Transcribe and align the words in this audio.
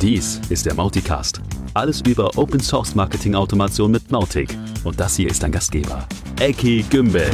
Dies 0.00 0.40
ist 0.48 0.64
der 0.64 0.74
Mauticast. 0.74 1.40
Alles 1.74 2.02
über 2.02 2.30
Open 2.38 2.60
Source 2.60 2.94
Marketing 2.94 3.34
Automation 3.34 3.90
mit 3.90 4.12
Mautic. 4.12 4.56
Und 4.84 5.00
das 5.00 5.16
hier 5.16 5.28
ist 5.28 5.42
dein 5.42 5.50
Gastgeber, 5.50 6.06
Eki 6.38 6.84
Gümbel. 6.88 7.28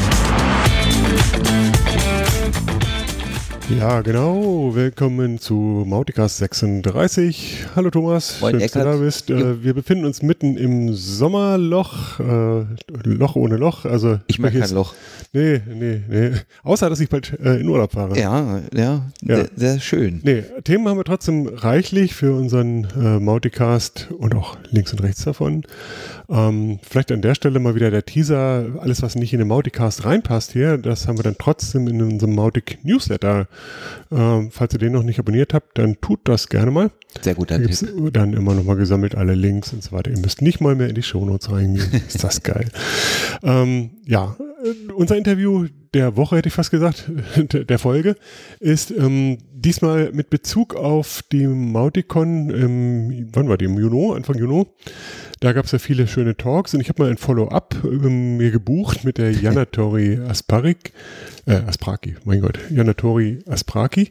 Ja, 3.70 4.02
genau. 4.02 4.74
Willkommen 4.74 5.38
zu 5.38 5.54
Mauticast 5.86 6.36
36. 6.36 7.64
Hallo 7.74 7.88
Thomas, 7.88 8.38
Moin, 8.42 8.52
schön, 8.52 8.60
dass 8.60 8.72
du 8.72 8.78
da 8.80 8.96
bist. 8.96 9.30
Äh, 9.30 9.64
wir 9.64 9.72
befinden 9.72 10.04
uns 10.04 10.20
mitten 10.20 10.58
im 10.58 10.92
Sommerloch, 10.94 12.20
äh, 12.20 12.64
Loch 13.04 13.36
ohne 13.36 13.56
Loch. 13.56 13.86
Also 13.86 14.20
Ich 14.26 14.38
mag 14.38 14.52
kein 14.52 14.70
Loch. 14.70 14.94
Nee, 15.32 15.62
nee, 15.66 16.02
nee. 16.06 16.30
Außer, 16.62 16.90
dass 16.90 17.00
ich 17.00 17.08
bald 17.08 17.38
äh, 17.40 17.56
in 17.58 17.68
Urlaub 17.68 17.92
fahre. 17.92 18.18
Ja, 18.18 18.60
ja, 18.74 19.06
Sehr, 19.22 19.48
sehr 19.56 19.80
schön. 19.80 20.20
Nee, 20.22 20.44
Themen 20.64 20.86
haben 20.86 20.98
wir 20.98 21.04
trotzdem 21.04 21.46
reichlich 21.48 22.14
für 22.14 22.34
unseren 22.34 22.84
äh, 22.96 23.18
Mauticast 23.18 24.08
und 24.18 24.34
auch 24.34 24.58
links 24.70 24.92
und 24.92 25.02
rechts 25.02 25.24
davon. 25.24 25.64
Ähm, 26.28 26.78
vielleicht 26.82 27.12
an 27.12 27.22
der 27.22 27.34
Stelle 27.34 27.58
mal 27.58 27.74
wieder 27.74 27.90
der 27.90 28.04
Teaser. 28.04 28.66
Alles, 28.80 29.02
was 29.02 29.14
nicht 29.14 29.32
in 29.32 29.40
den 29.40 29.48
Mauticast 29.48 30.04
reinpasst 30.04 30.52
hier, 30.52 30.78
das 30.78 31.06
haben 31.06 31.18
wir 31.18 31.22
dann 31.22 31.36
trotzdem 31.38 31.86
in 31.88 32.00
unserem 32.00 32.34
Mautic 32.34 32.78
Newsletter. 32.82 33.46
Ähm, 34.10 34.50
falls 34.50 34.72
ihr 34.74 34.78
den 34.78 34.92
noch 34.92 35.02
nicht 35.02 35.18
abonniert 35.18 35.52
habt, 35.54 35.76
dann 35.78 36.00
tut 36.00 36.20
das 36.24 36.48
gerne 36.48 36.70
mal. 36.70 36.90
Sehr 37.20 37.34
guter 37.34 37.58
Da 37.58 37.66
Tipp. 37.66 38.12
dann 38.12 38.32
immer 38.32 38.54
noch 38.54 38.64
mal 38.64 38.76
gesammelt 38.76 39.14
alle 39.14 39.34
Links 39.34 39.72
und 39.72 39.82
so 39.82 39.92
weiter. 39.92 40.10
Ihr 40.10 40.18
müsst 40.18 40.42
nicht 40.42 40.60
mal 40.60 40.74
mehr 40.74 40.88
in 40.88 40.94
die 40.94 41.02
Shownotes 41.02 41.50
reingehen. 41.50 41.90
Ist 42.08 42.24
das 42.24 42.42
geil. 42.42 42.68
ähm, 43.42 43.90
ja, 44.06 44.36
unser 44.96 45.16
Interview 45.16 45.66
der 45.94 46.16
Woche, 46.16 46.36
hätte 46.36 46.48
ich 46.48 46.54
fast 46.54 46.70
gesagt, 46.70 47.10
der 47.52 47.78
Folge, 47.78 48.16
ist 48.60 48.90
ähm, 48.90 49.38
diesmal 49.52 50.12
mit 50.12 50.28
Bezug 50.28 50.74
auf 50.74 51.22
die 51.32 51.46
Mauticon, 51.46 52.50
im, 52.50 53.28
wann 53.32 53.48
war 53.48 53.56
die, 53.56 53.66
im 53.66 53.78
Juni, 53.78 54.14
Anfang 54.14 54.36
Juni. 54.36 54.66
Da 55.40 55.52
gab 55.52 55.66
es 55.66 55.72
ja 55.72 55.78
viele 55.78 56.06
schöne 56.06 56.36
Talks 56.36 56.74
und 56.74 56.80
ich 56.80 56.88
habe 56.88 57.02
mal 57.02 57.10
ein 57.10 57.16
Follow-up 57.16 57.76
ähm, 57.84 58.36
mir 58.36 58.50
gebucht 58.50 59.04
mit 59.04 59.18
der 59.18 59.32
Janatori 59.40 60.18
Asparik, 60.18 60.92
äh, 61.46 61.54
Aspraki, 61.54 62.16
mein 62.24 62.40
Gott, 62.40 62.58
Janatori 62.70 63.40
Aspraki. 63.46 64.10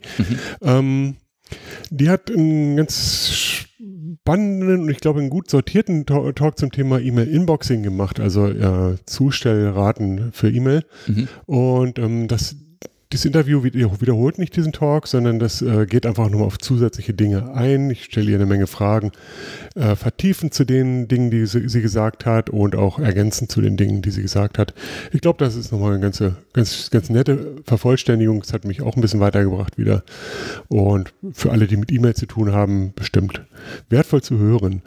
Ähm, 0.62 1.18
die 1.90 2.10
hat 2.10 2.32
einen 2.32 2.78
ganz 2.78 3.68
spannenden 4.22 4.82
und 4.82 4.90
ich 4.90 5.00
glaube 5.00 5.20
einen 5.20 5.30
gut 5.30 5.50
sortierten 5.50 6.06
Ta- 6.06 6.32
Talk 6.34 6.58
zum 6.58 6.72
Thema 6.72 7.00
E-Mail-Inboxing 7.00 7.84
gemacht, 7.84 8.20
also 8.20 8.48
äh, 8.48 8.96
Zustellraten 9.06 10.32
für 10.32 10.50
E-Mail. 10.50 10.84
Mhm. 11.08 11.28
Und 11.46 12.00
ähm, 12.00 12.28
das, 12.28 12.56
das 13.14 13.26
Interview 13.26 13.64
wieder- 13.64 14.02
wiederholt 14.02 14.38
nicht 14.38 14.56
diesen 14.56 14.72
Talk, 14.72 15.08
sondern 15.08 15.40
das 15.40 15.62
äh, 15.62 15.86
geht 15.86 16.06
einfach 16.06 16.30
nochmal 16.30 16.48
auf 16.48 16.58
zusätzliche 16.58 17.14
Dinge 17.14 17.54
ein. 17.54 17.90
Ich 17.90 18.06
stelle 18.06 18.30
ihr 18.32 18.36
eine 18.38 18.46
Menge 18.46 18.68
Fragen, 18.68 19.12
äh, 19.76 19.96
vertiefen 19.96 20.52
zu 20.52 20.66
den 20.66 21.08
Dingen, 21.08 21.32
die 21.32 21.46
sie, 21.46 21.68
sie 21.70 21.82
gesagt 21.82 22.26
hat 22.26 22.50
und 22.50 22.76
auch 22.76 23.00
ergänzen 23.00 23.50
zu 23.50 23.62
den 23.62 23.78
Dingen, 23.78 24.02
die 24.02 24.12
sie 24.12 24.22
gesagt 24.22 24.58
hat. 24.58 24.74
Ich 25.12 25.22
glaube, 25.22 25.44
das 25.44 25.56
ist 25.56 25.72
nochmal 25.72 25.92
eine 25.94 26.02
ganze, 26.02 26.36
ganz, 26.54 26.90
ganz 26.92 27.10
nette 27.10 27.56
Vervollständigung. 27.66 28.40
Das 28.42 28.54
hat 28.54 28.66
mich 28.66 28.82
auch 28.82 28.96
ein 28.96 29.02
bisschen 29.02 29.20
weitergebracht 29.20 29.78
wieder. 29.78 30.04
Und 30.68 31.14
für 31.34 31.52
alle, 31.52 31.68
die 31.68 31.78
mit 31.78 31.92
E-Mail 31.92 32.16
zu 32.16 32.26
tun 32.26 32.52
haben, 32.52 32.94
bestimmt 32.96 33.42
wertvoll 33.90 34.22
zu 34.22 34.38
hören. 34.38 34.82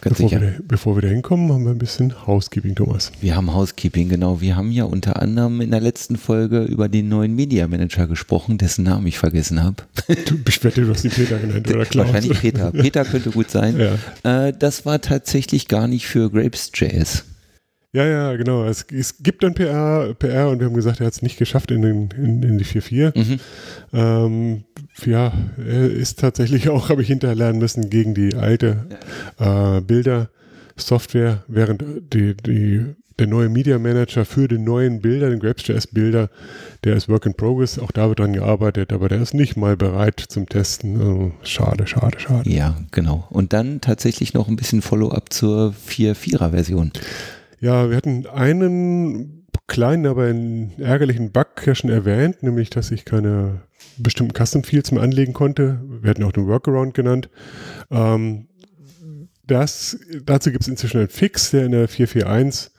Ganz 0.00 0.16
Bevor 0.16 0.28
sicher. 0.28 0.40
wir, 0.40 0.54
bevor 0.62 0.96
wir 0.96 1.02
da 1.02 1.08
hinkommen, 1.08 1.52
haben 1.52 1.64
wir 1.64 1.70
ein 1.70 1.78
bisschen 1.78 2.26
Housekeeping, 2.26 2.74
Thomas. 2.74 3.10
Wir 3.20 3.36
haben 3.36 3.52
Housekeeping, 3.52 4.08
genau. 4.08 4.40
Wir 4.40 4.56
haben 4.56 4.70
ja 4.70 4.84
unter 4.84 5.20
anderem 5.20 5.60
in 5.60 5.70
der 5.70 5.80
letzten 5.80 6.16
Folge 6.16 6.62
über 6.62 6.88
den 6.88 7.08
neuen 7.08 7.34
Media 7.34 7.66
Manager 7.66 8.06
gesprochen, 8.06 8.58
dessen 8.58 8.84
Namen 8.84 9.06
ich 9.06 9.18
vergessen 9.18 9.62
habe. 9.62 9.76
Du, 10.26 10.36
ich 10.46 10.62
wette, 10.62 10.82
du 10.82 10.90
hast 10.90 11.02
den 11.02 11.10
Peter 11.10 11.38
genannt, 11.38 11.68
oder 11.68 11.84
Klaus? 11.86 12.06
Wahrscheinlich 12.06 12.40
Peter. 12.40 12.70
Peter 12.72 13.04
könnte 13.04 13.30
gut 13.30 13.50
sein. 13.50 13.76
Ja. 13.78 14.46
Äh, 14.46 14.52
das 14.58 14.86
war 14.86 15.00
tatsächlich 15.00 15.68
gar 15.68 15.88
nicht 15.88 16.06
für 16.06 16.30
Grapes.js. 16.30 17.24
Ja, 17.92 18.04
ja, 18.04 18.36
genau. 18.36 18.66
Es, 18.66 18.86
es 18.92 19.22
gibt 19.22 19.42
dann 19.42 19.54
PR, 19.54 20.14
PR 20.14 20.50
und 20.50 20.60
wir 20.60 20.66
haben 20.66 20.74
gesagt, 20.74 21.00
er 21.00 21.06
hat 21.06 21.14
es 21.14 21.22
nicht 21.22 21.38
geschafft 21.38 21.70
in, 21.70 21.82
den, 21.82 22.10
in, 22.16 22.42
in 22.42 22.58
die 22.58 22.64
4.4. 22.64 23.18
Mhm. 23.18 23.40
Ähm, 23.92 24.64
ja, 25.06 25.32
er 25.58 25.90
ist 25.90 26.18
tatsächlich 26.18 26.68
auch, 26.68 26.88
habe 26.88 27.02
ich 27.02 27.08
hinterlernen 27.08 27.58
müssen, 27.58 27.90
gegen 27.90 28.14
die 28.14 28.34
alte 28.34 28.86
äh, 29.38 29.80
Bilder-Software, 29.80 31.44
während 31.46 31.82
die, 32.12 32.34
die, 32.36 32.84
der 33.18 33.26
neue 33.26 33.48
Media 33.48 33.78
Manager 33.78 34.24
für 34.24 34.48
den 34.48 34.64
neuen 34.64 35.00
Bilder, 35.00 35.30
den 35.30 35.40
Grapes.js-Bilder, 35.40 36.30
der 36.84 36.96
ist 36.96 37.08
Work 37.08 37.26
in 37.26 37.34
Progress, 37.34 37.78
auch 37.78 37.92
da 37.92 38.08
wird 38.08 38.20
dran 38.20 38.32
gearbeitet, 38.32 38.92
aber 38.92 39.08
der 39.08 39.20
ist 39.20 39.34
nicht 39.34 39.56
mal 39.56 39.76
bereit 39.76 40.22
zum 40.28 40.48
Testen. 40.48 41.00
Oh, 41.00 41.32
schade, 41.42 41.86
schade, 41.86 42.18
schade. 42.20 42.48
Ja, 42.48 42.76
genau. 42.90 43.26
Und 43.30 43.52
dann 43.52 43.80
tatsächlich 43.80 44.34
noch 44.34 44.48
ein 44.48 44.56
bisschen 44.56 44.82
Follow-up 44.82 45.32
zur 45.32 45.74
4.4er-Version. 45.88 46.92
Ja, 47.60 47.90
wir 47.90 47.96
hatten 47.96 48.26
einen 48.26 49.37
kleinen, 49.68 50.06
aber 50.06 50.24
einen 50.24 50.72
ärgerlichen 50.78 51.30
Bug 51.30 51.64
ja 51.64 51.74
schon 51.74 51.90
erwähnt, 51.90 52.42
nämlich, 52.42 52.70
dass 52.70 52.90
ich 52.90 53.04
keine 53.04 53.60
bestimmten 53.98 54.34
Custom 54.34 54.64
Fields 54.64 54.90
mehr 54.90 55.02
anlegen 55.02 55.32
konnte. 55.32 55.80
Wir 56.02 56.10
hatten 56.10 56.24
auch 56.24 56.32
den 56.32 56.46
Workaround 56.46 56.94
genannt. 56.94 57.28
Ähm, 57.90 58.48
das, 59.46 59.98
dazu 60.24 60.50
gibt 60.50 60.62
es 60.62 60.68
inzwischen 60.68 60.98
einen 60.98 61.08
Fix, 61.08 61.50
der 61.50 61.64
in 61.66 61.72
der 61.72 61.88
441 61.88 62.70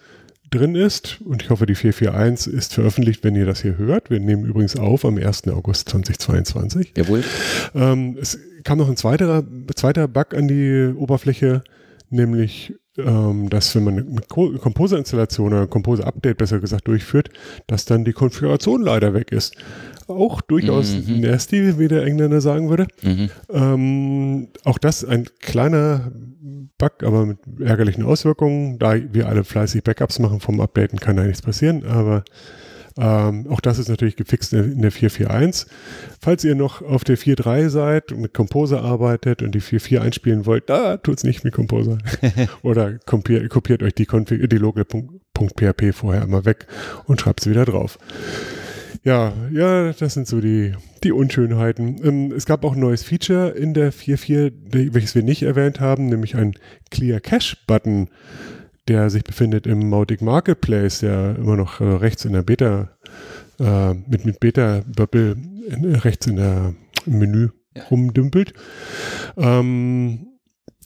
drin 0.49 0.75
ist. 0.75 1.21
Und 1.21 1.43
ich 1.43 1.49
hoffe, 1.49 1.65
die 1.65 1.75
441 1.75 2.53
ist 2.53 2.73
veröffentlicht, 2.73 3.23
wenn 3.23 3.35
ihr 3.35 3.45
das 3.45 3.61
hier 3.61 3.77
hört. 3.77 4.09
Wir 4.09 4.19
nehmen 4.19 4.45
übrigens 4.45 4.75
auf 4.75 5.05
am 5.05 5.17
1. 5.17 5.47
August 5.49 5.89
2022. 5.89 6.93
Jawohl. 6.97 7.23
Ähm, 7.75 8.17
es 8.19 8.39
kam 8.63 8.77
noch 8.77 8.89
ein 8.89 8.97
zweiter, 8.97 9.43
zweiter 9.75 10.07
Bug 10.07 10.33
an 10.33 10.47
die 10.47 10.93
Oberfläche, 10.95 11.63
nämlich, 12.09 12.73
ähm, 12.97 13.49
dass 13.49 13.75
wenn 13.75 13.83
man 13.83 13.97
eine 13.97 14.21
Co- 14.27 14.51
Composer-Installation 14.57 15.53
oder 15.53 15.67
Composer-Update 15.67 16.37
besser 16.37 16.59
gesagt 16.59 16.87
durchführt, 16.87 17.29
dass 17.67 17.85
dann 17.85 18.03
die 18.05 18.13
Konfiguration 18.13 18.81
leider 18.81 19.13
weg 19.13 19.31
ist. 19.31 19.55
Auch 20.07 20.41
durchaus 20.41 20.95
Mhm. 21.07 21.21
nasty, 21.21 21.77
wie 21.77 21.87
der 21.87 22.03
Engländer 22.03 22.41
sagen 22.41 22.69
würde. 22.69 22.87
Mhm. 23.03 23.29
Ähm, 23.51 24.47
auch 24.63 24.79
das 24.79 25.05
ein 25.05 25.25
kleiner 25.39 26.11
Bug, 26.79 27.03
aber 27.03 27.25
mit 27.25 27.37
ärgerlichen 27.59 28.03
Auswirkungen. 28.03 28.79
Da 28.79 28.95
wir 29.13 29.27
alle 29.27 29.43
fleißig 29.43 29.83
Backups 29.83 30.17
machen 30.19 30.39
vom 30.39 30.59
Updaten, 30.61 30.99
kann 30.99 31.15
da 31.17 31.23
nichts 31.23 31.41
passieren, 31.41 31.85
aber 31.85 32.23
ähm, 32.97 33.47
auch 33.49 33.59
das 33.61 33.79
ist 33.79 33.89
natürlich 33.89 34.15
gefixt 34.15 34.53
in 34.53 34.81
der 34.81 34.91
4.4.1. 34.91 35.67
Falls 36.21 36.43
ihr 36.43 36.55
noch 36.55 36.81
auf 36.81 37.03
der 37.03 37.17
4.3 37.17 37.69
seid 37.69 38.11
und 38.11 38.21
mit 38.21 38.33
Composer 38.33 38.81
arbeitet 38.83 39.41
und 39.41 39.53
die 39.53 39.61
4.4 39.61 39.99
einspielen 39.99 40.45
wollt, 40.45 40.69
da 40.69 40.97
tut's 40.97 41.23
nicht 41.23 41.43
mit 41.43 41.53
Composer. 41.53 41.97
Oder 42.61 42.99
kopiert, 43.05 43.49
kopiert 43.49 43.83
euch 43.83 43.93
die, 43.93 44.05
Config- 44.07 44.47
die 44.47 44.57
Logik.php 44.57 45.93
vorher 45.93 46.23
einmal 46.23 46.45
weg 46.45 46.67
und 47.05 47.21
schreibt 47.21 47.41
sie 47.41 47.51
wieder 47.51 47.65
drauf. 47.65 47.97
Ja, 49.03 49.31
ja, 49.53 49.93
das 49.93 50.13
sind 50.15 50.27
so 50.27 50.41
die, 50.41 50.73
die 51.03 51.13
Unschönheiten. 51.13 52.01
Ähm, 52.03 52.33
es 52.35 52.45
gab 52.45 52.65
auch 52.65 52.73
ein 52.73 52.81
neues 52.81 53.03
Feature 53.03 53.49
in 53.51 53.73
der 53.73 53.93
4.4, 53.93 54.49
die- 54.49 54.93
welches 54.93 55.15
wir 55.15 55.23
nicht 55.23 55.43
erwähnt 55.43 55.79
haben, 55.79 56.07
nämlich 56.07 56.35
ein 56.35 56.53
Clear 56.91 57.21
Cache 57.21 57.55
Button, 57.65 58.09
der 58.89 59.09
sich 59.09 59.23
befindet 59.23 59.65
im 59.67 59.89
Mautic 59.89 60.21
Marketplace, 60.21 60.99
der 60.99 61.35
immer 61.37 61.55
noch 61.55 61.79
äh, 61.79 61.85
rechts 61.85 62.25
in 62.25 62.33
der 62.33 62.41
Beta, 62.43 62.89
äh, 63.59 63.93
mit, 63.93 64.25
mit 64.25 64.39
Beta-Bubble 64.39 65.37
in- 65.69 65.95
rechts 65.95 66.27
in 66.27 66.35
der 66.35 66.73
Menü 67.05 67.49
Ja. 67.77 67.83
rumdümpelt. 67.83 68.53
Ähm, 69.37 70.25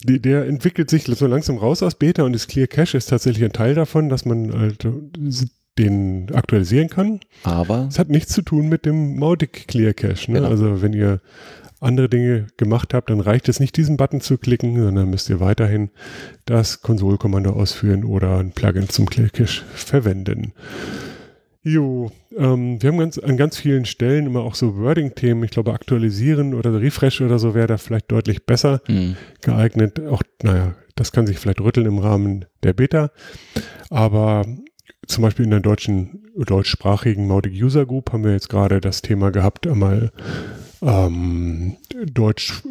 die, 0.04 0.22
der 0.22 0.46
entwickelt 0.48 0.90
sich 0.90 1.06
so 1.06 1.28
langsam 1.28 1.58
raus 1.58 1.82
aus 1.82 1.96
Beta 1.96 2.24
und 2.24 2.34
das 2.34 2.48
Clear 2.48 2.68
Cache 2.68 2.98
ist 2.98 3.08
tatsächlich 3.10 3.44
ein 3.46 3.54
Teil 3.54 3.74
davon, 3.74 4.10
dass 4.10 4.26
man 4.26 4.54
halt 4.54 4.84
äh, 4.86 4.92
den 5.80 6.30
aktualisieren 6.34 6.90
kann. 6.90 7.20
Aber 7.44 7.88
Es 7.90 7.98
hat 7.98 8.10
nichts 8.10 8.34
zu 8.34 8.42
tun 8.44 8.68
mit 8.70 8.86
dem 8.86 9.18
Mautic 9.18 9.68
Clear 9.68 9.94
Cache. 9.94 10.32
Ne? 10.32 10.40
Genau. 10.40 10.50
Also 10.50 10.82
wenn 10.82 10.94
ihr 10.94 11.20
andere 11.84 12.10
Dinge 12.10 12.48
gemacht 12.58 12.94
habt, 12.94 13.10
dann 13.10 13.20
reicht 13.20 13.50
es 13.50 13.60
nicht, 13.60 13.78
diesen 13.78 13.98
Button 13.98 14.22
zu 14.22 14.38
klicken, 14.38 14.82
sondern 14.82 15.10
müsst 15.10 15.30
ihr 15.30 15.40
weiterhin 15.40 15.90
das 16.46 16.82
Konsolkommando 16.82 17.52
ausführen 17.52 18.04
oder 18.04 18.40
ein 18.40 18.52
Plugin 18.52 18.90
zum 18.90 19.06
Clear 19.06 19.30
Cache 19.30 19.64
verwenden. 19.74 20.54
Jo, 21.66 22.12
ähm, 22.38 22.82
wir 22.82 22.90
haben 22.90 22.98
ganz, 22.98 23.18
an 23.18 23.38
ganz 23.38 23.58
vielen 23.58 23.86
Stellen 23.86 24.26
immer 24.26 24.42
auch 24.42 24.56
so 24.56 24.78
Wording-Themen. 24.78 25.46
Ich 25.46 25.52
glaube, 25.52 25.72
aktualisieren 25.72 26.54
oder 26.54 26.82
Refresh 26.82 27.22
oder 27.22 27.40
so 27.40 27.54
wäre 27.54 27.68
da 27.68 27.78
vielleicht 27.78 28.12
deutlich 28.12 28.46
besser 28.46 28.82
mh, 28.90 29.16
geeignet. 29.42 30.02
Auch, 30.02 30.24
naja, 30.42 30.76
das 30.96 31.14
kann 31.14 31.26
sich 31.26 31.40
vielleicht 31.40 31.62
rütteln 31.62 31.86
im 31.86 32.00
Rahmen 32.00 32.46
der 32.64 32.74
Beta. 32.74 33.12
Aber 33.90 34.46
zum 35.08 35.22
Beispiel 35.22 35.46
in 35.46 35.52
der 35.52 35.62
deutschen, 35.62 36.26
deutschsprachigen 36.36 37.28
Mautic 37.28 37.54
User 37.54 37.86
Group 37.86 38.12
haben 38.12 38.26
wir 38.26 38.34
jetzt 38.34 38.50
gerade 38.50 38.82
das 38.82 39.02
Thema 39.02 39.32
gehabt, 39.32 39.66
einmal 39.66 40.12
ähm, 40.84 41.78
Deutsch, 42.14 42.62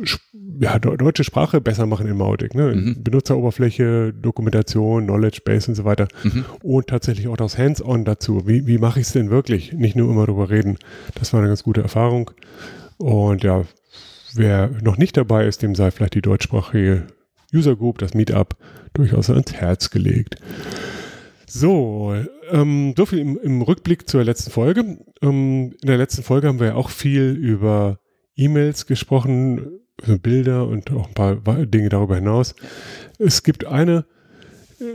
ja, 0.60 0.78
de- 0.78 0.96
deutsche 0.96 1.24
Sprache 1.24 1.60
besser 1.60 1.86
machen 1.86 2.06
in 2.06 2.16
Mautic. 2.16 2.54
Ne? 2.54 2.74
Mhm. 2.74 3.02
Benutzeroberfläche, 3.02 4.12
Dokumentation, 4.12 5.04
Knowledge 5.04 5.40
Base 5.44 5.68
und 5.70 5.74
so 5.74 5.84
weiter. 5.84 6.08
mhm. 6.22 6.44
Und 6.62 6.88
tatsächlich 6.88 7.28
auch 7.28 7.36
das 7.36 7.58
Hands-on 7.58 8.04
dazu. 8.04 8.46
Wie, 8.46 8.66
wie 8.66 8.78
mache 8.78 9.00
ich 9.00 9.06
es 9.06 9.12
denn 9.12 9.30
wirklich? 9.30 9.72
Nicht 9.72 9.96
nur 9.96 10.10
immer 10.10 10.26
drüber 10.26 10.50
reden. 10.50 10.78
Das 11.14 11.32
war 11.32 11.40
eine 11.40 11.48
ganz 11.48 11.62
gute 11.62 11.82
Erfahrung. 11.82 12.30
Und 12.98 13.42
ja, 13.42 13.64
wer 14.34 14.70
noch 14.82 14.98
nicht 14.98 15.16
dabei 15.16 15.46
ist, 15.46 15.62
dem 15.62 15.74
sei 15.74 15.90
vielleicht 15.90 16.14
die 16.14 16.22
deutschsprachige 16.22 17.06
User 17.54 17.76
Group, 17.76 17.98
das 17.98 18.14
Meetup, 18.14 18.56
durchaus 18.94 19.30
ans 19.30 19.52
Herz 19.52 19.90
gelegt. 19.90 20.36
So, 21.46 22.14
ähm, 22.50 22.94
so 22.96 23.04
viel 23.04 23.18
im, 23.18 23.38
im, 23.42 23.60
Rückblick 23.60 24.08
zur 24.08 24.24
letzten 24.24 24.50
Folge. 24.50 24.98
Ähm, 25.20 25.74
in 25.82 25.86
der 25.86 25.98
letzten 25.98 26.22
Folge 26.22 26.48
haben 26.48 26.60
wir 26.60 26.68
ja 26.68 26.74
auch 26.76 26.88
viel 26.88 27.32
über 27.32 27.98
E-Mails 28.36 28.86
gesprochen, 28.86 29.80
Bilder 30.22 30.66
und 30.66 30.90
auch 30.90 31.08
ein 31.08 31.14
paar 31.14 31.66
Dinge 31.66 31.88
darüber 31.88 32.16
hinaus. 32.16 32.54
Es 33.18 33.42
gibt 33.42 33.66
eine 33.66 34.04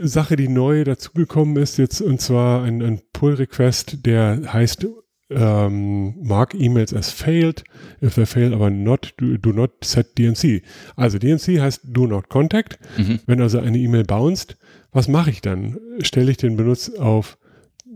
Sache, 0.02 0.36
die 0.36 0.48
neu 0.48 0.84
dazugekommen 0.84 1.56
ist 1.56 1.78
jetzt, 1.78 2.00
und 2.02 2.20
zwar 2.20 2.62
ein, 2.62 2.82
ein 2.82 3.00
Pull-Request, 3.12 4.04
der 4.04 4.52
heißt 4.52 4.86
ähm, 5.30 6.14
mark 6.22 6.54
E-Mails 6.54 6.94
as 6.94 7.10
failed, 7.10 7.64
if 8.02 8.14
they 8.14 8.26
fail, 8.26 8.54
aber 8.54 8.70
not, 8.70 9.14
do, 9.18 9.36
do, 9.36 9.52
not 9.52 9.84
set 9.84 10.18
DNC. 10.18 10.62
Also 10.96 11.18
DNC 11.18 11.60
heißt 11.60 11.82
do 11.84 12.06
not 12.06 12.28
contact. 12.28 12.78
Mhm. 12.96 13.20
Wenn 13.26 13.40
also 13.40 13.58
eine 13.58 13.78
E-Mail 13.78 14.04
bounced, 14.04 14.56
was 14.92 15.08
mache 15.08 15.30
ich 15.30 15.40
dann? 15.40 15.78
Stelle 16.00 16.30
ich 16.30 16.38
den 16.38 16.56
Benutzer 16.56 17.02
auf 17.02 17.38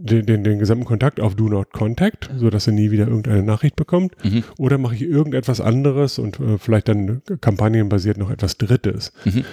den, 0.04 0.26
den, 0.26 0.44
den, 0.44 0.58
gesamten 0.58 0.84
Kontakt 0.84 1.20
auf 1.20 1.36
Do 1.36 1.48
Not 1.48 1.72
Contact, 1.72 2.30
sodass 2.36 2.66
er 2.66 2.72
nie 2.72 2.90
wieder 2.90 3.06
irgendeine 3.06 3.42
Nachricht 3.42 3.76
bekommt? 3.76 4.14
Mhm. 4.24 4.44
Oder 4.58 4.78
mache 4.78 4.94
ich 4.94 5.02
irgendetwas 5.02 5.60
anderes 5.60 6.18
und 6.18 6.40
äh, 6.40 6.58
vielleicht 6.58 6.88
dann 6.88 7.22
kampagnenbasiert 7.40 8.18
noch 8.18 8.30
etwas 8.30 8.58
Drittes? 8.58 9.12
Mhm. 9.24 9.44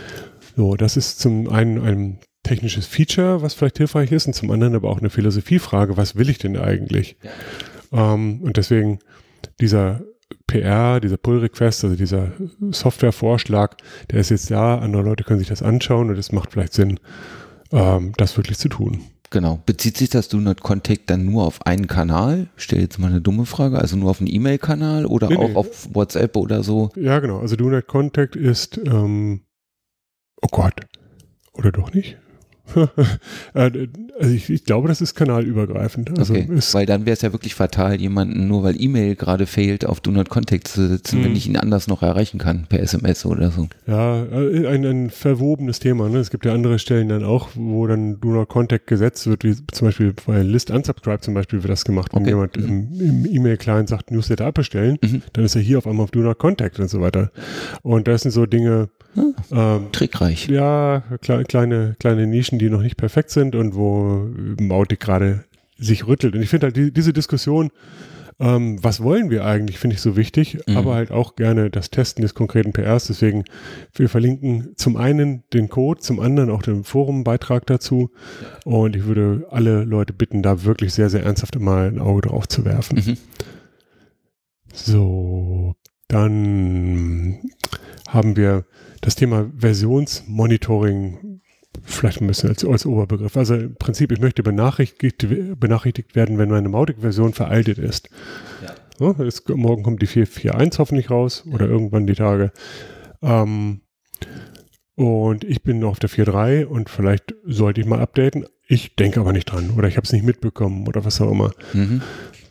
So, 0.55 0.75
das 0.75 0.97
ist 0.97 1.19
zum 1.19 1.49
einen 1.49 1.79
ein 1.79 2.19
technisches 2.43 2.87
Feature, 2.87 3.41
was 3.41 3.53
vielleicht 3.53 3.77
hilfreich 3.77 4.11
ist, 4.11 4.27
und 4.27 4.33
zum 4.33 4.49
anderen 4.51 4.75
aber 4.75 4.89
auch 4.89 4.99
eine 4.99 5.09
Philosophiefrage, 5.09 5.97
was 5.97 6.15
will 6.15 6.29
ich 6.29 6.39
denn 6.39 6.57
eigentlich? 6.57 7.17
Ja. 7.91 8.13
Ähm, 8.13 8.41
und 8.41 8.57
deswegen 8.57 8.99
dieser 9.59 10.01
PR, 10.47 10.99
dieser 10.99 11.17
Pull-Request, 11.17 11.83
also 11.83 11.95
dieser 11.95 12.31
Software-Vorschlag, 12.71 13.75
der 14.09 14.19
ist 14.19 14.29
jetzt 14.29 14.49
da, 14.49 14.79
andere 14.79 15.03
Leute 15.03 15.23
können 15.23 15.39
sich 15.39 15.47
das 15.47 15.61
anschauen 15.61 16.09
und 16.09 16.17
es 16.17 16.31
macht 16.31 16.51
vielleicht 16.51 16.73
Sinn, 16.73 16.99
ähm, 17.71 18.13
das 18.17 18.35
wirklich 18.35 18.57
zu 18.57 18.69
tun. 18.69 19.03
Genau. 19.31 19.61
Bezieht 19.65 19.97
sich 19.97 20.09
das 20.09 20.27
Do 20.27 20.37
Not 20.37 20.61
Contact 20.61 21.09
dann 21.09 21.25
nur 21.25 21.45
auf 21.45 21.65
einen 21.65 21.87
Kanal? 21.87 22.47
Ich 22.57 22.63
stelle 22.63 22.81
jetzt 22.81 22.97
mal 22.97 23.07
eine 23.07 23.21
dumme 23.21 23.45
Frage. 23.45 23.77
Also 23.77 23.95
nur 23.95 24.09
auf 24.09 24.19
einen 24.19 24.33
E-Mail-Kanal 24.33 25.05
oder 25.05 25.29
nee, 25.29 25.37
auch 25.37 25.49
nee. 25.49 25.55
auf 25.55 25.93
WhatsApp 25.93 26.35
oder 26.35 26.63
so? 26.63 26.89
Ja, 26.95 27.19
genau. 27.19 27.39
Also 27.39 27.55
Do 27.55 27.69
Not 27.69 27.87
Contact 27.87 28.35
ist, 28.35 28.77
ähm, 28.77 29.41
oh 30.41 30.47
Gott, 30.51 30.81
oder 31.53 31.71
doch 31.71 31.93
nicht? 31.93 32.17
Äh, 33.53 33.87
also 34.19 34.33
ich, 34.33 34.49
ich, 34.49 34.63
glaube, 34.63 34.87
das 34.87 35.01
ist 35.01 35.15
kanalübergreifend. 35.15 36.17
Also 36.19 36.33
okay, 36.33 36.47
weil 36.73 36.85
dann 36.85 37.05
wäre 37.05 37.13
es 37.13 37.21
ja 37.21 37.31
wirklich 37.31 37.55
fatal, 37.55 37.99
jemanden 37.99 38.47
nur 38.47 38.63
weil 38.63 38.79
E-Mail 38.79 39.15
gerade 39.15 39.47
fehlt, 39.47 39.85
auf 39.85 40.01
Do 40.01 40.11
Not 40.11 40.29
Contact 40.29 40.67
zu 40.67 40.87
setzen, 40.87 41.23
wenn 41.23 41.31
mhm. 41.31 41.37
ich 41.37 41.47
ihn 41.47 41.57
anders 41.57 41.87
noch 41.87 42.03
erreichen 42.03 42.37
kann, 42.37 42.67
per 42.69 42.79
SMS 42.79 43.25
oder 43.25 43.49
so. 43.49 43.67
Ja, 43.87 44.23
äh, 44.23 44.67
ein, 44.67 44.85
ein 44.85 45.09
verwobenes 45.09 45.79
Thema. 45.79 46.09
Ne? 46.09 46.19
Es 46.19 46.29
gibt 46.29 46.45
ja 46.45 46.53
andere 46.53 46.79
Stellen 46.79 47.09
dann 47.09 47.23
auch, 47.23 47.49
wo 47.55 47.87
dann 47.87 48.19
Do 48.19 48.29
Not 48.29 48.49
Contact 48.49 48.87
gesetzt 48.87 49.25
wird, 49.25 49.43
wie 49.43 49.55
zum 49.71 49.87
Beispiel 49.87 50.13
bei 50.25 50.43
List 50.43 50.69
Unsubscribe 50.69 51.21
zum 51.21 51.33
Beispiel 51.33 51.63
wird 51.63 51.71
das 51.71 51.85
gemacht. 51.85 52.13
Wenn 52.13 52.21
okay. 52.21 52.29
jemand 52.31 52.57
mhm. 52.57 52.89
im, 52.93 53.25
im 53.25 53.25
E-Mail-Client 53.25 53.89
sagt, 53.89 54.11
Newsletter 54.11 54.45
abbestellen, 54.45 54.97
mhm. 55.01 55.23
dann 55.33 55.45
ist 55.45 55.55
er 55.55 55.61
hier 55.61 55.79
auf 55.79 55.87
einmal 55.87 56.03
auf 56.03 56.11
Do 56.11 56.19
Not 56.19 56.37
Contact 56.37 56.79
und 56.79 56.89
so 56.89 57.01
weiter. 57.01 57.31
Und 57.81 58.07
das 58.07 58.21
sind 58.21 58.31
so 58.31 58.45
Dinge, 58.45 58.89
hm, 59.15 59.35
ähm, 59.51 59.91
trickreich. 59.91 60.47
Ja, 60.47 61.03
kle 61.21 61.43
kleine, 61.43 61.95
kleine 61.99 62.27
Nischen, 62.27 62.58
die 62.59 62.69
noch 62.69 62.81
nicht 62.81 62.97
perfekt 62.97 63.29
sind 63.29 63.55
und 63.55 63.75
wo 63.75 64.29
Mautic 64.59 64.99
gerade 64.99 65.45
sich 65.77 66.07
rüttelt. 66.07 66.35
Und 66.35 66.41
ich 66.41 66.49
finde 66.49 66.67
halt 66.67 66.75
die, 66.75 66.91
diese 66.91 67.13
Diskussion, 67.13 67.71
ähm, 68.41 68.81
was 68.81 69.03
wollen 69.03 69.29
wir 69.29 69.45
eigentlich, 69.45 69.79
finde 69.79 69.95
ich 69.95 70.01
so 70.01 70.15
wichtig, 70.15 70.59
mhm. 70.65 70.77
aber 70.77 70.95
halt 70.95 71.11
auch 71.11 71.35
gerne 71.35 71.69
das 71.69 71.89
Testen 71.89 72.21
des 72.21 72.33
konkreten 72.33 72.71
PRs. 72.71 73.07
Deswegen, 73.07 73.43
wir 73.93 74.07
verlinken 74.07 74.73
zum 74.77 74.95
einen 74.95 75.43
den 75.53 75.67
Code, 75.67 75.99
zum 75.99 76.19
anderen 76.19 76.49
auch 76.49 76.61
den 76.61 76.85
Forumbeitrag 76.85 77.65
dazu. 77.65 78.11
Und 78.63 78.95
ich 78.95 79.05
würde 79.05 79.47
alle 79.49 79.83
Leute 79.83 80.13
bitten, 80.13 80.41
da 80.41 80.63
wirklich 80.63 80.93
sehr, 80.93 81.09
sehr 81.09 81.23
ernsthaft 81.23 81.59
mal 81.59 81.87
ein 81.87 81.99
Auge 81.99 82.29
drauf 82.29 82.47
zu 82.47 82.63
werfen. 82.63 83.03
Mhm. 83.05 83.17
So, 84.73 85.75
dann 86.07 87.39
haben 88.07 88.37
wir 88.37 88.65
das 89.01 89.15
Thema 89.15 89.51
Versionsmonitoring 89.57 91.41
vielleicht 91.89 92.21
ein 92.21 92.27
bisschen 92.27 92.49
als, 92.49 92.63
als 92.65 92.85
Oberbegriff. 92.85 93.35
Also 93.35 93.55
im 93.55 93.75
Prinzip, 93.75 94.11
ich 94.11 94.19
möchte 94.19 94.43
benachrichtigt, 94.43 95.25
benachrichtigt 95.59 96.15
werden, 96.15 96.37
wenn 96.37 96.49
meine 96.49 96.69
Mautic-Version 96.69 97.33
veraltet 97.33 97.77
ist. 97.77 98.09
Ja. 98.63 98.75
Ja, 98.99 99.23
ist. 99.23 99.47
Morgen 99.49 99.83
kommt 99.83 100.01
die 100.01 100.07
4.4.1 100.07 100.77
hoffentlich 100.77 101.09
raus 101.09 101.43
oder 101.51 101.67
irgendwann 101.67 102.05
die 102.05 102.15
Tage. 102.15 102.51
Ähm, 103.21 103.81
und 104.95 105.45
ich 105.45 105.63
bin 105.63 105.79
noch 105.79 105.91
auf 105.91 105.99
der 105.99 106.09
4.3 106.09 106.65
und 106.65 106.89
vielleicht 106.89 107.33
sollte 107.45 107.79
ich 107.79 107.87
mal 107.87 108.01
updaten. 108.01 108.45
Ich 108.67 108.95
denke 108.95 109.21
aber 109.21 109.31
nicht 109.31 109.45
dran 109.45 109.71
oder 109.77 109.87
ich 109.87 109.95
habe 109.95 110.05
es 110.05 110.11
nicht 110.11 110.25
mitbekommen 110.25 110.87
oder 110.87 111.05
was 111.05 111.21
auch 111.21 111.31
immer. 111.31 111.51
Mhm. 111.73 112.01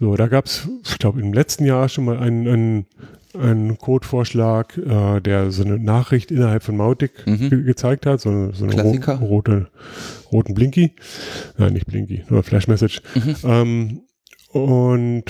So, 0.00 0.16
da 0.16 0.28
gab 0.28 0.46
es, 0.46 0.66
ich 0.84 0.98
glaube, 0.98 1.20
im 1.20 1.32
letzten 1.32 1.66
Jahr 1.66 1.88
schon 1.88 2.06
mal 2.06 2.18
einen, 2.18 2.48
einen 2.48 2.86
ein 3.38 3.78
Codevorschlag, 3.78 4.76
äh, 4.78 5.20
der 5.20 5.50
so 5.50 5.64
eine 5.64 5.78
Nachricht 5.78 6.30
innerhalb 6.30 6.62
von 6.62 6.76
Mautic 6.76 7.26
mhm. 7.26 7.50
ge 7.50 7.62
gezeigt 7.62 8.06
hat, 8.06 8.20
so, 8.20 8.52
so 8.52 8.64
eine 8.64 8.82
ro 8.82 9.14
rote, 9.14 9.68
roten 10.32 10.54
Blinky. 10.54 10.92
Nein, 11.56 11.72
nicht 11.72 11.86
Blinky, 11.86 12.24
nur 12.28 12.42
Flash 12.42 12.68
Message. 12.68 13.02
Mhm. 13.14 13.36
Ähm, 13.44 14.00
und 14.50 15.24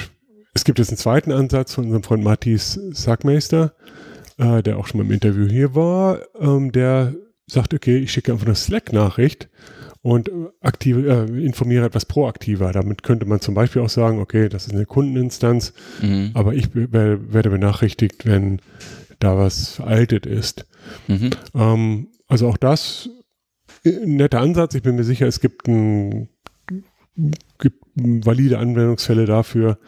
es 0.54 0.64
gibt 0.64 0.78
jetzt 0.78 0.88
einen 0.88 0.98
zweiten 0.98 1.32
Ansatz 1.32 1.74
von 1.74 1.84
unserem 1.84 2.02
Freund 2.02 2.24
Matthias 2.24 2.78
Sackmeister, 2.92 3.74
äh, 4.38 4.62
der 4.62 4.78
auch 4.78 4.86
schon 4.86 4.98
mal 4.98 5.06
im 5.06 5.12
Interview 5.12 5.46
hier 5.46 5.74
war, 5.74 6.20
ähm, 6.40 6.72
der 6.72 7.14
sagt, 7.46 7.74
okay, 7.74 7.98
ich 7.98 8.12
schicke 8.12 8.32
einfach 8.32 8.46
eine 8.46 8.54
Slack-Nachricht 8.54 9.48
und 10.02 10.30
aktive, 10.60 11.28
äh, 11.28 11.44
informiere 11.44 11.86
etwas 11.86 12.06
proaktiver. 12.06 12.72
Damit 12.72 13.02
könnte 13.02 13.26
man 13.26 13.40
zum 13.40 13.54
Beispiel 13.54 13.82
auch 13.82 13.88
sagen, 13.88 14.20
okay, 14.20 14.48
das 14.48 14.66
ist 14.66 14.74
eine 14.74 14.86
Kundeninstanz, 14.86 15.72
mhm. 16.00 16.30
aber 16.34 16.54
ich 16.54 16.74
werde 16.74 17.50
benachrichtigt, 17.50 18.24
wenn 18.26 18.60
da 19.18 19.36
was 19.36 19.72
veraltet 19.72 20.26
ist. 20.26 20.66
Mhm. 21.08 21.30
Ähm, 21.54 22.08
also 22.28 22.48
auch 22.48 22.56
das 22.56 23.08
ein 23.84 24.16
netter 24.16 24.40
Ansatz. 24.40 24.74
Ich 24.74 24.82
bin 24.82 24.96
mir 24.96 25.04
sicher, 25.04 25.26
es 25.26 25.40
gibt, 25.40 25.68
ein, 25.68 26.28
gibt 27.58 27.82
valide 27.94 28.58
Anwendungsfälle 28.58 29.26
dafür. 29.26 29.78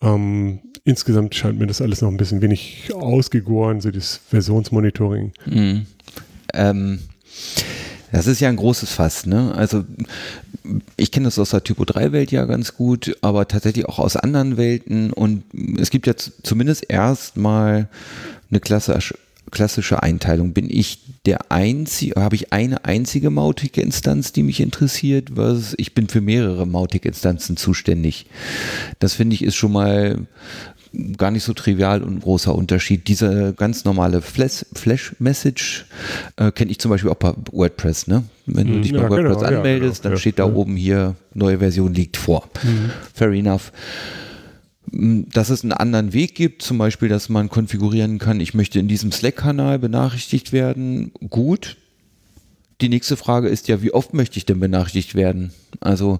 Ähm, 0.00 0.60
insgesamt 0.84 1.34
scheint 1.34 1.58
mir 1.58 1.66
das 1.66 1.80
alles 1.80 2.02
noch 2.02 2.10
ein 2.10 2.16
bisschen 2.16 2.42
wenig 2.42 2.92
ausgegoren, 2.94 3.80
so 3.80 3.90
das 3.90 4.16
Versionsmonitoring. 4.16 5.32
Mhm. 5.46 5.86
Ähm, 6.54 7.00
das 8.16 8.26
ist 8.26 8.40
ja 8.40 8.48
ein 8.48 8.56
großes 8.56 8.90
Fass, 8.90 9.26
ne? 9.26 9.54
Also 9.54 9.84
ich 10.96 11.12
kenne 11.12 11.26
das 11.26 11.38
aus 11.38 11.50
der 11.50 11.62
Typo 11.62 11.84
3 11.84 12.12
Welt 12.12 12.32
ja 12.32 12.46
ganz 12.46 12.74
gut, 12.74 13.14
aber 13.20 13.46
tatsächlich 13.46 13.84
auch 13.84 13.98
aus 13.98 14.16
anderen 14.16 14.56
Welten 14.56 15.12
und 15.12 15.44
es 15.78 15.90
gibt 15.90 16.06
jetzt 16.06 16.32
zumindest 16.42 16.88
erstmal 16.88 17.88
eine 18.50 18.60
klassische, 18.60 20.02
Einteilung. 20.02 20.54
Bin 20.54 20.70
ich 20.70 21.00
der 21.26 21.52
einzige, 21.52 22.20
habe 22.20 22.36
ich 22.36 22.54
eine 22.54 22.86
einzige 22.86 23.28
Mautic-Instanz, 23.28 24.32
die 24.32 24.42
mich 24.42 24.60
interessiert, 24.60 25.36
was 25.36 25.74
ich 25.76 25.94
bin 25.94 26.08
für 26.08 26.22
mehrere 26.22 26.66
Mautic-Instanzen 26.66 27.58
zuständig. 27.58 28.26
Das 28.98 29.12
finde 29.12 29.34
ich 29.34 29.44
ist 29.44 29.56
schon 29.56 29.72
mal 29.72 30.26
gar 31.16 31.30
nicht 31.30 31.44
so 31.44 31.52
trivial 31.52 32.02
und 32.02 32.16
ein 32.16 32.20
großer 32.20 32.54
Unterschied. 32.54 33.08
Diese 33.08 33.54
ganz 33.54 33.84
normale 33.84 34.22
Flash-Message 34.22 35.86
äh, 36.36 36.52
kenne 36.52 36.70
ich 36.70 36.78
zum 36.78 36.90
Beispiel 36.90 37.10
auch 37.10 37.16
bei 37.16 37.34
WordPress. 37.52 38.06
Ne? 38.06 38.24
Wenn 38.46 38.66
du 38.66 38.72
mhm. 38.74 38.82
dich 38.82 38.92
ja, 38.92 39.02
bei 39.02 39.10
WordPress 39.10 39.38
genau, 39.38 39.56
anmeldest, 39.56 39.98
ja, 39.98 40.02
genau. 40.02 40.12
dann 40.12 40.20
steht 40.20 40.38
da 40.38 40.46
oben 40.46 40.76
hier, 40.76 41.16
neue 41.34 41.58
Version 41.58 41.94
liegt 41.94 42.16
vor. 42.16 42.48
Mhm. 42.62 42.90
Fair 43.14 43.30
enough 43.30 43.72
dass 44.92 45.50
es 45.50 45.62
einen 45.62 45.72
anderen 45.72 46.12
Weg 46.12 46.36
gibt, 46.36 46.62
zum 46.62 46.78
Beispiel, 46.78 47.08
dass 47.08 47.28
man 47.28 47.48
konfigurieren 47.48 48.18
kann, 48.18 48.40
ich 48.40 48.54
möchte 48.54 48.78
in 48.78 48.86
diesem 48.88 49.10
Slack-Kanal 49.10 49.78
benachrichtigt 49.80 50.52
werden, 50.52 51.12
gut, 51.28 51.76
die 52.80 52.88
nächste 52.90 53.16
Frage 53.16 53.48
ist 53.48 53.68
ja, 53.68 53.80
wie 53.82 53.94
oft 53.94 54.12
möchte 54.12 54.38
ich 54.38 54.44
denn 54.44 54.60
benachrichtigt 54.60 55.14
werden? 55.14 55.52
Also, 55.80 56.18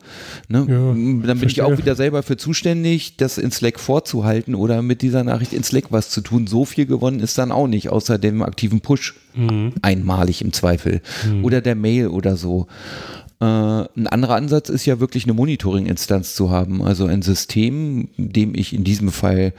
ne, 0.49 0.61
ja, 0.61 0.65
dann 0.67 1.23
bin 1.23 1.39
verstehe. 1.39 1.49
ich 1.49 1.63
auch 1.63 1.77
wieder 1.77 1.95
selber 1.95 2.23
für 2.23 2.37
zuständig, 2.37 3.17
das 3.17 3.37
in 3.37 3.51
Slack 3.51 3.79
vorzuhalten 3.79 4.55
oder 4.55 4.81
mit 4.81 5.03
dieser 5.03 5.23
Nachricht 5.23 5.53
in 5.53 5.65
Slack 5.65 5.87
was 5.91 6.09
zu 6.09 6.23
tun. 6.23 6.47
So 6.47 6.65
viel 6.65 6.87
gewonnen 6.87 7.21
ist 7.21 7.37
dann 7.37 7.53
auch 7.53 7.67
nicht, 7.67 7.91
außer 7.91 8.19
dem 8.19 8.43
aktiven 8.43 8.81
Push. 8.81 9.15
Mhm. 9.35 9.75
Einmalig 9.83 10.41
im 10.41 10.53
Zweifel. 10.53 11.03
Mhm. 11.27 11.45
Oder 11.45 11.61
der 11.61 11.75
Mail 11.75 12.09
oder 12.09 12.37
so. 12.37 12.67
Äh, 13.41 13.45
ein 13.45 14.07
anderer 14.07 14.37
Ansatz 14.37 14.71
ist 14.71 14.87
ja 14.87 14.99
wirklich 14.99 15.25
eine 15.25 15.35
Monitoring-Instanz 15.35 16.35
zu 16.35 16.51
haben, 16.51 16.83
also 16.83 17.05
ein 17.05 17.21
System, 17.21 18.09
dem 18.17 18.55
ich 18.55 18.73
in 18.73 18.83
diesem 18.83 19.11
Fall 19.11 19.53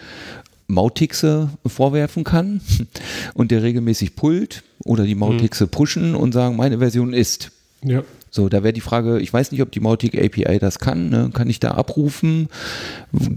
Mautixe 0.67 1.50
vorwerfen 1.65 2.24
kann 2.24 2.62
und 3.33 3.51
der 3.51 3.63
regelmäßig 3.63 4.15
pullt 4.15 4.63
oder 4.83 5.05
die 5.05 5.15
Mautixe 5.15 5.65
mhm. 5.65 5.69
pushen 5.69 6.15
und 6.15 6.33
sagen, 6.33 6.55
meine 6.55 6.79
Version 6.79 7.13
ist. 7.13 7.51
Ja. 7.83 8.03
So, 8.29 8.50
da 8.50 8.62
wäre 8.62 8.74
die 8.74 8.81
Frage, 8.81 9.19
ich 9.19 9.31
weiß 9.31 9.51
nicht, 9.51 9.62
ob 9.62 9.71
die 9.71 9.79
Mautic 9.79 10.15
API 10.15 10.59
das 10.59 10.79
kann. 10.79 11.09
Ne? 11.09 11.29
Kann 11.33 11.50
ich 11.50 11.59
da 11.59 11.71
abrufen? 11.71 12.50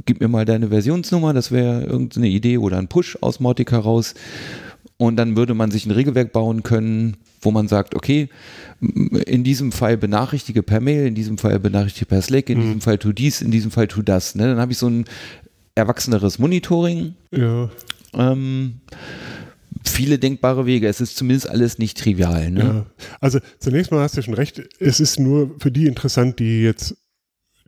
Gib 0.05 0.21
mir 0.21 0.29
mal 0.29 0.45
deine 0.45 0.69
Versionsnummer, 0.69 1.33
das 1.33 1.53
wäre 1.53 1.85
irgendeine 1.85 2.29
Idee 2.29 2.59
oder 2.59 2.79
ein 2.79 2.89
Push 2.89 3.17
aus 3.21 3.41
Mautic 3.41 3.73
heraus. 3.73 4.15
Und 4.97 5.17
dann 5.17 5.37
würde 5.37 5.55
man 5.55 5.71
sich 5.71 5.87
ein 5.87 5.93
Regelwerk 5.93 6.33
bauen 6.33 6.63
können, 6.63 7.17
wo 7.41 7.51
man 7.51 7.69
sagt, 7.69 7.95
okay, 7.95 8.29
in 8.81 9.45
diesem 9.45 9.73
Fall 9.73 9.97
benachrichtige 9.97 10.63
per 10.63 10.81
Mail, 10.81 11.07
in 11.07 11.15
diesem 11.15 11.39
Fall 11.39 11.59
benachrichtige 11.59 12.07
per 12.07 12.21
Slack, 12.21 12.51
in 12.51 12.59
mhm. 12.59 12.63
diesem 12.63 12.81
Fall 12.83 12.99
tu 12.99 13.13
dies, 13.13 13.41
in 13.41 13.51
diesem 13.51 13.71
Fall 13.71 13.89
tu 13.89 14.03
das. 14.03 14.35
Ne? 14.35 14.49
Dann 14.49 14.59
habe 14.59 14.73
ich 14.73 14.79
so 14.79 14.89
ein 14.89 15.07
erwachseneres 15.81 16.39
Monitoring. 16.39 17.15
Ja. 17.31 17.71
Ähm, 18.15 18.81
viele 19.85 20.19
denkbare 20.19 20.67
Wege. 20.67 20.89
Es 20.89 21.01
ist 21.01 21.17
zumindest 21.17 21.49
alles 21.49 21.79
nicht 21.79 21.99
trivial. 21.99 22.51
Ne? 22.51 22.61
Ja. 22.61 22.87
Also 23.21 23.41
zunächst 23.59 23.91
mal 23.91 24.01
hast 24.01 24.17
du 24.17 24.23
schon 24.23 24.35
recht. 24.35 24.63
Es 24.79 25.01
ist 25.01 25.19
nur 25.19 25.55
für 25.59 25.71
die 25.71 25.87
interessant, 25.87 26.39
die 26.39 26.63
jetzt 26.63 26.97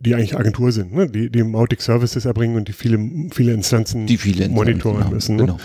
die 0.04 0.14
eigentlich 0.16 0.36
Agentur 0.36 0.72
sind, 0.72 0.92
ne? 0.92 1.08
die, 1.08 1.30
die 1.30 1.44
Mautic 1.44 1.80
Services 1.80 2.24
erbringen 2.24 2.56
und 2.56 2.66
die 2.66 2.72
viele, 2.72 2.98
viele 3.30 3.52
Instanzen 3.52 4.06
die 4.08 4.16
viele 4.16 4.48
monitoren 4.48 4.98
genau, 4.98 5.10
müssen. 5.10 5.36
Ne? 5.36 5.42
Genau. 5.46 5.58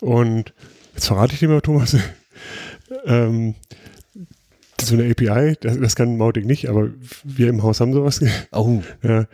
Und 0.00 0.54
jetzt 0.94 1.06
verrate 1.06 1.34
ich 1.34 1.40
dir 1.40 1.48
mal, 1.48 1.60
Thomas, 1.60 1.94
ähm, 3.04 3.54
so 4.80 4.94
eine 4.94 5.10
API, 5.10 5.56
das, 5.60 5.78
das, 5.78 5.96
kann 5.96 6.16
Mautic 6.16 6.46
nicht, 6.46 6.68
aber 6.70 6.88
wir 7.24 7.48
im 7.48 7.62
Haus 7.62 7.80
haben 7.80 7.92
sowas. 7.92 8.24
Oh. 8.52 8.82
Ja, 9.02 9.26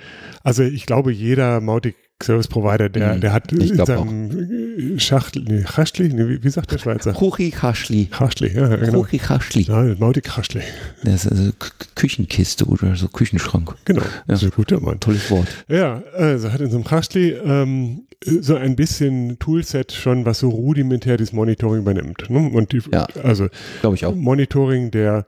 also 0.42 0.64
ich 0.64 0.86
glaube, 0.86 1.12
jeder 1.12 1.60
Mautic 1.60 1.94
Service 2.22 2.48
Provider, 2.48 2.88
der, 2.88 3.16
mhm. 3.16 3.20
der 3.20 3.32
hat 3.32 3.52
ich 3.52 3.70
in 3.70 3.84
seinem 3.84 4.98
Schachtel, 4.98 5.42
nee, 5.42 5.64
Chaschli, 5.64 6.08
nee, 6.08 6.28
wie, 6.28 6.44
wie, 6.44 6.48
sagt 6.48 6.70
der 6.70 6.78
Schweizer? 6.78 7.12
Kuchi 7.12 7.50
Chaschli. 7.50 8.08
Chaschli, 8.10 8.54
ja, 8.54 8.76
genau. 8.76 9.02
Kuchi 9.02 9.18
Chaschli. 9.18 9.62
Ja, 9.62 9.82
Mautic 9.98 10.28
Chaschli. 10.28 10.62
Das 11.02 11.26
ist 11.26 11.32
also 11.32 11.50
Küchenkiste 11.96 12.66
oder 12.66 12.94
so 12.94 13.08
Küchenschrank. 13.08 13.74
Genau, 13.84 14.02
ja. 14.28 14.36
ein 14.36 14.50
guter 14.50 14.80
Mann. 14.80 15.00
Tolles 15.00 15.30
Wort. 15.30 15.48
Ja, 15.68 16.02
also 16.16 16.52
hat 16.52 16.60
in 16.60 16.70
so 16.70 16.76
einem 16.76 16.86
Chaschli 16.86 17.30
ähm, 17.30 18.06
so 18.24 18.54
ein 18.54 18.76
bisschen 18.76 19.38
Toolset 19.40 19.92
schon, 19.92 20.24
was 20.24 20.38
so 20.38 20.48
rudimentär 20.48 21.16
das 21.16 21.32
Monitoring 21.32 21.80
übernimmt. 21.80 22.30
Ne? 22.30 22.48
Und 22.48 22.72
die, 22.72 22.80
ja, 22.92 23.06
also 23.22 23.48
ich 23.92 24.06
auch. 24.06 24.14
Monitoring 24.14 24.90
der 24.90 25.26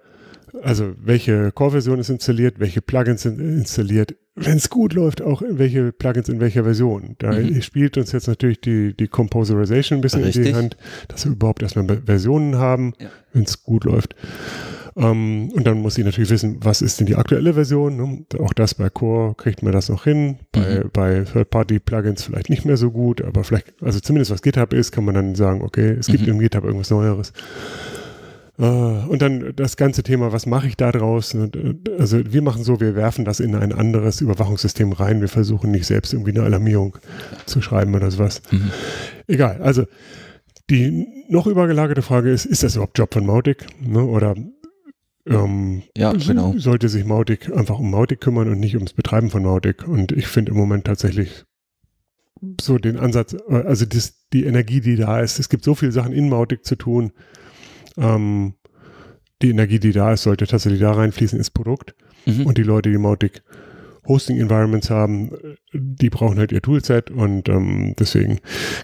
also 0.62 0.94
welche 0.98 1.52
Core-Version 1.52 1.98
ist 1.98 2.08
installiert, 2.08 2.58
welche 2.58 2.80
Plugins 2.80 3.22
sind 3.22 3.38
installiert, 3.38 4.14
wenn 4.36 4.58
es 4.58 4.68
gut 4.68 4.92
läuft, 4.92 5.22
auch 5.22 5.42
welche 5.48 5.92
Plugins 5.92 6.28
in 6.28 6.40
welcher 6.40 6.64
Version. 6.64 7.16
Da 7.18 7.32
mhm. 7.32 7.60
spielt 7.62 7.96
uns 7.96 8.12
jetzt 8.12 8.28
natürlich 8.28 8.60
die, 8.60 8.94
die 8.94 9.08
Composerization 9.08 9.98
ein 9.98 10.02
bisschen 10.02 10.22
Richtig. 10.22 10.46
in 10.46 10.52
die 10.52 10.54
Hand, 10.54 10.76
dass 11.08 11.24
wir 11.24 11.32
überhaupt 11.32 11.62
erstmal 11.62 11.86
Versionen 12.04 12.56
haben, 12.56 12.92
ja. 13.00 13.08
wenn 13.32 13.44
es 13.44 13.62
gut 13.62 13.84
läuft. 13.84 14.14
Um, 14.94 15.04
ähm, 15.04 15.50
und 15.50 15.66
dann 15.66 15.82
muss 15.82 15.98
ich 15.98 16.06
natürlich 16.06 16.30
wissen, 16.30 16.56
was 16.60 16.80
ist 16.80 16.98
denn 16.98 17.06
die 17.06 17.16
aktuelle 17.16 17.52
Version. 17.52 17.96
Ne? 17.96 18.24
Auch 18.38 18.54
das 18.54 18.74
bei 18.74 18.88
Core 18.88 19.34
kriegt 19.34 19.62
man 19.62 19.72
das 19.72 19.90
noch 19.90 20.04
hin. 20.04 20.38
Bei, 20.52 20.84
mhm. 20.84 20.90
bei 20.90 21.20
Third-Party-Plugins 21.20 22.24
vielleicht 22.24 22.48
nicht 22.48 22.64
mehr 22.64 22.78
so 22.78 22.90
gut, 22.90 23.20
aber 23.20 23.44
vielleicht, 23.44 23.74
also 23.82 24.00
zumindest 24.00 24.30
was 24.30 24.40
GitHub 24.40 24.72
ist, 24.72 24.92
kann 24.92 25.04
man 25.04 25.14
dann 25.14 25.34
sagen, 25.34 25.60
okay, 25.60 25.96
es 25.98 26.06
gibt 26.06 26.22
mhm. 26.22 26.32
im 26.32 26.38
GitHub 26.38 26.64
irgendwas 26.64 26.90
Neueres. 26.90 27.34
Äh, 28.58 28.62
und 28.62 29.20
dann 29.22 29.52
das 29.54 29.76
ganze 29.76 30.02
Thema, 30.02 30.32
was 30.32 30.46
mache 30.46 30.66
ich 30.66 30.76
da 30.76 30.92
draus? 30.92 31.34
Äh, 31.34 31.50
also 31.98 32.20
wir 32.32 32.42
machen 32.42 32.64
so, 32.64 32.80
wir 32.80 32.94
werfen 32.94 33.24
das 33.24 33.40
in 33.40 33.54
ein 33.54 33.72
anderes 33.72 34.20
Überwachungssystem 34.20 34.92
rein. 34.92 35.20
Wir 35.20 35.28
versuchen 35.28 35.70
nicht 35.70 35.86
selbst 35.86 36.12
irgendwie 36.12 36.32
eine 36.32 36.42
Alarmierung 36.42 36.96
zu 37.44 37.60
schreiben 37.60 37.94
oder 37.94 38.10
sowas. 38.10 38.42
Mhm. 38.50 38.70
Egal, 39.26 39.60
also 39.62 39.84
die 40.70 41.06
noch 41.28 41.46
übergelagerte 41.46 42.02
Frage 42.02 42.30
ist, 42.30 42.44
ist 42.44 42.62
das 42.62 42.74
überhaupt 42.74 42.98
Job 42.98 43.12
von 43.12 43.26
Mautic? 43.26 43.66
Ne? 43.80 44.02
Oder 44.02 44.34
ähm, 45.26 45.82
ja, 45.96 46.12
genau. 46.12 46.54
sollte 46.56 46.88
sich 46.88 47.04
Mautic 47.04 47.54
einfach 47.54 47.78
um 47.78 47.90
Mautic 47.90 48.20
kümmern 48.20 48.48
und 48.48 48.60
nicht 48.60 48.74
ums 48.74 48.92
Betreiben 48.92 49.30
von 49.30 49.42
Mautic? 49.42 49.86
Und 49.86 50.12
ich 50.12 50.26
finde 50.26 50.52
im 50.52 50.56
Moment 50.56 50.84
tatsächlich 50.84 51.44
so 52.60 52.78
den 52.78 52.96
Ansatz, 52.96 53.34
äh, 53.48 53.54
also 53.54 53.84
das, 53.84 54.26
die 54.32 54.44
Energie, 54.44 54.80
die 54.80 54.96
da 54.96 55.20
ist. 55.20 55.38
Es 55.38 55.48
gibt 55.48 55.64
so 55.64 55.74
viele 55.74 55.92
Sachen 55.92 56.12
in 56.12 56.28
Mautic 56.28 56.64
zu 56.64 56.76
tun 56.76 57.12
ähm, 57.96 58.54
die 59.42 59.50
Energie, 59.50 59.78
die 59.78 59.92
da 59.92 60.12
ist, 60.12 60.22
sollte 60.22 60.46
tatsächlich 60.46 60.80
da 60.80 60.92
reinfließen 60.92 61.38
ins 61.38 61.50
Produkt. 61.50 61.94
Mhm. 62.24 62.46
Und 62.46 62.58
die 62.58 62.62
Leute, 62.62 62.90
die 62.90 62.98
Mautic 62.98 63.42
Hosting 64.08 64.38
Environments 64.38 64.90
haben, 64.90 65.32
die 65.72 66.10
brauchen 66.10 66.38
halt 66.38 66.52
ihr 66.52 66.62
Toolset 66.62 67.10
und 67.10 67.48
ähm, 67.48 67.94
deswegen 67.98 68.38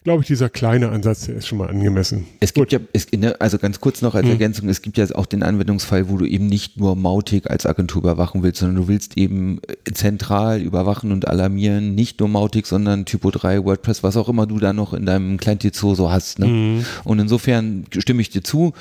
glaube 0.05 0.23
ich, 0.23 0.27
dieser 0.27 0.49
kleine 0.49 0.91
Ansatz, 0.91 1.27
der 1.27 1.37
ist 1.37 1.47
schon 1.47 1.59
mal 1.59 1.69
angemessen. 1.69 2.27
Es 2.41 2.53
gibt 2.53 2.71
Gut. 2.71 2.81
ja, 2.81 2.87
es, 2.93 3.11
ne, 3.13 3.41
also 3.41 3.59
ganz 3.59 3.81
kurz 3.81 4.03
noch 4.03 4.15
als 4.15 4.25
hm. 4.25 4.33
Ergänzung, 4.33 4.69
es 4.69 4.83
gibt 4.83 4.99
ja 4.99 5.07
auch 5.15 5.27
den 5.27 5.43
Anwendungsfall, 5.43 6.09
wo 6.09 6.17
du 6.17 6.27
eben 6.27 6.47
nicht 6.47 6.79
nur 6.79 6.97
Mautic 6.97 7.51
als 7.51 7.67
Agentur 7.67 8.03
überwachen 8.03 8.43
willst, 8.43 8.61
sondern 8.61 8.77
du 8.77 8.89
willst 8.89 9.17
eben 9.17 9.61
zentral 9.93 10.61
überwachen 10.61 11.13
und 11.13 11.29
alarmieren, 11.29 11.95
nicht 11.95 12.21
nur 12.21 12.29
Mautic, 12.29 12.67
sondern 12.67 13.05
Typo 13.05 13.31
3, 13.31 13.65
WordPress, 13.65 14.03
was 14.03 14.17
auch 14.17 14.29
immer 14.29 14.47
du 14.47 14.59
da 14.59 14.73
noch 14.73 14.93
in 14.93 15.07
deinem 15.07 15.37
Client 15.39 15.53
so 15.73 16.11
hast. 16.11 16.39
Ne? 16.39 16.47
Hm. 16.47 16.85
Und 17.05 17.19
insofern 17.19 17.85
stimme 17.99 18.23
ich 18.23 18.31
dir 18.31 18.43
zu, 18.43 18.73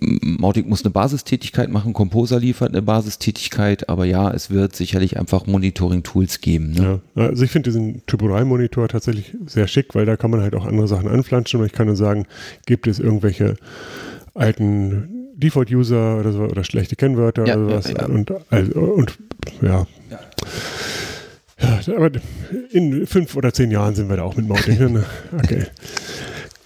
Mautic 0.00 0.66
muss 0.66 0.84
eine 0.84 0.90
Basistätigkeit 0.90 1.70
machen, 1.70 1.92
Composer 1.92 2.38
liefert 2.38 2.70
eine 2.70 2.82
Basistätigkeit, 2.82 3.88
aber 3.88 4.04
ja, 4.04 4.30
es 4.30 4.50
wird 4.50 4.76
sicherlich 4.76 5.18
einfach 5.18 5.46
Monitoring-Tools 5.46 6.40
geben. 6.40 6.72
Ne? 6.72 7.00
Ja, 7.14 7.26
also 7.26 7.44
ich 7.44 7.50
finde 7.50 7.70
diesen 7.70 8.04
Typo 8.06 8.28
3 8.28 8.44
Monitor 8.44 8.88
tatsächlich 8.88 9.36
sehr 9.46 9.68
schick, 9.68 9.94
weil 9.94 10.06
da 10.06 10.16
kann 10.16 10.30
man 10.30 10.40
halt 10.40 10.54
auch 10.54 10.66
andere 10.66 10.88
Sachen 10.88 11.08
anflanschen 11.08 11.60
und 11.60 11.66
ich 11.66 11.72
kann 11.72 11.86
nur 11.86 11.96
sagen, 11.96 12.26
gibt 12.66 12.86
es 12.86 12.98
irgendwelche 12.98 13.56
alten 14.34 15.32
Default-User 15.36 16.18
oder 16.18 16.32
so 16.32 16.42
oder 16.42 16.64
schlechte 16.64 16.96
Kennwörter 16.96 17.46
ja, 17.46 17.56
oder 17.56 17.82
sowas 17.82 17.88
ja, 17.88 18.00
ja. 18.00 18.06
Und, 18.06 18.32
also, 18.50 18.80
und 18.80 19.18
ja. 19.62 19.86
ja. 20.10 21.94
aber 21.94 22.10
in 22.70 23.06
fünf 23.06 23.36
oder 23.36 23.52
zehn 23.52 23.70
Jahren 23.70 23.94
sind 23.94 24.08
wir 24.08 24.16
da 24.16 24.22
auch 24.22 24.36
mit 24.36 24.48
Mautic. 24.48 24.80
Ne? 24.80 25.04
Okay. 25.32 25.66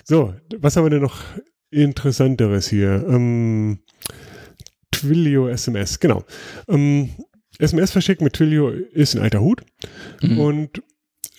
So, 0.05 0.35
was 0.59 0.77
haben 0.77 0.85
wir 0.85 0.91
denn 0.91 1.03
noch 1.03 1.23
Interessanteres 1.71 2.69
hier. 2.69 3.07
Ähm, 3.09 3.81
Twilio 4.91 5.49
SMS, 5.49 6.01
genau. 6.01 6.25
Ähm, 6.69 7.11
SMS 7.59 7.91
verschicken 7.91 8.25
mit 8.25 8.35
Twilio 8.35 8.71
ist 8.71 9.15
ein 9.15 9.23
alter 9.23 9.41
Hut 9.41 9.63
mhm. 10.23 10.39
und 10.39 10.83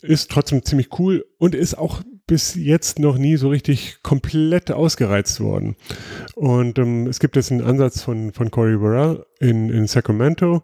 ist 0.01 0.31
trotzdem 0.31 0.63
ziemlich 0.63 0.99
cool 0.99 1.25
und 1.37 1.55
ist 1.55 1.77
auch 1.77 2.01
bis 2.27 2.55
jetzt 2.55 2.97
noch 2.97 3.17
nie 3.17 3.35
so 3.35 3.49
richtig 3.49 3.97
komplett 4.03 4.71
ausgereizt 4.71 5.41
worden. 5.41 5.75
Und 6.35 6.79
ähm, 6.79 7.07
es 7.07 7.19
gibt 7.19 7.35
jetzt 7.35 7.51
einen 7.51 7.61
Ansatz 7.61 8.01
von, 8.01 8.31
von 8.31 8.49
Cory 8.51 8.77
Burrell 8.77 9.25
in, 9.39 9.69
in 9.69 9.85
Sacramento, 9.85 10.63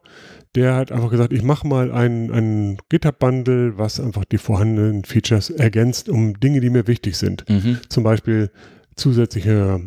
der 0.55 0.75
hat 0.75 0.91
einfach 0.91 1.11
gesagt, 1.11 1.33
ich 1.33 1.43
mache 1.43 1.67
mal 1.67 1.91
ein, 1.91 2.31
ein 2.31 2.77
GitHub-Bundle, 2.89 3.77
was 3.77 3.99
einfach 3.99 4.25
die 4.25 4.37
vorhandenen 4.37 5.03
Features 5.03 5.49
ergänzt 5.49 6.09
um 6.09 6.39
Dinge, 6.39 6.61
die 6.61 6.69
mir 6.69 6.87
wichtig 6.87 7.17
sind. 7.17 7.47
Mhm. 7.49 7.79
Zum 7.89 8.03
Beispiel 8.03 8.49
zusätzliche 8.97 9.81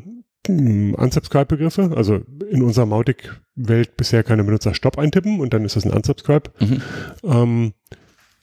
hm, 0.46 0.94
Unsubscribe-Begriffe. 0.94 1.92
Also 1.96 2.20
in 2.50 2.62
unserer 2.62 2.86
Mautic-Welt 2.86 3.96
bisher 3.96 4.22
keine 4.22 4.44
Benutzer 4.44 4.74
Stopp 4.74 4.98
eintippen 4.98 5.40
und 5.40 5.52
dann 5.52 5.64
ist 5.64 5.76
das 5.76 5.84
ein 5.84 5.92
Unsubscribe. 5.92 6.50
Mhm. 6.60 6.82
Ähm, 7.24 7.72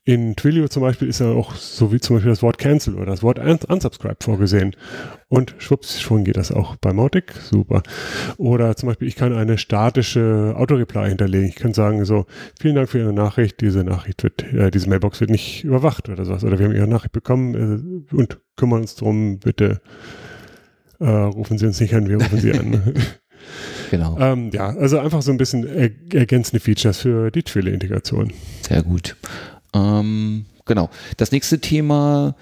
in 0.08 0.38
Twilio 0.38 0.70
zum 0.70 0.84
Beispiel 0.84 1.10
ist 1.10 1.20
ja 1.20 1.34
auch 1.34 1.56
so 1.56 1.92
wie 1.92 2.00
zum 2.00 2.16
Beispiel 2.16 2.30
das 2.30 2.42
Wort 2.42 2.58
Cancel 2.58 2.96
oder 2.96 3.08
das 3.08 3.24
Wort 3.24 3.40
Unsubscribe 3.40 4.16
vorgesehen. 4.22 4.74
Und 5.28 5.56
schwupps, 5.58 6.00
schon 6.00 6.24
geht 6.24 6.38
das 6.38 6.50
auch 6.50 6.78
bei 6.78 6.94
Mautic. 6.94 7.34
Super. 7.34 7.84
Oder 8.38 8.78
zum 8.78 8.88
Beispiel, 8.88 9.10
ich 9.10 9.18
kann 9.18 9.34
eine 9.34 9.58
statische 9.58 10.54
Autoreply 10.56 11.10
hinterlegen. 11.10 11.50
Ich 11.50 11.58
kann 11.58 11.74
sagen 11.74 12.06
so, 12.06 12.26
vielen 12.58 12.76
Dank 12.76 12.88
für 12.88 13.00
Ihre 13.00 13.12
Nachricht. 13.12 13.60
Diese 13.60 13.84
Nachricht 13.84 14.24
wird, 14.24 14.44
äh, 14.54 14.72
diese 14.72 14.88
Mailbox 14.88 15.20
wird 15.20 15.30
nicht 15.30 15.66
überwacht 15.66 16.08
oder 16.08 16.24
sowas. 16.24 16.46
Oder 16.46 16.58
wir 16.58 16.68
haben 16.68 16.76
Ihre 16.76 16.88
Nachricht 16.88 17.12
bekommen 17.12 18.06
äh, 18.14 18.16
und 18.16 18.40
kümmern 18.56 18.84
uns 18.84 18.96
darum, 18.96 19.40
bitte 19.40 19.82
äh, 21.00 21.08
rufen 21.08 21.58
Sie 21.58 21.66
uns 21.66 21.80
nicht 21.80 21.94
an, 21.94 22.08
wir 22.08 22.18
rufen 22.18 22.40
Sie 22.40 22.52
an. 22.52 22.94
genau. 23.92 24.18
Ähm, 24.20 24.52
ja, 24.52 24.70
also 24.70 25.00
einfach 25.00 25.22
so 25.22 25.32
ein 25.32 25.38
bisschen 25.38 25.66
er 25.68 25.92
ergänzende 26.14 26.60
Features 26.60 27.00
für 27.00 27.32
die 27.32 27.44
Twilio-Integration. 27.44 28.34
Sehr 28.68 28.84
gut. 28.84 29.16
Ähm, 29.74 30.46
genau. 30.66 30.90
Das 31.18 31.32
nächste 31.32 31.60
Thema 31.60 32.36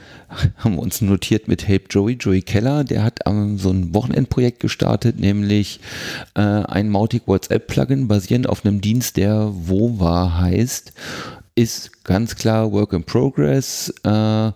haben 0.58 0.76
wir 0.76 0.82
uns 0.82 1.02
notiert 1.02 1.48
mit 1.48 1.68
Help 1.68 1.88
Joey, 1.90 2.14
Joey 2.14 2.42
Keller. 2.42 2.84
Der 2.84 3.04
hat 3.04 3.20
ähm, 3.26 3.58
so 3.58 3.72
ein 3.72 3.94
Wochenendprojekt 3.94 4.60
gestartet, 4.60 5.20
nämlich 5.20 5.80
äh, 6.36 6.42
ein 6.42 6.90
Mautic 6.90 7.28
WhatsApp 7.28 7.68
Plugin 7.68 8.08
basierend 8.08 8.48
auf 8.48 8.66
einem 8.66 8.82
Dienst, 8.82 9.18
der 9.18 9.52
WoWa 9.52 10.40
heißt. 10.40 10.94
Ist 11.58 12.04
ganz 12.04 12.36
klar 12.36 12.72
Work 12.74 12.94
in 12.94 13.04
Progress. 13.04 13.94
Äh, 14.04 14.52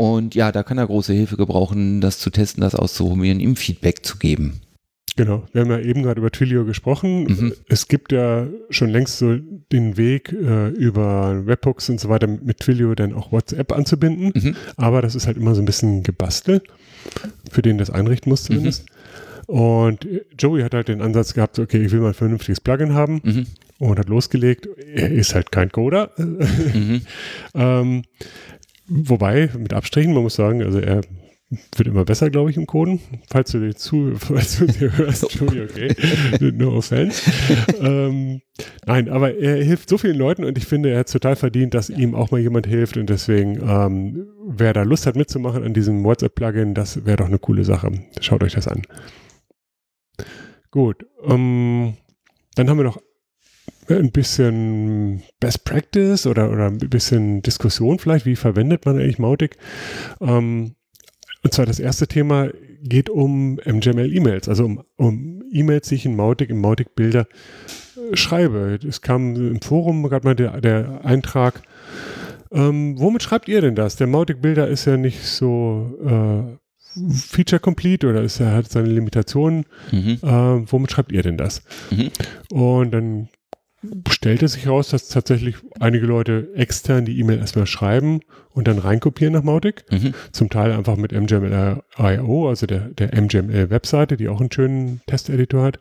und 0.00 0.34
ja, 0.34 0.50
da 0.50 0.62
kann 0.62 0.78
er 0.78 0.86
große 0.86 1.12
Hilfe 1.12 1.36
gebrauchen, 1.36 2.00
das 2.00 2.18
zu 2.18 2.30
testen, 2.30 2.62
das 2.62 2.74
auszuprobieren, 2.74 3.38
ihm 3.38 3.54
Feedback 3.54 4.02
zu 4.02 4.16
geben. 4.16 4.60
Genau, 5.16 5.42
wir 5.52 5.60
haben 5.60 5.70
ja 5.70 5.78
eben 5.80 6.02
gerade 6.02 6.20
über 6.20 6.30
Twilio 6.30 6.64
gesprochen. 6.64 7.24
Mhm. 7.24 7.52
Es 7.68 7.86
gibt 7.88 8.10
ja 8.10 8.46
schon 8.70 8.88
längst 8.88 9.18
so 9.18 9.36
den 9.70 9.98
Weg, 9.98 10.32
äh, 10.32 10.68
über 10.68 11.46
Webhooks 11.46 11.90
und 11.90 12.00
so 12.00 12.08
weiter 12.08 12.26
mit 12.26 12.60
Twilio 12.60 12.94
dann 12.94 13.12
auch 13.12 13.30
WhatsApp 13.30 13.72
anzubinden. 13.72 14.32
Mhm. 14.34 14.56
Aber 14.76 15.02
das 15.02 15.14
ist 15.14 15.26
halt 15.26 15.36
immer 15.36 15.54
so 15.54 15.60
ein 15.60 15.66
bisschen 15.66 16.02
gebastelt, 16.02 16.62
für 17.50 17.60
den 17.60 17.76
das 17.76 17.90
einrichten 17.90 18.30
muss 18.30 18.44
zumindest. 18.44 18.86
Und 19.46 20.06
Joey 20.38 20.62
hat 20.62 20.72
halt 20.72 20.88
den 20.88 21.02
Ansatz 21.02 21.34
gehabt, 21.34 21.58
okay, 21.58 21.82
ich 21.84 21.92
will 21.92 22.00
mal 22.00 22.08
ein 22.08 22.14
vernünftiges 22.14 22.60
Plugin 22.60 22.94
haben 22.94 23.20
Mhm. 23.22 23.46
und 23.80 23.98
hat 23.98 24.08
losgelegt. 24.08 24.66
Er 24.94 25.10
ist 25.10 25.34
halt 25.34 25.52
kein 25.52 25.70
Coder. 25.70 26.12
Mhm. 26.16 27.02
ähm, 27.54 28.02
wobei, 28.90 29.48
mit 29.56 29.72
Abstrichen, 29.72 30.12
man 30.12 30.24
muss 30.24 30.34
sagen, 30.34 30.62
also 30.62 30.78
er 30.78 31.02
wird 31.76 31.88
immer 31.88 32.04
besser, 32.04 32.30
glaube 32.30 32.50
ich, 32.50 32.56
im 32.56 32.66
Coden. 32.66 33.00
Falls 33.28 33.50
du 33.50 33.58
dir 33.58 33.74
zu, 33.74 34.12
falls 34.16 34.58
du 34.58 34.66
dir 34.66 34.96
hörst, 34.96 35.32
Joey, 35.34 35.62
okay. 35.62 35.94
no 36.52 36.76
offense. 36.76 37.22
ähm, 37.80 38.40
nein, 38.86 39.08
aber 39.08 39.34
er 39.34 39.62
hilft 39.62 39.88
so 39.88 39.98
vielen 39.98 40.16
Leuten 40.16 40.44
und 40.44 40.56
ich 40.58 40.66
finde, 40.66 40.90
er 40.90 41.00
hat 41.00 41.10
total 41.10 41.36
verdient, 41.36 41.74
dass 41.74 41.90
ihm 41.90 42.14
auch 42.14 42.30
mal 42.30 42.40
jemand 42.40 42.66
hilft 42.66 42.96
und 42.96 43.10
deswegen, 43.10 43.60
ähm, 43.66 44.28
wer 44.46 44.72
da 44.72 44.82
Lust 44.82 45.06
hat 45.06 45.16
mitzumachen 45.16 45.64
an 45.64 45.74
diesem 45.74 46.04
WhatsApp-Plugin, 46.04 46.74
das 46.74 47.04
wäre 47.04 47.16
doch 47.18 47.26
eine 47.26 47.38
coole 47.38 47.64
Sache. 47.64 47.90
Schaut 48.20 48.42
euch 48.44 48.54
das 48.54 48.68
an. 48.68 48.82
Gut, 50.70 51.04
ähm, 51.24 51.94
dann 52.54 52.70
haben 52.70 52.78
wir 52.78 52.84
noch 52.84 53.00
ein 53.98 54.12
bisschen 54.12 55.22
Best 55.40 55.64
Practice 55.64 56.26
oder, 56.26 56.50
oder 56.50 56.66
ein 56.66 56.78
bisschen 56.78 57.42
Diskussion 57.42 57.98
vielleicht, 57.98 58.26
wie 58.26 58.36
verwendet 58.36 58.86
man 58.86 58.98
eigentlich 58.98 59.18
Mautic? 59.18 59.56
Ähm, 60.20 60.74
und 61.42 61.54
zwar 61.54 61.66
das 61.66 61.80
erste 61.80 62.06
Thema 62.06 62.50
geht 62.82 63.10
um 63.10 63.58
MGML-E-Mails, 63.64 64.48
also 64.48 64.64
um, 64.64 64.84
um 64.96 65.42
E-Mails, 65.52 65.88
die 65.88 65.96
ich 65.96 66.06
in 66.06 66.16
Mautic, 66.16 66.50
im 66.50 66.60
Mautic-Bilder 66.60 67.26
äh, 68.10 68.16
schreibe. 68.16 68.78
Es 68.86 69.00
kam 69.02 69.36
im 69.36 69.60
Forum 69.60 70.02
gerade 70.04 70.26
mal 70.26 70.34
der, 70.34 70.60
der 70.60 71.04
Eintrag, 71.04 71.62
ähm, 72.52 72.98
womit 72.98 73.22
schreibt 73.22 73.48
ihr 73.48 73.60
denn 73.60 73.74
das? 73.74 73.96
Der 73.96 74.06
Mautic-Bilder 74.06 74.66
ist 74.68 74.84
ja 74.84 74.96
nicht 74.96 75.24
so 75.24 75.96
äh, 76.04 76.56
feature-complete 77.12 78.08
oder 78.08 78.22
ist, 78.22 78.40
er 78.40 78.52
hat 78.52 78.68
seine 78.68 78.88
Limitationen. 78.88 79.66
Mhm. 79.92 80.18
Äh, 80.22 80.72
womit 80.72 80.90
schreibt 80.90 81.12
ihr 81.12 81.22
denn 81.22 81.36
das? 81.36 81.62
Mhm. 81.90 82.10
Und 82.50 82.90
dann 82.90 83.28
stellte 84.10 84.46
sich 84.48 84.66
heraus, 84.66 84.90
dass 84.90 85.08
tatsächlich 85.08 85.56
einige 85.78 86.04
Leute 86.04 86.50
extern 86.54 87.06
die 87.06 87.18
E-Mail 87.18 87.38
erstmal 87.38 87.66
schreiben 87.66 88.20
und 88.50 88.68
dann 88.68 88.78
reinkopieren 88.78 89.32
nach 89.32 89.42
Mautic. 89.42 89.84
Mhm. 89.90 90.12
Zum 90.32 90.50
Teil 90.50 90.72
einfach 90.72 90.96
mit 90.96 91.12
MGML.io, 91.12 92.48
also 92.48 92.66
der, 92.66 92.88
der 92.88 93.14
MGML-Webseite, 93.14 94.16
die 94.16 94.28
auch 94.28 94.40
einen 94.40 94.52
schönen 94.52 95.00
Testeditor 95.06 95.64
hat. 95.64 95.80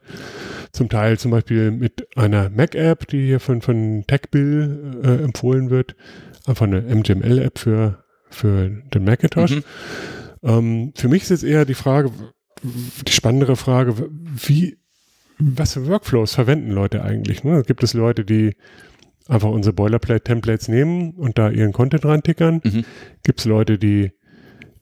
Zum 0.72 0.88
Teil 0.88 1.20
zum 1.20 1.32
Beispiel 1.32 1.72
mit 1.72 2.08
einer 2.16 2.50
Mac-App, 2.50 3.08
die 3.08 3.26
hier 3.26 3.40
von, 3.40 3.62
von 3.62 4.06
TechBill 4.08 5.02
äh, 5.04 5.24
empfohlen 5.24 5.70
wird. 5.70 5.96
Einfach 6.46 6.68
eine 6.68 6.82
MGML-App 6.82 7.60
für, 7.60 8.04
für 8.30 8.70
den 8.94 9.04
Macintosh. 9.04 9.58
Mhm. 9.58 9.64
Ähm, 10.44 10.94
für 10.96 11.10
mich 11.10 11.24
ist 11.24 11.30
jetzt 11.30 11.44
eher 11.44 11.66
die 11.66 11.74
Frage, 11.74 12.12
die 12.64 13.12
spannendere 13.12 13.56
Frage, 13.56 14.10
wie, 14.10 14.78
was 15.40 15.74
für 15.74 15.88
Workflows 15.88 16.34
verwenden 16.36 16.72
Leute 16.72 17.04
eigentlich? 17.04 17.44
Ne? 17.44 17.64
Gibt 17.66 17.84
es 17.84 17.94
Leute, 17.94 18.26
die 18.26 18.56
einfach 19.28 19.50
unsere 19.50 19.74
Boilerplate-Templates 19.74 20.68
nehmen 20.68 21.12
und 21.12 21.38
da 21.38 21.50
ihren 21.50 21.72
Content 21.72 22.06
reintickern? 22.06 22.62
Mhm. 22.64 22.86
Gibt 23.24 23.40
es 23.40 23.46
Leute, 23.46 23.78
die 23.78 24.12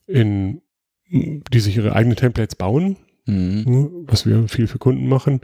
in, 0.07 0.61
die 1.09 1.59
sich 1.59 1.77
ihre 1.77 1.93
eigenen 1.95 2.15
Templates 2.17 2.55
bauen, 2.55 2.97
Mhm. 3.25 3.63
ne? 3.65 3.89
was 4.05 4.25
wir 4.25 4.47
viel 4.47 4.67
für 4.67 4.77
Kunden 4.77 5.07
machen? 5.09 5.41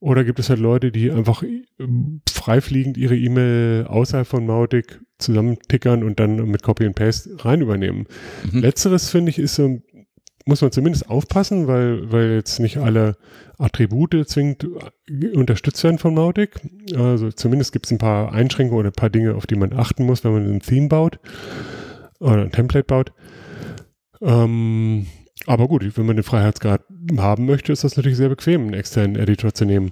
Oder 0.00 0.24
gibt 0.24 0.40
es 0.40 0.50
halt 0.50 0.58
Leute, 0.58 0.90
die 0.90 1.12
einfach 1.12 1.44
ähm, 1.78 2.20
freifliegend 2.28 2.96
ihre 2.98 3.16
E-Mail 3.16 3.84
außerhalb 3.86 4.26
von 4.26 4.44
Mautic 4.44 5.00
zusammentickern 5.18 6.02
und 6.02 6.18
dann 6.18 6.34
mit 6.50 6.64
Copy 6.64 6.84
and 6.84 6.96
Paste 6.96 7.30
rein 7.44 7.60
übernehmen? 7.60 8.06
Mhm. 8.50 8.60
Letzteres 8.62 9.08
finde 9.10 9.30
ich 9.30 9.38
ist 9.38 9.54
so, 9.54 9.80
muss 10.44 10.60
man 10.60 10.72
zumindest 10.72 11.08
aufpassen, 11.08 11.66
weil, 11.66 12.10
weil 12.10 12.32
jetzt 12.32 12.58
nicht 12.58 12.78
alle 12.78 13.16
Attribute 13.58 14.28
zwingend 14.28 14.66
äh, 15.08 15.28
unterstützt 15.36 15.82
werden 15.84 15.98
von 15.98 16.14
Mautic. 16.14 16.60
Also 16.96 17.30
zumindest 17.30 17.72
gibt 17.72 17.86
es 17.86 17.92
ein 17.92 17.98
paar 17.98 18.32
Einschränkungen 18.32 18.80
oder 18.80 18.90
ein 18.90 18.94
paar 18.94 19.10
Dinge, 19.10 19.34
auf 19.34 19.46
die 19.46 19.56
man 19.56 19.72
achten 19.72 20.04
muss, 20.04 20.24
wenn 20.24 20.32
man 20.32 20.50
ein 20.50 20.60
Theme 20.60 20.88
baut 20.88 21.18
oder 22.18 22.42
ein 22.42 22.52
Template 22.52 22.86
baut. 22.86 23.12
Ähm, 24.20 25.06
aber 25.46 25.68
gut, 25.68 25.96
wenn 25.96 26.06
man 26.06 26.16
den 26.16 26.22
Freiheitsgrad 26.22 26.82
haben 27.18 27.46
möchte, 27.46 27.72
ist 27.72 27.84
das 27.84 27.96
natürlich 27.96 28.16
sehr 28.16 28.28
bequem, 28.28 28.62
einen 28.62 28.74
externen 28.74 29.16
Editor 29.16 29.52
zu 29.54 29.64
nehmen. 29.64 29.90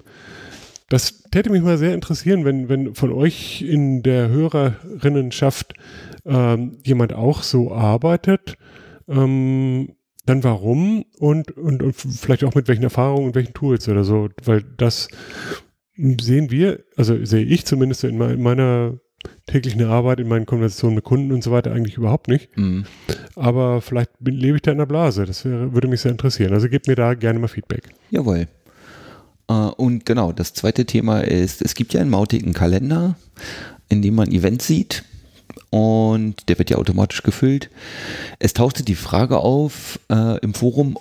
Das 0.89 1.23
täte 1.31 1.51
mich 1.51 1.63
mal 1.63 1.79
sehr 1.79 1.95
interessieren, 1.95 2.45
wenn, 2.45 2.69
wenn 2.69 2.95
von 2.95 3.13
euch 3.13 3.63
in 3.63 4.03
der 4.03 4.29
Hörerinnenschaft 4.29 5.75
ähm, 6.25 6.79
jemand 6.85 7.13
auch 7.13 7.43
so 7.43 7.73
arbeitet. 7.73 8.57
Ähm, 9.09 9.95
dann 10.27 10.45
warum 10.45 11.05
und, 11.19 11.51
und, 11.57 11.83
und 11.83 11.95
vielleicht 11.97 12.45
auch 12.45 12.55
mit 12.55 12.69
welchen 12.69 12.83
Erfahrungen 12.85 13.27
und 13.29 13.35
welchen 13.35 13.55
Tools 13.55 13.89
oder 13.89 14.05
so, 14.05 14.29
weil 14.45 14.63
das 14.77 15.09
sehen 15.97 16.51
wir, 16.51 16.85
also 16.97 17.25
sehe 17.25 17.45
ich 17.45 17.67
zumindest 17.67 18.05
in, 18.05 18.17
me- 18.19 18.33
in 18.33 18.43
meiner 18.43 18.99
täglichen 19.47 19.83
Arbeit, 19.85 20.21
in 20.21 20.29
meinen 20.29 20.47
Konversationen 20.47 20.95
mit 20.95 21.05
Kunden 21.05 21.33
und 21.33 21.45
so 21.45 21.51
weiter 21.51 21.73
eigentlich 21.73 21.97
überhaupt 21.99 22.29
nicht. 22.29 22.57
Mhm. 22.57 22.85
Aber 23.35 23.83
vielleicht 23.83 24.11
bin, 24.21 24.35
lebe 24.35 24.57
ich 24.57 24.63
da 24.63 24.73
in 24.73 24.79
der 24.79 24.87
Blase. 24.87 25.27
Das 25.27 25.45
wäre, 25.45 25.75
würde 25.75 25.89
mich 25.89 26.01
sehr 26.01 26.13
interessieren. 26.13 26.55
Also 26.55 26.69
gebt 26.69 26.87
mir 26.87 26.95
da 26.95 27.13
gerne 27.15 27.39
mal 27.39 27.49
Feedback. 27.49 27.91
Jawohl. 28.11 28.47
Äh, 29.49 29.53
Und 29.53 30.07
genau, 30.07 30.33
das 30.33 30.55
zweite 30.55 30.87
Thema 30.87 31.21
ist, 31.21 31.61
es 31.61 31.75
gibt 31.75 31.93
ja 31.93 32.01
einen 32.01 32.55
Kalender, 32.55 33.17
in 33.91 34.01
dem 34.01 34.15
man 34.15 34.31
Events 34.31 34.67
sieht 34.67 35.05
und 35.71 36.49
der 36.49 36.59
wird 36.59 36.71
ja 36.71 36.77
automatisch 36.79 37.23
gefüllt. 37.23 37.71
Es 38.39 38.53
tauchte 38.53 38.83
die 38.85 38.95
Frage 38.97 39.39
auf 39.39 39.99
äh, 40.11 40.39
im 40.41 40.55
Forum, 40.55 40.99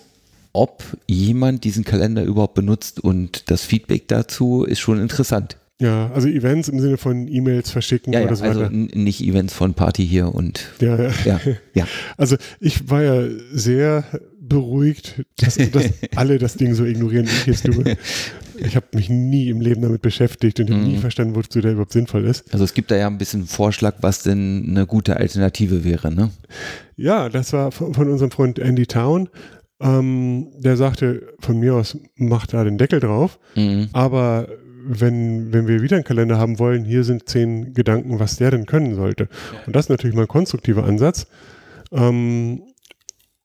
ob 0.53 0.84
jemand 1.08 1.63
diesen 1.63 1.84
Kalender 1.84 2.23
überhaupt 2.23 2.53
benutzt 2.55 2.99
und 2.99 3.49
das 3.51 3.63
Feedback 3.63 4.08
dazu 4.08 4.63
ist 4.63 4.79
schon 4.79 4.99
interessant. 5.01 5.58
Ja, 5.82 6.12
also 6.12 6.27
Events 6.27 6.67
im 6.67 6.79
Sinne 6.82 6.97
von 6.97 7.27
E-Mails 7.29 7.71
verschicken 7.71 8.12
Ja, 8.12 8.19
ja 8.19 8.25
oder 8.25 8.36
so 8.36 8.43
also 8.43 8.62
weiter. 8.62 8.71
n- 8.73 8.89
nicht 8.95 9.21
Events 9.21 9.53
von 9.53 9.75
Party 9.75 10.05
hier 10.05 10.34
und 10.36 10.71
Ja, 10.82 11.01
ja. 11.01 11.12
ja, 11.23 11.39
ja. 11.73 11.88
Also 12.17 12.36
ich 12.60 12.89
war 12.89 13.01
ja 13.01 13.27
sehr 13.53 14.03
beruhigt, 14.41 15.23
dass, 15.38 15.55
dass 15.55 15.86
alle 16.15 16.38
das 16.38 16.55
Ding 16.58 16.73
so 16.73 16.84
ignorieren, 16.84 17.27
wie 17.27 17.32
ich 17.32 17.45
jetzt 17.45 17.63
tue. 17.65 17.95
Ich 18.62 18.76
habe 18.76 18.88
mich 18.93 19.10
nie 19.10 19.50
im 19.50 19.62
Leben 19.62 19.82
damit 19.82 20.02
beschäftigt 20.02 20.60
und 20.60 20.69
habe 20.69 20.82
nie 20.82 20.95
Mhm. 20.95 21.00
verstanden, 21.00 21.36
wozu 21.36 21.62
der 21.62 21.72
überhaupt 21.74 21.93
sinnvoll 21.93 22.26
ist. 22.26 22.52
Also 22.54 22.65
es 22.65 22.74
gibt 22.74 22.91
da 22.91 22.95
ja 22.95 23.08
ein 23.08 23.17
bisschen 23.17 23.45
Vorschlag, 23.45 23.95
was 24.02 24.24
denn 24.24 24.65
eine 24.69 24.86
gute 24.86 25.17
Alternative 25.17 25.84
wäre, 25.84 26.13
ne? 26.13 26.30
Ja, 26.98 27.30
das 27.30 27.54
war 27.54 27.72
von, 27.72 27.93
von 27.93 28.10
unserem 28.10 28.32
Freund 28.32 28.60
Andy 28.60 28.86
Town. 28.86 29.30
Ähm, 29.82 30.48
der 30.58 30.76
sagte, 30.76 31.34
von 31.39 31.58
mir 31.60 31.76
aus, 31.76 31.98
mach 32.15 32.45
da 32.48 32.63
den 32.63 32.78
Deckel 32.78 33.00
drauf. 33.00 33.39
Mhm. 33.56 33.88
Aber 33.93 34.50
wenn, 34.86 35.54
wenn 35.54 35.67
wir 35.67 35.82
wieder 35.82 35.95
einen 35.98 36.04
Kalender 36.06 36.38
haben 36.38 36.60
wollen, 36.60 36.84
hier 36.84 37.04
sind 37.04 37.30
zehn 37.30 37.74
Gedanken, 37.74 38.19
was 38.19 38.38
der 38.38 38.52
denn 38.52 38.65
können 38.65 38.95
sollte. 38.95 39.30
Und 39.67 39.76
das 39.76 39.86
ist 39.86 39.89
natürlich 39.89 40.15
mal 40.15 40.24
ein 40.24 40.28
konstruktiver 40.28 40.84
Ansatz. 40.84 41.28
Ähm, 41.91 42.62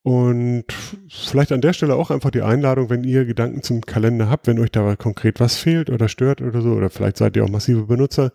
und 0.04 0.66
vielleicht 1.08 1.50
an 1.50 1.62
der 1.62 1.72
Stelle 1.72 1.96
auch 1.96 2.10
einfach 2.10 2.30
die 2.30 2.42
Einladung, 2.42 2.90
wenn 2.90 3.04
ihr 3.04 3.24
Gedanken 3.24 3.62
zum 3.62 3.80
Kalender 3.80 4.28
habt, 4.28 4.46
wenn 4.46 4.58
euch 4.58 4.70
da 4.70 4.96
konkret 4.96 5.40
was 5.40 5.56
fehlt 5.56 5.88
oder 5.88 6.10
stört 6.10 6.42
oder 6.42 6.60
so, 6.60 6.72
oder 6.72 6.90
vielleicht 6.90 7.16
seid 7.16 7.36
ihr 7.36 7.44
auch 7.44 7.48
massive 7.48 7.84
Benutzer, 7.84 8.30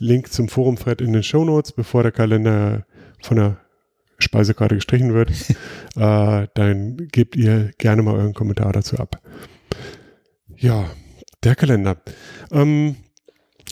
Link 0.00 0.32
zum 0.32 0.48
Forum-Thread 0.48 1.00
in 1.00 1.12
den 1.12 1.22
Show 1.22 1.44
Notes, 1.44 1.70
bevor 1.70 2.02
der 2.02 2.10
Kalender 2.10 2.86
von 3.22 3.36
der 3.36 3.56
Speisekarte 4.18 4.74
gestrichen 4.74 5.14
wird, 5.14 5.30
äh, 5.96 6.48
dann 6.54 6.96
gebt 7.12 7.36
ihr 7.36 7.70
gerne 7.78 8.02
mal 8.02 8.16
euren 8.16 8.34
Kommentar 8.34 8.72
dazu 8.72 8.98
ab. 8.98 9.22
Ja, 10.56 10.90
der 11.44 11.54
Kalender. 11.54 11.98
Ähm, 12.50 12.96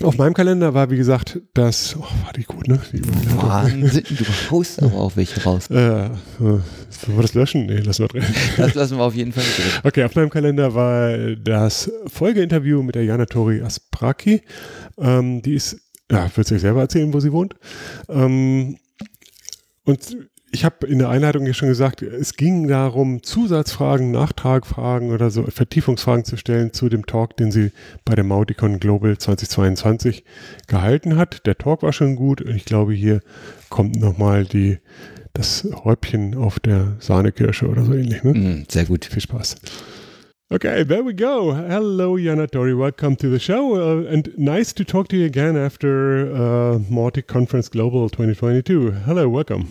auf 0.02 0.18
meinem 0.18 0.34
Kalender 0.34 0.74
war, 0.74 0.90
wie 0.90 0.96
gesagt, 0.96 1.40
das, 1.54 1.94
oh, 1.96 2.02
war 2.02 2.32
die 2.36 2.42
gut, 2.42 2.66
ne? 2.66 2.80
Die. 2.92 3.00
Wahnsinn, 3.36 4.04
du 4.08 4.24
haust 4.50 4.82
aber 4.82 4.96
auch 4.96 5.16
welche 5.16 5.42
raus. 5.42 5.70
Äh, 5.70 6.06
äh, 6.06 6.10
sollen 6.38 6.62
wir 7.06 7.22
das 7.22 7.34
löschen? 7.34 7.66
Nee, 7.66 7.78
lassen 7.78 8.02
wir 8.02 8.08
drin. 8.08 8.24
Das 8.56 8.74
lassen 8.74 8.96
wir 8.96 9.04
auf 9.04 9.14
jeden 9.14 9.32
Fall 9.32 9.44
drin. 9.44 9.66
Okay, 9.84 10.04
auf 10.04 10.14
meinem 10.14 10.30
Kalender 10.30 10.74
war 10.74 11.16
das 11.36 11.90
Folgeinterview 12.06 12.82
mit 12.82 12.96
der 12.96 13.04
Jana 13.04 13.26
Tori 13.26 13.62
Aspraki. 13.62 14.42
Ähm, 14.98 15.42
die 15.42 15.54
ist, 15.54 15.76
ja, 16.10 16.28
wird 16.34 16.46
sich 16.46 16.60
selber 16.60 16.80
erzählen, 16.80 17.12
wo 17.12 17.20
sie 17.20 17.32
wohnt. 17.32 17.54
Ähm, 18.08 18.78
und 19.84 20.16
ich 20.54 20.64
habe 20.64 20.86
in 20.86 21.00
der 21.00 21.08
Einleitung 21.08 21.44
ja 21.46 21.52
schon 21.52 21.68
gesagt, 21.68 22.00
es 22.00 22.36
ging 22.36 22.68
darum, 22.68 23.24
Zusatzfragen, 23.24 24.12
Nachtragfragen 24.12 25.10
oder 25.10 25.28
so, 25.30 25.42
Vertiefungsfragen 25.42 26.24
zu 26.24 26.36
stellen 26.36 26.72
zu 26.72 26.88
dem 26.88 27.06
Talk, 27.06 27.36
den 27.36 27.50
sie 27.50 27.72
bei 28.04 28.14
der 28.14 28.22
Mauticon 28.22 28.78
Global 28.78 29.18
2022 29.18 30.24
gehalten 30.68 31.16
hat. 31.16 31.44
Der 31.46 31.58
Talk 31.58 31.82
war 31.82 31.92
schon 31.92 32.14
gut 32.14 32.40
und 32.40 32.54
ich 32.54 32.64
glaube, 32.64 32.94
hier 32.94 33.20
kommt 33.68 33.96
nochmal 33.96 34.44
die, 34.44 34.78
das 35.32 35.66
Häubchen 35.82 36.36
auf 36.36 36.60
der 36.60 36.94
Sahnekirsche 37.00 37.66
oder 37.66 37.84
so 37.84 37.92
ähnlich. 37.92 38.22
Ne? 38.22 38.34
Mhm, 38.34 38.64
sehr 38.70 38.84
gut. 38.84 39.06
Viel 39.06 39.22
Spaß. 39.22 39.56
Okay, 40.50 40.84
there 40.84 41.04
we 41.04 41.14
go. 41.14 41.52
Hello, 41.52 42.16
Jana 42.16 42.46
Tori. 42.46 42.78
Welcome 42.78 43.16
to 43.16 43.28
the 43.28 43.40
show. 43.40 43.74
Uh, 43.74 44.06
and 44.06 44.30
nice 44.38 44.72
to 44.74 44.84
talk 44.84 45.08
to 45.08 45.16
you 45.16 45.26
again 45.26 45.56
after 45.56 46.30
uh, 46.32 46.78
Mautic 46.88 47.26
Conference 47.26 47.68
Global 47.68 48.08
2022. 48.08 48.92
Hello, 49.04 49.28
welcome. 49.28 49.68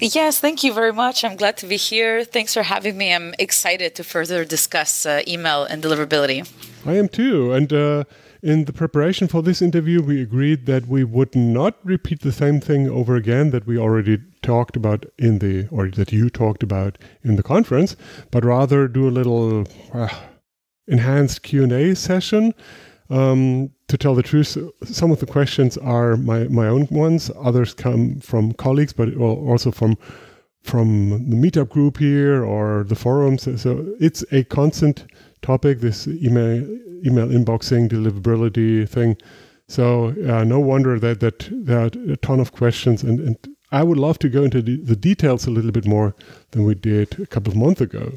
Yes, 0.00 0.40
thank 0.40 0.64
you 0.64 0.72
very 0.72 0.92
much. 0.92 1.24
I'm 1.24 1.36
glad 1.36 1.56
to 1.58 1.66
be 1.66 1.76
here. 1.76 2.24
Thanks 2.24 2.54
for 2.54 2.62
having 2.62 2.96
me. 2.96 3.12
I'm 3.12 3.34
excited 3.38 3.94
to 3.96 4.04
further 4.04 4.44
discuss 4.44 5.06
uh, 5.06 5.22
email 5.28 5.64
and 5.64 5.82
deliverability. 5.82 6.50
I 6.86 6.94
am 6.94 7.08
too. 7.08 7.52
And 7.52 7.72
uh, 7.72 8.04
in 8.42 8.64
the 8.64 8.72
preparation 8.72 9.28
for 9.28 9.42
this 9.42 9.60
interview, 9.60 10.02
we 10.02 10.22
agreed 10.22 10.66
that 10.66 10.86
we 10.86 11.04
would 11.04 11.36
not 11.36 11.76
repeat 11.84 12.20
the 12.20 12.32
same 12.32 12.60
thing 12.60 12.88
over 12.88 13.14
again 13.16 13.50
that 13.50 13.66
we 13.66 13.76
already 13.76 14.18
talked 14.42 14.76
about 14.76 15.04
in 15.18 15.38
the, 15.40 15.68
or 15.70 15.90
that 15.90 16.12
you 16.12 16.30
talked 16.30 16.62
about 16.62 16.96
in 17.22 17.36
the 17.36 17.42
conference, 17.42 17.96
but 18.30 18.44
rather 18.44 18.88
do 18.88 19.06
a 19.06 19.10
little 19.10 19.66
uh, 19.92 20.08
enhanced 20.86 21.42
Q&A 21.42 21.94
session. 21.94 22.54
Um, 23.10 23.70
to 23.88 23.98
tell 23.98 24.14
the 24.14 24.22
truth, 24.22 24.56
some 24.84 25.10
of 25.10 25.18
the 25.18 25.26
questions 25.26 25.76
are 25.78 26.16
my, 26.16 26.44
my 26.44 26.68
own 26.68 26.86
ones. 26.90 27.30
Others 27.42 27.74
come 27.74 28.20
from 28.20 28.52
colleagues, 28.52 28.92
but 28.92 29.14
also 29.16 29.70
from 29.70 29.96
from 30.62 31.30
the 31.30 31.36
meetup 31.36 31.70
group 31.70 31.96
here 31.96 32.44
or 32.44 32.84
the 32.84 32.94
forums. 32.94 33.48
So 33.60 33.94
it's 33.98 34.22
a 34.30 34.44
constant 34.44 35.06
topic. 35.42 35.80
This 35.80 36.06
email 36.06 36.62
email 37.04 37.28
inboxing 37.28 37.88
deliverability 37.88 38.88
thing. 38.88 39.16
So 39.68 40.14
uh, 40.28 40.44
no 40.44 40.60
wonder 40.60 40.98
that 41.00 41.20
that 41.20 41.48
there 41.50 41.80
are 41.80 41.90
a 42.12 42.16
ton 42.16 42.40
of 42.40 42.52
questions, 42.52 43.02
and, 43.02 43.20
and 43.20 43.36
I 43.72 43.82
would 43.82 43.98
love 43.98 44.18
to 44.20 44.28
go 44.28 44.44
into 44.44 44.62
the, 44.62 44.76
the 44.76 44.96
details 44.96 45.46
a 45.46 45.50
little 45.50 45.72
bit 45.72 45.86
more 45.86 46.14
than 46.50 46.64
we 46.64 46.74
did 46.74 47.18
a 47.20 47.26
couple 47.26 47.52
of 47.52 47.56
months 47.56 47.80
ago. 47.80 48.12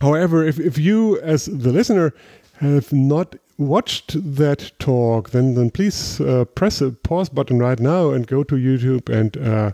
However, 0.00 0.46
if, 0.46 0.60
if 0.60 0.78
you 0.78 1.18
as 1.20 1.46
the 1.46 1.72
listener 1.72 2.14
have 2.60 2.92
not 2.92 3.36
watched 3.58 4.36
that 4.36 4.72
talk, 4.78 5.30
then 5.30 5.54
then 5.54 5.70
please 5.70 6.20
uh, 6.20 6.44
press 6.44 6.80
a 6.80 6.92
pause 6.92 7.28
button 7.28 7.58
right 7.58 7.80
now 7.80 8.10
and 8.10 8.26
go 8.26 8.42
to 8.44 8.54
YouTube 8.54 9.08
and 9.08 9.36
uh, 9.36 9.72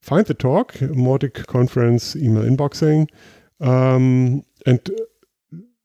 find 0.00 0.26
the 0.26 0.34
talk, 0.34 0.74
Mautic 0.74 1.46
Conference 1.46 2.14
Email 2.14 2.44
Inboxing. 2.44 3.08
Um, 3.60 4.44
and 4.66 4.80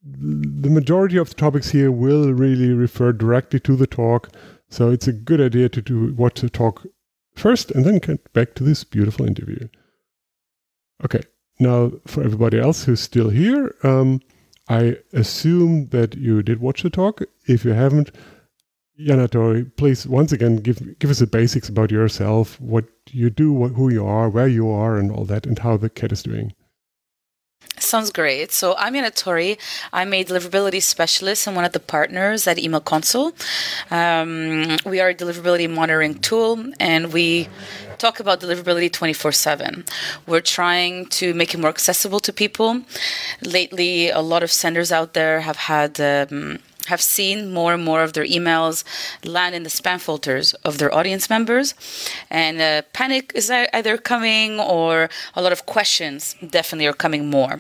the 0.04 0.70
majority 0.70 1.18
of 1.18 1.30
the 1.30 1.36
topics 1.36 1.70
here 1.70 1.92
will 1.92 2.34
really 2.34 2.72
refer 2.74 3.12
directly 3.12 3.60
to 3.62 3.76
the 3.76 3.88
talk. 3.88 4.30
So 4.70 4.90
it's 4.90 5.08
a 5.08 5.14
good 5.14 5.42
idea 5.42 5.70
to 5.70 5.82
do 5.82 6.14
watch 6.16 6.42
the 6.42 6.50
talk 6.50 6.86
first 7.36 7.72
and 7.72 7.86
then 7.86 8.00
get 8.00 8.34
back 8.34 8.56
to 8.56 8.64
this 8.64 8.84
beautiful 8.84 9.26
interview. 9.26 9.68
Okay, 11.06 11.22
now 11.60 11.92
for 12.08 12.24
everybody 12.24 12.60
else 12.60 12.84
who's 12.84 13.00
still 13.00 13.30
here, 13.30 13.76
um, 13.84 14.20
I 14.70 14.98
assume 15.14 15.88
that 15.90 16.16
you 16.16 16.44
did 16.44 16.60
watch 16.60 16.84
the 16.84 16.90
talk. 16.90 17.22
If 17.46 17.64
you 17.64 17.72
haven't, 17.72 18.12
Yanna-Torry, 19.00 19.66
please 19.66 20.08
once 20.08 20.32
again 20.32 20.58
give 20.58 21.00
give 21.00 21.10
us 21.10 21.20
the 21.20 21.28
basics 21.28 21.70
about 21.70 21.92
yourself, 21.92 22.60
what 22.60 22.86
you 23.12 23.30
do, 23.30 23.54
what, 23.54 23.72
who 23.74 23.92
you 23.92 24.06
are, 24.06 24.28
where 24.30 24.48
you 24.48 24.70
are, 24.70 24.98
and 24.98 25.12
all 25.12 25.26
that, 25.26 25.46
and 25.46 25.60
how 25.60 25.78
the 25.78 25.90
cat 25.90 26.12
is 26.12 26.24
doing. 26.24 26.54
Sounds 27.80 28.12
great. 28.12 28.52
So 28.52 28.76
I'm 28.78 28.94
Yanna-Torry. 28.96 29.58
I'm 29.94 30.14
a 30.14 30.24
deliverability 30.24 30.82
specialist 30.82 31.48
and 31.48 31.56
one 31.56 31.64
of 31.64 31.74
the 31.74 31.80
partners 31.80 32.48
at 32.48 32.58
Email 32.58 32.82
Console. 32.82 33.34
Um, 33.92 34.78
we 34.86 35.00
are 35.00 35.10
a 35.10 35.16
deliverability 35.16 35.70
monitoring 35.70 36.16
tool, 36.16 36.74
and 36.80 37.14
we 37.14 37.48
talk 37.98 38.20
about 38.20 38.40
deliverability 38.42 38.92
24 38.92 39.32
7. 39.32 39.86
We're 40.26 40.42
trying 40.42 41.08
to 41.08 41.34
make 41.34 41.54
it 41.54 41.60
more 41.60 41.70
accessible 41.70 42.20
to 42.22 42.34
people. 42.34 42.82
Lately, 43.42 44.10
a 44.10 44.22
lot 44.22 44.44
of 44.44 44.52
senders 44.52 44.92
out 44.92 45.14
there 45.14 45.42
have 45.42 45.58
had. 45.58 46.00
Um, 46.00 46.60
have 46.88 47.02
seen 47.02 47.54
more 47.54 47.74
and 47.74 47.84
more 47.84 48.02
of 48.02 48.14
their 48.14 48.24
emails 48.24 48.86
land 49.26 49.54
in 49.54 49.64
the 49.64 49.70
spam 49.70 50.00
filters 50.00 50.54
of 50.64 50.78
their 50.78 50.94
audience 50.94 51.30
members. 51.30 51.74
And 52.30 52.62
uh, 52.62 52.84
panic 52.94 53.34
is 53.36 53.52
either 53.52 53.98
coming 53.98 54.60
or 54.60 55.10
a 55.36 55.42
lot 55.42 55.52
of 55.52 55.66
questions 55.66 56.36
definitely 56.50 56.88
are 56.88 56.94
coming 56.94 57.30
more. 57.30 57.60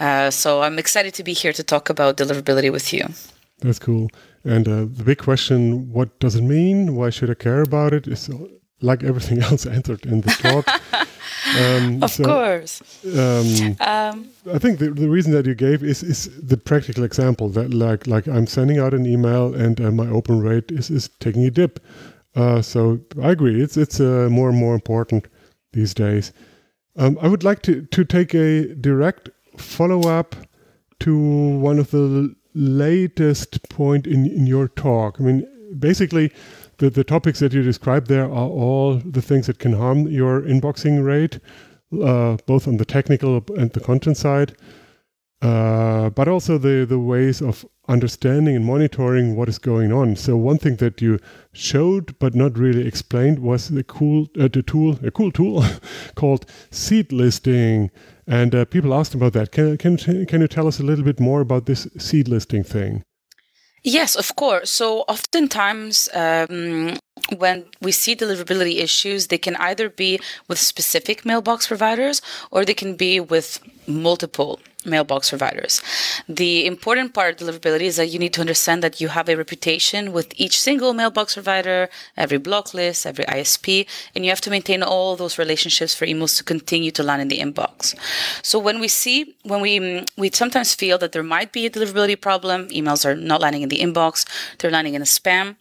Uh, 0.00 0.30
so 0.30 0.62
I'm 0.62 0.78
excited 0.78 1.14
to 1.14 1.24
be 1.24 1.32
here 1.32 1.52
to 1.52 1.62
talk 1.62 1.90
about 1.90 2.16
deliverability 2.16 2.70
with 2.70 2.92
you. 2.92 3.06
That's 3.58 3.78
cool. 3.78 4.08
And 4.44 4.68
uh, 4.68 4.86
the 4.98 5.04
big 5.04 5.18
question 5.18 5.90
what 5.92 6.18
does 6.20 6.36
it 6.36 6.42
mean? 6.42 6.94
Why 6.94 7.10
should 7.10 7.30
I 7.30 7.34
care 7.34 7.62
about 7.62 7.92
it? 7.92 8.06
Is 8.06 8.28
like 8.80 9.02
everything 9.02 9.42
else 9.50 9.66
entered 9.66 10.04
in 10.06 10.20
the 10.22 10.30
talk. 10.30 10.66
Um, 11.58 12.02
of 12.02 12.10
so, 12.10 12.24
course. 12.24 12.82
Um, 13.04 13.76
um, 13.80 14.28
I 14.52 14.58
think 14.58 14.78
the, 14.78 14.90
the 14.90 15.08
reason 15.08 15.32
that 15.32 15.46
you 15.46 15.54
gave 15.54 15.82
is 15.82 16.02
is 16.02 16.30
the 16.40 16.56
practical 16.56 17.04
example 17.04 17.48
that 17.50 17.74
like 17.74 18.06
like 18.06 18.26
I'm 18.26 18.46
sending 18.46 18.78
out 18.78 18.94
an 18.94 19.06
email 19.06 19.54
and 19.54 19.80
uh, 19.80 19.90
my 19.90 20.08
open 20.08 20.40
rate 20.40 20.72
is 20.72 20.90
is 20.90 21.10
taking 21.20 21.44
a 21.44 21.50
dip. 21.50 21.80
Uh, 22.34 22.62
so 22.62 22.98
I 23.22 23.30
agree. 23.30 23.62
It's 23.62 23.76
it's 23.76 24.00
uh, 24.00 24.28
more 24.30 24.48
and 24.48 24.58
more 24.58 24.74
important 24.74 25.28
these 25.72 25.94
days. 25.94 26.32
Um, 26.96 27.18
I 27.20 27.28
would 27.28 27.44
like 27.44 27.62
to 27.62 27.82
to 27.82 28.04
take 28.04 28.34
a 28.34 28.74
direct 28.74 29.28
follow 29.58 30.08
up 30.08 30.34
to 31.00 31.58
one 31.58 31.78
of 31.78 31.90
the 31.90 32.34
latest 32.54 33.68
point 33.68 34.06
in 34.06 34.26
in 34.26 34.46
your 34.46 34.68
talk. 34.68 35.20
I 35.20 35.24
mean, 35.24 35.46
basically 35.78 36.32
the, 36.78 36.90
the 36.90 37.04
topics 37.04 37.40
that 37.40 37.52
you 37.52 37.62
described 37.62 38.08
there 38.08 38.24
are 38.24 38.48
all 38.48 38.96
the 38.96 39.22
things 39.22 39.46
that 39.46 39.58
can 39.58 39.72
harm 39.72 40.06
your 40.06 40.42
inboxing 40.42 41.04
rate, 41.04 41.40
uh, 42.02 42.36
both 42.46 42.66
on 42.66 42.76
the 42.76 42.84
technical 42.84 43.44
and 43.56 43.72
the 43.72 43.80
content 43.80 44.16
side, 44.16 44.56
uh, 45.42 46.10
but 46.10 46.28
also 46.28 46.58
the, 46.58 46.86
the 46.88 46.98
ways 46.98 47.42
of 47.42 47.66
understanding 47.88 48.56
and 48.56 48.64
monitoring 48.64 49.36
what 49.36 49.48
is 49.48 49.58
going 49.58 49.92
on. 49.92 50.16
So 50.16 50.36
one 50.36 50.58
thing 50.58 50.76
that 50.76 51.02
you 51.02 51.18
showed 51.52 52.18
but 52.18 52.34
not 52.34 52.56
really 52.56 52.86
explained 52.86 53.40
was 53.40 53.68
the 53.68 53.84
cool 53.84 54.28
uh, 54.40 54.48
the 54.48 54.62
tool 54.62 54.98
a 55.04 55.10
cool 55.10 55.30
tool 55.30 55.64
called 56.14 56.46
seed 56.70 57.12
listing. 57.12 57.90
And 58.26 58.54
uh, 58.54 58.64
people 58.64 58.94
asked 58.94 59.14
about 59.14 59.34
that. 59.34 59.52
Can, 59.52 59.76
can, 59.76 59.98
can 59.98 60.40
you 60.40 60.48
tell 60.48 60.66
us 60.66 60.80
a 60.80 60.82
little 60.82 61.04
bit 61.04 61.20
more 61.20 61.42
about 61.42 61.66
this 61.66 61.86
seed 61.98 62.26
listing 62.26 62.64
thing? 62.64 63.04
Yes, 63.84 64.16
of 64.16 64.34
course. 64.34 64.70
So 64.70 65.00
oftentimes, 65.08 66.08
um, 66.14 66.96
when 67.36 67.66
we 67.82 67.92
see 67.92 68.16
deliverability 68.16 68.78
issues, 68.78 69.26
they 69.26 69.38
can 69.38 69.56
either 69.56 69.90
be 69.90 70.18
with 70.48 70.58
specific 70.58 71.24
mailbox 71.26 71.66
providers 71.68 72.22
or 72.50 72.64
they 72.64 72.74
can 72.74 72.96
be 72.96 73.20
with 73.20 73.60
multiple 73.86 74.58
mailbox 74.84 75.30
providers. 75.30 75.82
The 76.28 76.66
important 76.66 77.14
part 77.14 77.40
of 77.40 77.48
deliverability 77.48 77.82
is 77.82 77.96
that 77.96 78.08
you 78.08 78.18
need 78.18 78.34
to 78.34 78.40
understand 78.40 78.82
that 78.82 79.00
you 79.00 79.08
have 79.08 79.28
a 79.28 79.36
reputation 79.36 80.12
with 80.12 80.32
each 80.36 80.60
single 80.60 80.92
mailbox 80.94 81.34
provider, 81.34 81.88
every 82.16 82.38
block 82.38 82.74
list, 82.74 83.06
every 83.06 83.24
ISP, 83.24 83.86
and 84.14 84.24
you 84.24 84.30
have 84.30 84.40
to 84.42 84.50
maintain 84.50 84.82
all 84.82 85.16
those 85.16 85.38
relationships 85.38 85.94
for 85.94 86.06
emails 86.06 86.36
to 86.36 86.44
continue 86.44 86.90
to 86.90 87.02
land 87.02 87.22
in 87.22 87.28
the 87.28 87.38
inbox. 87.38 87.94
So 88.42 88.58
when 88.58 88.80
we 88.80 88.88
see, 88.88 89.34
when 89.42 89.60
we, 89.60 89.78
mm, 89.78 90.08
we 90.16 90.30
sometimes 90.30 90.74
feel 90.74 90.98
that 90.98 91.12
there 91.12 91.22
might 91.22 91.52
be 91.52 91.66
a 91.66 91.70
deliverability 91.70 92.20
problem, 92.20 92.68
emails 92.68 93.04
are 93.04 93.16
not 93.16 93.40
landing 93.40 93.62
in 93.62 93.68
the 93.68 93.80
inbox, 93.80 94.26
they're 94.58 94.70
landing 94.70 94.94
in 94.94 95.02
a 95.02 95.06
spam 95.06 95.56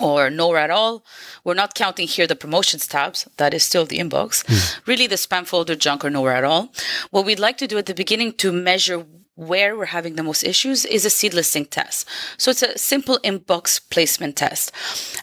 or 0.00 0.30
nowhere 0.30 0.60
at 0.60 0.70
all. 0.70 1.04
We're 1.44 1.54
not 1.54 1.74
counting 1.74 2.08
here 2.08 2.26
the 2.26 2.36
promotions 2.36 2.86
tabs, 2.86 3.26
that 3.36 3.54
is 3.54 3.64
still 3.64 3.86
the 3.86 3.98
inbox. 3.98 4.44
Mm. 4.44 4.80
Really, 4.86 5.06
the 5.06 5.16
spam 5.16 5.46
folder, 5.46 5.76
junk, 5.76 6.04
or 6.04 6.10
nowhere 6.10 6.34
at 6.34 6.44
all. 6.44 6.72
What 7.10 7.24
we'd 7.24 7.38
like 7.38 7.58
to 7.58 7.66
do 7.66 7.78
at 7.78 7.86
the 7.86 7.94
beginning 7.94 8.32
to 8.34 8.52
measure 8.52 9.04
where 9.36 9.76
we're 9.76 9.84
having 9.84 10.16
the 10.16 10.22
most 10.22 10.42
issues 10.42 10.84
is 10.86 11.04
a 11.04 11.10
seed 11.10 11.34
listing 11.34 11.66
test. 11.66 12.08
So 12.38 12.50
it's 12.50 12.62
a 12.62 12.76
simple 12.76 13.18
inbox 13.22 13.78
placement 13.90 14.36
test. 14.36 14.72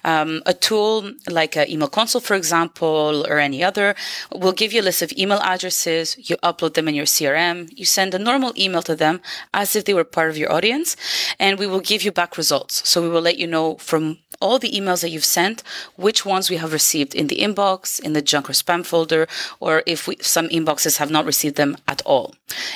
Um, 0.04 0.42
a 0.46 0.54
tool 0.54 1.12
like 1.28 1.58
Email 1.58 1.88
Console, 1.88 2.22
for 2.22 2.36
example, 2.36 3.26
or 3.28 3.40
any 3.40 3.64
other 3.64 3.96
will 4.32 4.52
give 4.52 4.72
you 4.72 4.82
a 4.82 4.84
list 4.84 5.02
of 5.02 5.12
email 5.14 5.40
addresses. 5.40 6.16
You 6.30 6.38
upload 6.38 6.76
them 6.76 6.88
in 6.88 6.96
your 6.96 7.06
CRM. 7.06 7.74
You 7.76 7.86
send 7.86 8.14
a 8.14 8.20
normal 8.20 8.54
email 8.56 8.84
to 8.84 8.96
them 8.96 9.20
as 9.54 9.76
if 9.76 9.86
they 9.86 9.96
were 9.96 10.04
part 10.04 10.30
of 10.30 10.38
your 10.38 10.52
audience, 10.52 10.96
and 11.40 11.58
we 11.58 11.66
will 11.66 11.82
give 11.82 12.04
you 12.04 12.12
back 12.12 12.38
results. 12.38 12.88
So 12.88 13.02
we 13.02 13.10
will 13.10 13.22
let 13.22 13.40
you 13.40 13.48
know 13.48 13.78
from 13.78 14.20
all 14.44 14.60
the 14.60 14.74
emails 14.80 15.02
that 15.02 15.14
you've 15.14 15.34
sent, 15.40 15.64
which 16.06 16.26
ones 16.26 16.50
we 16.50 16.58
have 16.64 16.74
received 16.80 17.16
in 17.16 17.28
the 17.32 17.40
inbox, 17.48 17.82
in 18.08 18.12
the 18.18 18.26
junk 18.32 18.50
or 18.50 18.54
spam 18.54 18.82
folder, 18.86 19.24
or 19.66 19.74
if 19.94 20.00
we, 20.08 20.14
some 20.36 20.48
inboxes 20.58 20.98
have 20.98 21.12
not 21.16 21.26
received 21.26 21.56
them 21.56 21.78
at 21.88 22.02
all. 22.06 22.28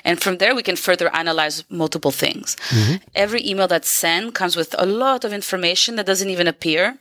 And 0.07 0.15
from 0.23 0.37
there, 0.37 0.55
we 0.55 0.63
can 0.69 0.77
further 0.87 1.09
analyze 1.13 1.55
multiple 1.69 2.15
things. 2.23 2.55
Mm-hmm. 2.69 2.95
Every 3.25 3.41
email 3.49 3.67
that's 3.67 3.91
sent 4.03 4.33
comes 4.33 4.55
with 4.55 4.71
a 4.79 4.85
lot 4.85 5.25
of 5.25 5.33
information 5.33 5.97
that 5.97 6.05
doesn't 6.11 6.31
even 6.35 6.47
appear 6.47 6.97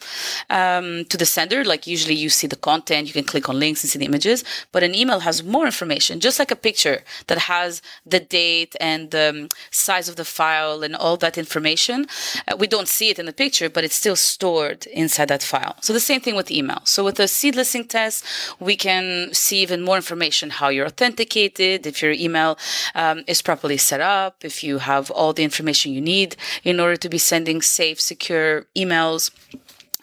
um, 0.50 1.04
to 1.10 1.16
the 1.16 1.28
sender. 1.36 1.64
Like 1.64 1.86
usually 1.86 2.18
you 2.24 2.28
see 2.28 2.48
the 2.48 2.62
content, 2.70 3.06
you 3.06 3.14
can 3.18 3.28
click 3.32 3.48
on 3.48 3.60
links 3.60 3.82
and 3.82 3.90
see 3.90 4.00
the 4.00 4.10
images, 4.12 4.44
but 4.72 4.82
an 4.82 4.94
email 4.94 5.20
has 5.20 5.44
more 5.44 5.66
information, 5.72 6.18
just 6.18 6.38
like 6.40 6.50
a 6.50 6.56
picture 6.68 6.98
that 7.28 7.38
has 7.54 7.70
the 8.04 8.20
date 8.20 8.74
and 8.80 9.10
the 9.12 9.28
um, 9.30 9.48
size 9.70 10.08
of 10.08 10.16
the 10.16 10.24
file 10.38 10.82
and 10.82 10.94
all 10.96 11.16
that 11.16 11.38
information. 11.38 12.06
Uh, 12.48 12.56
we 12.58 12.66
don't 12.66 12.88
see 12.88 13.08
it 13.10 13.18
in 13.20 13.26
the 13.26 13.32
picture, 13.44 13.68
but 13.70 13.84
it's 13.84 13.94
still 13.94 14.16
stored 14.16 14.55
stored 14.56 14.86
inside 14.86 15.28
that 15.28 15.42
file. 15.42 15.74
So 15.80 15.92
the 15.92 16.00
same 16.00 16.20
thing 16.20 16.36
with 16.36 16.50
email. 16.50 16.80
So 16.84 17.04
with 17.04 17.16
the 17.16 17.28
seed 17.28 17.54
listing 17.56 17.84
test, 17.84 18.24
we 18.60 18.76
can 18.76 19.30
see 19.32 19.58
even 19.62 19.82
more 19.82 19.96
information, 19.96 20.50
how 20.50 20.68
you're 20.68 20.86
authenticated, 20.86 21.86
if 21.86 22.02
your 22.02 22.12
email 22.12 22.58
um, 22.94 23.24
is 23.26 23.42
properly 23.42 23.76
set 23.76 24.00
up, 24.00 24.44
if 24.44 24.64
you 24.64 24.78
have 24.78 25.10
all 25.10 25.32
the 25.32 25.44
information 25.44 25.92
you 25.92 26.00
need 26.00 26.36
in 26.64 26.80
order 26.80 26.96
to 26.96 27.08
be 27.08 27.18
sending 27.18 27.62
safe, 27.62 28.00
secure 28.00 28.66
emails. 28.74 29.30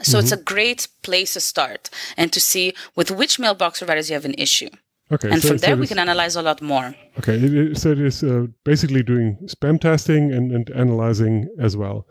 So 0.02 0.18
mm-hmm. 0.18 0.20
it's 0.20 0.32
a 0.32 0.42
great 0.54 0.88
place 1.02 1.34
to 1.34 1.40
start 1.40 1.90
and 2.18 2.32
to 2.34 2.40
see 2.40 2.74
with 2.96 3.10
which 3.20 3.40
mailbox 3.40 3.80
providers 3.80 4.10
you 4.10 4.16
have 4.16 4.26
an 4.26 4.36
issue. 4.38 4.70
Okay. 5.12 5.30
And 5.32 5.42
so- 5.42 5.50
from 5.50 5.58
there, 5.58 5.78
we 5.78 5.88
can 5.88 6.00
analyze 6.00 6.36
a 6.36 6.42
lot 6.42 6.62
more. 6.62 6.96
Okay, 7.20 7.36
so 7.74 7.92
it 7.92 8.00
is 8.00 8.24
uh, 8.24 8.48
basically 8.64 9.04
doing 9.04 9.38
spam 9.54 9.78
testing 9.80 10.24
and, 10.36 10.52
and 10.52 10.66
analyzing 10.72 11.36
as 11.60 11.76
well. 11.76 12.06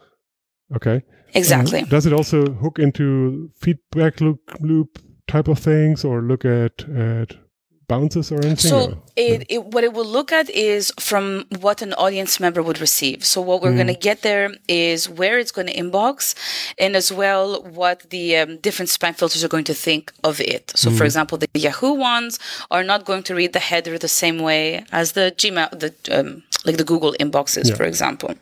Okay. 0.77 1.03
Exactly. 1.35 1.83
Does 1.83 2.05
it 2.07 2.13
also 2.13 2.53
hook 2.53 2.79
into 2.79 3.51
feedback 3.59 4.21
loop, 4.21 4.41
loop 4.61 4.99
type 5.27 5.49
of 5.49 5.59
things 5.59 6.05
or 6.05 6.21
look 6.23 6.45
at, 6.45 6.87
at 6.91 7.35
bounces 7.89 8.31
or 8.31 8.37
anything? 8.45 8.71
So 8.71 8.91
or- 8.93 9.03
it, 9.17 9.47
it, 9.49 9.65
what 9.67 9.83
it 9.85 9.93
will 9.95 10.07
look 10.07 10.31
at 10.33 10.51
is 10.51 10.93
from 10.99 11.47
what 11.61 11.81
an 11.83 11.95
audience 11.95 12.39
member 12.39 12.63
would 12.63 12.81
receive. 12.81 13.25
So 13.25 13.41
what 13.41 13.63
we're 13.63 13.75
going 13.75 13.87
to 13.87 13.95
get 13.95 14.21
there 14.23 14.51
is 14.69 15.09
where 15.09 15.39
it's 15.39 15.53
going 15.53 15.69
to 15.69 15.75
inbox, 15.75 16.35
and 16.79 16.97
as 16.97 17.11
well 17.13 17.63
what 17.63 18.09
the 18.11 18.37
um, 18.37 18.57
different 18.59 18.91
spam 18.91 19.15
filters 19.15 19.43
are 19.45 19.49
going 19.49 19.65
to 19.65 19.75
think 19.75 20.13
of 20.25 20.39
it. 20.41 20.73
So 20.75 20.91
for 20.91 21.05
example, 21.05 21.37
the 21.39 21.49
Yahoo 21.55 21.93
ones 21.95 22.39
are 22.71 22.85
not 22.85 23.05
going 23.05 23.23
to 23.25 23.35
read 23.35 23.53
the 23.53 23.59
header 23.59 23.99
the 23.99 24.09
same 24.09 24.39
way 24.39 24.85
as 24.93 25.13
the 25.13 25.33
Gmail, 25.37 25.71
the 25.79 25.95
um, 26.19 26.43
like 26.65 26.77
the 26.79 26.85
Google 26.85 27.15
inboxes, 27.21 27.69
Yeah. 27.71 27.75
for 27.77 27.85
example, 27.85 28.35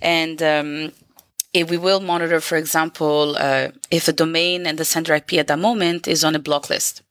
and. 0.00 0.42
Um, 0.42 0.92
if 1.52 1.70
we 1.70 1.76
will 1.76 2.00
monitor, 2.00 2.40
for 2.40 2.56
example, 2.56 3.36
uh, 3.38 3.68
if 3.90 4.08
a 4.08 4.12
domain 4.12 4.66
and 4.66 4.78
the 4.78 4.84
sender 4.84 5.14
IP 5.14 5.34
at 5.34 5.46
that 5.48 5.58
moment 5.58 6.08
is 6.08 6.24
on 6.24 6.34
a 6.34 6.38
block 6.38 6.70
list. 6.70 7.02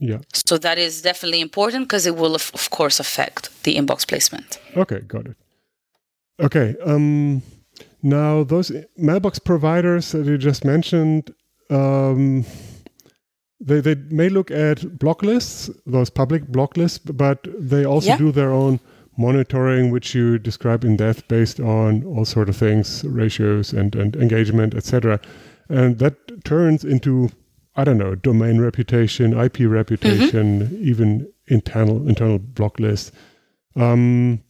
yeah. 0.00 0.18
So 0.32 0.58
that 0.58 0.78
is 0.78 1.02
definitely 1.02 1.40
important 1.40 1.84
because 1.88 2.06
it 2.06 2.14
will, 2.16 2.34
of, 2.34 2.50
of 2.54 2.70
course, 2.70 3.00
affect 3.00 3.50
the 3.64 3.74
inbox 3.76 4.06
placement. 4.06 4.60
Okay, 4.76 5.00
got 5.00 5.26
it. 5.26 5.36
Okay. 6.40 6.76
Um, 6.84 7.42
now, 8.02 8.44
those 8.44 8.70
mailbox 8.96 9.38
providers 9.40 10.12
that 10.12 10.24
you 10.26 10.38
just 10.38 10.64
mentioned, 10.64 11.34
um, 11.70 12.44
they, 13.60 13.80
they 13.80 13.96
may 14.10 14.28
look 14.28 14.50
at 14.52 14.98
block 14.98 15.22
lists, 15.22 15.68
those 15.84 16.10
public 16.10 16.46
block 16.46 16.76
lists, 16.76 16.98
but 16.98 17.38
they 17.58 17.84
also 17.84 18.06
Yeah. 18.10 18.18
do 18.18 18.30
their 18.30 18.52
own 18.52 18.78
monitoring, 19.18 19.90
which 19.90 20.14
you 20.14 20.38
describe 20.38 20.84
in 20.84 20.96
depth 20.96 21.26
based 21.28 21.60
on 21.60 22.04
all 22.04 22.24
sort 22.24 22.48
of 22.48 22.56
things, 22.56 23.04
ratios 23.04 23.72
and, 23.72 23.94
and 23.96 24.16
engagement, 24.16 24.74
etc. 24.74 25.20
And 25.68 25.98
that 25.98 26.44
turns 26.44 26.84
into, 26.84 27.28
I 27.76 27.84
don't 27.84 27.98
know, 27.98 28.14
domain 28.14 28.60
reputation, 28.60 29.38
IP 29.38 29.60
reputation, 29.62 30.78
even 30.80 31.30
internal 31.48 32.08
internal 32.08 32.38
block 32.38 32.78
lists. 32.78 33.12
Um, 33.76 34.42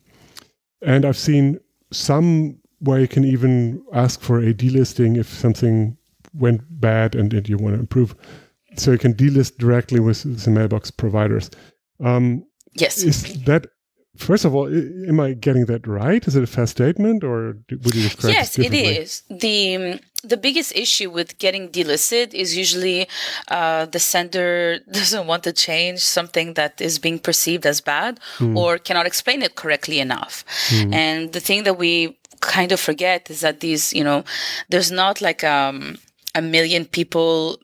and 0.82 1.04
I've 1.04 1.16
seen 1.16 1.58
some 1.90 2.58
where 2.80 3.00
you 3.00 3.08
can 3.08 3.24
even 3.24 3.82
ask 3.92 4.20
for 4.20 4.38
a 4.38 4.54
delisting 4.54 5.16
if 5.18 5.28
something 5.28 5.96
went 6.34 6.62
bad 6.80 7.14
and, 7.14 7.32
and 7.32 7.48
you 7.48 7.56
want 7.56 7.74
to 7.74 7.80
improve. 7.80 8.14
So 8.76 8.92
you 8.92 8.98
can 8.98 9.14
delist 9.14 9.58
directly 9.58 9.98
with 9.98 10.44
the 10.44 10.50
mailbox 10.50 10.90
providers. 10.90 11.50
Um, 12.00 12.44
Yes. 12.74 13.02
is 13.02 13.42
that 13.44 13.66
first 14.18 14.44
of 14.44 14.54
all, 14.54 14.66
am 14.66 15.20
I 15.20 15.32
getting 15.32 15.66
that 15.66 15.86
right? 15.86 16.26
Is 16.26 16.36
it 16.36 16.42
a 16.42 16.46
fair 16.46 16.66
statement, 16.66 17.24
or 17.24 17.56
would 17.70 17.94
you 17.94 18.02
describe? 18.02 18.32
Yes, 18.32 18.58
it 18.58 18.74
is. 18.74 19.22
The 19.30 19.76
um, 19.76 20.00
the 20.24 20.36
biggest 20.36 20.74
issue 20.74 21.10
with 21.10 21.38
getting 21.38 21.68
delisted 21.68 22.34
is 22.34 22.56
usually 22.56 23.08
uh, 23.48 23.86
the 23.86 24.00
sender 24.00 24.80
doesn't 24.92 25.26
want 25.26 25.44
to 25.44 25.52
change 25.52 26.00
something 26.00 26.54
that 26.54 26.80
is 26.80 26.98
being 26.98 27.18
perceived 27.18 27.64
as 27.64 27.80
bad 27.80 28.18
or 28.56 28.78
cannot 28.78 29.06
explain 29.06 29.42
it 29.42 29.54
correctly 29.54 30.00
enough. 30.00 30.44
And 30.92 31.32
the 31.32 31.40
thing 31.40 31.62
that 31.64 31.78
we 31.78 32.18
kind 32.40 32.72
of 32.72 32.80
forget 32.80 33.30
is 33.30 33.40
that 33.40 33.60
these, 33.60 33.92
you 33.92 34.04
know, 34.04 34.24
there's 34.68 34.90
not 34.90 35.20
like 35.20 35.44
um, 35.44 35.98
a 36.34 36.42
million 36.42 36.84
people 36.84 37.58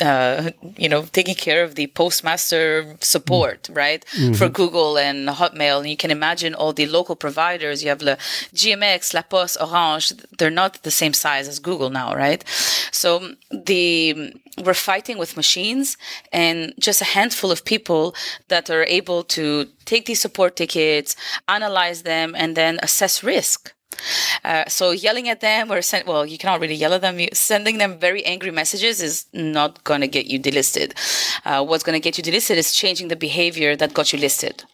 uh, 0.00 0.50
you 0.76 0.88
know, 0.88 1.02
taking 1.12 1.36
care 1.36 1.62
of 1.62 1.76
the 1.76 1.86
postmaster 1.88 2.96
support, 3.00 3.68
right, 3.72 4.04
for 4.34 4.48
Google 4.48 4.98
and 4.98 5.28
Hotmail. 5.28 5.78
And 5.80 5.88
you 5.88 5.96
can 5.96 6.10
imagine 6.10 6.54
all 6.54 6.72
the 6.72 6.86
local 6.86 7.14
providers. 7.14 7.82
You 7.82 7.90
have 7.90 8.00
the 8.00 8.16
GMX, 8.54 9.14
La 9.14 9.22
Poste, 9.22 9.56
Orange. 9.60 10.12
They're 10.38 10.50
not 10.50 10.82
the 10.82 10.90
same 10.90 11.12
size 11.12 11.46
as 11.46 11.58
Google 11.60 11.90
now, 11.90 12.14
right? 12.14 12.42
So 12.90 13.34
the 13.50 14.34
we're 14.64 14.74
fighting 14.74 15.18
with 15.18 15.36
machines 15.36 15.96
and 16.32 16.74
just 16.78 17.00
a 17.00 17.04
handful 17.04 17.50
of 17.50 17.64
people 17.64 18.14
that 18.48 18.70
are 18.70 18.84
able 18.84 19.24
to 19.24 19.66
take 19.84 20.06
these 20.06 20.20
support 20.20 20.56
tickets, 20.56 21.16
analyze 21.48 22.02
them, 22.02 22.34
and 22.36 22.56
then 22.56 22.78
assess 22.82 23.22
risk. 23.22 23.74
Uh, 24.44 24.64
so 24.68 24.90
yelling 24.90 25.28
at 25.28 25.40
them 25.40 25.70
or 25.72 25.80
send, 25.82 26.06
well, 26.06 26.24
you 26.26 26.38
cannot 26.38 26.60
really 26.60 26.74
yell 26.74 26.92
at 26.94 27.00
them. 27.00 27.18
You, 27.18 27.28
sending 27.32 27.78
them 27.78 27.98
very 27.98 28.24
angry 28.24 28.50
messages 28.50 29.00
is 29.00 29.26
not 29.32 29.82
going 29.84 30.00
to 30.00 30.08
get 30.08 30.26
you 30.26 30.38
delisted. 30.38 30.92
Uh, 31.44 31.64
what's 31.64 31.82
going 31.84 31.98
to 32.00 32.04
get 32.04 32.18
you 32.18 32.24
delisted 32.24 32.56
is 32.56 32.72
changing 32.72 33.08
the 33.08 33.16
behavior 33.16 33.76
that 33.76 33.94
got 33.94 34.12
you 34.12 34.18
listed. 34.18 34.64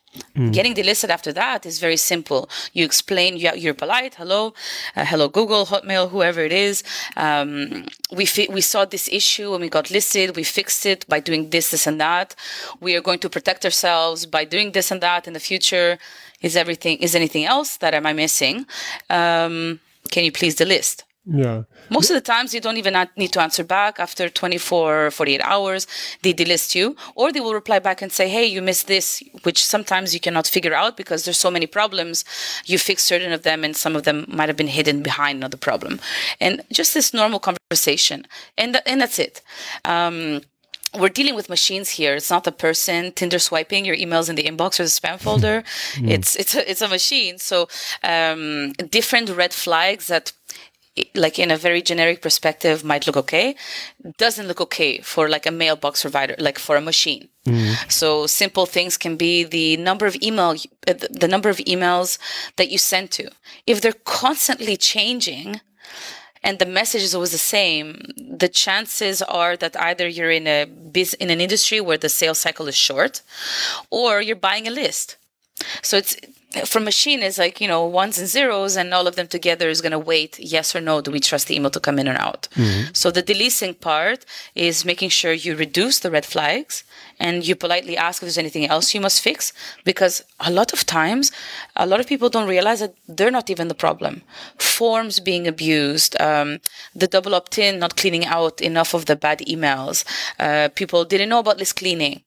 Getting 0.50 0.74
delisted 0.74 1.08
after 1.10 1.32
that 1.34 1.64
is 1.64 1.78
very 1.78 1.96
simple. 1.96 2.50
You 2.72 2.84
explain, 2.84 3.36
you- 3.36 3.54
you're 3.54 3.74
polite. 3.74 4.16
Hello, 4.16 4.54
uh, 4.96 5.04
hello, 5.04 5.28
Google, 5.28 5.66
Hotmail, 5.66 6.10
whoever 6.10 6.40
it 6.40 6.52
is. 6.52 6.82
Um, 7.16 7.86
we 8.10 8.24
fi- 8.26 8.48
we 8.50 8.60
saw 8.60 8.84
this 8.84 9.06
issue 9.20 9.52
and 9.54 9.60
we 9.62 9.68
got 9.68 9.88
listed. 9.90 10.34
We 10.34 10.42
fixed 10.42 10.84
it 10.84 11.06
by 11.08 11.20
doing 11.20 11.50
this, 11.50 11.70
this, 11.70 11.86
and 11.86 12.00
that. 12.00 12.34
We 12.80 12.96
are 12.96 13.00
going 13.08 13.20
to 13.20 13.30
protect 13.30 13.64
ourselves 13.64 14.26
by 14.26 14.44
doing 14.44 14.72
this 14.72 14.90
and 14.90 15.00
that 15.00 15.28
in 15.28 15.32
the 15.32 15.40
future. 15.50 15.98
Is 16.40 16.56
everything? 16.56 16.98
Is 16.98 17.14
anything 17.14 17.44
else 17.44 17.76
that 17.78 17.94
am 17.94 18.06
I 18.06 18.12
missing? 18.12 18.66
Um, 19.08 19.80
can 20.10 20.24
you 20.24 20.32
please 20.32 20.56
delist? 20.56 21.04
Yeah. 21.26 21.64
Most 21.90 22.10
of 22.10 22.14
the 22.14 22.20
times, 22.20 22.54
you 22.54 22.60
don't 22.60 22.78
even 22.78 22.96
need 23.16 23.32
to 23.32 23.42
answer 23.42 23.62
back 23.62 24.00
after 24.00 24.28
24 24.28 25.06
or 25.06 25.10
48 25.10 25.40
hours. 25.42 25.86
They 26.22 26.32
delist 26.32 26.74
you, 26.74 26.96
or 27.14 27.30
they 27.30 27.40
will 27.40 27.52
reply 27.52 27.78
back 27.78 28.00
and 28.00 28.10
say, 28.10 28.28
Hey, 28.28 28.46
you 28.46 28.62
missed 28.62 28.86
this, 28.86 29.22
which 29.42 29.64
sometimes 29.64 30.14
you 30.14 30.20
cannot 30.20 30.46
figure 30.46 30.74
out 30.74 30.96
because 30.96 31.24
there's 31.24 31.38
so 31.38 31.50
many 31.50 31.66
problems. 31.66 32.24
You 32.64 32.78
fix 32.78 33.02
certain 33.02 33.32
of 33.32 33.42
them, 33.42 33.64
and 33.64 33.76
some 33.76 33.96
of 33.96 34.04
them 34.04 34.24
might 34.28 34.48
have 34.48 34.56
been 34.56 34.68
hidden 34.68 35.02
behind 35.02 35.38
another 35.38 35.58
problem. 35.58 36.00
And 36.40 36.62
just 36.72 36.94
this 36.94 37.12
normal 37.12 37.38
conversation. 37.38 38.26
And, 38.56 38.74
th- 38.74 38.84
and 38.86 39.00
that's 39.00 39.18
it. 39.18 39.42
Um, 39.84 40.40
we're 40.98 41.08
dealing 41.08 41.34
with 41.34 41.48
machines 41.48 41.90
here. 41.90 42.14
It's 42.14 42.30
not 42.30 42.46
a 42.46 42.52
person 42.52 43.12
Tinder 43.12 43.38
swiping 43.38 43.84
your 43.84 43.96
emails 43.96 44.28
in 44.28 44.36
the 44.36 44.44
inbox 44.44 44.80
or 44.80 44.84
the 44.84 44.88
spam 44.90 45.18
folder. 45.20 45.62
It's 46.14 46.36
it's 46.36 46.54
a, 46.54 46.70
it's 46.70 46.82
a 46.82 46.88
machine. 46.88 47.38
So 47.38 47.68
um, 48.02 48.72
different 48.72 49.30
red 49.30 49.52
flags 49.52 50.08
that 50.08 50.32
like 51.14 51.38
in 51.38 51.50
a 51.50 51.56
very 51.56 51.80
generic 51.80 52.20
perspective 52.20 52.82
might 52.84 53.06
look 53.06 53.16
okay 53.16 53.54
doesn't 54.18 54.48
look 54.48 54.60
okay 54.60 54.98
for 55.00 55.28
like 55.28 55.46
a 55.46 55.50
mailbox 55.50 56.02
provider 56.02 56.34
like 56.38 56.58
for 56.58 56.76
a 56.76 56.80
machine 56.80 57.28
so 57.88 58.26
simple 58.26 58.66
things 58.66 58.98
can 58.98 59.16
be 59.16 59.44
the 59.44 59.76
number 59.78 60.04
of 60.04 60.16
email 60.20 60.50
uh, 60.88 60.92
the 60.92 61.08
the 61.10 61.28
number 61.28 61.48
of 61.48 61.58
emails 61.58 62.18
that 62.56 62.70
you 62.70 62.76
send 62.78 63.10
to 63.12 63.30
if 63.66 63.80
they're 63.80 63.92
constantly 64.04 64.76
changing 64.76 65.60
and 66.42 66.58
the 66.58 66.66
message 66.66 67.02
is 67.02 67.14
always 67.14 67.32
the 67.32 67.38
same, 67.38 68.02
the 68.16 68.48
chances 68.48 69.20
are 69.22 69.56
that 69.56 69.78
either 69.80 70.08
you're 70.08 70.30
in 70.30 70.46
a 70.46 70.64
biz- 70.64 71.14
in 71.14 71.30
an 71.30 71.40
industry 71.40 71.80
where 71.80 71.98
the 71.98 72.08
sales 72.08 72.38
cycle 72.38 72.66
is 72.68 72.76
short, 72.76 73.22
or 73.90 74.20
you're 74.20 74.36
buying 74.36 74.66
a 74.66 74.70
list. 74.70 75.16
So 75.82 75.98
it's 75.98 76.16
for 76.64 76.80
machine 76.80 77.20
is 77.20 77.38
like 77.38 77.60
you 77.60 77.68
know 77.68 77.84
ones 77.84 78.18
and 78.18 78.26
zeros, 78.26 78.76
and 78.76 78.92
all 78.92 79.06
of 79.06 79.16
them 79.16 79.26
together 79.26 79.68
is 79.68 79.80
going 79.80 79.92
to 79.92 79.98
wait 79.98 80.38
yes 80.38 80.74
or 80.74 80.80
no. 80.80 81.00
Do 81.00 81.10
we 81.10 81.20
trust 81.20 81.46
the 81.46 81.56
email 81.56 81.70
to 81.70 81.80
come 81.80 81.98
in 81.98 82.08
or 82.08 82.16
out? 82.16 82.48
Mm-hmm. 82.54 82.90
So 82.94 83.10
the 83.10 83.22
delisting 83.22 83.78
part 83.78 84.24
is 84.54 84.84
making 84.84 85.10
sure 85.10 85.32
you 85.32 85.54
reduce 85.54 85.98
the 85.98 86.10
red 86.10 86.24
flags 86.24 86.84
and 87.20 87.46
you 87.46 87.54
politely 87.54 87.96
ask 87.96 88.22
if 88.22 88.26
there's 88.26 88.38
anything 88.38 88.66
else 88.66 88.94
you 88.94 89.00
must 89.00 89.22
fix 89.22 89.52
because 89.84 90.24
a 90.40 90.50
lot 90.50 90.72
of 90.72 90.84
times 90.86 91.30
a 91.76 91.86
lot 91.86 92.00
of 92.00 92.06
people 92.06 92.28
don't 92.28 92.48
realize 92.48 92.80
that 92.80 92.94
they're 93.06 93.30
not 93.30 93.50
even 93.50 93.68
the 93.68 93.74
problem. 93.74 94.22
Forms 94.58 95.20
being 95.20 95.46
abused 95.46 96.20
um, 96.20 96.58
the 96.94 97.06
double 97.06 97.34
opt-in 97.34 97.78
not 97.78 97.96
cleaning 97.96 98.24
out 98.24 98.60
enough 98.60 98.94
of 98.94 99.04
the 99.06 99.16
bad 99.16 99.38
emails 99.40 100.04
uh, 100.38 100.68
people 100.74 101.04
didn't 101.04 101.28
know 101.28 101.40
about 101.40 101.58
list 101.58 101.76
cleaning. 101.76 102.22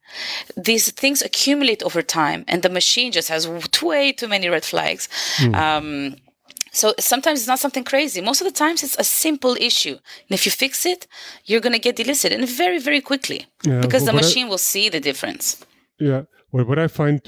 These 0.56 0.92
things 0.92 1.22
accumulate 1.22 1.82
over 1.84 2.02
time 2.02 2.46
and 2.48 2.62
the 2.62 2.70
machine 2.70 3.12
just 3.12 3.30
has 3.30 3.48
way 3.82 4.12
too 4.12 4.28
many 4.28 4.48
red 4.48 4.64
flags. 4.64 5.10
Um, 5.54 6.16
so 6.74 6.94
sometimes 7.00 7.40
it's 7.40 7.48
not 7.54 7.60
something 7.60 7.84
crazy. 7.86 8.20
Most 8.22 8.42
of 8.42 8.48
the 8.48 8.58
times 8.64 8.84
it's 8.84 8.98
a 9.00 9.04
simple 9.04 9.56
issue. 9.70 9.92
And 10.26 10.32
if 10.38 10.46
you 10.46 10.52
fix 10.52 10.86
it, 10.86 11.08
you're 11.46 11.62
going 11.62 11.74
to 11.80 11.80
get 11.88 11.96
delisted 11.98 12.32
and 12.34 12.48
very, 12.50 12.80
very 12.80 13.02
quickly 13.02 13.40
Yeah, 13.66 13.80
because 13.82 14.04
the 14.06 14.12
what 14.14 14.24
I- 14.24 14.28
machine 14.28 14.48
will 14.50 14.58
see 14.72 14.90
the 14.90 15.00
difference. 15.00 15.46
Yeah. 16.00 16.24
Well, 16.52 16.66
what 16.66 16.80
I 16.80 16.88
find 16.88 17.22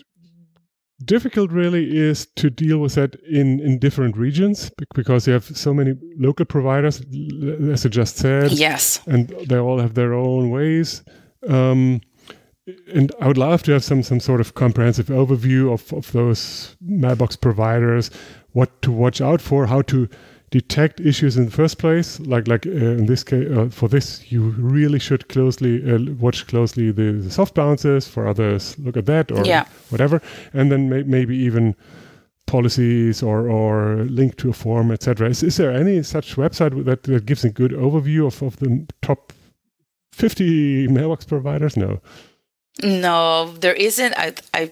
difficult 1.04 1.52
really 1.52 1.98
is 1.98 2.26
to 2.38 2.50
deal 2.50 2.80
with 2.80 2.96
that 2.96 3.16
in, 3.30 3.60
in 3.60 3.80
different 3.80 4.16
regions 4.18 4.72
because 4.96 5.28
you 5.28 5.34
have 5.34 5.46
so 5.46 5.74
many 5.74 5.94
local 6.18 6.46
providers, 6.46 7.02
as 7.72 7.86
I 7.86 7.90
just 7.90 8.16
said, 8.18 8.52
Yes. 8.52 9.02
and 9.06 9.28
they 9.50 9.58
all 9.58 9.80
have 9.80 9.94
their 9.94 10.14
own 10.14 10.50
ways. 10.52 11.04
Um, 11.48 12.02
and 12.94 13.12
I 13.22 13.28
would 13.28 13.38
love 13.38 13.62
to 13.64 13.74
have 13.74 13.84
some 13.84 14.02
some 14.02 14.20
sort 14.20 14.42
of 14.42 14.54
comprehensive 14.56 15.08
overview 15.08 15.72
of, 15.72 15.94
of 15.94 16.12
those 16.14 16.76
mailbox 16.82 17.36
providers, 17.36 18.10
what 18.56 18.82
to 18.82 18.92
watch 18.92 19.20
out 19.20 19.42
for, 19.42 19.68
how 19.68 19.82
to 19.82 20.08
detect 20.50 21.02
issues 21.02 21.36
in 21.36 21.46
the 21.46 21.52
first 21.52 21.78
place. 21.78 22.20
Like 22.22 22.48
like 22.48 22.66
uh, 22.66 23.00
in 23.00 23.06
this 23.06 23.24
case, 23.24 23.52
uh, 23.52 23.68
for 23.70 23.90
this, 23.90 24.32
you 24.32 24.42
really 24.58 25.00
should 25.00 25.28
closely 25.28 25.74
uh, 25.92 26.00
watch 26.20 26.48
closely 26.48 26.92
the, 26.92 27.12
the, 27.24 27.30
soft 27.30 27.54
bounces. 27.54 28.08
For 28.08 28.28
others, 28.28 28.80
look 28.80 28.98
at 28.98 29.06
that 29.08 29.32
or 29.32 29.44
yeah. 29.46 29.66
whatever, 29.90 30.22
and 30.54 30.72
then 30.72 30.90
may, 30.90 31.04
maybe 31.04 31.36
even 31.36 31.76
policies 32.46 33.22
or 33.22 33.50
or 33.50 34.06
link 34.06 34.38
to 34.38 34.50
a 34.50 34.54
form, 34.54 34.92
etc. 34.92 35.30
Is, 35.30 35.44
is 35.44 35.58
there 35.58 35.72
any 35.72 36.02
such 36.04 36.36
website 36.38 36.86
that, 36.86 37.04
that 37.04 37.26
gives 37.26 37.44
a 37.44 37.50
good 37.50 37.72
overview 37.72 38.26
of, 38.28 38.42
of 38.42 38.58
the 38.58 38.88
top 39.02 39.34
50 40.14 40.88
mailbox 40.88 41.26
providers? 41.26 41.76
No. 41.76 42.00
No, 42.84 43.54
there 43.60 43.74
isn't. 43.74 44.14
I, 44.18 44.34
I, 44.54 44.72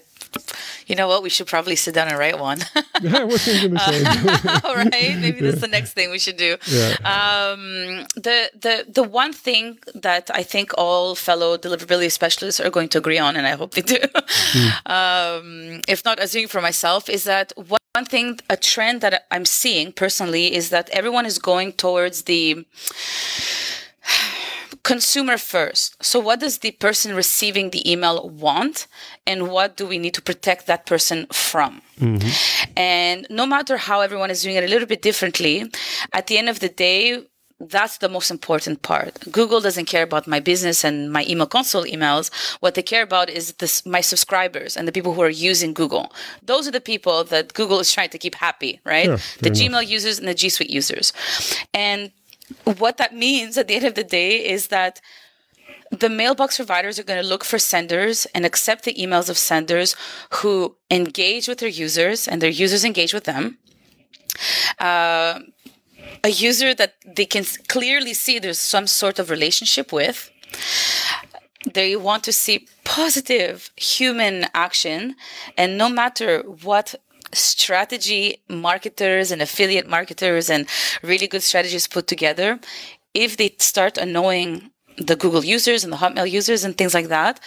you 0.86 0.94
know 0.94 1.08
what? 1.08 1.22
We 1.22 1.30
should 1.30 1.46
probably 1.46 1.76
sit 1.76 1.94
down 1.94 2.08
and 2.08 2.18
write 2.18 2.38
one. 2.38 2.58
yeah, 3.02 3.18
I 3.18 3.24
was 3.24 3.44
thinking 3.44 3.74
the 3.74 3.80
same. 3.80 4.60
All 4.64 4.76
right, 4.76 4.90
maybe 4.90 5.40
that's 5.40 5.60
the 5.60 5.68
next 5.68 5.92
thing 5.92 6.10
we 6.10 6.18
should 6.18 6.36
do. 6.36 6.56
Yeah. 6.66 6.94
Um, 7.04 8.06
the 8.14 8.50
the 8.54 8.86
the 8.88 9.02
one 9.02 9.32
thing 9.32 9.78
that 9.94 10.30
I 10.32 10.42
think 10.42 10.72
all 10.76 11.14
fellow 11.14 11.56
deliverability 11.56 12.12
specialists 12.12 12.60
are 12.60 12.70
going 12.70 12.88
to 12.90 12.98
agree 12.98 13.18
on, 13.18 13.36
and 13.36 13.46
I 13.46 13.52
hope 13.52 13.72
they 13.72 13.82
do, 13.82 13.96
mm. 13.96 14.86
um, 14.90 15.80
if 15.88 16.04
not 16.04 16.20
assuming 16.20 16.48
for 16.48 16.60
myself, 16.60 17.08
is 17.08 17.24
that 17.24 17.52
one 17.56 18.04
thing, 18.04 18.40
a 18.50 18.56
trend 18.56 19.00
that 19.02 19.26
I'm 19.30 19.44
seeing 19.44 19.92
personally, 19.92 20.54
is 20.54 20.70
that 20.70 20.90
everyone 20.90 21.26
is 21.26 21.38
going 21.38 21.72
towards 21.72 22.22
the 22.22 22.66
consumer 24.84 25.36
first. 25.38 26.02
So, 26.04 26.20
what 26.20 26.38
does 26.40 26.58
the 26.58 26.70
person 26.72 27.16
receiving 27.16 27.70
the 27.70 27.90
email 27.90 28.28
want, 28.28 28.86
and 29.26 29.48
what 29.48 29.76
do 29.76 29.86
we 29.86 29.98
need 29.98 30.14
to 30.14 30.22
protect 30.22 30.66
that 30.66 30.86
person 30.86 31.26
from? 31.32 31.82
Mm-hmm. 31.98 32.72
And 32.76 33.26
no 33.30 33.46
matter 33.46 33.76
how 33.76 34.00
everyone 34.00 34.30
is 34.30 34.42
doing 34.42 34.56
it 34.56 34.64
a 34.64 34.68
little 34.68 34.86
bit 34.86 35.02
differently, 35.02 35.70
at 36.12 36.28
the 36.28 36.38
end 36.38 36.48
of 36.48 36.60
the 36.60 36.68
day, 36.68 37.24
that's 37.60 37.98
the 37.98 38.08
most 38.08 38.30
important 38.30 38.82
part. 38.82 39.18
Google 39.30 39.60
doesn't 39.60 39.86
care 39.86 40.02
about 40.02 40.26
my 40.26 40.40
business 40.40 40.84
and 40.84 41.12
my 41.12 41.24
email 41.28 41.46
console 41.46 41.84
emails. 41.84 42.30
What 42.60 42.74
they 42.74 42.82
care 42.82 43.02
about 43.02 43.30
is 43.30 43.52
this, 43.54 43.86
my 43.86 44.00
subscribers 44.00 44.76
and 44.76 44.86
the 44.86 44.92
people 44.92 45.14
who 45.14 45.22
are 45.22 45.30
using 45.30 45.72
Google. 45.72 46.12
Those 46.42 46.68
are 46.68 46.72
the 46.72 46.80
people 46.80 47.24
that 47.24 47.54
Google 47.54 47.80
is 47.80 47.92
trying 47.92 48.10
to 48.10 48.18
keep 48.18 48.34
happy, 48.34 48.80
right? 48.84 49.06
Sure, 49.06 49.18
the 49.40 49.50
Gmail 49.50 49.86
users 49.86 50.18
and 50.18 50.28
the 50.28 50.34
G 50.34 50.48
Suite 50.48 50.70
users. 50.70 51.12
And 51.72 52.10
what 52.78 52.98
that 52.98 53.14
means 53.14 53.56
at 53.56 53.68
the 53.68 53.74
end 53.74 53.84
of 53.84 53.94
the 53.94 54.04
day 54.04 54.44
is 54.44 54.68
that 54.68 55.00
the 55.90 56.08
mailbox 56.08 56.56
providers 56.56 56.98
are 56.98 57.04
going 57.04 57.20
to 57.20 57.26
look 57.26 57.44
for 57.44 57.58
senders 57.58 58.26
and 58.34 58.44
accept 58.44 58.84
the 58.84 58.94
emails 58.94 59.28
of 59.30 59.38
senders 59.38 59.94
who 60.30 60.76
engage 60.90 61.48
with 61.48 61.58
their 61.58 61.68
users 61.68 62.26
and 62.26 62.42
their 62.42 62.50
users 62.50 62.84
engage 62.84 63.14
with 63.14 63.24
them. 63.24 63.58
Uh, 64.78 65.40
a 66.22 66.30
user 66.30 66.74
that 66.74 66.94
they 67.06 67.26
can 67.26 67.44
clearly 67.68 68.14
see 68.14 68.38
there's 68.38 68.58
some 68.58 68.86
sort 68.86 69.18
of 69.18 69.30
relationship 69.30 69.92
with. 69.92 70.30
They 71.72 71.96
want 71.96 72.24
to 72.24 72.32
see 72.32 72.66
positive 72.84 73.70
human 73.76 74.46
action, 74.54 75.16
and 75.56 75.78
no 75.78 75.88
matter 75.88 76.40
what 76.42 76.94
strategy 77.34 78.42
marketers 78.48 79.30
and 79.30 79.42
affiliate 79.42 79.88
marketers 79.88 80.48
and 80.48 80.66
really 81.02 81.26
good 81.26 81.42
strategies 81.42 81.86
put 81.86 82.06
together, 82.06 82.58
if 83.12 83.36
they 83.36 83.54
start 83.58 83.98
annoying 83.98 84.70
the 84.96 85.16
Google 85.16 85.44
users 85.44 85.84
and 85.84 85.92
the 85.92 85.96
Hotmail 85.96 86.30
users 86.30 86.64
and 86.64 86.76
things 86.76 86.94
like 86.94 87.08
that, 87.08 87.40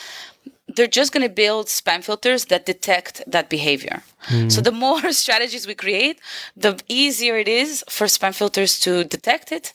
they're 0.67 0.87
just 0.87 1.13
going 1.13 1.23
to 1.23 1.33
build 1.33 1.67
spam 1.67 2.03
filters 2.03 2.45
that 2.45 2.65
detect 2.65 3.23
that 3.25 3.49
behavior. 3.49 4.03
Mm. 4.27 4.51
So 4.51 4.61
the 4.61 4.71
more 4.71 5.11
strategies 5.23 5.65
we 5.65 5.75
create, 5.75 6.19
the 6.55 6.79
easier 6.87 7.37
it 7.37 7.47
is 7.47 7.83
for 7.89 8.07
spam 8.07 8.35
filters 8.35 8.79
to 8.81 9.03
detect 9.05 9.51
it 9.51 9.73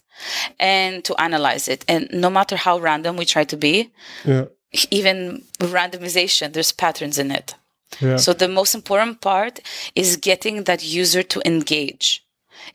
and 0.61 1.05
to 1.05 1.19
analyze 1.21 1.67
it. 1.69 1.85
And 1.89 2.09
no 2.13 2.29
matter 2.29 2.57
how 2.57 2.79
random 2.79 3.17
we 3.17 3.25
try 3.25 3.45
to 3.45 3.57
be, 3.57 3.91
yeah. 4.25 4.45
even 4.91 5.43
randomization, 5.59 6.53
there's 6.53 6.73
patterns 6.73 7.19
in 7.19 7.31
it. 7.31 7.55
Yeah. 8.01 8.17
So 8.17 8.33
the 8.33 8.49
most 8.49 8.75
important 8.75 9.21
part 9.21 9.61
is 9.95 10.17
getting 10.17 10.65
that 10.65 10.83
user 10.85 11.23
to 11.23 11.43
engage. 11.45 12.25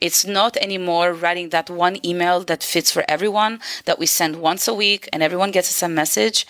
It's 0.02 0.26
not 0.26 0.58
anymore 0.58 1.14
writing 1.14 1.50
that 1.50 1.70
one 1.70 2.06
email 2.06 2.44
that 2.44 2.64
fits 2.64 2.92
for 2.92 3.04
everyone 3.08 3.60
that 3.86 4.00
we 4.00 4.06
send 4.06 4.38
once 4.38 4.68
a 4.68 4.74
week 4.74 5.08
and 5.14 5.24
everyone 5.24 5.52
gets 5.52 5.70
the 5.70 5.74
same 5.74 5.96
message. 5.96 6.46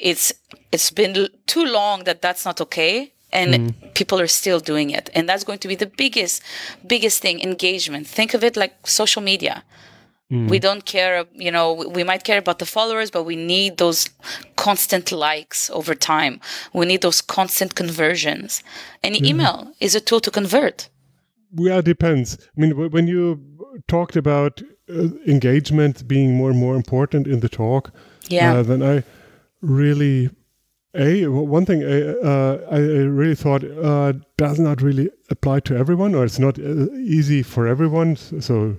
It's 0.00 0.32
it's 0.72 0.90
been 0.90 1.28
too 1.46 1.64
long 1.64 2.04
that 2.04 2.22
that's 2.22 2.44
not 2.44 2.60
okay 2.60 3.12
and 3.32 3.54
mm. 3.54 3.94
people 3.94 4.20
are 4.20 4.26
still 4.26 4.60
doing 4.60 4.90
it 4.90 5.10
and 5.14 5.28
that's 5.28 5.44
going 5.44 5.58
to 5.58 5.68
be 5.68 5.74
the 5.74 5.86
biggest 5.86 6.42
biggest 6.86 7.22
thing 7.22 7.40
engagement 7.40 8.06
think 8.06 8.34
of 8.34 8.42
it 8.42 8.56
like 8.56 8.74
social 8.86 9.22
media 9.22 9.62
Mm. 10.30 10.48
We 10.48 10.58
don't 10.58 10.84
care, 10.84 11.24
you 11.34 11.50
know, 11.50 11.72
we 11.72 12.04
might 12.04 12.22
care 12.24 12.38
about 12.38 12.60
the 12.60 12.66
followers, 12.66 13.10
but 13.10 13.24
we 13.24 13.34
need 13.34 13.78
those 13.78 14.08
constant 14.56 15.10
likes 15.10 15.70
over 15.70 15.94
time. 15.94 16.40
We 16.72 16.86
need 16.86 17.02
those 17.02 17.20
constant 17.20 17.74
conversions. 17.74 18.62
And 19.02 19.16
mm. 19.16 19.26
email 19.26 19.72
is 19.80 19.94
a 19.94 20.00
tool 20.00 20.20
to 20.20 20.30
convert. 20.30 20.88
Yeah, 21.54 21.78
it 21.78 21.84
depends. 21.84 22.38
I 22.56 22.60
mean, 22.60 22.90
when 22.90 23.08
you 23.08 23.40
talked 23.88 24.14
about 24.14 24.62
uh, 24.88 25.08
engagement 25.26 26.06
being 26.06 26.34
more 26.34 26.50
and 26.50 26.58
more 26.58 26.76
important 26.76 27.26
in 27.26 27.40
the 27.40 27.48
talk, 27.48 27.92
yeah, 28.28 28.54
uh, 28.54 28.62
then 28.62 28.82
I 28.82 29.02
really 29.60 30.30
a 30.94 31.26
one 31.26 31.66
thing 31.66 31.82
uh, 31.82 32.58
I 32.70 32.78
really 32.78 33.34
thought 33.34 33.64
uh, 33.64 34.12
does 34.36 34.58
not 34.58 34.82
really 34.82 35.10
apply 35.30 35.60
to 35.60 35.76
everyone, 35.76 36.14
or 36.14 36.24
it's 36.24 36.38
not 36.38 36.58
uh, 36.58 36.92
easy 36.94 37.42
for 37.42 37.66
everyone. 37.66 38.16
So 38.16 38.76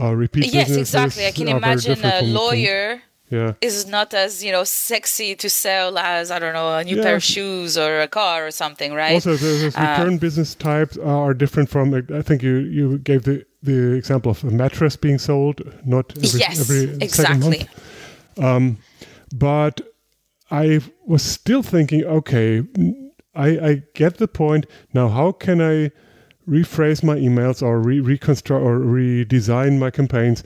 uh, 0.00 0.14
repeat 0.14 0.52
yes 0.52 0.70
exactly. 0.70 1.26
I 1.26 1.32
can 1.32 1.48
imagine 1.48 2.04
a 2.04 2.22
lawyer 2.22 3.02
yeah. 3.30 3.54
is 3.60 3.86
not 3.86 4.12
as 4.14 4.44
you 4.44 4.52
know 4.52 4.64
sexy 4.64 5.34
to 5.34 5.48
sell 5.48 5.98
as 5.98 6.30
i 6.30 6.38
don't 6.38 6.52
know 6.52 6.76
a 6.76 6.84
new 6.84 6.96
yeah. 6.96 7.02
pair 7.02 7.16
of 7.16 7.22
shoes 7.22 7.78
or 7.78 8.00
a 8.00 8.08
car 8.08 8.46
or 8.46 8.50
something 8.50 8.92
right? 8.92 9.14
Also 9.14 9.36
the, 9.36 9.70
the 9.70 9.80
uh, 9.80 9.98
return 9.98 10.18
business 10.18 10.54
types 10.54 10.98
are 10.98 11.32
different 11.32 11.68
from 11.68 11.94
i 11.94 12.22
think 12.22 12.42
you 12.42 12.56
you 12.58 12.98
gave 12.98 13.24
the 13.24 13.44
the 13.62 13.92
example 13.92 14.30
of 14.30 14.44
a 14.44 14.50
mattress 14.50 14.96
being 14.96 15.18
sold 15.18 15.62
not 15.84 16.12
every, 16.16 16.40
yes 16.40 16.60
every 16.60 16.94
exactly. 17.02 17.68
Um, 18.38 18.78
but 19.34 19.80
i 20.50 20.80
was 21.06 21.22
still 21.22 21.62
thinking 21.62 22.04
okay 22.04 22.64
I, 23.34 23.48
I 23.68 23.82
get 23.94 24.18
the 24.18 24.28
point. 24.28 24.66
Now 24.92 25.08
how 25.08 25.32
can 25.32 25.60
i 25.60 25.90
rephrase 26.48 27.02
my 27.02 27.16
emails 27.16 27.62
or 27.62 27.80
re- 27.80 28.00
reconstruct 28.00 28.62
or 28.64 28.78
redesign 28.78 29.78
my 29.78 29.90
campaigns 29.90 30.42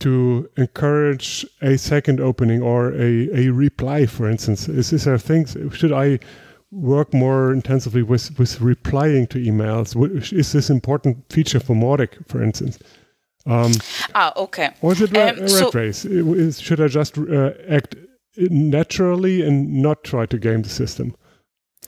to 0.00 0.48
encourage 0.56 1.44
a 1.60 1.76
second 1.76 2.20
opening 2.20 2.62
or 2.62 2.92
a, 2.92 3.28
a 3.34 3.48
reply, 3.50 4.06
for 4.06 4.28
instance? 4.28 4.68
Is, 4.68 4.92
is 4.92 5.04
there 5.04 5.18
things, 5.18 5.56
should 5.72 5.92
I 5.92 6.20
work 6.70 7.12
more 7.12 7.52
intensively 7.52 8.02
with, 8.02 8.38
with 8.38 8.60
replying 8.60 9.26
to 9.28 9.38
emails? 9.38 9.96
Is 10.32 10.52
this 10.52 10.70
important 10.70 11.32
feature 11.32 11.60
for 11.60 11.74
Mautic, 11.74 12.26
for 12.28 12.42
instance? 12.42 12.78
Um, 13.46 13.72
ah, 14.14 14.32
okay. 14.36 14.70
Or 14.82 14.92
is 14.92 15.00
it 15.00 15.16
um, 15.16 15.16
a 15.16 15.40
rat 15.40 15.50
so 15.50 15.70
race? 15.70 16.60
Should 16.60 16.80
I 16.80 16.88
just 16.88 17.16
uh, 17.18 17.52
act 17.68 17.96
naturally 18.36 19.42
and 19.42 19.82
not 19.82 20.04
try 20.04 20.26
to 20.26 20.38
game 20.38 20.62
the 20.62 20.68
system? 20.68 21.16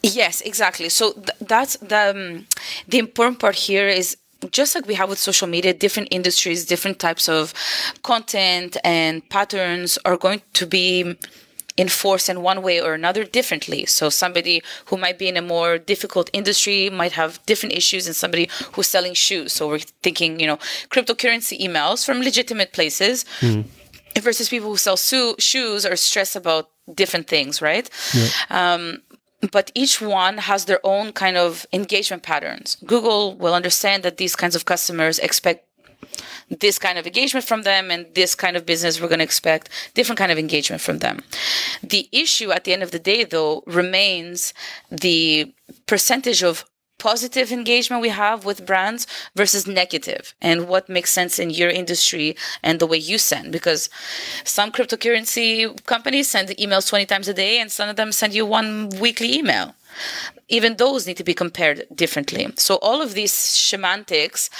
Yes, 0.02 0.40
exactly. 0.40 0.88
So 0.88 1.12
th- 1.12 1.38
that's 1.40 1.76
the 1.78 2.10
um, 2.10 2.46
the 2.88 2.98
important 2.98 3.38
part 3.38 3.54
here 3.54 3.86
is 3.86 4.16
just 4.50 4.74
like 4.74 4.86
we 4.86 4.94
have 4.94 5.10
with 5.10 5.18
social 5.18 5.46
media, 5.46 5.74
different 5.74 6.08
industries, 6.10 6.64
different 6.64 6.98
types 6.98 7.28
of 7.28 7.52
content 8.02 8.76
and 8.82 9.28
patterns 9.28 9.98
are 10.04 10.16
going 10.16 10.40
to 10.54 10.66
be 10.66 11.16
enforced 11.76 12.28
in 12.28 12.42
one 12.42 12.62
way 12.62 12.80
or 12.80 12.94
another 12.94 13.24
differently. 13.24 13.86
So 13.86 14.08
somebody 14.10 14.62
who 14.86 14.96
might 14.96 15.18
be 15.18 15.28
in 15.28 15.36
a 15.36 15.42
more 15.42 15.78
difficult 15.78 16.30
industry 16.32 16.90
might 16.90 17.12
have 17.12 17.44
different 17.46 17.74
issues 17.74 18.04
than 18.06 18.14
somebody 18.14 18.48
who's 18.72 18.86
selling 18.86 19.14
shoes. 19.14 19.52
So 19.52 19.68
we're 19.68 19.78
thinking, 20.02 20.40
you 20.40 20.46
know, 20.46 20.58
cryptocurrency 20.90 21.58
emails 21.60 22.04
from 22.04 22.20
legitimate 22.20 22.72
places. 22.72 23.24
Mm. 23.40 23.64
Versus 24.20 24.48
people 24.48 24.68
who 24.68 24.76
sell 24.76 24.96
su- 24.96 25.36
shoes 25.38 25.86
are 25.86 25.94
stressed 25.94 26.34
about 26.34 26.68
different 26.94 27.28
things, 27.28 27.62
right? 27.62 27.88
Yeah. 28.12 28.28
Um, 28.50 29.02
but 29.52 29.70
each 29.74 30.00
one 30.00 30.38
has 30.38 30.66
their 30.66 30.80
own 30.84 31.12
kind 31.12 31.36
of 31.36 31.66
engagement 31.72 32.22
patterns. 32.22 32.76
Google 32.86 33.34
will 33.34 33.54
understand 33.54 34.02
that 34.02 34.18
these 34.18 34.36
kinds 34.36 34.54
of 34.54 34.64
customers 34.64 35.18
expect 35.18 35.66
this 36.60 36.78
kind 36.78 36.98
of 36.98 37.06
engagement 37.06 37.46
from 37.46 37.62
them 37.62 37.90
and 37.90 38.06
this 38.14 38.34
kind 38.34 38.56
of 38.56 38.66
business 38.66 39.00
we're 39.00 39.08
going 39.08 39.18
to 39.18 39.24
expect 39.24 39.68
different 39.94 40.18
kind 40.18 40.32
of 40.32 40.38
engagement 40.38 40.82
from 40.82 40.98
them 40.98 41.22
the 41.82 42.08
issue 42.10 42.50
at 42.50 42.64
the 42.64 42.72
end 42.72 42.82
of 42.82 42.90
the 42.90 42.98
day 42.98 43.22
though 43.22 43.62
remains 43.66 44.52
the 44.90 45.52
percentage 45.86 46.42
of 46.42 46.64
positive 47.00 47.50
engagement 47.50 48.02
we 48.02 48.10
have 48.10 48.44
with 48.44 48.64
brands 48.64 49.06
versus 49.34 49.66
negative 49.66 50.34
and 50.40 50.68
what 50.68 50.88
makes 50.88 51.10
sense 51.10 51.38
in 51.38 51.50
your 51.50 51.70
industry 51.70 52.36
and 52.62 52.78
the 52.78 52.86
way 52.86 52.98
you 52.98 53.18
send. 53.18 53.50
Because 53.50 53.90
some 54.44 54.70
cryptocurrency 54.70 55.84
companies 55.86 56.30
send 56.30 56.50
emails 56.50 56.88
20 56.88 57.06
times 57.06 57.26
a 57.26 57.34
day 57.34 57.58
and 57.58 57.72
some 57.72 57.88
of 57.88 57.96
them 57.96 58.12
send 58.12 58.34
you 58.34 58.46
one 58.46 58.90
weekly 59.00 59.36
email 59.36 59.74
even 60.50 60.76
those 60.76 61.06
need 61.06 61.16
to 61.16 61.24
be 61.24 61.32
compared 61.32 61.86
differently. 61.94 62.48
So 62.56 62.76
all 62.76 63.00
of 63.00 63.14
these 63.14 63.32
semantics 63.32 64.50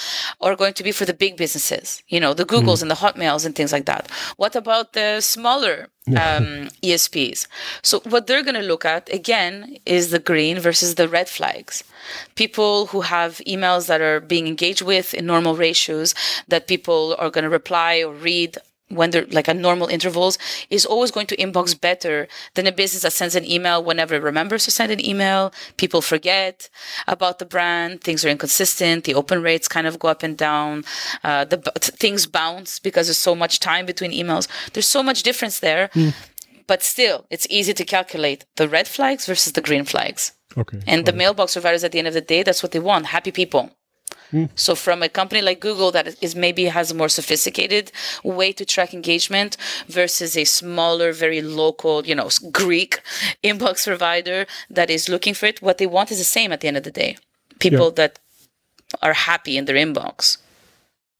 are 0.41 0.57
going 0.57 0.75
to 0.75 0.83
be 0.83 0.93
for 0.93 1.05
the 1.05 1.13
big 1.13 1.37
businesses, 1.37 2.03
you 2.09 2.21
know, 2.21 2.33
the 2.33 2.47
Googles 2.47 2.79
mm. 2.79 2.83
and 2.83 2.91
the 2.91 2.97
Hotmails 2.97 3.45
and 3.45 3.55
things 3.55 3.73
like 3.73 3.87
that. 3.87 4.11
What 4.37 4.55
about 4.55 4.93
the 4.93 5.21
smaller 5.21 5.89
um, 6.09 6.69
ESPs? 6.83 7.47
So 7.83 8.01
what 8.01 8.27
they're 8.27 8.45
going 8.45 8.55
to 8.55 8.63
look 8.63 8.85
at 8.85 9.13
again 9.13 9.77
is 9.85 10.11
the 10.11 10.21
green 10.21 10.59
versus 10.61 10.95
the 10.95 11.09
red 11.09 11.29
flags. 11.29 11.83
People 12.37 12.87
who 12.87 13.03
have 13.03 13.39
emails 13.47 13.89
that 13.89 14.01
are 14.01 14.21
being 14.21 14.47
engaged 14.47 14.83
with 14.83 15.13
in 15.13 15.27
normal 15.27 15.57
ratios 15.57 16.15
that 16.49 16.69
people 16.69 17.17
are 17.19 17.31
going 17.31 17.45
to 17.45 17.51
reply 17.51 18.03
or 18.03 18.15
read 18.15 18.57
when 18.91 19.11
they're 19.11 19.27
like 19.27 19.49
at 19.49 19.57
normal 19.57 19.89
intervals 19.89 20.37
is 20.69 20.85
always 20.85 21.11
going 21.11 21.27
to 21.29 21.37
inbox 21.37 21.81
better 21.81 22.29
than 22.55 22.67
a 22.67 22.73
business 22.73 23.03
that 23.03 23.13
sends 23.13 23.35
an 23.35 23.45
email 23.45 23.83
whenever 23.83 24.15
it 24.15 24.23
remembers 24.23 24.65
to 24.65 24.71
send 24.71 24.93
an 24.93 25.05
email. 25.05 25.53
People 25.77 26.03
forget 26.03 26.69
about 27.07 27.39
the 27.39 27.47
brand. 27.47 28.03
Things 28.03 28.25
are 28.25 28.29
inconsistent. 28.29 29.05
The 29.05 29.15
open 29.15 29.43
rates 29.43 29.69
kind 29.69 29.87
of 29.87 29.99
go 29.99 30.09
up 30.09 30.23
and 30.23 30.37
down. 30.37 30.85
Uh, 31.25 31.45
the 31.45 31.59
things 31.79 32.27
bounce 32.27 32.79
because 32.79 33.07
there's 33.07 33.19
so 33.19 33.35
much 33.35 33.61
time 33.61 33.87
between 33.87 34.13
emails. 34.13 34.49
There's 34.73 34.89
so 34.89 35.03
much 35.03 35.23
difference 35.23 35.61
there. 35.61 35.89
Mm. 35.95 36.15
But 36.67 36.83
still, 36.83 37.27
it's 37.31 37.49
easy 37.51 37.75
to 37.75 37.85
calculate 37.85 38.45
the 38.57 38.69
red 38.69 38.87
flags 38.87 39.27
versus 39.27 39.53
the 39.55 39.61
green 39.61 39.85
flags. 39.85 40.33
Okay. 40.57 40.81
And 40.87 41.05
the 41.05 41.13
mailbox 41.13 41.55
providers 41.55 41.85
at 41.85 41.93
the 41.93 41.99
end 41.99 42.09
of 42.09 42.15
the 42.15 42.21
day, 42.21 42.43
that's 42.43 42.63
what 42.63 42.73
they 42.73 42.79
want. 42.79 43.07
Happy 43.07 43.33
people. 43.33 43.71
Mm. 44.33 44.49
So 44.55 44.75
from 44.75 45.03
a 45.03 45.09
company 45.09 45.43
like 45.43 45.61
Google 45.61 45.91
that 45.93 46.17
is 46.23 46.35
maybe 46.35 46.67
has 46.67 46.91
a 46.91 46.95
more 46.95 47.09
sophisticated 47.09 47.93
way 48.25 48.53
to 48.53 48.65
track 48.65 48.95
engagement 48.95 49.57
versus 49.89 50.37
a 50.37 50.45
smaller, 50.45 51.13
very 51.13 51.43
local, 51.43 52.07
you 52.07 52.15
know, 52.15 52.29
Greek 52.51 53.01
inbox 53.45 53.87
provider 53.87 54.47
that 54.71 54.91
is 54.91 55.09
looking 55.09 55.35
for 55.35 55.47
it, 55.47 55.63
what 55.63 55.79
they 55.79 55.87
want 55.87 56.11
is 56.11 56.19
the 56.19 56.25
same 56.25 56.53
at 56.53 56.61
the 56.61 56.69
end 56.69 56.77
of 56.77 56.85
the 56.85 56.91
day. 56.91 57.17
People 57.59 57.87
yeah. 57.87 57.95
that 57.97 58.19
are 59.03 59.13
happy 59.13 59.57
in 59.57 59.65
their 59.67 59.77
inbox. 59.77 60.39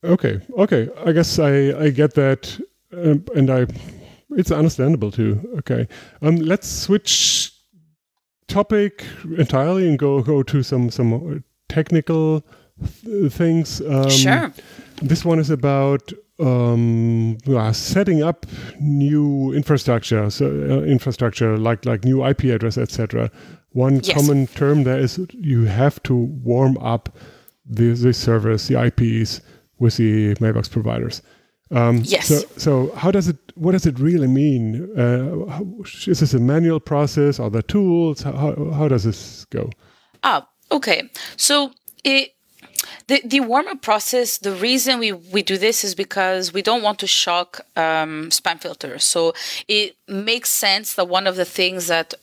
Okay, 0.03 0.41
okay. 0.57 0.89
I 1.05 1.11
guess 1.11 1.37
I 1.37 1.73
I 1.79 1.89
get 1.91 2.15
that, 2.15 2.59
um, 2.91 3.23
and 3.35 3.51
I 3.51 3.67
it's 4.31 4.51
understandable 4.51 5.11
too. 5.11 5.39
Okay, 5.59 5.87
um, 6.23 6.37
let's 6.37 6.67
switch 6.67 7.51
topic 8.47 9.05
entirely 9.37 9.87
and 9.87 9.99
go 9.99 10.21
go 10.21 10.41
to 10.41 10.63
some 10.63 10.89
some 10.89 11.43
technical 11.69 12.43
things. 13.29 13.81
Um, 13.81 14.09
sure. 14.09 14.53
This 15.01 15.25
one 15.25 15.39
is 15.39 15.49
about 15.49 16.11
um, 16.39 17.37
setting 17.73 18.23
up 18.23 18.45
new 18.79 19.53
infrastructure, 19.53 20.29
so 20.29 20.45
uh, 20.47 20.83
infrastructure 20.83 21.57
like 21.57 21.85
like 21.85 22.03
new 22.03 22.25
IP 22.25 22.45
address, 22.45 22.77
etc. 22.77 23.31
One 23.71 24.01
yes. 24.03 24.13
common 24.13 24.47
term 24.47 24.83
there 24.83 24.99
is 24.99 25.19
you 25.31 25.63
have 25.65 26.01
to 26.03 26.15
warm 26.15 26.77
up 26.79 27.17
the, 27.65 27.93
the 27.93 28.13
servers, 28.13 28.67
the 28.67 28.83
IPs 28.83 29.41
with 29.79 29.97
the 29.97 30.35
mailbox 30.39 30.67
providers. 30.67 31.21
Um, 31.71 32.01
yes. 32.03 32.27
So, 32.27 32.41
so 32.57 32.95
how 32.95 33.11
does 33.11 33.29
it? 33.29 33.37
What 33.55 33.71
does 33.71 33.85
it 33.85 33.97
really 33.97 34.27
mean? 34.27 34.91
Uh, 34.97 35.49
how, 35.49 35.65
is 35.83 36.19
this 36.19 36.33
a 36.33 36.39
manual 36.39 36.79
process? 36.79 37.39
Are 37.39 37.49
there 37.49 37.61
tools? 37.61 38.23
How, 38.23 38.71
how 38.73 38.87
does 38.89 39.05
this 39.05 39.45
go? 39.45 39.69
Ah, 40.23 40.47
okay. 40.71 41.09
So 41.37 41.71
it 42.03 42.31
the, 43.07 43.21
the 43.25 43.39
warm 43.39 43.67
up 43.67 43.81
process, 43.81 44.37
the 44.37 44.53
reason 44.53 44.99
we, 44.99 45.11
we 45.11 45.43
do 45.43 45.57
this 45.57 45.83
is 45.83 45.95
because 45.95 46.53
we 46.53 46.61
don't 46.61 46.83
want 46.83 46.99
to 46.99 47.07
shock 47.07 47.61
um, 47.75 48.29
spam 48.29 48.59
filters. 48.59 49.03
So 49.03 49.33
it 49.67 49.95
makes 50.07 50.49
sense 50.49 50.95
that 50.95 51.07
one 51.07 51.27
of 51.27 51.35
the 51.35 51.45
things 51.45 51.87
that 51.87 52.13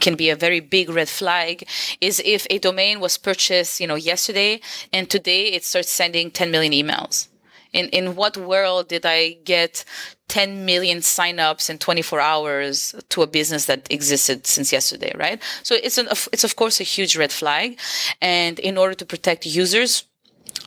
can 0.00 0.16
be 0.16 0.30
a 0.30 0.36
very 0.36 0.60
big 0.60 0.90
red 0.90 1.08
flag 1.08 1.66
is 2.00 2.20
if 2.24 2.46
a 2.50 2.58
domain 2.58 3.00
was 3.00 3.16
purchased, 3.18 3.80
you 3.80 3.86
know, 3.86 3.94
yesterday 3.94 4.60
and 4.92 5.08
today 5.08 5.52
it 5.52 5.64
starts 5.64 5.90
sending 5.90 6.30
10 6.30 6.50
million 6.50 6.72
emails. 6.72 7.28
In 7.72 7.88
in 7.88 8.14
what 8.14 8.36
world 8.36 8.88
did 8.88 9.04
I 9.04 9.32
get 9.44 9.84
10 10.28 10.64
million 10.64 10.98
signups 10.98 11.68
in 11.68 11.78
24 11.78 12.20
hours 12.20 12.94
to 13.08 13.22
a 13.22 13.26
business 13.26 13.66
that 13.66 13.88
existed 13.90 14.46
since 14.46 14.72
yesterday, 14.72 15.12
right? 15.16 15.42
So 15.64 15.74
it's 15.74 15.98
an 15.98 16.06
it's 16.32 16.44
of 16.44 16.54
course 16.54 16.80
a 16.80 16.84
huge 16.84 17.16
red 17.16 17.32
flag, 17.32 17.78
and 18.20 18.60
in 18.60 18.78
order 18.78 18.94
to 18.94 19.04
protect 19.04 19.44
users 19.44 20.04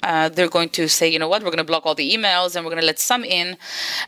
uh, 0.04 0.30
they're 0.30 0.50
going 0.50 0.70
to 0.70 0.88
say, 0.88 1.08
you 1.08 1.20
know 1.20 1.28
what, 1.28 1.42
we're 1.44 1.50
going 1.50 1.58
to 1.58 1.64
block 1.64 1.86
all 1.86 1.96
the 1.96 2.12
emails 2.16 2.56
and 2.56 2.64
we're 2.64 2.72
going 2.72 2.82
to 2.82 2.86
let 2.86 3.00
some 3.00 3.24
in 3.24 3.58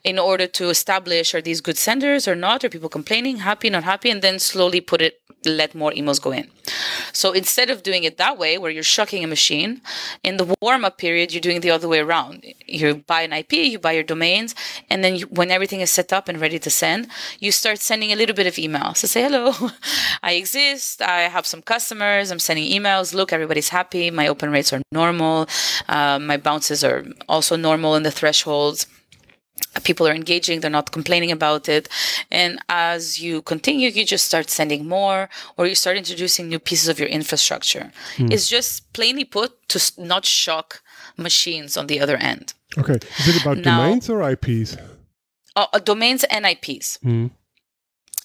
in 0.03 0.19
order 0.19 0.47
to 0.47 0.69
establish 0.69 1.33
are 1.33 1.41
these 1.41 1.61
good 1.61 1.77
senders 1.77 2.27
or 2.27 2.35
not? 2.35 2.63
Are 2.63 2.69
people 2.69 2.89
complaining, 2.89 3.37
happy, 3.37 3.69
not 3.69 3.83
happy? 3.83 4.09
And 4.09 4.21
then 4.21 4.39
slowly 4.39 4.81
put 4.81 5.01
it, 5.01 5.21
let 5.45 5.73
more 5.73 5.91
emails 5.91 6.21
go 6.21 6.31
in. 6.31 6.49
So 7.13 7.31
instead 7.31 7.69
of 7.69 7.83
doing 7.83 8.03
it 8.03 8.17
that 8.17 8.37
way, 8.37 8.57
where 8.57 8.71
you're 8.71 8.83
shocking 8.83 9.23
a 9.23 9.27
machine, 9.27 9.81
in 10.23 10.37
the 10.37 10.55
warm 10.61 10.85
up 10.85 10.97
period, 10.97 11.33
you're 11.33 11.41
doing 11.41 11.61
the 11.61 11.71
other 11.71 11.87
way 11.87 11.99
around. 11.99 12.45
You 12.67 12.95
buy 12.95 13.21
an 13.21 13.33
IP, 13.33 13.53
you 13.53 13.79
buy 13.79 13.93
your 13.93 14.03
domains, 14.03 14.55
and 14.89 15.03
then 15.03 15.15
you, 15.15 15.25
when 15.27 15.51
everything 15.51 15.81
is 15.81 15.91
set 15.91 16.13
up 16.13 16.27
and 16.27 16.39
ready 16.39 16.59
to 16.59 16.69
send, 16.69 17.07
you 17.39 17.51
start 17.51 17.79
sending 17.79 18.11
a 18.11 18.15
little 18.15 18.35
bit 18.35 18.47
of 18.47 18.55
emails 18.55 18.99
to 18.99 19.07
say, 19.07 19.23
hello, 19.23 19.53
I 20.23 20.33
exist, 20.33 21.01
I 21.01 21.21
have 21.21 21.45
some 21.45 21.61
customers, 21.61 22.31
I'm 22.31 22.39
sending 22.39 22.71
emails, 22.71 23.13
look, 23.13 23.33
everybody's 23.33 23.69
happy, 23.69 24.11
my 24.11 24.27
open 24.27 24.51
rates 24.51 24.71
are 24.73 24.81
normal, 24.91 25.47
um, 25.87 26.25
my 26.25 26.37
bounces 26.37 26.83
are 26.83 27.05
also 27.27 27.55
normal 27.55 27.95
in 27.95 28.03
the 28.03 28.11
thresholds. 28.11 28.85
People 29.83 30.07
are 30.07 30.13
engaging 30.13 30.61
they're 30.61 30.69
not 30.69 30.91
complaining 30.91 31.31
about 31.31 31.69
it. 31.69 31.87
And 32.31 32.59
as 32.69 33.19
you 33.21 33.41
continue 33.41 33.89
you 33.89 34.05
just 34.05 34.25
start 34.25 34.49
sending 34.49 34.87
more 34.87 35.29
or 35.57 35.67
you 35.67 35.75
start 35.75 35.97
introducing 35.97 36.49
new 36.49 36.59
pieces 36.59 36.87
of 36.87 36.97
your 36.99 37.09
infrastructure. 37.09 37.91
Hmm. 38.17 38.31
it's 38.31 38.47
just 38.47 38.91
plainly 38.93 39.25
put 39.25 39.51
to 39.69 39.79
not 39.97 40.25
shock 40.25 40.81
machines 41.17 41.77
on 41.77 41.87
the 41.87 41.99
other 41.99 42.17
end. 42.17 42.53
Okay. 42.77 42.99
Is 43.19 43.27
it 43.27 43.41
about 43.41 43.57
now, 43.57 43.83
domains 43.83 44.09
or 44.09 44.21
ips 44.31 44.77
uh, 45.55 45.65
uh, 45.73 45.79
domains 45.79 46.23
and 46.25 46.45
ips 46.45 46.97
hmm. 46.97 47.27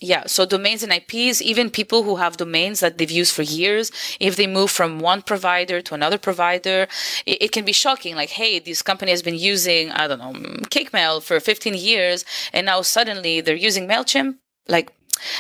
Yeah, 0.04 0.24
so 0.26 0.44
domains 0.44 0.82
and 0.82 0.92
IPs, 0.92 1.40
even 1.40 1.70
people 1.70 2.02
who 2.02 2.16
have 2.16 2.36
domains 2.36 2.80
that 2.80 2.98
they've 2.98 3.10
used 3.10 3.32
for 3.32 3.40
years, 3.40 3.90
if 4.20 4.36
they 4.36 4.46
move 4.46 4.70
from 4.70 4.98
one 5.00 5.22
provider 5.22 5.80
to 5.80 5.94
another 5.94 6.18
provider, 6.18 6.86
it, 7.24 7.44
it 7.44 7.52
can 7.52 7.64
be 7.64 7.72
shocking. 7.72 8.14
Like, 8.14 8.28
hey, 8.28 8.58
this 8.58 8.82
company 8.82 9.12
has 9.12 9.22
been 9.22 9.34
using, 9.34 9.90
I 9.92 10.06
don't 10.06 10.18
know, 10.18 10.34
CakeMail 10.68 11.22
for 11.22 11.40
15 11.40 11.72
years, 11.74 12.26
and 12.52 12.66
now 12.66 12.82
suddenly 12.82 13.40
they're 13.40 13.56
using 13.56 13.88
MailChimp. 13.88 14.34
Like, 14.68 14.92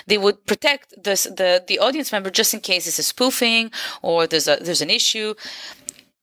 they 0.06 0.16
would 0.16 0.46
protect 0.46 0.94
this, 0.96 1.24
the 1.24 1.62
the 1.66 1.78
audience 1.78 2.10
member 2.10 2.30
just 2.30 2.54
in 2.54 2.60
case 2.60 2.86
it's 2.86 3.00
a 3.00 3.02
spoofing 3.02 3.70
or 4.00 4.26
there's 4.26 4.48
a 4.48 4.56
there's 4.62 4.80
an 4.80 4.88
issue 4.88 5.34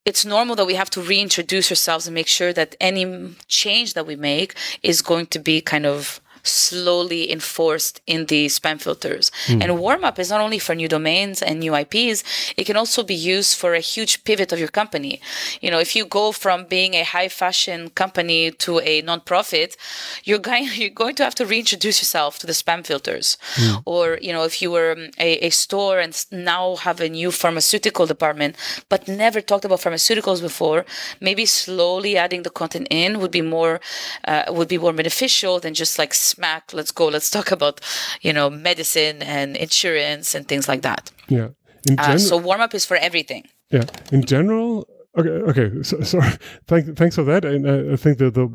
it's 0.06 0.26
normal 0.26 0.56
that 0.56 0.66
we 0.66 0.74
have 0.74 0.90
to 0.90 1.02
reintroduce 1.02 1.70
ourselves 1.70 2.08
and 2.08 2.16
make 2.16 2.28
sure 2.28 2.54
that 2.54 2.76
any 2.80 3.36
change 3.48 3.94
that 3.94 4.08
we 4.08 4.16
make 4.16 4.56
is 4.82 5.02
going 5.02 5.28
to 5.28 5.38
be 5.38 5.62
kind 5.62 5.86
of 5.86 6.22
slowly 6.44 7.32
enforced 7.32 8.02
in 8.08 8.26
the 8.28 8.48
spam 8.48 8.82
filters. 8.82 9.32
Mm. 9.48 9.64
And 9.64 9.80
warm 9.80 10.04
up 10.04 10.20
is 10.20 10.30
not 10.30 10.42
only 10.42 10.60
for 10.60 10.76
new 10.76 10.88
domains 10.88 11.42
and 11.42 11.60
new 11.60 11.76
IPs, 11.76 12.24
it 12.58 12.66
can 12.66 12.78
also 12.78 13.04
be 13.04 13.16
used 13.16 13.58
for 13.58 13.74
a 13.74 13.80
huge 13.80 14.24
pivot 14.24 14.52
of 14.52 14.60
your 14.60 14.68
company. 14.68 15.22
You 15.62 15.72
know, 15.72 15.80
if 15.80 15.96
you 15.96 16.06
go 16.06 16.32
from 16.32 16.66
being 16.66 16.94
a 16.94 17.04
high 17.04 17.30
fashion 17.30 17.90
company 17.90 18.52
to 18.52 18.80
a 18.80 19.02
nonprofit, 19.02 19.76
you're 20.24 20.40
going 20.50 20.70
you're 20.74 20.90
going 20.90 21.16
to 21.16 21.24
have 21.24 21.36
to 21.36 21.46
reintroduce 21.46 22.02
yourself 22.02 22.40
to 22.40 22.48
the 22.48 22.54
spam 22.54 22.86
filters. 22.86 23.38
Mm. 23.56 23.84
Or, 23.86 24.18
you 24.22 24.34
know, 24.34 24.44
if 24.44 24.62
you 24.62 24.72
were 24.72 24.96
a, 25.18 25.48
a 25.48 25.50
store 25.50 26.00
and 26.00 26.14
now 26.32 26.76
have 26.78 27.00
a 27.00 27.10
new 27.10 27.32
pharmaceutical 27.32 28.06
department, 28.06 28.56
but 28.90 29.08
never 29.08 29.42
talked 29.42 29.66
about 29.66 29.82
pharmaceuticals 29.82 30.42
before, 30.42 30.86
maybe 31.20 31.46
slowly 31.46 32.18
adding 32.18 32.44
the 32.44 32.50
content 32.50 32.88
in 32.90 33.20
would 33.20 33.32
be 33.32 33.42
more 33.42 33.80
uh, 34.26 34.44
would 34.50 34.68
be 34.68 34.78
more 34.78 34.94
beneficial 34.94 35.60
than 35.60 35.74
just 35.74 35.98
like 35.98 36.14
smack 36.32 36.74
let's 36.74 36.92
go 36.92 37.06
let's 37.08 37.30
talk 37.30 37.52
about 37.52 37.82
you 38.22 38.34
know 38.34 38.50
medicine 38.50 39.22
and 39.22 39.58
insurance 39.58 40.36
and 40.36 40.48
things 40.48 40.68
like 40.68 40.82
that. 40.82 41.12
Yeah. 41.28 41.50
Uh, 41.98 42.18
so 42.18 42.38
warm 42.38 42.62
up 42.62 42.74
is 42.74 42.86
for 42.86 42.98
everything. 42.98 43.44
Yeah. 43.72 43.86
In 44.12 44.24
general 44.24 44.88
okay 45.18 45.30
okay. 45.50 45.84
So, 45.84 46.02
sorry. 46.14 46.34
Thank, 46.68 46.98
thanks 46.98 47.16
for 47.16 47.24
that. 47.24 47.46
And 47.46 47.66
uh, 47.66 47.94
i 47.94 47.96
think 47.96 48.18
that 48.20 48.34
the 48.34 48.48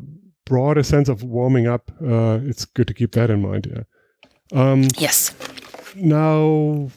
broader 0.45 0.83
sense 0.83 1.09
of 1.09 1.23
warming 1.23 1.67
up 1.67 1.91
uh, 2.01 2.39
it's 2.43 2.65
good 2.65 2.87
to 2.87 2.93
keep 2.93 3.11
that 3.11 3.29
in 3.29 3.41
mind 3.41 3.67
yeah. 3.67 3.83
Um, 4.53 4.83
yes. 4.97 5.35
now 5.95 6.89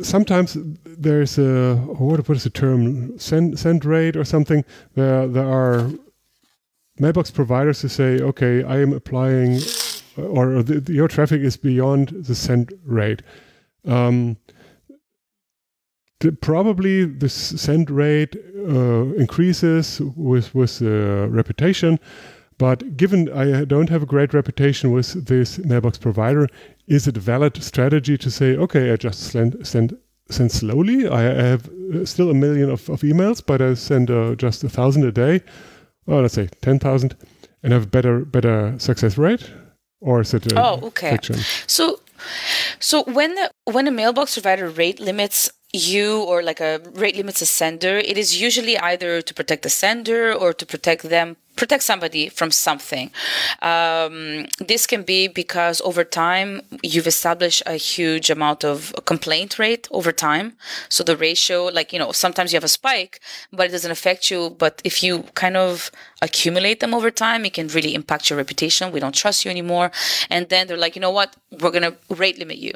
sometimes 0.00 0.56
there's 0.84 1.38
a 1.38 1.76
what, 1.76 2.28
what 2.28 2.36
is 2.36 2.44
the 2.44 2.50
term? 2.50 3.18
Send 3.18 3.58
send 3.58 3.84
rate 3.84 4.16
or 4.16 4.24
something 4.24 4.64
there 4.94 5.26
there 5.26 5.46
are 5.46 5.90
mailbox 6.98 7.30
providers 7.30 7.80
who 7.82 7.88
say 7.88 8.20
okay 8.20 8.62
i 8.64 8.78
am 8.78 8.92
applying 8.92 9.58
or 10.16 10.62
the, 10.62 10.92
your 10.92 11.08
traffic 11.08 11.40
is 11.40 11.56
beyond 11.56 12.08
the 12.08 12.34
send 12.34 12.72
rate. 12.84 13.22
Um, 13.86 14.36
the, 16.20 16.32
probably 16.32 17.04
the 17.04 17.28
send 17.28 17.90
rate 17.90 18.36
uh, 18.56 19.14
increases 19.14 20.00
with 20.16 20.54
with 20.54 20.78
the 20.78 21.26
reputation, 21.30 21.98
but 22.58 22.96
given 22.96 23.28
I 23.32 23.64
don't 23.64 23.90
have 23.90 24.02
a 24.02 24.06
great 24.06 24.32
reputation 24.32 24.92
with 24.92 25.26
this 25.26 25.58
mailbox 25.58 25.98
provider, 25.98 26.46
is 26.86 27.08
it 27.08 27.16
a 27.16 27.20
valid 27.20 27.62
strategy 27.62 28.16
to 28.18 28.30
say, 28.30 28.56
okay, 28.56 28.92
I 28.92 28.96
just 28.96 29.20
send 29.20 29.66
send 29.66 29.96
send 30.30 30.52
slowly. 30.52 31.08
I 31.08 31.22
have 31.22 31.68
uh, 31.68 32.04
still 32.06 32.30
a 32.30 32.34
million 32.34 32.70
of, 32.70 32.88
of 32.88 33.02
emails, 33.02 33.44
but 33.44 33.60
I 33.60 33.74
send 33.74 34.10
uh, 34.10 34.36
just 34.36 34.62
a 34.62 34.68
thousand 34.68 35.04
a 35.04 35.12
day. 35.12 35.42
Oh, 36.06 36.20
let's 36.20 36.34
say 36.34 36.48
ten 36.60 36.78
thousand, 36.78 37.16
and 37.64 37.72
have 37.72 37.90
better 37.90 38.24
better 38.24 38.78
success 38.78 39.18
rate. 39.18 39.50
Or 40.02 40.20
is 40.20 40.34
it? 40.34 40.52
oh, 40.56 40.80
okay. 40.88 41.12
Fiction? 41.12 41.36
So, 41.66 42.00
so 42.80 43.04
when 43.04 43.34
the, 43.36 43.50
when 43.64 43.86
a 43.86 43.90
mailbox 43.90 44.34
provider 44.34 44.68
rate 44.68 44.98
limits 44.98 45.50
you 45.72 46.22
or 46.22 46.42
like 46.42 46.60
a 46.60 46.80
rate 46.94 47.16
limits 47.16 47.40
a 47.40 47.46
sender, 47.46 47.96
it 47.96 48.18
is 48.18 48.40
usually 48.40 48.76
either 48.78 49.22
to 49.22 49.32
protect 49.32 49.62
the 49.62 49.70
sender 49.70 50.32
or 50.32 50.52
to 50.52 50.66
protect 50.66 51.04
them 51.04 51.36
protect 51.56 51.82
somebody 51.82 52.28
from 52.28 52.50
something. 52.50 53.10
Um, 53.60 54.46
this 54.58 54.86
can 54.86 55.02
be 55.02 55.28
because 55.28 55.80
over 55.82 56.04
time 56.04 56.62
you've 56.82 57.06
established 57.06 57.62
a 57.66 57.74
huge 57.74 58.30
amount 58.30 58.64
of 58.64 58.94
complaint 59.04 59.58
rate 59.58 59.88
over 59.90 60.12
time. 60.12 60.56
So 60.88 61.04
the 61.04 61.16
ratio, 61.16 61.64
like, 61.66 61.92
you 61.92 61.98
know, 61.98 62.12
sometimes 62.12 62.52
you 62.52 62.56
have 62.56 62.64
a 62.64 62.68
spike, 62.68 63.20
but 63.52 63.66
it 63.66 63.72
doesn't 63.72 63.90
affect 63.90 64.30
you. 64.30 64.50
But 64.50 64.80
if 64.84 65.02
you 65.02 65.24
kind 65.34 65.56
of 65.56 65.90
accumulate 66.20 66.80
them 66.80 66.94
over 66.94 67.10
time, 67.10 67.44
it 67.44 67.54
can 67.54 67.68
really 67.68 67.94
impact 67.94 68.30
your 68.30 68.36
reputation. 68.36 68.92
We 68.92 69.00
don't 69.00 69.14
trust 69.14 69.44
you 69.44 69.50
anymore. 69.50 69.90
And 70.30 70.48
then 70.48 70.66
they're 70.66 70.76
like, 70.76 70.96
you 70.96 71.00
know 71.00 71.10
what? 71.10 71.36
We're 71.50 71.70
going 71.70 71.82
to 71.82 71.96
rate 72.08 72.38
limit 72.38 72.58
you. 72.58 72.72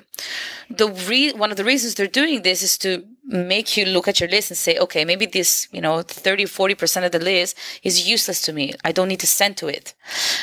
The 0.69 0.89
re- 0.89 1.33
one 1.33 1.51
of 1.51 1.57
the 1.57 1.65
reasons 1.65 1.95
they're 1.95 2.07
doing 2.07 2.43
this 2.43 2.63
is 2.63 2.77
to 2.79 3.05
make 3.27 3.77
you 3.77 3.85
look 3.85 4.07
at 4.07 4.21
your 4.21 4.29
list 4.29 4.51
and 4.51 4.59
say, 4.59 4.79
okay, 4.79 5.05
maybe 5.05 5.27
this, 5.27 5.69
you 5.73 5.81
know, 5.81 6.03
30, 6.03 6.45
40% 6.45 7.05
of 7.05 7.13
the 7.13 7.19
list 7.19 7.57
is 7.83 8.09
useless 8.09 8.41
to 8.43 8.53
me. 8.53 8.75
I 8.85 8.93
don't 8.93 9.09
need 9.09 9.21
to 9.21 9.27
send 9.27 9.57
to 9.59 9.69
it. 9.69 9.95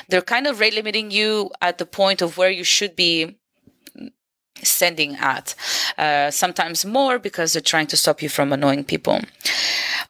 They're 0.09 0.21
kind 0.21 0.47
of 0.47 0.59
rate 0.59 0.73
limiting 0.73 1.09
you 1.09 1.51
at 1.61 1.77
the 1.77 1.85
point 1.85 2.21
of 2.21 2.37
where 2.37 2.51
you 2.51 2.63
should 2.63 2.95
be 2.95 3.37
sending 4.61 5.15
at. 5.15 5.55
Uh, 5.97 6.31
sometimes 6.31 6.85
more 6.85 7.19
because 7.19 7.53
they're 7.53 7.61
trying 7.61 7.87
to 7.87 7.97
stop 7.97 8.21
you 8.21 8.29
from 8.29 8.51
annoying 8.51 8.83
people. 8.83 9.19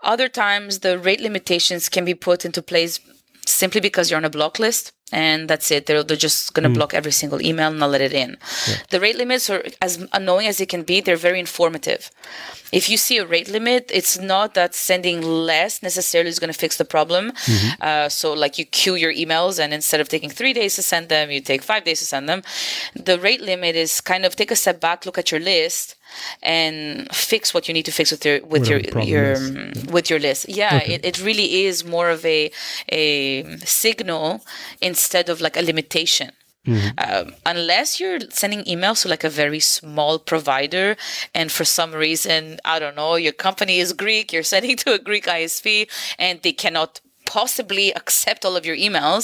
Other 0.01 0.28
times, 0.28 0.80
the 0.80 0.99
rate 0.99 1.21
limitations 1.21 1.89
can 1.89 2.05
be 2.05 2.13
put 2.13 2.43
into 2.43 2.61
place 2.61 2.99
simply 3.45 3.81
because 3.81 4.09
you're 4.09 4.17
on 4.17 4.25
a 4.25 4.29
block 4.29 4.59
list 4.59 4.93
and 5.13 5.47
that's 5.47 5.69
it. 5.69 5.85
They're, 5.85 6.03
they're 6.03 6.17
just 6.17 6.53
going 6.53 6.63
to 6.63 6.69
mm. 6.69 6.73
block 6.73 6.93
every 6.93 7.11
single 7.11 7.41
email 7.41 7.69
and 7.69 7.79
not 7.79 7.91
let 7.91 8.01
it 8.01 8.13
in. 8.13 8.37
Yeah. 8.67 8.75
The 8.89 8.99
rate 8.99 9.15
limits 9.15 9.49
are 9.49 9.63
as 9.79 10.05
annoying 10.11 10.47
as 10.47 10.57
they 10.57 10.65
can 10.65 10.81
be. 10.81 11.01
They're 11.01 11.15
very 11.15 11.39
informative. 11.39 12.09
If 12.71 12.89
you 12.89 12.97
see 12.97 13.19
a 13.19 13.25
rate 13.25 13.47
limit, 13.47 13.91
it's 13.93 14.17
not 14.17 14.55
that 14.55 14.73
sending 14.73 15.21
less 15.21 15.83
necessarily 15.83 16.29
is 16.29 16.39
going 16.39 16.51
to 16.51 16.57
fix 16.57 16.77
the 16.77 16.85
problem. 16.85 17.31
Mm-hmm. 17.31 17.81
Uh, 17.81 18.09
so, 18.09 18.33
like 18.33 18.57
you 18.57 18.65
queue 18.65 18.95
your 18.95 19.13
emails, 19.13 19.59
and 19.59 19.71
instead 19.71 20.01
of 20.01 20.09
taking 20.09 20.31
three 20.31 20.53
days 20.53 20.75
to 20.75 20.81
send 20.81 21.09
them, 21.09 21.29
you 21.29 21.39
take 21.39 21.61
five 21.61 21.83
days 21.83 21.99
to 21.99 22.05
send 22.05 22.27
them. 22.27 22.41
The 22.95 23.19
rate 23.19 23.41
limit 23.41 23.75
is 23.75 24.01
kind 24.01 24.25
of 24.25 24.35
take 24.35 24.49
a 24.49 24.55
step 24.55 24.79
back, 24.81 25.05
look 25.05 25.19
at 25.19 25.29
your 25.29 25.39
list, 25.39 25.95
and 26.41 27.07
fix 27.14 27.53
what 27.53 27.68
you 27.68 27.74
need 27.74 27.86
to 27.86 27.91
fix 27.91 28.11
with 28.11 28.26
your 28.26 28.41
with 28.45 28.70
Whatever 28.70 28.99
your 29.01 29.36
your 29.36 29.51
yeah. 29.53 29.91
with 29.91 30.09
your 30.09 30.20
list. 30.20 30.47
Yeah, 30.49 30.80
okay. 30.82 30.95
it, 30.95 31.05
it 31.05 31.24
really 31.24 31.66
is 31.66 31.86
more 31.86 32.09
of 32.09 32.26
a 32.26 32.51
a 32.89 33.57
signal 33.59 34.45
instead 34.82 35.30
of 35.30 35.41
like 35.41 35.57
a 35.57 35.61
limitation. 35.61 36.32
Mm-hmm. 36.66 36.97
Um, 36.97 37.36
unless 37.45 37.99
you're 37.99 38.22
sending 38.30 38.64
emails 38.64 39.01
to 39.01 39.09
like 39.09 39.26
a 39.26 39.30
very 39.30 39.59
small 39.59 40.18
provider, 40.18 40.95
and 41.36 41.51
for 41.51 41.66
some 41.66 41.91
reason, 41.91 42.59
I 42.64 42.80
don't 42.80 42.95
know, 42.95 43.16
your 43.16 43.34
company 43.34 43.80
is 43.80 43.91
Greek, 43.91 44.32
you're 44.32 44.43
sending 44.43 44.78
to 44.84 44.93
a 44.93 44.99
Greek 44.99 45.26
ISP, 45.26 45.89
and 46.18 46.41
they 46.41 46.53
cannot 46.53 47.01
possibly 47.34 47.88
accept 48.01 48.45
all 48.45 48.55
of 48.55 48.65
your 48.65 48.77
emails, 48.77 49.23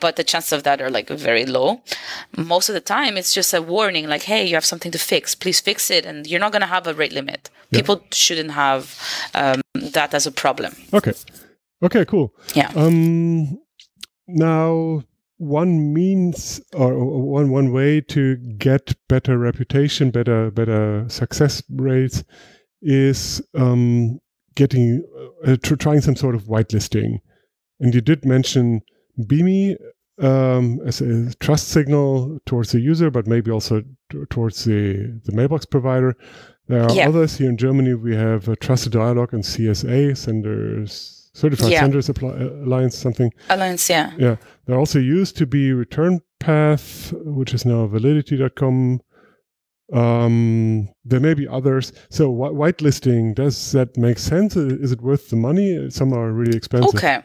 but 0.00 0.16
the 0.16 0.24
chances 0.24 0.52
of 0.52 0.62
that 0.64 0.80
are 0.82 0.90
like 0.90 1.08
very 1.08 1.46
low. 1.46 1.80
Most 2.36 2.68
of 2.68 2.74
the 2.74 2.86
time, 2.96 3.16
it's 3.16 3.32
just 3.32 3.54
a 3.54 3.62
warning 3.62 4.08
like, 4.08 4.24
hey, 4.24 4.44
you 4.48 4.54
have 4.54 4.64
something 4.72 4.92
to 4.92 4.98
fix. 4.98 5.34
Please 5.36 5.60
fix 5.60 5.90
it. 5.96 6.04
And 6.04 6.26
you're 6.26 6.40
not 6.40 6.52
going 6.52 6.66
to 6.68 6.74
have 6.76 6.88
a 6.88 6.94
rate 6.94 7.12
limit. 7.12 7.42
Yeah. 7.70 7.78
People 7.78 8.02
shouldn't 8.10 8.50
have 8.50 8.82
um, 9.34 9.60
that 9.74 10.12
as 10.12 10.26
a 10.26 10.32
problem. 10.32 10.74
Okay. 10.92 11.12
Okay, 11.82 12.04
cool. 12.04 12.34
Yeah. 12.54 12.72
Um, 12.74 13.60
now, 14.26 15.02
one 15.38 15.92
means 15.92 16.60
or 16.72 16.90
one 17.38 17.50
one 17.50 17.70
way 17.72 18.00
to 18.00 18.36
get 18.58 18.94
better 19.08 19.38
reputation, 19.38 20.10
better 20.10 20.50
better 20.50 21.04
success 21.08 21.62
rates 21.70 22.24
is 22.82 23.42
um, 23.54 24.18
getting 24.54 25.04
uh, 25.46 25.56
trying 25.62 26.00
some 26.00 26.16
sort 26.16 26.34
of 26.34 26.44
whitelisting. 26.44 27.20
And 27.80 27.94
you 27.94 28.00
did 28.00 28.24
mention 28.24 28.82
BIMI 29.18 29.76
um, 30.18 30.80
as 30.86 31.00
a 31.00 31.34
trust 31.36 31.68
signal 31.68 32.38
towards 32.46 32.72
the 32.72 32.80
user, 32.80 33.10
but 33.10 33.26
maybe 33.26 33.50
also 33.50 33.82
t- 34.10 34.24
towards 34.30 34.64
the, 34.64 35.20
the 35.24 35.32
mailbox 35.32 35.66
provider. 35.66 36.16
There 36.68 36.82
are 36.82 36.92
yeah. 36.92 37.08
others 37.08 37.36
here 37.36 37.48
in 37.48 37.56
Germany. 37.56 37.94
We 37.94 38.16
have 38.16 38.48
a 38.48 38.56
Trusted 38.56 38.92
Dialog 38.92 39.32
and 39.32 39.42
CSA, 39.42 40.16
Senders, 40.16 41.30
Certified 41.36 41.70
yeah. 41.70 41.80
Senders 41.80 42.08
Alliance, 42.08 42.96
something. 42.96 43.30
Alliance, 43.50 43.90
yeah. 43.90 44.12
Yeah. 44.16 44.36
There 44.64 44.78
also 44.78 44.98
used 44.98 45.36
to 45.36 45.46
be 45.46 45.72
Return 45.72 46.22
Path, 46.40 47.12
which 47.12 47.52
is 47.52 47.66
now 47.66 47.86
validity.com. 47.86 49.00
Um, 49.92 50.88
there 51.04 51.20
may 51.20 51.34
be 51.34 51.46
others. 51.46 51.92
So, 52.08 52.32
wh- 52.32 52.54
whitelisting, 52.54 53.34
does 53.34 53.72
that 53.72 53.96
make 53.98 54.18
sense? 54.18 54.56
Is 54.56 54.92
it 54.92 55.02
worth 55.02 55.28
the 55.28 55.36
money? 55.36 55.90
Some 55.90 56.14
are 56.14 56.32
really 56.32 56.56
expensive. 56.56 56.94
Okay. 56.94 57.22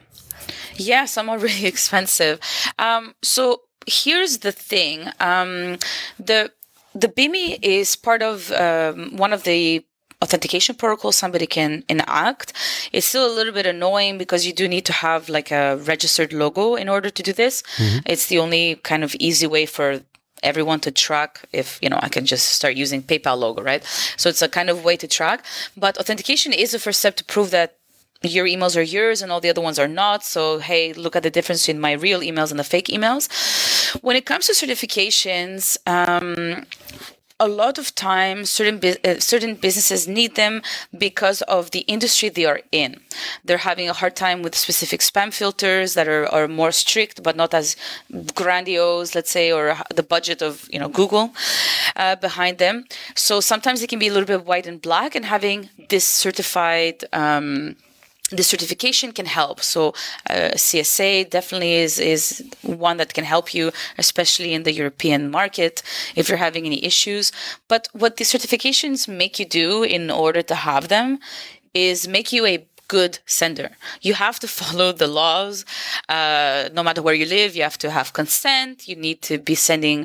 Yeah, 0.76 1.04
some 1.06 1.28
are 1.28 1.38
really 1.46 1.66
expensive. 1.66 2.40
Um, 2.78 3.14
so 3.22 3.62
here's 3.86 4.38
the 4.38 4.52
thing: 4.52 5.08
um, 5.20 5.78
the 6.18 6.50
the 6.94 7.08
BIMI 7.08 7.58
is 7.62 7.96
part 7.96 8.22
of 8.22 8.52
um, 8.52 9.16
one 9.16 9.32
of 9.32 9.44
the 9.44 9.84
authentication 10.22 10.76
protocols 10.76 11.16
somebody 11.16 11.46
can 11.46 11.82
enact. 11.88 12.52
It's 12.92 13.06
still 13.06 13.26
a 13.26 13.34
little 13.34 13.52
bit 13.52 13.66
annoying 13.66 14.18
because 14.18 14.46
you 14.46 14.52
do 14.52 14.68
need 14.68 14.86
to 14.86 14.92
have 14.92 15.28
like 15.28 15.50
a 15.50 15.76
registered 15.78 16.32
logo 16.32 16.76
in 16.76 16.88
order 16.88 17.10
to 17.10 17.22
do 17.22 17.32
this. 17.32 17.62
Mm-hmm. 17.76 17.98
It's 18.06 18.26
the 18.26 18.38
only 18.38 18.76
kind 18.76 19.02
of 19.02 19.16
easy 19.18 19.46
way 19.48 19.66
for 19.66 20.00
everyone 20.42 20.80
to 20.80 20.90
track 20.90 21.42
if 21.52 21.78
you 21.80 21.88
know 21.88 21.98
i 22.02 22.08
can 22.08 22.26
just 22.26 22.48
start 22.48 22.74
using 22.74 23.00
paypal 23.00 23.38
logo 23.38 23.62
right 23.62 23.84
so 24.16 24.28
it's 24.28 24.42
a 24.42 24.48
kind 24.48 24.68
of 24.68 24.84
way 24.84 24.96
to 24.96 25.06
track 25.06 25.44
but 25.76 25.96
authentication 25.98 26.52
is 26.52 26.72
the 26.72 26.80
first 26.80 26.98
step 26.98 27.14
to 27.14 27.24
prove 27.24 27.52
that 27.52 27.76
your 28.24 28.46
emails 28.46 28.76
are 28.76 28.82
yours 28.82 29.22
and 29.22 29.32
all 29.32 29.40
the 29.40 29.50
other 29.50 29.60
ones 29.60 29.78
are 29.78 29.88
not. 29.88 30.24
So, 30.24 30.58
hey, 30.58 30.92
look 30.92 31.16
at 31.16 31.22
the 31.22 31.30
difference 31.30 31.66
between 31.66 31.80
my 31.80 31.92
real 31.92 32.20
emails 32.20 32.50
and 32.50 32.58
the 32.58 32.64
fake 32.64 32.88
emails. 32.88 33.28
When 34.02 34.16
it 34.16 34.26
comes 34.26 34.46
to 34.46 34.52
certifications, 34.52 35.76
um, 35.86 36.66
a 37.42 37.48
lot 37.48 37.76
of 37.76 37.92
times 37.94 38.50
certain 38.50 38.78
uh, 39.04 39.18
certain 39.18 39.54
businesses 39.56 40.06
need 40.06 40.36
them 40.36 40.62
because 41.06 41.42
of 41.42 41.72
the 41.72 41.80
industry 41.94 42.28
they 42.28 42.44
are 42.44 42.60
in. 42.70 43.00
They're 43.44 43.66
having 43.70 43.88
a 43.88 43.98
hard 44.00 44.14
time 44.14 44.42
with 44.42 44.54
specific 44.54 45.00
spam 45.00 45.32
filters 45.32 45.94
that 45.94 46.06
are, 46.06 46.26
are 46.36 46.46
more 46.46 46.72
strict 46.72 47.22
but 47.22 47.34
not 47.36 47.52
as 47.52 47.76
grandiose, 48.34 49.14
let's 49.16 49.32
say, 49.36 49.50
or 49.50 49.76
the 49.94 50.04
budget 50.14 50.40
of 50.40 50.68
you 50.72 50.78
know 50.78 50.88
Google 50.88 51.34
uh, 51.96 52.14
behind 52.16 52.58
them. 52.58 52.84
So 53.16 53.40
sometimes 53.40 53.82
it 53.82 53.88
can 53.88 53.98
be 53.98 54.08
a 54.08 54.12
little 54.12 54.32
bit 54.34 54.46
white 54.46 54.66
and 54.70 54.80
black, 54.80 55.14
and 55.16 55.24
having 55.24 55.68
this 55.88 56.06
certified. 56.06 57.04
Um, 57.12 57.76
the 58.32 58.42
certification 58.42 59.12
can 59.12 59.26
help. 59.26 59.60
So 59.60 59.94
uh, 60.28 60.50
CSA 60.56 61.30
definitely 61.30 61.74
is 61.74 61.98
is 61.98 62.42
one 62.62 62.96
that 62.96 63.14
can 63.14 63.24
help 63.24 63.54
you, 63.54 63.72
especially 63.98 64.52
in 64.52 64.62
the 64.62 64.72
European 64.72 65.30
market 65.30 65.82
if 66.16 66.28
you're 66.28 66.44
having 66.48 66.66
any 66.66 66.84
issues. 66.84 67.32
But 67.68 67.88
what 67.92 68.16
the 68.16 68.24
certifications 68.24 69.08
make 69.08 69.38
you 69.38 69.46
do 69.46 69.82
in 69.82 70.10
order 70.10 70.42
to 70.42 70.54
have 70.54 70.88
them 70.88 71.18
is 71.74 72.06
make 72.06 72.32
you 72.32 72.44
a 72.46 72.66
good 72.98 73.14
sender. 73.40 73.70
You 74.08 74.14
have 74.26 74.38
to 74.40 74.48
follow 74.60 74.88
the 74.92 75.10
laws, 75.20 75.64
uh, 76.16 76.68
no 76.76 76.82
matter 76.86 77.02
where 77.02 77.18
you 77.20 77.26
live. 77.38 77.50
You 77.56 77.64
have 77.70 77.80
to 77.84 77.90
have 77.98 78.12
consent. 78.20 78.74
You 78.90 78.96
need 79.06 79.18
to 79.28 79.34
be 79.38 79.56
sending 79.68 79.98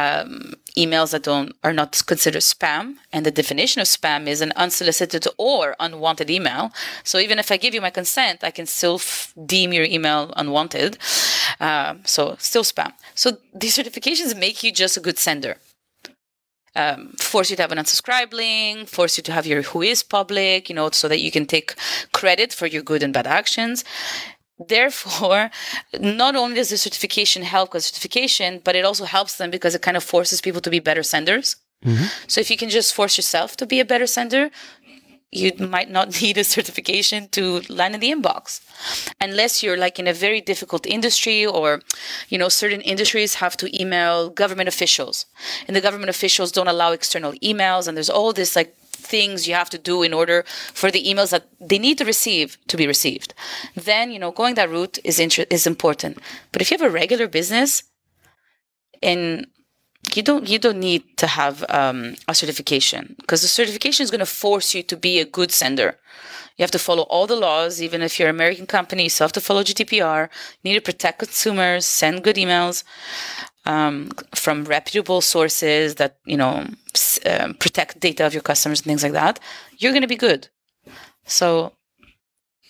um, 0.00 0.54
emails 0.82 1.10
that 1.12 1.24
don't 1.30 1.50
are 1.66 1.76
not 1.80 1.90
considered 2.12 2.44
spam. 2.54 2.84
And 3.12 3.22
the 3.26 3.34
definition 3.40 3.78
of 3.84 3.88
spam 3.98 4.22
is 4.34 4.40
an 4.40 4.52
unsolicited 4.64 5.24
or 5.50 5.62
unwanted 5.86 6.28
email. 6.30 6.64
So 7.10 7.18
even 7.18 7.38
if 7.38 7.48
I 7.52 7.56
give 7.64 7.74
you 7.74 7.82
my 7.88 7.94
consent, 8.00 8.38
I 8.48 8.52
can 8.58 8.66
still 8.66 8.96
f- 8.96 9.32
deem 9.52 9.70
your 9.78 9.88
email 9.96 10.20
unwanted. 10.42 10.92
Uh, 11.66 11.94
so 12.14 12.20
still 12.50 12.64
spam. 12.72 12.92
So 13.22 13.26
these 13.62 13.76
certifications 13.78 14.30
make 14.46 14.56
you 14.64 14.70
just 14.82 14.96
a 14.96 15.00
good 15.08 15.18
sender 15.18 15.54
um, 16.76 17.14
force 17.18 17.50
you 17.50 17.56
to 17.56 17.62
have 17.62 17.72
an 17.72 17.78
unsubscribe 17.78 18.32
link, 18.32 18.88
force 18.88 19.16
you 19.16 19.22
to 19.24 19.32
have 19.32 19.46
your 19.46 19.62
who 19.62 19.82
is 19.82 20.02
public, 20.02 20.68
you 20.68 20.74
know, 20.74 20.90
so 20.90 21.08
that 21.08 21.20
you 21.20 21.30
can 21.30 21.46
take 21.46 21.74
credit 22.12 22.52
for 22.52 22.66
your 22.66 22.82
good 22.82 23.02
and 23.02 23.12
bad 23.12 23.26
actions. 23.26 23.84
Therefore, 24.68 25.50
not 25.98 26.36
only 26.36 26.56
does 26.56 26.68
the 26.68 26.76
certification 26.76 27.42
help 27.42 27.72
with 27.72 27.84
certification, 27.84 28.60
but 28.62 28.76
it 28.76 28.84
also 28.84 29.04
helps 29.04 29.36
them 29.36 29.50
because 29.50 29.74
it 29.74 29.82
kind 29.82 29.96
of 29.96 30.04
forces 30.04 30.40
people 30.40 30.60
to 30.60 30.70
be 30.70 30.80
better 30.80 31.02
senders. 31.02 31.56
Mm-hmm. 31.84 32.04
So 32.26 32.40
if 32.42 32.50
you 32.50 32.58
can 32.58 32.68
just 32.68 32.92
force 32.92 33.16
yourself 33.16 33.56
to 33.56 33.66
be 33.66 33.80
a 33.80 33.86
better 33.86 34.06
sender, 34.06 34.50
you 35.32 35.52
might 35.58 35.90
not 35.90 36.08
need 36.22 36.38
a 36.38 36.44
certification 36.44 37.28
to 37.28 37.62
land 37.68 37.94
in 37.94 38.00
the 38.00 38.10
inbox. 38.10 38.60
Unless 39.20 39.62
you're 39.62 39.76
like 39.76 39.98
in 39.98 40.06
a 40.06 40.12
very 40.12 40.40
difficult 40.40 40.86
industry 40.86 41.46
or 41.46 41.80
you 42.28 42.38
know 42.38 42.48
certain 42.48 42.80
industries 42.80 43.34
have 43.34 43.56
to 43.58 43.80
email 43.80 44.30
government 44.30 44.68
officials. 44.68 45.26
And 45.66 45.76
the 45.76 45.80
government 45.80 46.10
officials 46.10 46.52
don't 46.52 46.68
allow 46.68 46.92
external 46.92 47.32
emails 47.34 47.86
and 47.86 47.96
there's 47.96 48.10
all 48.10 48.32
this 48.32 48.56
like 48.56 48.76
things 49.00 49.48
you 49.48 49.54
have 49.54 49.70
to 49.70 49.78
do 49.78 50.02
in 50.02 50.12
order 50.12 50.44
for 50.74 50.90
the 50.90 51.04
emails 51.04 51.30
that 51.30 51.46
they 51.58 51.78
need 51.78 51.98
to 51.98 52.04
receive 52.04 52.58
to 52.68 52.76
be 52.76 52.86
received, 52.86 53.34
then 53.74 54.10
you 54.12 54.18
know 54.18 54.30
going 54.30 54.54
that 54.54 54.70
route 54.70 54.98
is 55.04 55.18
inter- 55.18 55.46
is 55.50 55.66
important. 55.66 56.18
But 56.52 56.62
if 56.62 56.70
you 56.70 56.76
have 56.78 56.86
a 56.86 56.98
regular 57.02 57.26
business, 57.26 57.82
and 59.02 59.46
you 60.16 60.22
don't 60.22 60.48
you 60.48 60.58
don't 60.58 60.80
need 60.80 61.02
to 61.18 61.26
have 61.26 61.64
um, 61.68 62.16
a 62.28 62.34
certification 62.34 63.14
because 63.18 63.42
the 63.42 63.48
certification 63.48 64.04
is 64.04 64.10
going 64.10 64.20
to 64.20 64.26
force 64.26 64.74
you 64.74 64.82
to 64.84 64.96
be 64.96 65.18
a 65.20 65.24
good 65.24 65.50
sender. 65.50 65.98
You 66.56 66.62
have 66.62 66.70
to 66.72 66.78
follow 66.78 67.04
all 67.04 67.26
the 67.26 67.36
laws, 67.36 67.80
even 67.80 68.02
if 68.02 68.18
you're 68.18 68.28
an 68.28 68.34
American 68.34 68.66
company. 68.66 69.04
You 69.04 69.10
still 69.10 69.26
have 69.26 69.32
to 69.32 69.40
follow 69.40 69.62
GDPR. 69.62 70.28
You 70.62 70.72
need 70.72 70.78
to 70.78 70.82
protect 70.92 71.20
consumers, 71.20 71.86
send 71.86 72.22
good 72.22 72.36
emails 72.36 72.84
um, 73.64 74.10
from 74.34 74.64
reputable 74.64 75.20
sources 75.20 75.94
that 75.96 76.18
you 76.24 76.36
know 76.36 76.66
um, 77.26 77.54
protect 77.54 78.00
data 78.00 78.26
of 78.26 78.34
your 78.34 78.42
customers 78.42 78.80
and 78.80 78.86
things 78.86 79.02
like 79.02 79.12
that. 79.12 79.40
You're 79.78 79.92
going 79.92 80.02
to 80.02 80.08
be 80.08 80.16
good. 80.16 80.48
So 81.24 81.72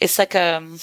it's 0.01 0.19
like 0.19 0.35
um, 0.35 0.79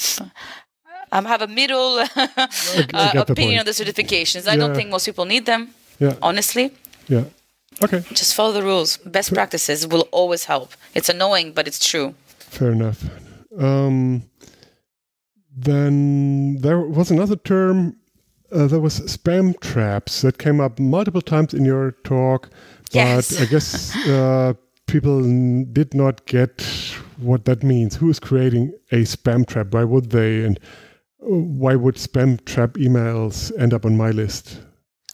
I 1.12 1.22
have 1.22 1.42
a 1.42 1.48
middle 1.48 2.00
uh, 2.16 3.24
opinion 3.28 3.60
on 3.60 3.66
the 3.66 3.72
certifications. 3.72 4.48
I 4.48 4.52
yeah. 4.52 4.58
don't 4.58 4.76
think 4.76 4.90
most 4.90 5.06
people 5.06 5.26
need 5.26 5.46
them. 5.46 5.74
Yeah. 6.00 6.16
Honestly. 6.22 6.72
Yeah. 7.08 7.26
Okay. 7.82 8.04
Just 8.14 8.34
follow 8.34 8.54
the 8.54 8.64
rules. 8.64 8.98
Best 8.98 9.34
practices 9.34 9.88
will 9.88 10.08
always 10.12 10.46
help. 10.46 10.74
It's 10.96 11.10
annoying, 11.10 11.52
but 11.52 11.68
it's 11.68 11.86
true. 11.86 12.16
Fair 12.40 12.72
enough. 12.72 13.04
Um, 13.58 14.24
then 15.56 16.58
there 16.58 16.80
was 16.80 17.12
another 17.12 17.36
term. 17.36 17.98
Uh, 18.52 18.68
there 18.68 18.80
was 18.80 19.00
spam 19.02 19.60
traps 19.60 20.22
that 20.22 20.38
came 20.38 20.62
up 20.62 20.80
multiple 20.80 21.22
times 21.22 21.54
in 21.54 21.66
your 21.66 21.92
talk, 22.04 22.50
but 22.86 22.96
yes. 22.96 23.42
I 23.42 23.46
guess 23.46 23.96
uh, 24.08 24.54
people 24.88 25.22
did 25.66 25.94
not 25.94 26.26
get 26.26 26.62
what 27.18 27.46
that 27.46 27.64
means. 27.64 27.96
Who 27.96 28.10
is 28.10 28.20
creating 28.20 28.74
a 28.92 29.02
spam 29.04 29.46
trap? 29.46 29.74
Why 29.74 29.84
would 29.84 30.12
they? 30.12 30.44
And 30.46 30.60
why 31.20 31.76
would 31.76 31.96
spam 31.96 32.44
trap 32.46 32.74
emails 32.74 33.52
end 33.60 33.74
up 33.74 33.86
on 33.86 33.98
my 33.98 34.12
list? 34.12 34.62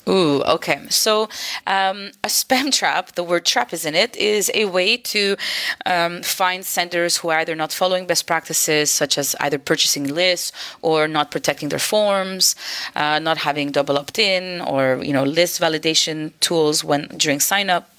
Ooh, 0.08 0.42
okay. 0.44 0.82
So 0.90 1.24
um, 1.66 2.12
a 2.24 2.28
spam 2.28 2.72
trap, 2.78 3.14
the 3.14 3.24
word 3.24 3.46
trap 3.46 3.74
is 3.74 3.86
in 3.86 3.96
it, 3.96 4.16
is 4.18 4.52
a 4.54 4.66
way 4.66 4.98
to 4.98 5.38
um, 5.86 6.22
find 6.24 6.66
senders 6.66 7.18
who 7.18 7.30
are 7.30 7.40
either 7.40 7.56
not 7.56 7.72
following 7.72 8.06
best 8.06 8.28
practices, 8.28 8.92
such 8.92 9.18
as 9.18 9.36
either 9.40 9.58
purchasing 9.58 10.08
lists 10.08 10.52
or 10.82 11.08
not 11.08 11.32
protecting 11.32 11.70
their 11.70 11.80
forms, 11.80 12.56
uh, 12.96 13.20
not 13.20 13.38
having 13.38 13.72
double 13.72 13.98
opt-in, 13.98 14.62
or 14.62 15.02
you 15.04 15.14
know 15.14 15.24
list 15.24 15.62
validation 15.62 16.32
tools 16.42 16.84
when 16.84 17.08
during 17.18 17.40
sign 17.40 17.70
up 17.70 17.90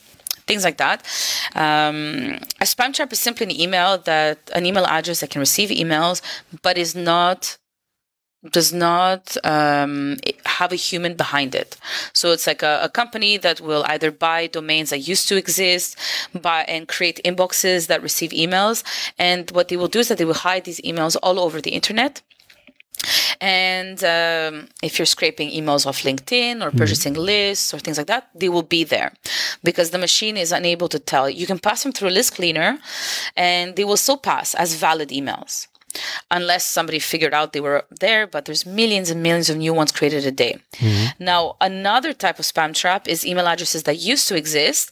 things 0.46 0.62
like 0.62 0.76
that. 0.76 1.02
Um, 1.54 2.38
a 2.60 2.64
spam 2.64 2.92
trap 2.92 3.12
is 3.12 3.18
simply 3.18 3.44
an 3.46 3.60
email 3.60 3.96
that 3.98 4.38
an 4.54 4.66
email 4.66 4.84
address 4.84 5.20
that 5.20 5.30
can 5.30 5.40
receive 5.40 5.70
emails, 5.70 6.20
but 6.62 6.76
is 6.76 6.94
not 6.94 7.56
does 8.50 8.72
not 8.72 9.36
um, 9.44 10.16
have 10.46 10.72
a 10.72 10.76
human 10.76 11.14
behind 11.14 11.54
it. 11.54 11.76
So 12.12 12.32
it's 12.32 12.46
like 12.46 12.62
a, 12.62 12.80
a, 12.82 12.88
company 12.88 13.36
that 13.38 13.60
will 13.60 13.84
either 13.86 14.10
buy 14.10 14.46
domains 14.46 14.90
that 14.90 14.98
used 14.98 15.28
to 15.28 15.36
exist, 15.36 15.98
buy 16.34 16.64
and 16.68 16.86
create 16.86 17.20
inboxes 17.24 17.86
that 17.86 18.02
receive 18.02 18.30
emails. 18.30 18.82
And 19.18 19.50
what 19.52 19.68
they 19.68 19.76
will 19.76 19.88
do 19.88 20.00
is 20.00 20.08
that 20.08 20.18
they 20.18 20.24
will 20.24 20.34
hide 20.34 20.64
these 20.64 20.80
emails 20.82 21.16
all 21.22 21.40
over 21.40 21.60
the 21.60 21.70
internet. 21.70 22.20
And 23.40 24.02
um, 24.04 24.68
if 24.82 24.98
you're 24.98 25.06
scraping 25.06 25.50
emails 25.50 25.86
off 25.86 26.02
LinkedIn 26.02 26.62
or 26.62 26.68
mm-hmm. 26.68 26.78
purchasing 26.78 27.14
lists 27.14 27.74
or 27.74 27.78
things 27.78 27.98
like 27.98 28.06
that, 28.06 28.28
they 28.34 28.48
will 28.48 28.62
be 28.62 28.84
there 28.84 29.12
because 29.62 29.90
the 29.90 29.98
machine 29.98 30.36
is 30.36 30.52
unable 30.52 30.88
to 30.88 30.98
tell. 30.98 31.28
You 31.28 31.46
can 31.46 31.58
pass 31.58 31.82
them 31.82 31.92
through 31.92 32.08
a 32.08 32.16
list 32.18 32.34
cleaner 32.34 32.78
and 33.36 33.76
they 33.76 33.84
will 33.84 33.96
still 33.96 34.16
pass 34.16 34.54
as 34.54 34.74
valid 34.74 35.10
emails 35.10 35.66
unless 36.30 36.64
somebody 36.64 36.98
figured 36.98 37.34
out 37.34 37.52
they 37.52 37.60
were 37.60 37.84
there, 38.00 38.26
but 38.26 38.44
there's 38.44 38.66
millions 38.66 39.10
and 39.10 39.22
millions 39.22 39.50
of 39.50 39.56
new 39.56 39.72
ones 39.72 39.92
created 39.92 40.26
a 40.26 40.30
day. 40.30 40.58
Mm-hmm. 40.74 41.24
Now, 41.24 41.56
another 41.60 42.12
type 42.12 42.38
of 42.38 42.44
spam 42.44 42.74
trap 42.74 43.08
is 43.08 43.26
email 43.26 43.46
addresses 43.46 43.84
that 43.84 43.96
used 43.96 44.28
to 44.28 44.36
exist 44.36 44.90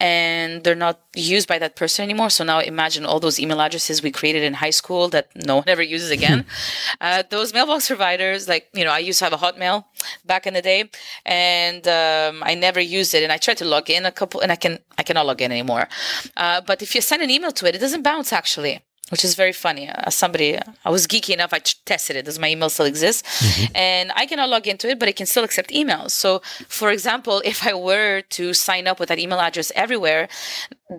and 0.00 0.64
they're 0.64 0.74
not 0.74 1.00
used 1.14 1.48
by 1.48 1.58
that 1.58 1.76
person 1.76 2.02
anymore. 2.04 2.30
So 2.30 2.44
now 2.44 2.60
imagine 2.60 3.04
all 3.04 3.20
those 3.20 3.40
email 3.40 3.60
addresses 3.60 4.02
we 4.02 4.10
created 4.10 4.42
in 4.42 4.54
high 4.54 4.70
school 4.70 5.08
that 5.08 5.28
no 5.34 5.56
one 5.56 5.68
ever 5.68 5.82
uses 5.82 6.10
again. 6.10 6.44
uh, 7.00 7.22
those 7.30 7.52
mailbox 7.52 7.88
providers, 7.88 8.48
like, 8.48 8.68
you 8.74 8.84
know, 8.84 8.92
I 8.92 8.98
used 8.98 9.18
to 9.20 9.24
have 9.24 9.32
a 9.32 9.38
Hotmail 9.38 9.84
back 10.24 10.46
in 10.46 10.54
the 10.54 10.62
day 10.62 10.90
and 11.24 11.86
um, 11.88 12.42
I 12.44 12.54
never 12.54 12.80
used 12.80 13.14
it. 13.14 13.22
And 13.22 13.32
I 13.32 13.38
tried 13.38 13.58
to 13.58 13.64
log 13.64 13.90
in 13.90 14.06
a 14.06 14.12
couple 14.12 14.40
and 14.40 14.52
I 14.52 14.56
can, 14.56 14.78
I 14.98 15.02
cannot 15.02 15.26
log 15.26 15.40
in 15.40 15.50
anymore. 15.50 15.88
Uh, 16.36 16.60
but 16.60 16.82
if 16.82 16.94
you 16.94 17.00
send 17.00 17.22
an 17.22 17.30
email 17.30 17.52
to 17.52 17.66
it, 17.66 17.74
it 17.74 17.78
doesn't 17.78 18.02
bounce 18.02 18.32
actually 18.32 18.80
which 19.10 19.24
is 19.24 19.34
very 19.34 19.52
funny. 19.52 19.88
As 19.88 20.14
somebody, 20.14 20.58
I 20.84 20.90
was 20.90 21.06
geeky 21.06 21.32
enough, 21.32 21.52
I 21.52 21.60
tested 21.84 22.16
it. 22.16 22.24
Does 22.24 22.38
my 22.38 22.50
email 22.50 22.68
still 22.68 22.86
exist? 22.86 23.24
Mm-hmm. 23.24 23.76
And 23.76 24.12
I 24.16 24.26
cannot 24.26 24.48
log 24.48 24.66
into 24.66 24.88
it, 24.88 24.98
but 24.98 25.08
it 25.08 25.16
can 25.16 25.26
still 25.26 25.44
accept 25.44 25.70
emails. 25.70 26.10
So, 26.10 26.40
for 26.68 26.90
example, 26.90 27.40
if 27.44 27.66
I 27.66 27.74
were 27.74 28.22
to 28.30 28.52
sign 28.52 28.86
up 28.86 28.98
with 28.98 29.08
that 29.08 29.18
email 29.18 29.38
address 29.38 29.70
everywhere, 29.76 30.28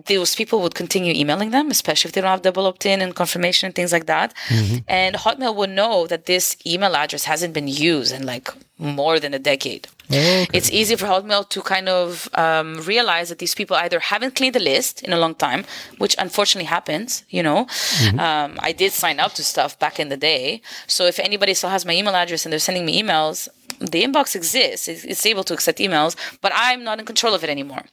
those 0.06 0.34
people 0.34 0.60
would 0.60 0.74
continue 0.74 1.12
emailing 1.14 1.50
them, 1.50 1.70
especially 1.70 2.08
if 2.08 2.14
they 2.14 2.20
don't 2.20 2.30
have 2.30 2.42
double 2.42 2.66
opt 2.66 2.86
in 2.86 3.00
and 3.00 3.14
confirmation 3.14 3.66
and 3.66 3.74
things 3.74 3.92
like 3.92 4.06
that. 4.06 4.34
Mm-hmm. 4.48 4.76
And 4.88 5.16
Hotmail 5.16 5.54
would 5.56 5.70
know 5.70 6.06
that 6.06 6.26
this 6.26 6.56
email 6.66 6.94
address 6.96 7.24
hasn't 7.24 7.54
been 7.54 7.68
used 7.68 8.14
in 8.14 8.24
like 8.24 8.48
more 8.78 9.18
than 9.20 9.34
a 9.34 9.38
decade. 9.38 9.88
Okay. 10.10 10.46
It's 10.54 10.70
easy 10.70 10.96
for 10.96 11.06
Hotmail 11.06 11.48
to 11.50 11.60
kind 11.60 11.88
of 11.88 12.30
um, 12.34 12.80
realize 12.86 13.28
that 13.28 13.38
these 13.38 13.54
people 13.54 13.76
either 13.76 14.00
haven't 14.00 14.36
cleaned 14.36 14.54
the 14.54 14.60
list 14.60 15.02
in 15.02 15.12
a 15.12 15.18
long 15.18 15.34
time, 15.34 15.64
which 15.98 16.16
unfortunately 16.18 16.66
happens. 16.66 17.24
You 17.28 17.42
know, 17.42 17.66
mm-hmm. 17.66 18.18
um, 18.18 18.58
I 18.60 18.72
did 18.72 18.92
sign 18.92 19.20
up 19.20 19.34
to 19.34 19.44
stuff 19.44 19.78
back 19.78 20.00
in 20.00 20.08
the 20.08 20.16
day, 20.16 20.62
so 20.86 21.04
if 21.04 21.18
anybody 21.18 21.52
still 21.54 21.70
has 21.70 21.84
my 21.84 21.94
email 21.94 22.14
address 22.14 22.46
and 22.46 22.52
they're 22.52 22.58
sending 22.58 22.86
me 22.86 23.02
emails, 23.02 23.48
the 23.80 24.02
inbox 24.02 24.34
exists. 24.34 24.88
It's 24.88 25.24
able 25.26 25.44
to 25.44 25.54
accept 25.54 25.78
emails, 25.78 26.16
but 26.40 26.52
I'm 26.54 26.84
not 26.84 26.98
in 26.98 27.06
control 27.06 27.34
of 27.34 27.44
it 27.44 27.50
anymore. 27.50 27.84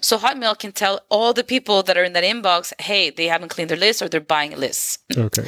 So 0.00 0.18
Hotmail 0.18 0.58
can 0.58 0.72
tell 0.72 1.00
all 1.08 1.32
the 1.32 1.44
people 1.44 1.82
that 1.84 1.96
are 1.96 2.04
in 2.04 2.12
that 2.12 2.24
inbox, 2.24 2.72
hey, 2.80 3.10
they 3.10 3.26
haven't 3.26 3.48
cleaned 3.48 3.70
their 3.70 3.76
list 3.76 4.02
or 4.02 4.08
they're 4.08 4.20
buying 4.20 4.56
lists. 4.56 4.98
Okay. 5.16 5.46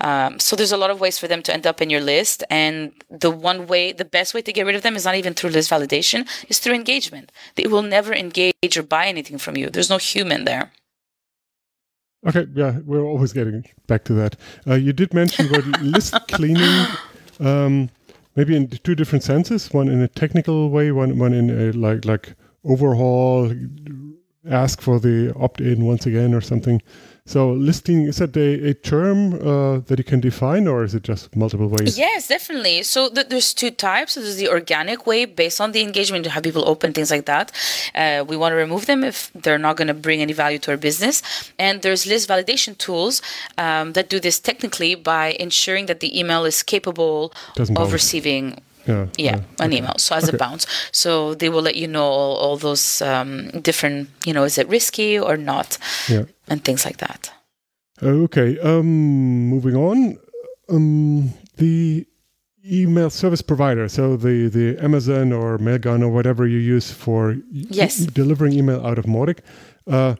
Um, 0.00 0.38
so 0.40 0.56
there's 0.56 0.72
a 0.72 0.76
lot 0.76 0.90
of 0.90 1.00
ways 1.00 1.18
for 1.18 1.28
them 1.28 1.42
to 1.42 1.52
end 1.52 1.66
up 1.66 1.80
in 1.80 1.90
your 1.90 2.00
list, 2.00 2.44
and 2.50 2.92
the 3.10 3.30
one 3.30 3.66
way, 3.66 3.92
the 3.92 4.04
best 4.04 4.34
way 4.34 4.42
to 4.42 4.52
get 4.52 4.66
rid 4.66 4.74
of 4.74 4.82
them 4.82 4.96
is 4.96 5.04
not 5.04 5.14
even 5.14 5.34
through 5.34 5.50
list 5.50 5.70
validation, 5.70 6.28
is 6.48 6.58
through 6.58 6.74
engagement. 6.74 7.32
They 7.56 7.66
will 7.66 7.82
never 7.82 8.12
engage 8.12 8.76
or 8.76 8.82
buy 8.82 9.06
anything 9.06 9.38
from 9.38 9.56
you. 9.56 9.70
There's 9.70 9.90
no 9.90 9.98
human 9.98 10.44
there. 10.44 10.72
Okay, 12.26 12.46
yeah, 12.54 12.78
we're 12.84 13.04
always 13.04 13.32
getting 13.32 13.64
back 13.86 14.04
to 14.04 14.12
that. 14.14 14.36
Uh, 14.66 14.74
you 14.74 14.92
did 14.92 15.14
mention 15.14 15.46
about 15.48 15.64
list 15.82 16.14
cleaning. 16.28 16.86
Um, 17.38 17.90
maybe 18.38 18.54
in 18.54 18.68
two 18.68 18.94
different 18.94 19.24
senses 19.24 19.72
one 19.72 19.88
in 19.88 20.00
a 20.00 20.06
technical 20.06 20.70
way 20.70 20.92
one 20.92 21.18
one 21.18 21.34
in 21.34 21.50
a 21.50 21.72
like 21.72 22.04
like 22.04 22.34
overhaul 22.64 23.52
ask 24.48 24.80
for 24.80 25.00
the 25.00 25.34
opt-in 25.34 25.84
once 25.84 26.06
again 26.06 26.32
or 26.32 26.40
something 26.40 26.80
so 27.28 27.52
listing 27.52 28.04
is 28.04 28.16
that 28.16 28.34
a, 28.38 28.70
a 28.70 28.74
term 28.74 29.34
uh, 29.34 29.80
that 29.80 29.98
you 29.98 30.04
can 30.04 30.18
define, 30.18 30.66
or 30.66 30.82
is 30.82 30.94
it 30.94 31.02
just 31.02 31.36
multiple 31.36 31.68
ways? 31.68 31.98
Yes, 31.98 32.28
definitely. 32.28 32.82
So 32.84 33.10
th- 33.10 33.28
there's 33.28 33.52
two 33.52 33.70
types. 33.70 34.14
So 34.14 34.22
there's 34.22 34.36
the 34.36 34.48
organic 34.48 35.06
way, 35.06 35.26
based 35.26 35.60
on 35.60 35.72
the 35.72 35.82
engagement, 35.82 36.24
to 36.24 36.30
have 36.30 36.42
people 36.42 36.66
open 36.66 36.94
things 36.94 37.10
like 37.10 37.26
that. 37.26 37.52
Uh, 37.94 38.24
we 38.26 38.34
want 38.34 38.52
to 38.52 38.56
remove 38.56 38.86
them 38.86 39.04
if 39.04 39.30
they're 39.34 39.58
not 39.58 39.76
going 39.76 39.88
to 39.88 39.94
bring 39.94 40.22
any 40.22 40.32
value 40.32 40.58
to 40.60 40.70
our 40.70 40.78
business. 40.78 41.22
And 41.58 41.82
there's 41.82 42.06
list 42.06 42.30
validation 42.30 42.78
tools 42.78 43.20
um, 43.58 43.92
that 43.92 44.08
do 44.08 44.18
this 44.18 44.40
technically 44.40 44.94
by 44.94 45.36
ensuring 45.38 45.84
that 45.86 46.00
the 46.00 46.18
email 46.18 46.46
is 46.46 46.62
capable 46.62 47.34
Doesn't 47.56 47.76
of 47.76 47.92
receiving 47.92 48.58
yeah, 48.88 49.06
yeah, 49.16 49.36
yeah, 49.36 49.36
an 49.60 49.68
okay. 49.68 49.76
email. 49.76 49.94
So 49.98 50.16
as 50.16 50.24
okay. 50.24 50.36
a 50.36 50.38
bounce, 50.38 50.66
so 50.90 51.34
they 51.34 51.48
will 51.48 51.62
let 51.62 51.76
you 51.76 51.86
know 51.86 52.04
all, 52.04 52.36
all 52.36 52.56
those 52.56 53.02
um, 53.02 53.50
different, 53.60 54.08
you 54.24 54.32
know, 54.32 54.44
is 54.44 54.58
it 54.58 54.68
risky 54.68 55.18
or 55.18 55.36
not? 55.36 55.78
Yeah 56.08 56.24
and 56.48 56.64
things 56.64 56.84
like 56.84 56.98
that. 56.98 57.30
Okay, 58.02 58.58
um, 58.60 59.48
moving 59.48 59.76
on. 59.76 60.18
Um, 60.68 61.32
the 61.56 62.06
email 62.70 63.10
service 63.10 63.42
provider, 63.42 63.88
so 63.88 64.16
the, 64.16 64.48
the 64.48 64.82
Amazon 64.82 65.32
or 65.32 65.58
Mailgun 65.58 66.02
or 66.02 66.08
whatever 66.08 66.46
you 66.46 66.58
use 66.58 66.90
for 66.90 67.36
yes. 67.50 68.00
e- 68.00 68.06
delivering 68.06 68.52
email 68.52 68.84
out 68.86 68.98
of 68.98 69.06
Mautic, 69.06 69.38
uh, 69.86 70.14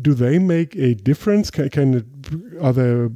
do 0.00 0.14
they 0.14 0.38
make 0.38 0.74
a 0.76 0.94
difference? 0.94 1.50
Can, 1.50 1.68
can 1.70 2.58
are 2.60 2.72
there 2.72 3.10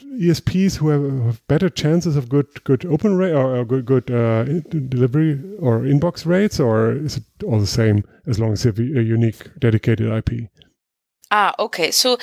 ESPs 0.00 0.76
who 0.76 0.88
have, 0.88 1.24
have, 1.24 1.46
better 1.46 1.68
chances 1.68 2.16
of 2.16 2.28
good 2.28 2.46
good 2.64 2.84
open 2.86 3.16
rate 3.16 3.32
or, 3.32 3.56
or 3.56 3.64
good 3.64 3.84
good 3.86 4.10
uh, 4.10 4.44
delivery 4.70 5.40
or 5.58 5.80
inbox 5.80 6.26
rates, 6.26 6.60
or 6.60 6.92
is 6.92 7.18
it 7.18 7.24
all 7.44 7.60
the 7.60 7.66
same 7.66 8.04
as 8.26 8.38
long 8.38 8.52
as 8.52 8.64
you 8.64 8.70
have 8.70 8.78
a 8.78 9.02
unique 9.02 9.48
dedicated 9.58 10.10
IP? 10.10 10.48
Ah, 11.32 11.54
okay. 11.60 11.92
So, 11.92 12.18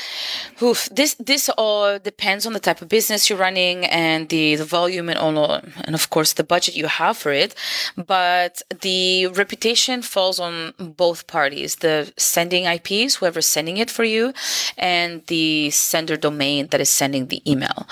oof, 0.62 0.90
this 0.92 1.16
this 1.16 1.50
all 1.58 1.98
depends 1.98 2.46
on 2.46 2.52
the 2.52 2.60
type 2.60 2.82
of 2.82 2.90
business 2.90 3.30
you're 3.30 3.40
running 3.40 3.86
and 3.86 4.28
the, 4.28 4.56
the 4.56 4.66
volume 4.66 5.08
and 5.08 5.18
all, 5.18 5.62
and 5.86 5.96
of 5.96 6.10
course 6.10 6.34
the 6.34 6.44
budget 6.44 6.76
you 6.76 6.88
have 6.88 7.16
for 7.18 7.32
it. 7.32 7.56
But 7.96 8.62
the 8.82 9.28
reputation 9.28 10.02
falls 10.02 10.40
on 10.42 10.74
both 10.78 11.28
parties: 11.28 11.78
the 11.78 12.12
sending 12.18 12.66
IPs, 12.66 13.16
whoever's 13.16 13.46
sending 13.46 13.78
it 13.78 13.90
for 13.90 14.04
you, 14.04 14.34
and 14.78 15.26
the 15.28 15.70
sender 15.70 16.18
domain 16.18 16.68
that 16.72 16.82
is 16.82 16.90
sending 16.90 17.28
the 17.28 17.42
email. 17.50 17.88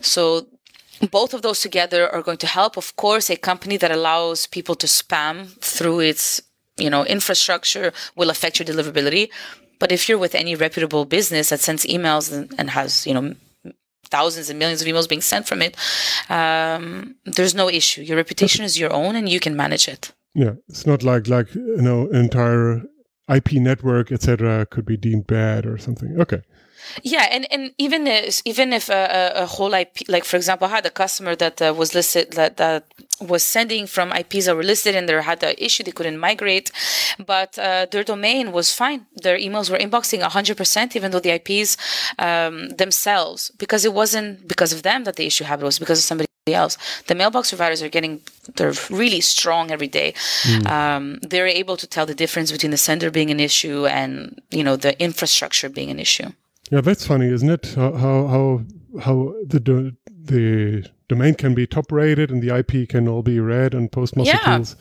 So 0.00 0.46
both 1.10 1.34
of 1.34 1.42
those 1.42 1.60
together 1.60 2.08
are 2.08 2.22
going 2.22 2.38
to 2.38 2.46
help. 2.46 2.76
Of 2.76 2.94
course, 2.94 3.28
a 3.30 3.36
company 3.36 3.76
that 3.78 3.90
allows 3.90 4.46
people 4.46 4.76
to 4.76 4.86
spam 4.86 5.48
through 5.60 6.00
its 6.00 6.40
you 6.78 6.88
know 6.88 7.04
infrastructure 7.04 7.92
will 8.16 8.30
affect 8.30 8.58
your 8.58 8.66
deliverability. 8.66 9.28
But 9.82 9.90
if 9.90 10.08
you're 10.08 10.16
with 10.16 10.36
any 10.36 10.54
reputable 10.54 11.04
business 11.04 11.48
that 11.48 11.58
sends 11.58 11.84
emails 11.86 12.32
and, 12.32 12.54
and 12.56 12.70
has 12.70 13.04
you 13.04 13.14
know 13.14 13.34
thousands 14.08 14.48
and 14.48 14.56
millions 14.56 14.80
of 14.80 14.86
emails 14.86 15.08
being 15.08 15.20
sent 15.20 15.48
from 15.48 15.60
it, 15.60 15.76
um, 16.30 17.16
there's 17.24 17.52
no 17.52 17.68
issue. 17.68 18.02
Your 18.02 18.16
reputation 18.16 18.64
is 18.64 18.78
your 18.78 18.92
own, 18.92 19.16
and 19.16 19.28
you 19.28 19.40
can 19.40 19.56
manage 19.56 19.88
it. 19.88 20.12
Yeah, 20.36 20.52
it's 20.68 20.86
not 20.86 21.02
like 21.02 21.26
like 21.26 21.52
you 21.56 21.82
know 21.82 22.06
entire 22.10 22.82
IP 23.28 23.54
network 23.54 24.12
etc. 24.12 24.66
could 24.66 24.86
be 24.86 24.96
deemed 24.96 25.26
bad 25.26 25.66
or 25.66 25.78
something. 25.78 26.20
Okay. 26.20 26.42
Yeah, 27.02 27.26
and, 27.30 27.46
and 27.50 27.72
even 27.78 28.06
if, 28.06 28.42
even 28.44 28.72
if 28.72 28.88
a, 28.88 29.32
a, 29.36 29.46
whole 29.46 29.72
IP, 29.74 30.08
like 30.08 30.24
for 30.24 30.36
example, 30.36 30.66
I 30.66 30.70
had 30.70 30.86
a 30.86 30.90
customer 30.90 31.34
that 31.36 31.60
uh, 31.62 31.74
was 31.76 31.94
listed 31.94 32.32
that, 32.32 32.56
that 32.58 32.84
was 33.20 33.42
sending 33.42 33.86
from 33.86 34.12
IPs 34.12 34.46
that 34.46 34.56
were 34.56 34.62
listed 34.62 34.94
and 34.94 35.08
they 35.08 35.22
had 35.22 35.42
an 35.42 35.54
issue 35.58 35.82
they 35.84 35.92
couldn't 35.92 36.18
migrate, 36.18 36.70
but 37.24 37.58
uh, 37.58 37.86
their 37.90 38.04
domain 38.04 38.52
was 38.52 38.72
fine. 38.72 39.06
Their 39.16 39.38
emails 39.38 39.70
were 39.70 39.78
inboxing 39.78 40.22
100%, 40.22 40.96
even 40.96 41.10
though 41.10 41.20
the 41.20 41.40
IPs 41.40 41.76
um, 42.18 42.68
themselves, 42.70 43.50
because 43.58 43.84
it 43.84 43.92
wasn't 43.92 44.46
because 44.48 44.72
of 44.72 44.82
them 44.82 45.04
that 45.04 45.16
the 45.16 45.26
issue 45.26 45.44
happened, 45.44 45.64
it 45.64 45.66
was 45.66 45.78
because 45.78 45.98
of 45.98 46.04
somebody 46.04 46.26
else. 46.48 46.76
The 47.06 47.14
mailbox 47.14 47.50
providers 47.50 47.82
are 47.82 47.88
getting, 47.88 48.20
they're 48.56 48.74
really 48.90 49.20
strong 49.20 49.70
every 49.70 49.86
day. 49.88 50.14
Mm. 50.42 50.66
Um, 50.66 51.18
they're 51.22 51.46
able 51.46 51.76
to 51.76 51.86
tell 51.86 52.06
the 52.06 52.14
difference 52.14 52.50
between 52.50 52.72
the 52.72 52.76
sender 52.76 53.10
being 53.10 53.30
an 53.30 53.38
issue 53.38 53.86
and, 53.86 54.40
you 54.50 54.64
know, 54.64 54.76
the 54.76 55.00
infrastructure 55.00 55.68
being 55.68 55.90
an 55.90 56.00
issue. 56.00 56.32
Yeah, 56.72 56.80
that's 56.80 57.06
funny, 57.06 57.26
isn't 57.26 57.50
it? 57.50 57.74
How 57.74 57.92
how 57.92 58.62
how 58.98 59.34
the 59.46 59.60
do, 59.60 59.92
the 60.06 60.88
domain 61.06 61.34
can 61.34 61.54
be 61.54 61.66
top 61.66 61.92
rated 61.92 62.30
and 62.30 62.42
the 62.42 62.56
IP 62.56 62.88
can 62.88 63.06
all 63.06 63.22
be 63.22 63.38
read 63.40 63.74
and 63.74 63.92
post 63.92 64.16
multiples. 64.16 64.76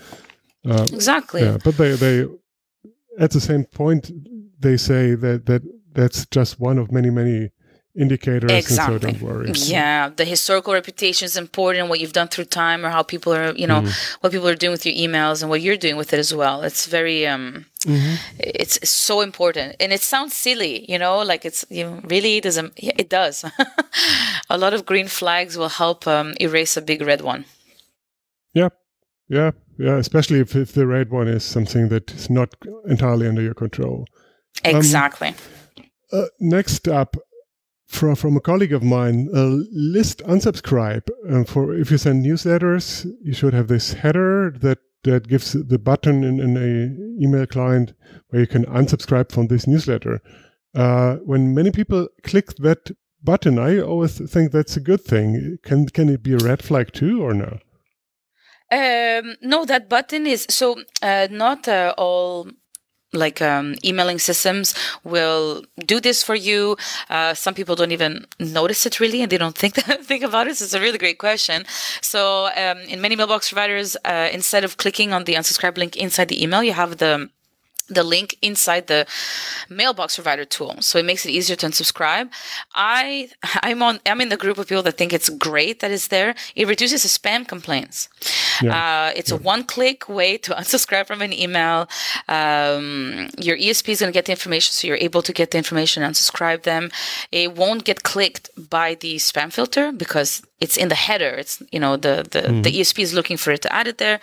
Yeah, 0.63 0.73
uh, 0.73 0.83
exactly. 0.83 1.41
Yeah, 1.41 1.57
but 1.61 1.75
they 1.75 1.95
they 1.95 2.27
at 3.19 3.31
the 3.31 3.41
same 3.41 3.65
point 3.65 4.09
they 4.57 4.77
say 4.77 5.15
that 5.15 5.47
that 5.47 5.63
that's 5.91 6.25
just 6.27 6.61
one 6.61 6.77
of 6.77 6.93
many 6.93 7.09
many 7.09 7.51
indicators 7.95 8.51
exactly. 8.51 8.95
and 8.95 9.03
so 9.03 9.09
don't 9.09 9.21
worry 9.21 9.51
yeah 9.51 10.09
the 10.09 10.23
historical 10.23 10.73
reputation 10.73 11.25
is 11.25 11.35
important 11.35 11.89
what 11.89 11.99
you've 11.99 12.13
done 12.13 12.27
through 12.27 12.45
time 12.45 12.85
or 12.85 12.89
how 12.89 13.03
people 13.03 13.33
are 13.33 13.51
you 13.53 13.67
know 13.67 13.81
mm. 13.81 14.17
what 14.21 14.31
people 14.31 14.47
are 14.47 14.55
doing 14.55 14.71
with 14.71 14.85
your 14.85 14.95
emails 14.95 15.41
and 15.41 15.49
what 15.49 15.61
you're 15.61 15.77
doing 15.77 15.97
with 15.97 16.13
it 16.13 16.19
as 16.19 16.33
well. 16.33 16.61
It's 16.63 16.85
very 16.85 17.27
um 17.27 17.65
mm-hmm. 17.81 18.15
it's 18.39 18.89
so 18.89 19.21
important. 19.21 19.75
And 19.79 19.91
it 19.93 20.01
sounds 20.01 20.33
silly 20.35 20.89
you 20.89 20.97
know 20.97 21.19
like 21.19 21.45
it's 21.45 21.65
you 21.69 21.83
know, 21.83 22.01
really 22.05 22.39
doesn't 22.39 22.73
yeah, 22.77 22.93
it 22.97 23.09
does. 23.09 23.45
A 24.49 24.57
lot 24.57 24.73
of 24.73 24.85
green 24.85 25.07
flags 25.07 25.57
will 25.57 25.69
help 25.69 26.07
um, 26.07 26.33
erase 26.39 26.77
a 26.77 26.81
big 26.81 27.01
red 27.01 27.21
one. 27.21 27.45
Yeah 28.53 28.69
yeah 29.27 29.51
yeah 29.77 29.97
especially 29.97 30.39
if, 30.39 30.55
if 30.55 30.73
the 30.73 30.87
red 30.87 31.09
one 31.09 31.27
is 31.27 31.43
something 31.43 31.89
that 31.89 32.11
is 32.11 32.29
not 32.29 32.49
entirely 32.87 33.27
under 33.27 33.41
your 33.41 33.53
control. 33.53 34.05
Exactly. 34.63 35.29
um, 35.29 35.85
uh, 36.13 36.25
next 36.39 36.87
up 36.87 37.15
from 37.91 38.15
from 38.15 38.37
a 38.37 38.39
colleague 38.39 38.73
of 38.73 38.83
mine, 38.83 39.29
uh, 39.35 39.57
list 39.71 40.23
unsubscribe. 40.25 41.09
Um, 41.29 41.45
for 41.45 41.75
if 41.75 41.91
you 41.91 41.97
send 41.97 42.25
newsletters, 42.25 43.05
you 43.21 43.33
should 43.33 43.53
have 43.53 43.67
this 43.67 43.93
header 43.93 44.51
that 44.61 44.79
that 45.03 45.27
gives 45.27 45.53
the 45.53 45.79
button 45.79 46.23
in, 46.23 46.39
in 46.39 46.57
a 46.57 47.23
email 47.23 47.45
client 47.45 47.93
where 48.29 48.41
you 48.41 48.47
can 48.47 48.65
unsubscribe 48.65 49.31
from 49.31 49.47
this 49.47 49.67
newsletter. 49.67 50.21
Uh, 50.73 51.15
when 51.25 51.53
many 51.53 51.71
people 51.71 52.07
click 52.23 52.55
that 52.57 52.91
button, 53.23 53.59
I 53.59 53.79
always 53.79 54.17
think 54.31 54.51
that's 54.51 54.77
a 54.77 54.81
good 54.81 55.01
thing. 55.01 55.57
Can 55.63 55.87
can 55.87 56.09
it 56.09 56.23
be 56.23 56.33
a 56.33 56.37
red 56.37 56.63
flag 56.63 56.93
too, 56.93 57.21
or 57.21 57.33
no? 57.33 57.59
Um, 58.71 59.35
no, 59.41 59.65
that 59.65 59.89
button 59.89 60.25
is 60.25 60.45
so 60.49 60.77
uh, 61.01 61.27
not 61.29 61.67
uh, 61.67 61.93
all 61.97 62.47
like 63.13 63.41
um, 63.41 63.75
emailing 63.83 64.19
systems 64.19 64.73
will 65.03 65.63
do 65.85 65.99
this 65.99 66.23
for 66.23 66.35
you. 66.35 66.77
Uh, 67.09 67.33
some 67.33 67.53
people 67.53 67.75
don't 67.75 67.91
even 67.91 68.25
notice 68.39 68.85
it 68.85 68.99
really, 68.99 69.21
and 69.21 69.31
they 69.31 69.37
don't 69.37 69.57
think 69.57 69.75
think 70.11 70.23
about 70.23 70.47
it. 70.47 70.57
So 70.57 70.65
it's 70.65 70.73
a 70.73 70.81
really 70.81 70.97
great 70.97 71.17
question. 71.17 71.65
So 72.01 72.49
um, 72.55 72.79
in 72.79 73.01
many 73.01 73.15
mailbox 73.15 73.49
providers, 73.49 73.97
uh, 74.05 74.29
instead 74.31 74.63
of 74.63 74.77
clicking 74.77 75.13
on 75.13 75.25
the 75.25 75.35
unsubscribe 75.35 75.77
link 75.77 75.95
inside 75.97 76.29
the 76.29 76.41
email, 76.41 76.63
you 76.63 76.73
have 76.73 76.97
the 76.97 77.29
the 77.91 78.03
link 78.03 78.37
inside 78.41 78.87
the 78.87 79.05
mailbox 79.69 80.15
provider 80.15 80.45
tool 80.45 80.75
so 80.79 80.97
it 80.97 81.05
makes 81.05 81.25
it 81.25 81.31
easier 81.31 81.55
to 81.55 81.65
unsubscribe. 81.67 82.29
I 82.73 83.29
i'm 83.63 83.81
on 83.83 83.99
i'm 84.05 84.21
in 84.21 84.29
the 84.29 84.37
group 84.37 84.57
of 84.57 84.67
people 84.67 84.83
that 84.83 84.97
think 84.97 85.13
it's 85.13 85.29
great 85.29 85.79
that 85.81 85.91
it's 85.91 86.07
there. 86.07 86.35
It 86.55 86.67
reduces 86.67 87.03
the 87.03 87.09
spam 87.09 87.47
complaints. 87.47 88.09
Yeah. 88.61 88.75
uh, 88.77 89.11
it's 89.15 89.31
yeah. 89.31 89.37
a 89.37 89.39
one-click 89.39 90.07
way 90.07 90.37
to 90.37 90.51
unsubscribe 90.61 91.07
from 91.07 91.21
an 91.21 91.33
email. 91.33 91.89
Um, 92.27 93.29
your 93.37 93.57
esp 93.57 93.87
is 93.89 93.99
going 93.99 94.11
to 94.11 94.17
get 94.17 94.25
the 94.25 94.31
information 94.31 94.71
so 94.73 94.87
you're 94.87 94.97
able 95.09 95.21
to 95.21 95.33
get 95.33 95.51
the 95.51 95.57
information 95.57 96.03
and 96.03 96.13
unsubscribe 96.13 96.63
them. 96.63 96.91
It 97.31 97.55
won't 97.55 97.83
get 97.83 98.03
clicked 98.03 98.49
by 98.69 98.95
the 98.95 99.15
spam 99.17 99.51
filter 99.51 99.91
because 99.91 100.41
it's 100.59 100.77
in 100.77 100.89
the 100.89 100.95
header. 100.95 101.33
It's 101.41 101.61
you 101.71 101.79
know 101.79 101.97
the 101.97 102.15
the, 102.29 102.41
mm. 102.41 102.63
the 102.63 102.71
esp 102.79 102.97
is 102.99 103.13
looking 103.13 103.37
for 103.37 103.51
it 103.51 103.61
to 103.63 103.73
add 103.73 103.87
it 103.87 103.97
there. 103.97 104.19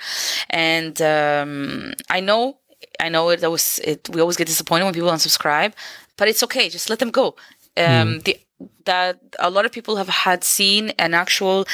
And 0.51 1.01
um, 1.03 1.93
i 2.09 2.21
know 2.21 2.59
I 3.01 3.09
know 3.09 3.31
it 3.31 3.43
was 3.43 3.81
it. 3.85 4.09
We 4.13 4.21
always 4.21 4.37
get 4.37 4.47
disappointed 4.47 4.85
when 4.85 4.95
people 4.95 5.11
unsubscribe, 5.11 5.73
but 6.17 6.29
it's 6.29 6.43
okay. 6.45 6.69
Just 6.69 6.91
let 6.91 6.99
them 6.99 7.11
go. 7.11 7.37
Um, 7.77 7.85
mm. 7.85 8.25
The 8.25 8.39
that 8.85 9.21
a 9.39 9.51
lot 9.51 9.65
of 9.65 9.73
people 9.73 9.97
have 9.97 10.09
had 10.09 10.43
seen 10.43 10.91
an 10.99 11.15
actual 11.15 11.67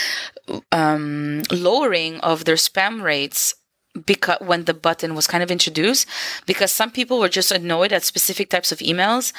um, 0.71 1.43
lowering 1.51 2.21
of 2.21 2.45
their 2.45 2.57
spam 2.57 3.03
rates 3.03 3.55
because 4.07 4.39
when 4.41 4.65
the 4.65 4.75
button 4.75 5.15
was 5.15 5.27
kind 5.27 5.43
of 5.43 5.51
introduced 5.51 6.09
because 6.47 6.73
some 6.73 6.91
people 6.91 7.21
were 7.21 7.29
just 7.29 7.53
annoyed 7.53 7.93
at 7.93 8.03
specific 8.03 8.51
types 8.51 8.73
of 8.73 8.79
emails 8.81 9.33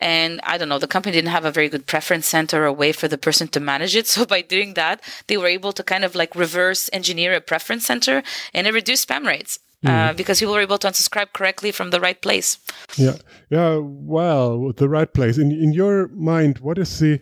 and 0.00 0.40
i 0.42 0.58
don't 0.58 0.68
know 0.68 0.78
the 0.78 0.88
company 0.88 1.12
didn't 1.12 1.30
have 1.30 1.44
a 1.44 1.52
very 1.52 1.68
good 1.68 1.86
preference 1.86 2.26
center 2.26 2.64
or 2.64 2.66
a 2.66 2.72
way 2.72 2.90
for 2.90 3.06
the 3.06 3.16
person 3.16 3.46
to 3.46 3.60
manage 3.60 3.94
it 3.94 4.06
so 4.12 4.26
by 4.26 4.40
doing 4.42 4.74
that 4.74 5.00
they 5.28 5.36
were 5.36 5.46
able 5.46 5.72
to 5.72 5.84
kind 5.84 6.04
of 6.04 6.16
like 6.16 6.34
reverse 6.34 6.90
engineer 6.92 7.32
a 7.32 7.40
preference 7.40 7.86
center 7.86 8.24
and 8.52 8.66
it 8.66 8.74
reduced 8.74 9.08
spam 9.08 9.24
rates 9.24 9.60
mm. 9.90 10.16
because 10.16 10.40
people 10.40 10.54
were 10.54 10.60
able 10.60 10.78
to 10.78 10.88
unsubscribe 10.88 11.32
correctly 11.32 11.72
from 11.72 11.90
the 11.90 12.00
right 12.00 12.20
place. 12.20 12.58
Yeah, 12.96 13.16
yeah. 13.50 13.78
Well, 13.80 14.72
the 14.72 14.88
right 14.88 15.12
place. 15.12 15.38
In 15.38 15.50
in 15.50 15.72
your 15.72 16.08
mind, 16.08 16.58
what 16.58 16.78
is 16.78 16.98
the 16.98 17.20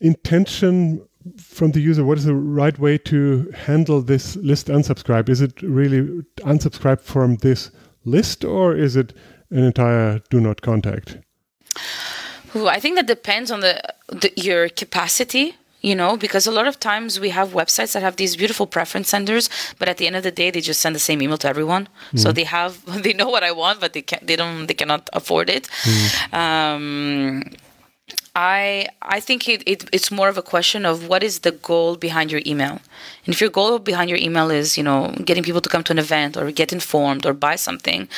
intention 0.00 1.06
from 1.38 1.72
the 1.72 1.80
user? 1.80 2.04
What 2.04 2.18
is 2.18 2.24
the 2.24 2.34
right 2.34 2.78
way 2.78 2.98
to 2.98 3.50
handle 3.54 4.02
this 4.02 4.36
list 4.36 4.68
unsubscribe? 4.68 5.28
Is 5.28 5.40
it 5.40 5.62
really 5.62 6.02
unsubscribe 6.40 7.00
from 7.00 7.36
this 7.36 7.70
list, 8.04 8.44
or 8.44 8.76
is 8.76 8.96
it 8.96 9.12
an 9.50 9.64
entire 9.64 10.20
do 10.30 10.40
not 10.40 10.62
contact? 10.62 11.18
Ooh, 12.56 12.68
I 12.68 12.78
think 12.78 12.96
that 12.96 13.06
depends 13.06 13.50
on 13.50 13.60
the, 13.60 13.80
the 14.08 14.32
your 14.36 14.68
capacity 14.68 15.56
you 15.84 15.94
know 15.94 16.16
because 16.16 16.46
a 16.46 16.50
lot 16.58 16.66
of 16.66 16.80
times 16.80 17.20
we 17.20 17.30
have 17.38 17.50
websites 17.50 17.92
that 17.92 18.02
have 18.02 18.16
these 18.16 18.34
beautiful 18.36 18.66
preference 18.66 19.08
senders 19.08 19.50
but 19.78 19.86
at 19.88 19.98
the 19.98 20.06
end 20.06 20.16
of 20.16 20.22
the 20.22 20.30
day 20.40 20.50
they 20.50 20.60
just 20.60 20.80
send 20.80 20.94
the 20.94 21.06
same 21.10 21.20
email 21.22 21.36
to 21.36 21.48
everyone 21.48 21.84
mm. 22.12 22.18
so 22.18 22.32
they 22.32 22.44
have 22.44 22.72
they 23.04 23.12
know 23.12 23.28
what 23.28 23.44
i 23.44 23.52
want 23.52 23.80
but 23.80 23.92
they 23.92 24.02
can't 24.02 24.26
they 24.26 24.36
don't 24.36 24.66
they 24.66 24.74
cannot 24.74 25.08
afford 25.12 25.48
it 25.50 25.68
mm. 25.82 26.34
um, 26.42 27.42
I 28.36 28.88
I 29.00 29.20
think 29.20 29.48
it, 29.48 29.62
it, 29.64 29.88
it's 29.92 30.10
more 30.10 30.28
of 30.28 30.36
a 30.36 30.42
question 30.42 30.84
of 30.84 31.08
what 31.08 31.22
is 31.22 31.34
the 31.40 31.52
goal 31.52 31.94
behind 31.94 32.32
your 32.32 32.42
email, 32.44 32.80
and 33.24 33.30
if 33.34 33.40
your 33.40 33.48
goal 33.48 33.78
behind 33.78 34.10
your 34.10 34.18
email 34.18 34.50
is 34.50 34.76
you 34.76 34.82
know 34.82 35.14
getting 35.24 35.44
people 35.44 35.60
to 35.60 35.68
come 35.68 35.84
to 35.84 35.92
an 35.92 36.00
event 36.00 36.36
or 36.36 36.50
get 36.50 36.72
informed 36.72 37.24
or 37.26 37.32
buy 37.32 37.54
something, 37.54 38.08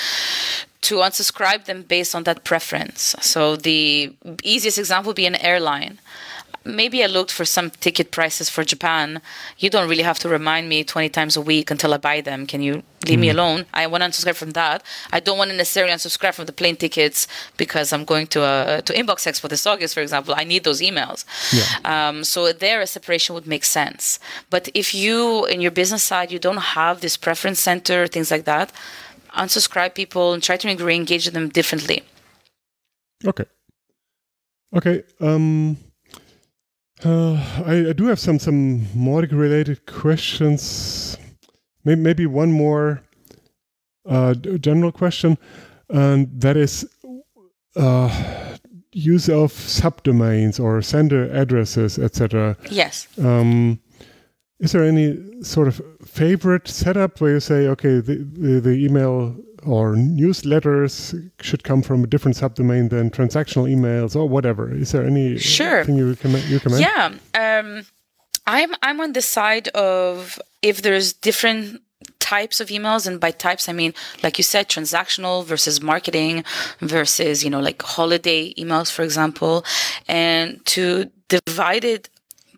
to 0.87 0.97
unsubscribe 0.97 1.67
them 1.67 1.83
based 1.83 2.15
on 2.15 2.25
that 2.25 2.45
preference. 2.45 3.15
So 3.21 3.57
the 3.57 4.15
easiest 4.43 4.79
example 4.79 5.11
would 5.11 5.17
be 5.17 5.27
an 5.27 5.37
airline 5.37 5.99
maybe 6.67 7.03
I 7.03 7.07
looked 7.07 7.31
for 7.31 7.45
some 7.45 7.71
ticket 7.71 8.11
prices 8.11 8.51
for 8.51 8.65
Japan. 8.65 9.21
You 9.59 9.71
don't 9.71 9.89
really 9.89 10.03
have 10.03 10.19
to 10.21 10.29
remind 10.29 10.69
me 10.69 10.85
20 10.85 11.09
times 11.11 11.37
a 11.37 11.41
week 11.41 11.71
until 11.71 11.95
I 11.95 11.99
buy 11.99 12.21
them. 12.21 12.47
Can 12.47 12.61
you 12.61 12.83
leave 13.07 13.19
mm. 13.19 13.23
me 13.23 13.29
alone? 13.31 13.67
I 13.73 13.87
want 13.87 14.03
to 14.03 14.11
unsubscribe 14.11 14.35
from 14.35 14.51
that. 14.51 14.83
I 15.13 15.21
don't 15.21 15.39
want 15.39 15.51
to 15.51 15.57
necessarily 15.57 15.93
unsubscribe 15.93 16.35
from 16.35 16.47
the 16.47 16.53
plane 16.53 16.77
tickets 16.77 17.29
because 17.57 17.93
I'm 17.93 18.05
going 18.05 18.27
to 18.29 18.43
uh, 18.43 18.81
to 18.83 18.93
Inbox 18.93 19.27
Expo 19.27 19.49
this 19.49 19.67
August, 19.67 19.95
for 19.95 20.01
example. 20.01 20.35
I 20.37 20.45
need 20.45 20.65
those 20.65 20.81
emails. 20.81 21.25
Yeah. 21.53 22.09
Um, 22.09 22.25
so 22.25 22.53
there, 22.53 22.81
a 22.81 22.87
separation 22.87 23.35
would 23.35 23.47
make 23.47 23.65
sense. 23.65 24.19
But 24.51 24.69
if 24.75 24.95
you, 24.95 25.47
in 25.47 25.61
your 25.61 25.71
business 25.71 26.03
side, 26.03 26.33
you 26.33 26.39
don't 26.39 26.65
have 26.79 27.01
this 27.01 27.17
preference 27.17 27.61
center, 27.61 28.07
things 28.07 28.31
like 28.31 28.45
that, 28.45 28.73
unsubscribe 29.37 29.95
people 29.95 30.33
and 30.33 30.43
try 30.43 30.57
to 30.57 30.85
re-engage 30.85 31.27
them 31.31 31.49
differently. 31.49 32.03
Okay. 33.25 33.45
Okay. 34.75 35.05
Um, 35.21 35.79
uh, 37.05 37.35
I, 37.67 37.89
I, 37.91 37.93
do 37.93 38.07
have 38.07 38.19
some 38.19 38.39
some 38.39 38.87
Mautic 38.97 39.33
related 39.33 39.85
questions. 39.87 41.19
Maybe, 41.85 42.01
maybe 42.01 42.27
one 42.27 42.51
more 42.51 43.03
uh, 44.09 44.35
general 44.35 44.93
question, 44.93 45.37
and 45.91 46.29
that 46.41 46.57
is 46.57 46.89
uh, 47.77 48.57
use 48.93 49.29
of 49.29 49.53
subdomains 49.53 50.59
or 50.59 50.81
sender 50.81 51.31
addresses, 51.33 51.99
etc. 51.99 52.57
Yes. 52.71 53.07
Um, 53.19 53.79
is 54.59 54.73
there 54.73 54.85
any 54.85 55.43
sort 55.43 55.69
of 55.69 55.83
favorite 56.03 56.67
setup 56.67 57.21
where 57.21 57.33
you 57.33 57.41
say, 57.41 57.67
okay, 57.69 58.01
the, 58.01 58.27
the, 58.33 58.61
the 58.61 58.71
email 58.71 59.37
or 59.67 59.95
newsletters 59.95 61.31
should 61.41 61.65
come 61.65 61.83
from 61.83 62.05
a 62.05 62.07
different 62.07 62.37
subdomain 62.37 62.91
than 62.91 63.11
transactional 63.11 63.71
emails 63.71 64.17
or 64.17 64.29
whatever? 64.29 64.73
Is 64.75 64.93
there 64.93 65.05
any 65.05 65.39
sure. 65.39 65.85
thing 65.85 65.97
you 65.97 66.11
recommend? 66.11 66.45
You 66.45 66.57
recommend? 66.57 66.83
Yeah. 66.83 67.13
Um, 67.35 67.87
I'm 68.47 68.75
I'm 68.83 69.01
on 69.01 69.13
the 69.13 69.23
side 69.23 69.69
of 69.69 70.39
if 70.63 70.83
there's 70.83 71.13
different 71.13 71.83
types 72.21 72.61
of 72.61 72.69
emails 72.69 73.07
and 73.07 73.21
by 73.21 73.31
types 73.31 73.69
i 73.69 73.73
mean 73.73 73.95
like 74.25 74.37
you 74.37 74.43
said 74.43 74.69
transactional 74.69 75.45
versus 75.45 75.81
marketing 75.81 76.43
versus 76.81 77.45
you 77.45 77.51
know 77.51 77.61
like 77.61 77.81
holiday 77.83 78.53
emails 78.55 78.91
for 78.91 79.03
example 79.03 79.65
and 80.09 80.65
to 80.67 81.09
divide 81.29 81.85
it 81.85 82.09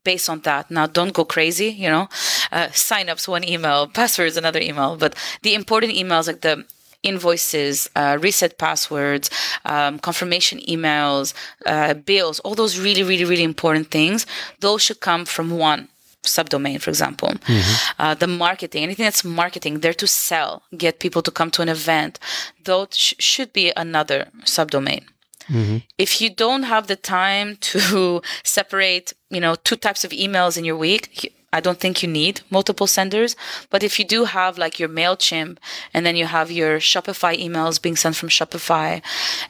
based 0.05 0.31
on 0.31 0.41
that. 0.41 0.71
Now, 0.71 0.87
don't 0.87 1.13
go 1.13 1.25
crazy, 1.25 1.71
you 1.85 1.91
know, 1.95 2.09
uh, 2.51 2.69
signups 2.69 3.29
one 3.29 3.45
email, 3.45 3.87
passwords 3.99 4.39
another 4.39 4.61
email, 4.61 4.97
but 4.97 5.15
the 5.43 5.55
important 5.55 5.93
emails 5.93 6.27
like 6.27 6.41
the 6.41 6.65
invoices, 7.09 7.89
uh, 7.97 8.19
reset 8.21 8.59
passwords, 8.59 9.31
um, 9.65 9.99
confirmation 9.99 10.59
emails, 10.75 11.35
uh, 11.67 11.95
bills, 11.95 12.41
all 12.41 12.55
those 12.55 12.79
really, 12.79 13.03
really, 13.03 13.25
really 13.25 13.49
important 13.55 13.91
things, 13.91 14.27
those 14.61 14.83
should 14.83 15.01
come 15.01 15.25
from 15.25 15.51
one 15.51 15.89
subdomain, 16.23 16.81
for 16.81 16.91
example. 16.91 17.29
Mm-hmm. 17.29 18.03
Uh, 18.03 18.15
the 18.15 18.27
marketing, 18.27 18.83
anything 18.83 19.05
that's 19.05 19.25
marketing, 19.25 19.81
there 19.81 19.95
to 19.95 20.07
sell, 20.07 20.63
get 20.77 20.99
people 20.99 21.23
to 21.23 21.31
come 21.31 21.51
to 21.53 21.63
an 21.63 21.69
event, 21.69 22.19
those 22.65 22.89
sh- 22.93 23.15
should 23.19 23.53
be 23.53 23.73
another 23.77 24.29
subdomain. 24.45 25.05
Mm-hmm. 25.49 25.79
If 25.97 26.21
you 26.21 26.31
don't 26.31 26.65
have 26.65 26.87
the 26.87 26.97
time 26.97 27.57
to 27.73 28.23
separate, 28.45 29.15
you 29.31 29.41
know, 29.41 29.55
two 29.55 29.77
types 29.77 30.05
of 30.05 30.11
emails 30.11 30.59
in 30.59 30.65
your 30.65 30.77
week, 30.77 31.33
I 31.53 31.61
don't 31.61 31.81
think 31.81 32.03
you 32.03 32.09
need 32.09 32.43
multiple 32.51 32.87
senders. 32.87 33.35
But 33.71 33.83
if 33.83 33.99
you 33.99 34.05
do 34.05 34.25
have 34.25 34.59
like 34.59 34.79
your 34.79 34.89
MailChimp 34.89 35.59
and 35.95 36.05
then 36.05 36.17
you 36.17 36.27
have 36.27 36.51
your 36.51 36.79
Shopify 36.79 37.39
emails 37.39 37.81
being 37.81 37.97
sent 37.97 38.17
from 38.17 38.29
Shopify 38.29 39.03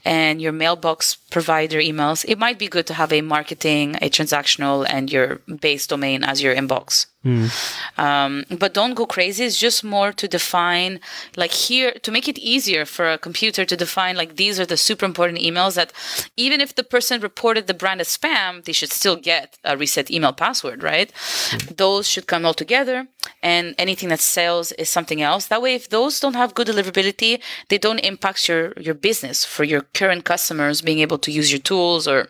and 0.05 0.41
your 0.41 0.53
mailbox 0.53 1.17
provider 1.17 1.79
emails, 1.79 2.25
it 2.29 2.39
might 2.39 2.59
be 2.59 2.69
good 2.69 2.87
to 2.87 2.95
have 2.95 3.13
a 3.13 3.21
marketing, 3.21 3.97
a 3.97 4.09
transactional, 4.09 4.87
and 4.89 5.13
your 5.13 5.37
base 5.61 5.87
domain 5.87 6.23
as 6.23 6.43
your 6.43 6.55
inbox. 6.55 7.07
Mm. 7.25 7.51
Um, 7.99 8.45
but 8.59 8.75
don't 8.75 8.95
go 8.95 9.05
crazy. 9.05 9.45
It's 9.45 9.59
just 9.59 9.83
more 9.83 10.13
to 10.13 10.29
define, 10.29 11.01
like 11.37 11.51
here, 11.51 11.91
to 12.03 12.13
make 12.13 12.29
it 12.29 12.39
easier 12.39 12.85
for 12.85 13.11
a 13.11 13.19
computer 13.19 13.65
to 13.65 13.77
define, 13.77 14.17
like 14.17 14.37
these 14.37 14.61
are 14.61 14.67
the 14.67 14.77
super 14.77 15.05
important 15.05 15.41
emails 15.41 15.75
that 15.75 15.93
even 16.37 16.61
if 16.61 16.77
the 16.77 16.85
person 16.85 17.21
reported 17.21 17.67
the 17.67 17.75
brand 17.75 18.01
as 18.01 18.17
spam, 18.17 18.65
they 18.65 18.73
should 18.73 18.93
still 18.93 19.17
get 19.17 19.59
a 19.65 19.77
reset 19.77 20.11
email 20.11 20.33
password, 20.33 20.83
right? 20.83 21.13
Mm. 21.13 21.77
Those 21.89 22.07
should 22.13 22.27
come 22.33 22.45
all 22.47 22.55
together. 22.55 22.99
And 23.43 23.75
anything 23.79 24.11
that 24.11 24.21
sells 24.21 24.67
is 24.73 24.89
something 24.91 25.21
else. 25.31 25.47
That 25.47 25.63
way, 25.63 25.75
if 25.75 25.89
those 25.89 26.21
don't 26.21 26.37
have 26.37 26.55
good 26.55 26.69
deliverability, 26.69 27.33
they 27.69 27.79
don't 27.79 28.01
impact 28.13 28.49
your, 28.49 28.73
your 28.87 28.95
business 29.09 29.45
for 29.55 29.65
your 29.65 29.83
current 29.99 30.23
customers 30.25 30.83
being 30.83 31.01
able 31.07 31.19
to 31.19 31.31
use 31.31 31.49
your 31.55 31.63
tools 31.71 32.07
or, 32.07 32.21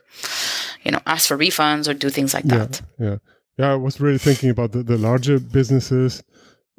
you 0.84 0.90
know, 0.92 1.00
ask 1.06 1.22
for 1.28 1.36
refunds 1.36 1.88
or 1.88 1.94
do 1.94 2.10
things 2.10 2.34
like 2.34 2.46
yeah, 2.46 2.58
that. 2.58 2.82
Yeah. 2.98 3.16
Yeah, 3.58 3.72
I 3.72 3.76
was 3.76 4.00
really 4.00 4.18
thinking 4.18 4.50
about 4.50 4.70
the, 4.72 4.82
the 4.84 4.98
larger 4.98 5.40
businesses. 5.40 6.22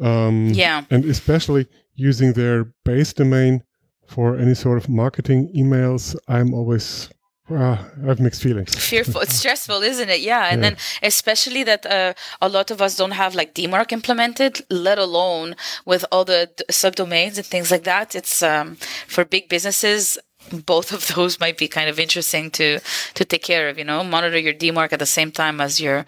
Um, 0.02 0.48
yeah. 0.54 0.86
And 0.90 1.04
especially 1.06 1.68
using 1.96 2.34
their 2.34 2.72
base 2.86 3.14
domain 3.14 3.64
for 4.08 4.38
any 4.38 4.56
sort 4.56 4.78
of 4.78 4.88
marketing 4.88 5.52
emails. 5.54 6.16
I'm 6.28 6.54
always 6.54 7.10
uh, 7.52 7.78
I 8.04 8.08
have 8.08 8.20
mixed 8.20 8.42
feelings. 8.42 8.76
Fearful, 8.90 9.22
it's 9.22 9.36
stressful, 9.36 9.82
isn't 9.82 10.10
it? 10.10 10.22
Yeah, 10.22 10.48
and 10.52 10.62
yeah. 10.62 10.70
then 10.70 10.78
especially 11.02 11.64
that 11.64 11.86
uh, 11.86 12.14
a 12.42 12.50
lot 12.50 12.72
of 12.72 12.82
us 12.82 12.96
don't 12.96 13.12
have 13.12 13.36
like 13.36 13.54
DMARC 13.54 13.92
implemented, 13.92 14.62
let 14.70 14.98
alone 14.98 15.56
with 15.86 16.06
all 16.12 16.26
the 16.26 16.50
d- 16.56 16.64
subdomains 16.70 17.38
and 17.38 17.46
things 17.46 17.72
like 17.72 17.84
that. 17.84 18.16
It's 18.16 18.44
um, 18.44 18.78
for 19.08 19.26
big 19.26 19.50
businesses 19.50 20.18
both 20.66 20.92
of 20.92 21.08
those 21.16 21.40
might 21.40 21.58
be 21.58 21.68
kind 21.68 21.90
of 21.90 22.00
interesting 22.00 22.50
to 22.52 22.80
to 23.14 23.26
take 23.26 23.44
care 23.44 23.70
of 23.70 23.78
you 23.78 23.84
know 23.84 24.04
monitor 24.04 24.38
your 24.38 24.54
dmarc 24.54 24.94
at 24.94 25.00
the 25.00 25.06
same 25.06 25.32
time 25.32 25.62
as 25.62 25.80
your 25.80 26.06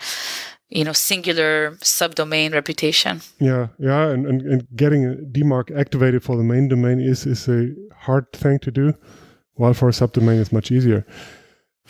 you 0.69 0.83
know 0.83 0.93
singular 0.93 1.71
subdomain 1.81 2.53
reputation 2.53 3.21
yeah 3.39 3.67
yeah 3.77 4.09
and, 4.09 4.25
and, 4.25 4.41
and 4.41 4.67
getting 4.75 5.29
dmarc 5.31 5.77
activated 5.77 6.23
for 6.23 6.37
the 6.37 6.43
main 6.43 6.67
domain 6.67 6.99
is 6.99 7.25
is 7.25 7.47
a 7.47 7.69
hard 7.93 8.31
thing 8.31 8.57
to 8.57 8.71
do 8.71 8.93
while 9.55 9.73
for 9.73 9.89
a 9.89 9.91
subdomain 9.91 10.39
it's 10.39 10.51
much 10.51 10.71
easier 10.71 11.05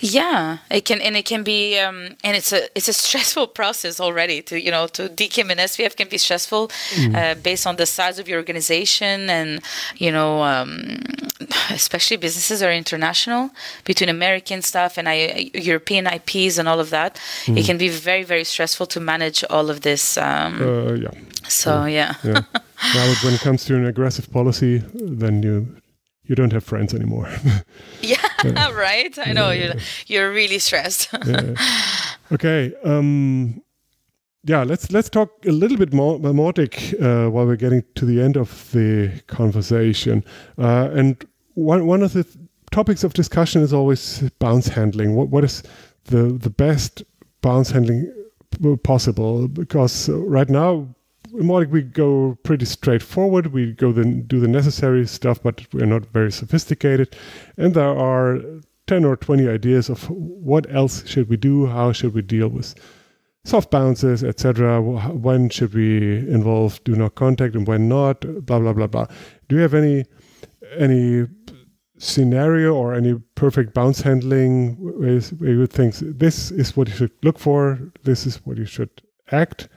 yeah, 0.01 0.57
it 0.71 0.85
can, 0.85 0.99
and 0.99 1.15
it 1.15 1.25
can 1.25 1.43
be, 1.43 1.77
um, 1.77 2.15
and 2.23 2.35
it's 2.35 2.51
a 2.51 2.67
it's 2.75 2.87
a 2.87 2.93
stressful 3.05 3.47
process 3.47 3.99
already. 3.99 4.41
To 4.43 4.59
you 4.59 4.71
know, 4.71 4.87
to 4.87 5.09
DKIM 5.09 5.51
and 5.51 5.59
SPF 5.59 5.95
can 5.95 6.09
be 6.09 6.17
stressful, 6.17 6.69
mm. 6.95 7.15
uh, 7.15 7.35
based 7.35 7.67
on 7.67 7.75
the 7.75 7.85
size 7.85 8.17
of 8.17 8.27
your 8.27 8.39
organization, 8.39 9.29
and 9.29 9.61
you 9.97 10.11
know, 10.11 10.41
um, 10.43 10.99
especially 11.69 12.17
businesses 12.17 12.63
are 12.63 12.73
international 12.73 13.51
between 13.83 14.09
American 14.09 14.61
stuff 14.61 14.97
and 14.97 15.07
I, 15.07 15.51
European 15.53 16.07
IPs 16.07 16.57
and 16.57 16.67
all 16.67 16.79
of 16.79 16.89
that. 16.89 17.19
Mm. 17.45 17.57
It 17.57 17.65
can 17.65 17.77
be 17.77 17.89
very 17.89 18.23
very 18.23 18.43
stressful 18.43 18.87
to 18.87 18.99
manage 18.99 19.43
all 19.49 19.69
of 19.69 19.81
this. 19.81 20.17
Um, 20.17 20.61
uh, 20.61 20.93
yeah. 20.93 21.11
So 21.47 21.85
yeah. 21.85 22.15
yeah. 22.23 22.41
Now, 22.95 23.13
when 23.23 23.35
it 23.35 23.41
comes 23.41 23.63
to 23.65 23.75
an 23.75 23.85
aggressive 23.85 24.31
policy, 24.31 24.79
then 24.95 25.43
you 25.43 25.80
you 26.31 26.35
don't 26.35 26.53
have 26.53 26.63
friends 26.63 26.93
anymore. 26.93 27.27
yeah, 28.01 28.15
yeah, 28.45 28.71
right. 28.71 29.19
I 29.19 29.33
know 29.33 29.51
you're 29.51 29.73
you're 30.07 30.31
really 30.31 30.59
stressed. 30.59 31.09
yeah. 31.25 31.55
Okay. 32.31 32.73
Um, 32.85 33.61
yeah, 34.45 34.63
let's 34.63 34.93
let's 34.93 35.09
talk 35.09 35.29
a 35.45 35.51
little 35.51 35.77
bit 35.77 35.91
more 35.93 36.15
about 36.15 36.35
Mautic 36.35 36.93
uh, 37.01 37.29
while 37.29 37.45
we're 37.45 37.57
getting 37.57 37.83
to 37.95 38.05
the 38.05 38.21
end 38.21 38.37
of 38.37 38.71
the 38.71 39.21
conversation. 39.27 40.23
Uh, 40.57 40.89
and 40.93 41.25
one 41.55 41.85
one 41.85 42.01
of 42.01 42.13
the 42.13 42.25
topics 42.71 43.03
of 43.03 43.13
discussion 43.13 43.61
is 43.61 43.73
always 43.73 44.23
bounce 44.39 44.69
handling. 44.69 45.15
What 45.15 45.27
what 45.27 45.43
is 45.43 45.63
the 46.05 46.31
the 46.31 46.49
best 46.49 47.03
bounce 47.41 47.71
handling 47.71 48.09
possible? 48.83 49.49
Because 49.49 50.07
right 50.07 50.49
now 50.49 50.87
Mautic, 51.33 51.69
we 51.69 51.81
go 51.81 52.37
pretty 52.43 52.65
straightforward. 52.65 53.47
We 53.47 53.73
go 53.73 53.91
then 53.91 54.23
do 54.23 54.39
the 54.39 54.47
necessary 54.47 55.05
stuff, 55.07 55.41
but 55.41 55.65
we're 55.73 55.85
not 55.85 56.05
very 56.07 56.31
sophisticated. 56.31 57.15
And 57.57 57.73
there 57.73 57.97
are 57.97 58.39
10 58.87 59.05
or 59.05 59.15
20 59.15 59.47
ideas 59.47 59.89
of 59.89 60.09
what 60.09 60.69
else 60.73 61.07
should 61.07 61.29
we 61.29 61.37
do, 61.37 61.67
how 61.67 61.91
should 61.91 62.13
we 62.13 62.21
deal 62.21 62.49
with 62.49 62.75
soft 63.45 63.71
bounces, 63.71 64.23
etc. 64.23 64.81
When 64.81 65.49
should 65.49 65.73
we 65.73 66.17
involve 66.29 66.83
do 66.83 66.95
not 66.95 67.15
contact 67.15 67.55
and 67.55 67.67
when 67.67 67.87
not, 67.87 68.21
blah, 68.45 68.59
blah, 68.59 68.73
blah, 68.73 68.87
blah. 68.87 69.07
Do 69.47 69.55
you 69.55 69.61
have 69.61 69.73
any 69.73 70.05
any 70.77 71.27
scenario 71.97 72.73
or 72.73 72.93
any 72.93 73.13
perfect 73.35 73.73
bounce 73.73 74.01
handling 74.01 74.75
where 74.79 75.19
you 75.51 75.67
think 75.67 75.95
this 75.95 76.49
is 76.49 76.75
what 76.75 76.87
you 76.87 76.95
should 76.95 77.11
look 77.23 77.37
for, 77.37 77.79
this 78.03 78.25
is 78.25 78.37
what 78.45 78.57
you 78.57 78.65
should 78.65 78.89
act? 79.31 79.69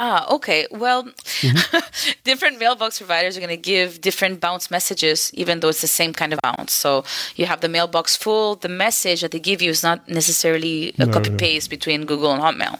Ah, 0.00 0.32
okay. 0.32 0.64
Well, 0.70 1.04
mm-hmm. 1.04 2.14
different 2.24 2.60
mailbox 2.60 2.98
providers 2.98 3.36
are 3.36 3.40
going 3.40 3.50
to 3.50 3.56
give 3.56 4.00
different 4.00 4.40
bounce 4.40 4.70
messages, 4.70 5.34
even 5.34 5.58
though 5.58 5.68
it's 5.68 5.80
the 5.80 5.88
same 5.88 6.12
kind 6.12 6.32
of 6.32 6.38
bounce. 6.40 6.72
So 6.72 7.04
you 7.34 7.46
have 7.46 7.62
the 7.62 7.68
mailbox 7.68 8.16
full. 8.16 8.54
The 8.54 8.68
message 8.68 9.22
that 9.22 9.32
they 9.32 9.40
give 9.40 9.60
you 9.60 9.70
is 9.70 9.82
not 9.82 10.08
necessarily 10.08 10.94
a 11.00 11.06
no, 11.06 11.12
copy 11.12 11.30
paste 11.30 11.68
between 11.68 12.06
Google 12.06 12.30
and 12.32 12.40
Hotmail. 12.40 12.78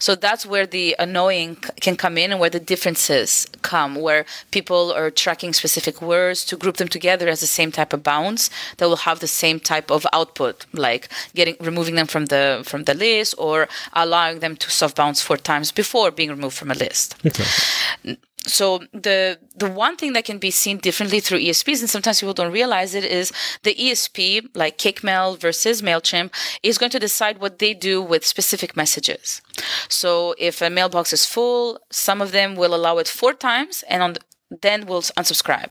So 0.00 0.14
that's 0.16 0.44
where 0.44 0.66
the 0.66 0.96
annoying 0.98 1.56
can 1.80 1.96
come 1.96 2.18
in 2.18 2.32
and 2.32 2.40
where 2.40 2.50
the 2.50 2.58
differences 2.58 3.46
come, 3.62 3.94
where 3.94 4.24
people 4.50 4.92
are 4.92 5.10
tracking 5.10 5.52
specific 5.52 6.02
words 6.02 6.44
to 6.46 6.56
group 6.56 6.78
them 6.78 6.88
together 6.88 7.28
as 7.28 7.40
the 7.40 7.46
same 7.46 7.70
type 7.70 7.92
of 7.92 8.02
bounce 8.02 8.50
that 8.78 8.88
will 8.88 9.04
have 9.08 9.20
the 9.20 9.28
same 9.28 9.60
type 9.60 9.90
of 9.90 10.06
output, 10.12 10.66
like 10.72 11.08
getting 11.34 11.56
removing 11.60 11.94
them 11.94 12.06
from 12.06 12.26
the 12.26 12.62
from 12.64 12.84
the 12.84 12.94
list 12.94 13.34
or 13.38 13.68
allowing 13.92 14.40
them 14.40 14.56
to 14.56 14.70
soft 14.70 14.96
bounce 14.96 15.22
four 15.22 15.36
times 15.36 15.70
before 15.70 16.10
being 16.10 16.30
removed 16.30 16.56
from 16.56 16.70
a 16.70 16.74
list. 16.74 17.14
Exactly. 17.24 18.16
So 18.46 18.78
the 18.92 19.38
the 19.54 19.70
one 19.70 19.96
thing 19.96 20.14
that 20.14 20.24
can 20.24 20.38
be 20.38 20.50
seen 20.50 20.78
differently 20.78 21.20
through 21.20 21.40
ESPs, 21.40 21.80
and 21.80 21.90
sometimes 21.90 22.20
people 22.20 22.32
don't 22.34 22.52
realize 22.52 22.94
it, 22.94 23.04
is 23.04 23.32
the 23.62 23.74
ESP, 23.74 24.48
like 24.54 24.78
CakeMail 24.78 25.38
versus 25.38 25.82
Mailchimp, 25.82 26.32
is 26.62 26.78
going 26.78 26.90
to 26.90 26.98
decide 26.98 27.38
what 27.38 27.58
they 27.58 27.74
do 27.74 28.00
with 28.00 28.24
specific 28.24 28.76
messages. 28.76 29.42
So 29.88 30.34
if 30.38 30.62
a 30.62 30.70
mailbox 30.70 31.12
is 31.12 31.26
full, 31.26 31.78
some 31.90 32.22
of 32.22 32.32
them 32.32 32.56
will 32.56 32.74
allow 32.74 32.96
it 32.98 33.08
four 33.08 33.34
times, 33.34 33.84
and 33.88 34.02
on 34.02 34.12
the, 34.14 34.20
then 34.62 34.86
will 34.86 35.02
unsubscribe. 35.02 35.68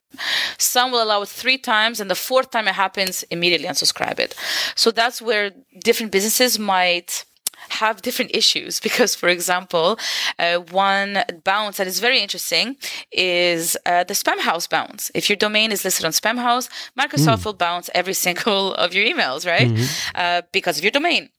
Some 0.58 0.92
will 0.92 1.04
allow 1.04 1.22
it 1.24 1.30
three 1.30 1.58
times, 1.58 2.00
and 2.00 2.10
the 2.10 2.16
fourth 2.16 2.52
time 2.52 2.68
it 2.68 2.76
happens, 2.76 3.24
immediately 3.24 3.68
unsubscribe 3.68 4.20
it. 4.20 4.36
So 4.76 4.92
that's 4.92 5.22
where 5.22 5.52
different 5.84 6.12
businesses 6.12 6.60
might 6.60 7.26
have 7.70 8.02
different 8.02 8.32
issues 8.34 8.80
because, 8.88 9.16
for 9.16 9.30
example, 9.30 10.00
uh, 10.38 10.58
one 10.58 11.24
bounce 11.44 11.78
that 11.78 11.88
is 11.88 12.00
very 12.00 12.20
interesting 12.20 12.78
is 13.12 13.78
uh, 13.86 14.04
the 14.04 14.14
Spamhaus 14.14 14.70
bounce. 14.70 15.12
If 15.14 15.30
your 15.30 15.38
domain 15.38 15.72
is 15.72 15.84
listed 15.84 16.06
on 16.06 16.12
Spamhaus, 16.12 16.70
Microsoft 16.98 17.40
mm. 17.40 17.46
will 17.46 17.54
bounce 17.54 17.90
every 17.94 18.14
single 18.26 18.74
of 18.76 18.94
your 18.94 19.06
emails, 19.06 19.46
right? 19.46 19.68
Mm-hmm. 19.68 20.12
Uh, 20.16 20.42
because 20.52 20.78
of 20.78 20.84
your 20.84 20.92
domain. 20.92 21.30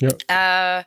Yeah. 0.00 0.10
Uh, 0.28 0.82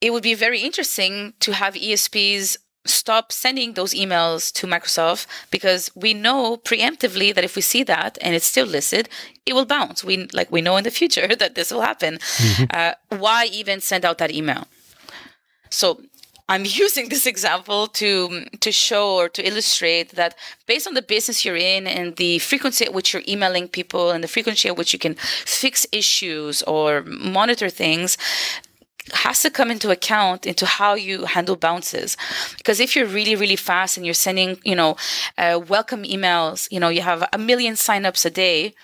it 0.00 0.12
would 0.12 0.22
be 0.22 0.34
very 0.34 0.60
interesting 0.60 1.32
to 1.40 1.52
have 1.52 1.74
ESPs 1.74 2.58
stop 2.84 3.32
sending 3.32 3.74
those 3.74 3.94
emails 3.94 4.52
to 4.52 4.66
Microsoft 4.66 5.26
because 5.50 5.90
we 5.94 6.14
know 6.14 6.56
preemptively 6.56 7.34
that 7.34 7.44
if 7.44 7.56
we 7.56 7.62
see 7.62 7.82
that 7.82 8.18
and 8.20 8.34
it's 8.34 8.46
still 8.46 8.66
listed, 8.66 9.08
it 9.46 9.54
will 9.54 9.64
bounce. 9.64 10.04
We 10.04 10.26
like 10.32 10.50
we 10.50 10.60
know 10.60 10.76
in 10.76 10.84
the 10.84 10.90
future 10.90 11.34
that 11.36 11.54
this 11.54 11.70
will 11.72 11.82
happen. 11.82 12.18
Mm-hmm. 12.18 12.64
Uh, 12.70 12.92
why 13.08 13.46
even 13.46 13.80
send 13.80 14.04
out 14.04 14.18
that 14.18 14.30
email? 14.30 14.66
So 15.70 16.00
I'm 16.48 16.64
using 16.84 17.08
this 17.08 17.26
example 17.26 17.86
to 17.88 18.44
to 18.60 18.72
show 18.72 19.16
or 19.16 19.28
to 19.30 19.46
illustrate 19.46 20.10
that 20.10 20.36
based 20.66 20.86
on 20.86 20.94
the 20.94 21.02
business 21.02 21.44
you're 21.44 21.56
in 21.56 21.86
and 21.86 22.16
the 22.16 22.38
frequency 22.40 22.84
at 22.84 22.92
which 22.92 23.12
you're 23.12 23.22
emailing 23.28 23.68
people 23.68 24.10
and 24.10 24.22
the 24.22 24.28
frequency 24.28 24.68
at 24.68 24.76
which 24.76 24.92
you 24.92 24.98
can 24.98 25.14
fix 25.44 25.86
issues 25.92 26.62
or 26.62 27.02
monitor 27.06 27.70
things, 27.70 28.18
has 29.12 29.42
to 29.42 29.50
come 29.50 29.70
into 29.70 29.90
account 29.90 30.46
into 30.46 30.66
how 30.66 30.94
you 30.94 31.26
handle 31.26 31.56
bounces. 31.56 32.16
Because 32.56 32.80
if 32.80 32.96
you're 32.96 33.06
really 33.06 33.36
really 33.36 33.56
fast 33.56 33.96
and 33.96 34.06
you're 34.06 34.14
sending 34.14 34.58
you 34.64 34.74
know 34.74 34.96
uh, 35.38 35.60
welcome 35.68 36.04
emails 36.04 36.70
you 36.70 36.80
know 36.80 36.88
you 36.88 37.02
have 37.02 37.28
a 37.32 37.38
million 37.38 37.74
signups 37.74 38.24
a 38.24 38.30
day. 38.30 38.74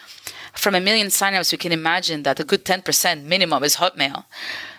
From 0.54 0.74
a 0.74 0.80
million 0.80 1.08
signups 1.08 1.52
you 1.52 1.58
can 1.58 1.72
imagine 1.72 2.24
that 2.24 2.40
a 2.40 2.44
good 2.44 2.64
10% 2.64 3.22
minimum 3.22 3.62
is 3.62 3.76
hotmail. 3.76 4.24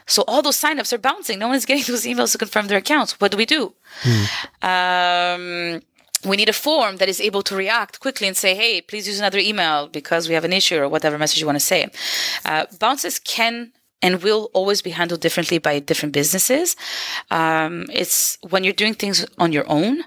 So 0.06 0.24
all 0.28 0.42
those 0.42 0.60
signups 0.60 0.92
are 0.92 0.98
bouncing. 0.98 1.40
No 1.40 1.48
one's 1.48 1.66
getting 1.70 1.86
those 1.86 2.06
emails 2.06 2.34
to 2.34 2.38
confirm 2.38 2.68
their 2.68 2.78
accounts. 2.80 3.20
What 3.22 3.32
do 3.32 3.38
we 3.38 3.46
do? 3.46 3.74
Mm. 4.04 5.76
um, 5.76 5.82
we 6.24 6.38
need 6.38 6.50
a 6.50 6.54
form 6.54 6.98
that 6.98 7.10
is 7.10 7.20
able 7.20 7.42
to 7.44 7.56
react 7.56 8.00
quickly 8.00 8.28
and 8.28 8.38
say, 8.38 8.54
hey, 8.54 8.82
please 8.82 9.08
use 9.08 9.18
another 9.18 9.40
email 9.40 9.88
because 9.88 10.28
we 10.28 10.36
have 10.36 10.46
an 10.46 10.54
issue 10.54 10.78
or 10.78 10.88
whatever 10.88 11.18
message 11.18 11.40
you 11.40 11.48
want 11.48 11.56
to 11.56 11.66
say. 11.66 11.90
Uh, 12.46 12.66
bounces 12.80 13.18
can 13.18 13.72
and 14.02 14.24
will 14.24 14.50
always 14.54 14.82
be 14.82 14.92
handled 14.92 15.22
differently 15.22 15.58
by 15.58 15.80
different 15.80 16.14
businesses. 16.14 16.76
Um, 17.30 17.86
it's 17.92 18.38
when 18.50 18.64
you're 18.64 18.74
doing 18.74 18.94
things 18.94 19.26
on 19.38 19.52
your 19.52 19.70
own, 19.70 20.04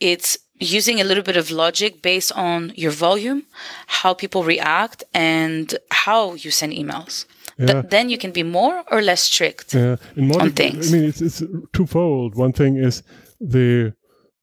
it's 0.00 0.38
using 0.58 1.00
a 1.00 1.04
little 1.04 1.22
bit 1.22 1.36
of 1.36 1.50
logic 1.50 2.02
based 2.02 2.32
on 2.32 2.72
your 2.76 2.90
volume, 2.90 3.46
how 3.86 4.14
people 4.14 4.44
react, 4.44 5.02
and 5.14 5.74
how 5.90 6.34
you 6.34 6.50
send 6.50 6.72
emails. 6.72 7.24
Yeah. 7.58 7.66
Th- 7.66 7.84
then 7.90 8.10
you 8.10 8.18
can 8.18 8.30
be 8.30 8.42
more 8.42 8.84
or 8.90 9.02
less 9.02 9.22
strict 9.22 9.74
yeah. 9.74 9.96
In 10.16 10.30
on 10.32 10.50
things. 10.52 10.92
I 10.92 10.96
mean, 10.96 11.08
it's, 11.08 11.20
it's 11.20 11.42
twofold. 11.72 12.34
One 12.34 12.52
thing 12.52 12.76
is 12.76 13.02
the 13.40 13.94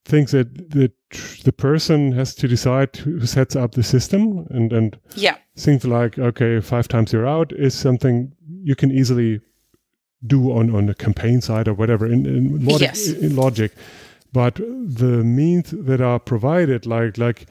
things 0.05 0.31
that 0.31 0.71
the 0.71 0.91
the 1.43 1.53
person 1.53 2.11
has 2.11 2.35
to 2.35 2.47
decide 2.47 2.95
who 2.95 3.25
sets 3.25 3.55
up 3.55 3.73
the 3.73 3.83
system 3.83 4.45
and 4.49 4.73
and 4.73 4.99
yeah 5.15 5.38
things 5.55 5.85
like 5.85 6.17
okay 6.19 6.59
five 6.59 6.88
times 6.88 7.13
you're 7.13 7.27
out 7.27 7.51
is 7.53 7.73
something 7.73 8.31
you 8.63 8.75
can 8.75 8.91
easily 8.91 9.41
do 10.25 10.51
on, 10.51 10.73
on 10.73 10.87
the 10.87 10.95
campaign 10.95 11.41
side 11.41 11.67
or 11.67 11.73
whatever 11.73 12.05
in, 12.05 12.25
in, 12.25 12.65
logic, 12.65 12.87
yes. 12.87 13.07
in 13.09 13.35
logic. 13.35 13.73
But 14.33 14.55
the 14.55 15.23
means 15.23 15.71
that 15.71 16.01
are 16.01 16.19
provided, 16.19 16.85
like 16.85 17.17
like 17.17 17.47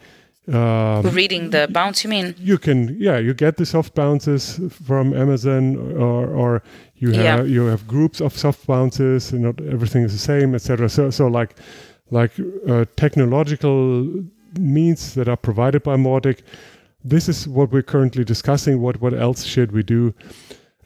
um, 0.51 1.01
reading 1.09 1.49
the 1.49 1.67
bounce, 1.69 2.03
you 2.03 2.09
mean? 2.09 2.33
You 2.37 2.57
can, 2.57 2.95
yeah, 2.99 3.17
you 3.17 3.33
get 3.33 3.57
the 3.57 3.65
soft 3.65 3.95
bounces 3.95 4.59
from 4.85 5.13
Amazon, 5.13 5.75
or 5.97 6.27
or 6.27 6.63
you 6.95 7.11
have 7.11 7.47
yeah. 7.47 7.53
you 7.53 7.65
have 7.65 7.87
groups 7.87 8.21
of 8.21 8.37
soft 8.37 8.65
bounces, 8.65 9.33
and 9.33 9.41
not 9.41 9.59
everything 9.61 10.03
is 10.03 10.13
the 10.13 10.19
same, 10.19 10.55
etc. 10.55 10.87
So 10.87 11.09
so 11.09 11.27
like 11.27 11.55
like 12.11 12.31
uh, 12.67 12.85
technological 12.95 14.07
means 14.57 15.15
that 15.15 15.27
are 15.27 15.37
provided 15.37 15.83
by 15.83 15.97
Mautic. 15.97 16.39
This 17.03 17.27
is 17.27 17.47
what 17.47 17.71
we're 17.71 17.83
currently 17.83 18.23
discussing. 18.23 18.81
What 18.81 19.01
what 19.01 19.13
else 19.13 19.43
should 19.43 19.73
we 19.73 19.83
do? 19.83 20.13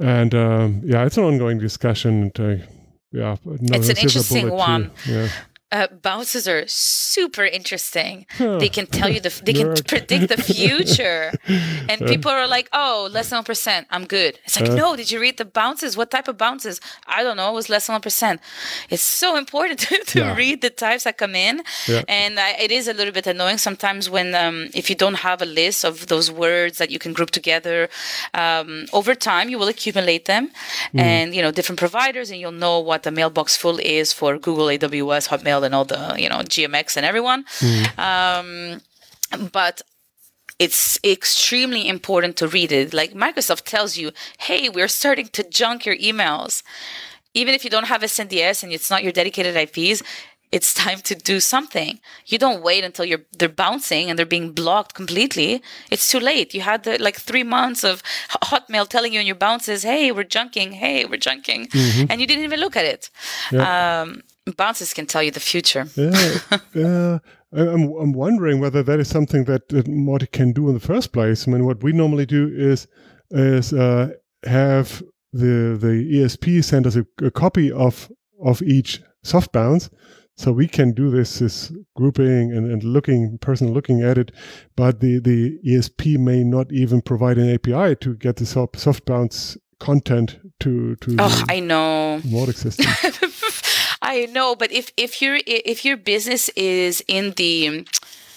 And 0.02 0.34
um, 0.34 0.82
yeah, 0.84 1.06
it's 1.06 1.18
an 1.18 1.24
ongoing 1.24 1.60
discussion. 1.60 2.32
And, 2.36 2.40
uh, 2.40 2.66
yeah, 3.12 3.36
it's 3.46 3.90
an 3.90 3.98
interesting 3.98 4.50
one. 4.50 4.92
Yeah 5.08 5.30
uh, 5.72 5.88
bounces 5.88 6.48
are 6.48 6.68
super 6.68 7.46
interesting. 7.46 8.26
They 8.38 8.68
can 8.68 8.88
tell 8.88 9.10
you 9.10 9.20
the 9.22 9.32
they 9.44 9.54
can 9.54 9.74
predict 9.88 10.28
the 10.28 10.42
future, 10.42 11.32
and 11.90 12.06
people 12.06 12.30
are 12.30 12.48
like, 12.48 12.68
"Oh, 12.74 13.10
less 13.12 13.30
than 13.30 13.38
one 13.38 13.46
percent, 13.46 13.88
I'm 13.90 14.06
good." 14.06 14.40
It's 14.44 14.60
like, 14.60 14.70
uh, 14.70 14.76
no, 14.76 14.96
did 14.96 15.12
you 15.12 15.20
read 15.22 15.38
the 15.38 15.46
bounces? 15.46 15.96
What 15.96 16.12
type 16.12 16.28
of 16.28 16.38
bounces? 16.38 16.82
I 17.08 17.24
don't 17.24 17.38
know. 17.38 17.50
It 17.50 17.54
was 17.54 17.70
less 17.70 17.88
than 17.88 17.94
one 17.94 18.02
percent. 18.02 18.42
It's 18.90 19.02
so 19.02 19.38
important 19.38 19.80
to, 19.86 19.98
to 19.98 20.20
yeah. 20.20 20.36
read 20.36 20.62
the 20.62 20.70
types 20.70 21.06
that 21.06 21.18
come 21.18 21.36
in, 21.36 21.64
yeah. 21.88 22.04
and 22.08 22.40
I, 22.40 22.52
it 22.52 22.72
is 22.72 22.88
a 22.88 22.94
little 22.94 23.14
bit 23.14 23.28
annoying 23.28 23.58
sometimes 23.58 24.10
when 24.10 24.36
um, 24.36 24.70
if 24.74 24.90
you 24.90 24.96
don't 24.96 25.20
have 25.28 25.42
a 25.42 25.46
list 25.46 25.86
of 25.86 26.08
those 26.08 26.30
words 26.30 26.80
that 26.80 26.92
you 26.92 27.00
can 27.00 27.14
group 27.14 27.32
together. 27.32 27.90
Um, 28.34 28.88
over 28.92 29.16
time, 29.16 29.50
you 29.50 29.58
will 29.58 29.70
accumulate 29.70 30.26
them, 30.26 30.52
mm. 30.94 31.00
and 31.00 31.34
you 31.34 31.42
know 31.42 31.52
different 31.52 31.80
providers, 31.80 32.30
and 32.30 32.40
you'll 32.42 32.52
know 32.52 32.80
what 32.80 33.04
the 33.04 33.12
mailbox 33.12 33.56
full 33.56 33.80
is 33.80 34.12
for 34.12 34.38
Google, 34.38 34.66
AWS, 34.66 35.30
Hotmail 35.30 35.61
and 35.64 35.76
all 35.76 35.86
the 35.86 36.16
you 36.18 36.30
know 36.30 36.40
GMX 36.40 36.98
and 36.98 37.06
everyone. 37.06 37.46
Mm. 37.60 37.98
Um, 37.98 38.82
but 39.52 39.82
it's 40.60 41.00
extremely 41.04 41.88
important 41.88 42.38
to 42.38 42.48
read 42.48 42.72
it. 42.72 42.94
Like 42.94 43.14
Microsoft 43.14 43.64
tells 43.66 43.98
you, 43.98 44.12
hey, 44.38 44.70
we're 44.70 44.88
starting 44.88 45.28
to 45.30 45.44
junk 45.50 45.86
your 45.88 45.98
emails. 45.98 46.62
Even 47.34 47.56
if 47.56 47.64
you 47.64 47.70
don't 47.70 47.88
have 47.88 48.02
SNDS 48.02 48.62
and 48.62 48.72
it's 48.72 48.90
not 48.90 49.04
your 49.04 49.12
dedicated 49.12 49.56
IPs, 49.56 50.04
it's 50.52 50.74
time 50.74 51.00
to 51.00 51.16
do 51.16 51.40
something. 51.40 52.00
You 52.28 52.38
don't 52.38 52.62
wait 52.62 52.84
until 52.84 53.06
you're 53.06 53.24
they're 53.38 53.50
bouncing 53.50 54.10
and 54.10 54.20
they're 54.20 54.26
being 54.26 54.52
blocked 54.52 54.94
completely. 54.94 55.64
It's 55.90 56.12
too 56.12 56.20
late. 56.20 56.54
You 56.54 56.62
had 56.62 56.84
the, 56.84 57.02
like 57.02 57.16
three 57.16 57.44
months 57.44 57.84
of 57.84 58.04
Hotmail 58.30 58.88
telling 58.88 59.14
you 59.14 59.22
in 59.22 59.26
your 59.26 59.36
bounces, 59.36 59.84
"Hey, 59.84 60.12
we're 60.12 60.26
junking. 60.26 60.74
Hey, 60.74 61.06
we're 61.06 61.20
junking," 61.20 61.70
mm-hmm. 61.70 62.06
and 62.10 62.20
you 62.20 62.28
didn't 62.28 62.44
even 62.44 62.60
look 62.60 62.76
at 62.76 62.86
it. 62.86 63.10
Yeah. 63.52 64.02
Um, 64.02 64.24
bounces 64.58 64.94
can 64.94 65.06
tell 65.06 65.24
you 65.24 65.32
the 65.32 65.40
future. 65.40 65.86
yeah, 65.96 66.38
yeah. 66.74 67.20
I'm 67.54 67.92
I'm 67.96 68.14
wondering 68.14 68.60
whether 68.60 68.82
that 68.84 69.00
is 69.00 69.10
something 69.10 69.44
that, 69.46 69.70
that 69.70 69.88
Mautic 69.88 70.32
can 70.32 70.54
do 70.54 70.68
in 70.70 70.74
the 70.74 70.80
first 70.80 71.12
place. 71.12 71.48
I 71.48 71.52
mean, 71.52 71.66
what 71.66 71.84
we 71.84 71.92
normally 71.92 72.26
do 72.26 72.48
is 72.54 72.88
is 73.32 73.74
uh, 73.74 74.12
have 74.46 75.04
the 75.34 75.78
the 75.80 76.08
ESP 76.14 76.64
send 76.64 76.88
us 76.88 76.96
a, 76.96 77.06
a 77.24 77.32
copy 77.32 77.72
of 77.72 78.12
of 78.44 78.62
each 78.62 79.02
soft 79.24 79.52
bounce 79.52 79.90
so 80.42 80.52
we 80.52 80.68
can 80.68 80.94
do 80.94 81.12
this, 81.12 81.38
this 81.38 81.72
grouping 81.96 82.52
and, 82.52 82.72
and 82.72 82.84
looking, 82.84 83.38
person 83.40 83.74
looking 83.74 84.02
at 84.02 84.18
it, 84.18 84.32
but 84.76 85.00
the, 85.00 85.20
the 85.20 85.60
ESP 85.64 86.18
may 86.18 86.44
not 86.44 86.72
even 86.72 87.02
provide 87.02 87.38
an 87.38 87.54
API 87.54 87.96
to 87.98 88.16
get 88.16 88.38
the 88.38 88.48
soft, 88.48 88.80
soft 88.80 89.06
bounce 89.06 89.56
content 89.80 90.40
to 90.60 90.96
to 90.98 91.16
oh, 91.18 91.44
I 91.50 91.60
know 91.60 92.22
Mautic 92.24 92.56
system. 92.56 92.86
I 94.02 94.26
know, 94.26 94.56
but 94.56 94.72
if 94.72 94.92
if 94.98 95.22
your 95.22 95.40
if 95.46 95.86
your 95.86 95.98
business 95.98 96.50
is 96.50 97.04
in 97.08 97.32
the 97.32 97.86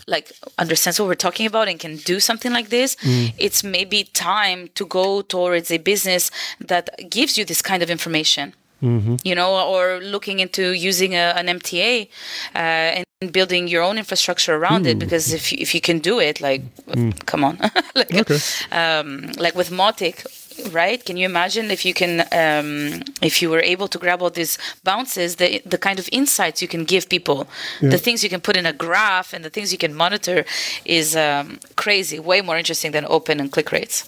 like 0.07 0.33
understands 0.59 1.01
what 1.01 1.09
we're 1.09 1.15
talking 1.15 1.47
about 1.47 1.69
and 1.69 1.81
can 1.81 1.97
do 1.97 2.21
something 2.21 2.53
like 2.53 2.69
this, 2.69 2.97
mm. 2.97 3.33
it's 3.39 3.65
maybe 3.65 4.05
time 4.05 4.69
to 4.75 4.85
go 4.87 5.23
towards 5.23 5.71
a 5.71 5.79
business 5.79 6.31
that 6.61 6.91
gives 7.11 7.39
you 7.39 7.45
this 7.45 7.63
kind 7.63 7.83
of 7.83 7.91
information. 7.91 8.55
Mm-hmm. 8.83 9.17
You 9.25 9.35
know, 9.35 9.67
or 9.67 10.01
looking 10.01 10.41
into 10.41 10.73
using 10.73 11.15
a, 11.15 11.33
an 11.37 11.47
MTA 11.47 12.09
uh, 12.55 12.59
and 12.59 13.33
building 13.33 13.67
your 13.67 13.83
own 13.83 13.97
infrastructure 13.97 14.55
around 14.55 14.87
it. 14.87 14.99
Because 14.99 15.33
if 15.33 15.53
you, 15.53 15.59
if 15.59 15.75
you 15.75 15.81
can 15.81 16.01
do 16.01 16.21
it, 16.21 16.43
like, 16.43 16.61
mm. 16.89 17.25
come 17.25 17.45
on, 17.45 17.57
like, 17.95 18.15
okay. 18.15 18.39
um, 18.73 19.33
like 19.39 19.55
with 19.55 19.71
Mautic, 19.71 20.27
right? 20.71 21.05
Can 21.05 21.17
you 21.17 21.27
imagine 21.27 21.71
if 21.71 21.85
you 21.85 21.95
can, 21.95 22.21
um, 22.33 23.03
if 23.23 23.43
you 23.43 23.51
were 23.51 23.61
able 23.61 23.89
to 23.89 23.99
grab 23.99 24.23
all 24.23 24.31
these 24.31 24.59
bounces, 24.83 25.37
the 25.37 25.63
the 25.65 25.79
kind 25.79 25.99
of 25.99 26.09
insights 26.13 26.63
you 26.63 26.69
can 26.69 26.85
give 26.85 27.09
people, 27.09 27.47
yeah. 27.81 27.91
the 27.91 27.99
things 27.99 28.23
you 28.23 28.31
can 28.31 28.41
put 28.41 28.57
in 28.57 28.67
a 28.67 28.73
graph, 28.73 29.33
and 29.33 29.45
the 29.45 29.51
things 29.51 29.73
you 29.73 29.79
can 29.79 29.95
monitor 29.95 30.45
is 30.85 31.17
um, 31.17 31.59
crazy. 31.77 32.19
Way 32.19 32.41
more 32.41 32.59
interesting 32.59 32.93
than 32.93 33.05
open 33.07 33.41
and 33.41 33.51
click 33.51 33.73
rates. 33.73 34.05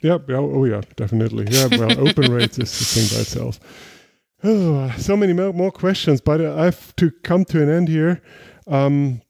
Yeah, 0.00 0.18
yeah, 0.28 0.36
oh 0.36 0.64
yeah, 0.64 0.82
definitely. 0.96 1.46
Yeah, 1.50 1.66
well, 1.66 1.92
open 2.08 2.32
rates 2.32 2.58
is 2.58 2.78
the 2.78 2.84
thing 2.84 3.16
by 3.16 3.20
itself. 3.20 3.60
Oh, 4.42 4.90
so 4.98 5.16
many 5.16 5.32
more 5.32 5.70
questions, 5.70 6.20
but 6.20 6.40
I 6.40 6.64
have 6.64 6.94
to 6.96 7.10
come 7.22 7.44
to 7.46 7.62
an 7.62 7.68
end 7.68 7.88
here. 7.88 8.22
Um, 8.66 9.22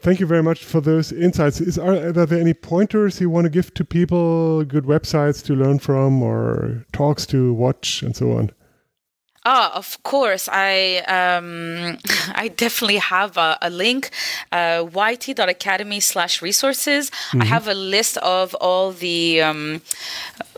thank 0.00 0.20
you 0.20 0.26
very 0.26 0.42
much 0.42 0.64
for 0.64 0.80
those 0.80 1.12
insights. 1.12 1.60
Is 1.60 1.78
are, 1.78 1.94
are, 1.94 2.26
there 2.26 2.40
any 2.40 2.54
pointers 2.54 3.20
you 3.20 3.30
want 3.30 3.44
to 3.44 3.50
give 3.50 3.74
to 3.74 3.84
people? 3.84 4.64
Good 4.64 4.84
websites 4.84 5.44
to 5.46 5.54
learn 5.54 5.78
from, 5.78 6.22
or 6.22 6.84
talks 6.92 7.26
to 7.26 7.52
watch, 7.54 8.02
and 8.02 8.16
so 8.16 8.32
on. 8.32 8.50
Ah, 9.44 9.72
of 9.74 10.02
course. 10.02 10.48
I 10.50 10.98
um, 11.08 11.98
I 12.34 12.48
definitely 12.48 12.98
have 12.98 13.36
a, 13.36 13.58
a 13.62 13.70
link, 13.70 14.10
uh, 14.52 14.84
yt.academy 14.84 16.00
slash 16.00 16.42
resources. 16.42 17.10
I 17.32 17.44
have 17.44 17.68
a 17.68 17.74
list 17.74 18.18
of 18.18 18.54
all 18.56 18.92
the 18.92 19.42
um, 19.42 19.80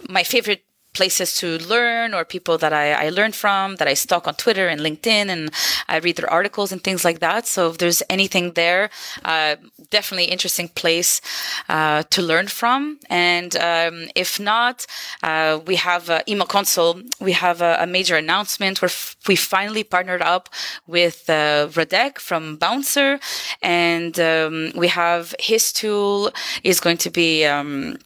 my 0.09 0.25
favorite 0.25 0.65
places 0.93 1.35
to 1.37 1.59
learn 1.59 2.15
or 2.15 2.25
people 2.25 2.59
that 2.59 2.73
I, 2.73 3.07
I 3.07 3.09
learned 3.11 3.35
from 3.35 3.77
that 3.77 3.89
I 3.89 3.95
stalk 3.95 4.27
on 4.27 4.35
Twitter 4.35 4.69
and 4.69 4.81
LinkedIn 4.81 5.29
and 5.29 5.51
I 5.89 5.99
read 5.99 6.17
their 6.17 6.31
articles 6.31 6.73
and 6.73 6.83
things 6.83 7.05
like 7.05 7.21
that. 7.21 7.47
So 7.47 7.71
if 7.71 7.79
there's 7.79 8.03
anything 8.11 8.53
there, 8.53 8.91
uh, 9.25 9.57
definitely 9.91 10.27
interesting 10.27 10.69
place 10.69 11.21
uh, 11.69 12.03
to 12.11 12.23
learn 12.23 12.49
from. 12.49 12.99
And 13.09 13.57
um, 13.57 14.07
if 14.15 14.41
not, 14.41 14.87
uh, 15.23 15.61
we 15.67 15.77
have 15.77 16.11
uh, 16.11 16.23
Email 16.29 16.47
Consul. 16.47 17.03
We 17.21 17.33
have 17.33 17.61
a, 17.61 17.79
a 17.81 17.87
major 17.87 18.17
announcement 18.17 18.83
where 18.83 18.89
f- 18.89 19.17
we 19.29 19.37
finally 19.37 19.85
partnered 19.85 20.23
up 20.23 20.49
with 20.87 21.29
uh, 21.29 21.69
Radek 21.69 22.19
from 22.19 22.57
Bouncer, 22.57 23.21
and 23.63 24.19
um, 24.19 24.73
we 24.75 24.89
have 24.89 25.35
his 25.39 25.73
tool 25.73 26.31
is 26.65 26.81
going 26.81 26.99
to 26.99 27.11
be 27.11 27.45
um, 27.45 27.97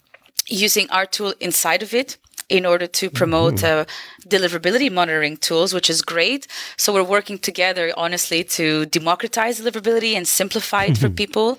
using 0.47 0.89
our 0.91 1.07
tool 1.07 1.35
inside 1.41 1.83
of 1.83 1.95
it 1.95 2.19
in 2.49 2.67
order 2.67 2.87
to 2.87 3.11
promote 3.11 3.65
uh, 3.65 3.85
deliverability 4.27 4.91
monitoring 4.91 5.37
tools, 5.37 5.73
which 5.73 5.89
is 5.89 6.03
great. 6.03 6.47
So 6.77 6.93
we're 6.93 7.03
working 7.03 7.39
together, 7.39 7.93
honestly, 7.97 8.45
to 8.45 8.87
democratize 8.87 9.61
deliverability 9.61 10.15
and 10.15 10.27
simplify 10.27 10.85
it 10.85 10.99
for 10.99 11.09
people 11.09 11.59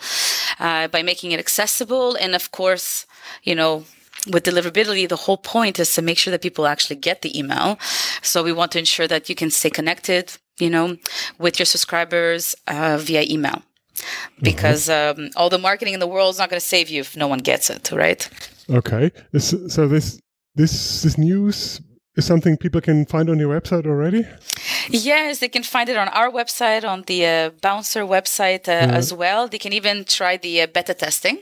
uh, 0.59 0.87
by 0.87 1.01
making 1.03 1.31
it 1.31 1.39
accessible. 1.39 2.15
And 2.15 2.35
of 2.35 2.51
course, 2.51 3.05
you 3.43 3.55
know, 3.55 3.85
with 4.31 4.43
deliverability, 4.43 5.07
the 5.07 5.15
whole 5.15 5.37
point 5.37 5.79
is 5.79 5.93
to 5.95 6.01
make 6.01 6.17
sure 6.17 6.31
that 6.31 6.41
people 6.41 6.65
actually 6.65 6.95
get 6.95 7.21
the 7.21 7.37
email. 7.37 7.77
So 8.21 8.43
we 8.43 8.53
want 8.53 8.71
to 8.73 8.79
ensure 8.79 9.07
that 9.07 9.29
you 9.29 9.35
can 9.35 9.51
stay 9.51 9.69
connected, 9.69 10.37
you 10.59 10.69
know, 10.69 10.97
with 11.37 11.59
your 11.59 11.65
subscribers 11.65 12.55
uh, 12.67 12.97
via 12.99 13.23
email. 13.23 13.61
Because 14.41 14.89
um, 14.89 15.29
all 15.35 15.49
the 15.49 15.57
marketing 15.57 15.93
in 15.93 15.99
the 15.99 16.07
world 16.07 16.33
is 16.33 16.39
not 16.39 16.49
going 16.49 16.59
to 16.59 16.65
save 16.65 16.89
you 16.89 17.01
if 17.01 17.15
no 17.15 17.27
one 17.27 17.39
gets 17.39 17.69
it, 17.69 17.91
right? 17.91 18.29
Okay. 18.69 19.11
This, 19.31 19.55
so 19.69 19.87
this 19.87 20.19
this 20.55 21.01
this 21.03 21.17
news 21.17 21.81
is 22.15 22.25
something 22.25 22.57
people 22.57 22.81
can 22.81 23.05
find 23.05 23.29
on 23.29 23.39
your 23.39 23.59
website 23.59 23.85
already. 23.85 24.25
Yes, 24.89 25.39
they 25.39 25.49
can 25.49 25.63
find 25.63 25.89
it 25.89 25.97
on 25.97 26.07
our 26.09 26.31
website, 26.31 26.87
on 26.87 27.03
the 27.03 27.25
uh, 27.25 27.49
Bouncer 27.61 28.03
website 28.03 28.67
uh, 28.67 28.71
as 28.99 29.13
well. 29.13 29.47
They 29.47 29.57
can 29.57 29.73
even 29.73 30.05
try 30.05 30.37
the 30.37 30.61
uh, 30.61 30.67
beta 30.67 30.93
testing. 30.93 31.39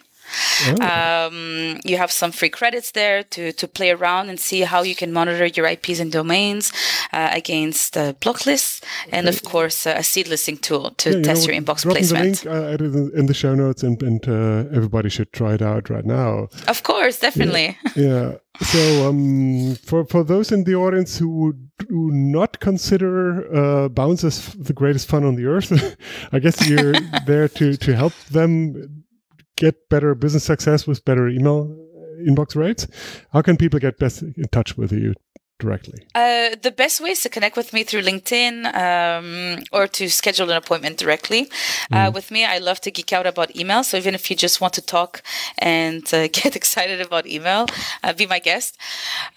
Um, 0.79 1.79
you 1.83 1.97
have 1.97 2.11
some 2.11 2.31
free 2.31 2.49
credits 2.49 2.91
there 2.91 3.23
to, 3.23 3.51
to 3.53 3.67
play 3.67 3.91
around 3.91 4.29
and 4.29 4.39
see 4.39 4.61
how 4.61 4.81
you 4.83 4.95
can 4.95 5.11
monitor 5.11 5.45
your 5.45 5.65
IPs 5.67 5.99
and 5.99 6.11
domains 6.11 6.71
uh, 7.11 7.29
against 7.31 7.97
uh, 7.97 8.13
block 8.13 8.45
lists, 8.45 8.81
and 9.11 9.27
of 9.27 9.43
course 9.43 9.85
uh, 9.85 9.95
a 9.97 10.03
seed 10.03 10.27
listing 10.27 10.57
tool 10.57 10.91
to 10.91 11.09
Yeah, 11.09 11.17
you 11.17 11.23
test 11.23 11.47
know 11.47 11.53
your 11.53 11.61
inbox 11.61 11.83
placement. 11.83 12.39
The 12.39 12.49
link, 12.49 13.13
uh, 13.13 13.17
in, 13.19 13.25
the 13.25 13.33
show 13.33 13.55
notes, 13.55 13.83
and, 13.83 14.01
and 14.01 14.27
uh, 14.27 14.75
everybody 14.75 15.09
should 15.09 15.31
try 15.33 15.53
it 15.53 15.61
out 15.61 15.89
right 15.89 16.05
now. 16.05 16.47
Of 16.67 16.83
course, 16.83 17.19
definitely. 17.19 17.77
yeah. 17.95 18.35
So, 18.61 19.09
um, 19.09 19.75
for 19.75 20.05
for 20.05 20.23
those 20.23 20.51
in 20.51 20.63
the 20.63 20.75
audience 20.75 21.17
who 21.17 21.53
do 21.79 22.11
not 22.11 22.59
consider 22.59 23.51
uh, 23.53 23.89
bounce 23.89 24.23
as 24.23 24.53
the 24.53 24.73
greatest 24.73 25.07
fun 25.07 25.23
on 25.23 25.35
the 25.35 25.45
earth, 25.45 25.71
I 26.31 26.39
guess 26.39 26.67
you're 26.67 26.93
there 27.25 27.47
to 27.47 27.75
to 27.75 27.95
help 27.95 28.13
them 28.31 29.03
get 29.55 29.89
better 29.89 30.15
business 30.15 30.43
success 30.43 30.87
with 30.87 31.05
better 31.05 31.27
email 31.27 31.67
inbox 32.27 32.55
rates. 32.55 32.87
How 33.31 33.41
can 33.41 33.57
people 33.57 33.79
get 33.79 33.97
best 33.97 34.21
in 34.21 34.47
touch 34.51 34.77
with 34.77 34.91
you 34.91 35.13
directly? 35.63 35.99
Uh, 36.13 36.55
the 36.61 36.73
best 36.83 37.01
way 37.01 37.11
is 37.15 37.21
to 37.21 37.29
connect 37.29 37.55
with 37.57 37.69
me 37.73 37.83
through 37.83 38.03
LinkedIn 38.09 38.53
um, 38.85 39.63
or 39.71 39.87
to 39.97 40.09
schedule 40.09 40.49
an 40.51 40.57
appointment 40.57 40.97
directly. 40.97 41.49
Uh, 41.91 42.11
with 42.13 42.27
me, 42.35 42.41
I 42.45 42.57
love 42.69 42.79
to 42.81 42.91
geek 42.91 43.11
out 43.17 43.25
about 43.25 43.55
email. 43.55 43.83
So 43.83 43.97
even 43.97 44.13
if 44.13 44.29
you 44.29 44.35
just 44.35 44.61
want 44.61 44.73
to 44.79 44.81
talk 44.81 45.11
and 45.57 46.03
uh, 46.13 46.27
get 46.39 46.55
excited 46.55 46.99
about 47.01 47.25
email, 47.25 47.65
uh, 48.03 48.13
be 48.13 48.25
my 48.35 48.39
guest. 48.39 48.77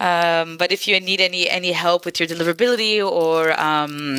Um, 0.01 0.57
but 0.57 0.73
if 0.77 0.87
you 0.89 1.01
need 1.01 1.21
any 1.21 1.49
any 1.49 1.73
help 1.73 2.05
with 2.05 2.19
your 2.21 2.29
deliverability 2.29 2.97
or 3.21 3.59
um, 3.61 4.19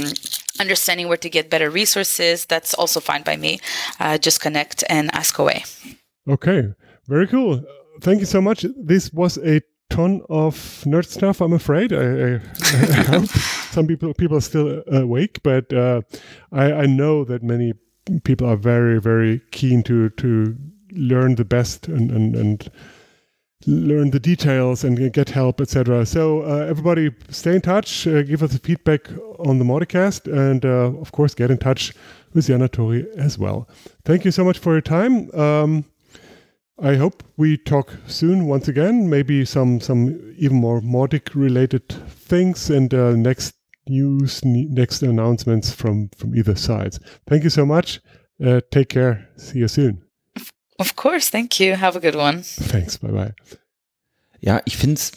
understanding 0.60 1.08
where 1.08 1.22
to 1.26 1.30
get 1.30 1.50
better 1.50 1.70
resources, 1.70 2.46
that's 2.46 2.74
also 2.74 3.00
fine 3.00 3.24
by 3.24 3.36
me. 3.36 3.60
Uh, 4.00 4.18
just 4.18 4.42
connect 4.42 4.84
and 4.90 5.14
ask 5.14 5.38
away. 5.38 5.64
Okay, 6.28 6.74
very 7.08 7.28
cool. 7.28 7.64
Thank 8.02 8.20
you 8.20 8.26
so 8.26 8.42
much. 8.42 8.66
This 8.78 9.12
was 9.12 9.38
a 9.40 9.62
ton 9.90 10.22
of 10.30 10.56
nerd 10.86 11.06
stuff. 11.06 11.42
I'm 11.42 11.54
afraid. 11.54 11.94
I, 11.94 11.98
I, 11.98 12.34
I 12.36 13.04
hope 13.20 13.30
some 13.72 13.88
people 13.88 14.14
people 14.14 14.38
are 14.38 14.42
still 14.42 14.84
awake, 14.88 15.42
but 15.44 15.72
uh, 15.74 16.02
I, 16.52 16.72
I 16.72 16.86
know 16.86 17.24
that 17.24 17.44
many 17.44 17.74
people 18.24 18.48
are 18.48 18.56
very 18.56 19.00
very 19.00 19.42
keen 19.52 19.84
to 19.84 20.10
to 20.10 20.56
learn 20.92 21.36
the 21.36 21.46
best 21.46 21.88
and 21.88 22.12
and, 22.12 22.36
and 22.36 22.72
learn 23.66 24.12
the 24.12 24.20
details 24.20 24.84
and 24.84 25.12
get 25.14 25.30
help, 25.30 25.60
etc. 25.60 26.06
So 26.06 26.44
uh, 26.44 26.66
everybody, 26.70 27.12
stay 27.30 27.56
in 27.56 27.62
touch. 27.62 28.08
Uh, 28.08 28.22
give 28.22 28.44
us 28.44 28.54
a 28.54 28.60
feedback 28.60 29.10
on 29.40 29.58
the 29.60 29.66
Mauticast, 29.66 30.32
and 30.32 30.64
uh, 30.66 31.00
of 31.02 31.12
course, 31.12 31.34
get 31.34 31.50
in 31.50 31.58
touch 31.58 31.94
with 32.34 32.48
Yanna-Torry 32.48 33.08
as 33.18 33.38
well. 33.38 33.68
Thank 34.06 34.26
you 34.26 34.32
so 34.32 34.44
much 34.44 34.60
for 34.60 34.74
your 34.74 34.82
time. 34.82 35.32
Um, 35.34 35.86
I 36.80 36.96
hope 36.96 37.24
we 37.38 37.58
talk 37.58 37.92
soon 38.08 38.48
once 38.48 38.68
again. 38.68 39.10
Maybe 39.10 39.46
some 39.46 39.80
some 39.80 40.36
even 40.38 40.58
more 40.58 40.82
Mautic 40.82 41.34
related 41.34 41.90
things 42.30 42.70
and 42.70 42.94
uh, 42.94 43.16
next 43.16 43.56
news, 43.90 44.46
ne- 44.46 44.68
next 44.70 45.02
announcements 45.02 45.72
from 45.72 46.10
from 46.18 46.36
either 46.36 46.56
sides. 46.56 47.00
Thank 47.26 47.44
you 47.44 47.50
so 47.50 47.66
much. 47.66 48.00
Uh, 48.40 48.62
take 48.72 48.90
care. 48.90 49.28
See 49.38 49.60
you 49.60 49.68
soon. 49.68 50.04
Of 50.80 50.96
course, 50.96 51.30
thank 51.30 51.60
you. 51.60 51.76
Have 51.76 51.96
a 51.96 52.00
good 52.00 52.16
one. 52.16 52.44
Thanks. 52.44 52.98
Bye 52.98 53.12
bye. 53.12 53.34
Ja, 54.40 54.62
ich 54.66 54.78
finde 54.78 54.96
es, 54.96 55.12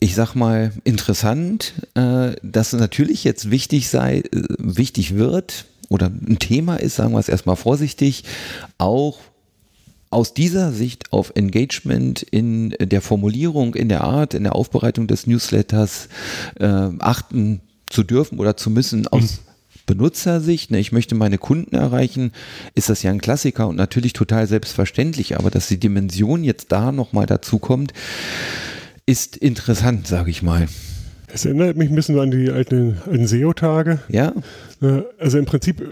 ich 0.00 0.14
sag 0.14 0.34
mal, 0.34 0.72
interessant, 0.84 1.72
äh, 1.94 2.32
dass 2.42 2.74
es 2.74 2.80
natürlich 2.80 3.24
jetzt 3.24 3.50
wichtig 3.50 3.88
sei, 3.88 4.18
äh, 4.18 4.42
wichtig 4.58 5.14
wird 5.14 5.64
oder 5.88 6.06
ein 6.06 6.38
Thema 6.38 6.76
ist, 6.76 6.96
sagen 6.96 7.12
wir 7.12 7.18
es 7.18 7.30
erstmal 7.30 7.56
vorsichtig, 7.56 8.24
auch 8.76 9.18
aus 10.10 10.34
dieser 10.34 10.72
Sicht 10.72 11.12
auf 11.12 11.32
Engagement 11.36 12.22
in 12.22 12.70
der 12.80 13.00
Formulierung, 13.00 13.74
in 13.76 13.88
der 13.88 14.02
Art, 14.02 14.34
in 14.34 14.42
der 14.42 14.56
Aufbereitung 14.56 15.06
des 15.06 15.26
Newsletters 15.26 16.08
äh, 16.58 16.66
achten 16.98 17.60
zu 17.88 18.02
dürfen 18.02 18.38
oder 18.38 18.56
zu 18.56 18.70
müssen 18.70 19.06
aus 19.06 19.40
Benutzersicht, 19.86 20.70
ne, 20.70 20.78
ich 20.78 20.92
möchte 20.92 21.16
meine 21.16 21.38
Kunden 21.38 21.74
erreichen, 21.74 22.32
ist 22.74 22.88
das 22.88 23.02
ja 23.02 23.10
ein 23.10 23.20
Klassiker 23.20 23.66
und 23.66 23.76
natürlich 23.76 24.12
total 24.12 24.46
selbstverständlich, 24.46 25.36
aber 25.36 25.50
dass 25.50 25.66
die 25.66 25.80
Dimension 25.80 26.44
jetzt 26.44 26.70
da 26.70 26.92
nochmal 26.92 27.26
dazu 27.26 27.58
kommt, 27.58 27.92
ist 29.06 29.36
interessant, 29.36 30.06
sage 30.06 30.30
ich 30.30 30.42
mal. 30.42 30.68
Es 31.32 31.44
erinnert 31.44 31.76
mich 31.76 31.88
ein 31.88 31.94
bisschen 31.94 32.18
an 32.18 32.30
die 32.30 32.50
alten, 32.50 32.98
alten 33.06 33.26
SEO-Tage. 33.26 34.00
Ja, 34.08 34.32
Äh, 34.80 35.02
Also 35.18 35.38
im 35.38 35.44
Prinzip 35.44 35.82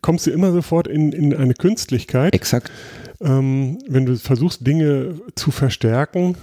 kommst 0.00 0.26
du 0.26 0.30
immer 0.30 0.52
sofort 0.52 0.86
in, 0.86 1.12
in 1.12 1.34
eine 1.34 1.54
Künstlichkeit, 1.54 2.34
exakt. 2.34 2.70
ähm, 3.20 3.78
wenn 3.88 4.06
du 4.06 4.16
versuchst, 4.16 4.66
Dinge 4.66 5.14
zu 5.34 5.50
verstärken. 5.50 6.36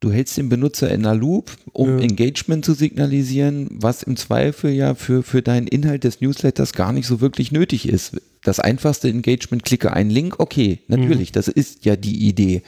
Du 0.00 0.12
hältst 0.12 0.36
den 0.36 0.48
Benutzer 0.48 0.90
in 0.90 1.02
der 1.02 1.14
Loop, 1.16 1.50
um 1.72 1.98
Ja. 1.98 2.04
Engagement 2.04 2.64
zu 2.64 2.72
signalisieren, 2.74 3.66
was 3.70 4.04
im 4.04 4.16
Zweifel 4.16 4.70
ja 4.70 4.94
für, 4.94 5.24
für 5.24 5.42
deinen 5.42 5.66
Inhalt 5.66 6.04
des 6.04 6.20
Newsletters 6.20 6.72
gar 6.72 6.92
nicht 6.92 7.06
so 7.08 7.20
wirklich 7.20 7.50
nötig 7.50 7.88
ist. 7.88 8.16
Das 8.44 8.60
einfachste 8.60 9.08
Engagement, 9.08 9.64
klicke 9.64 9.92
einen 9.92 10.10
Link, 10.10 10.38
okay, 10.38 10.78
natürlich, 10.86 11.32
das 11.32 11.48
ist 11.48 11.84
ja 11.84 11.96
die 11.96 12.28
Idee. 12.28 12.62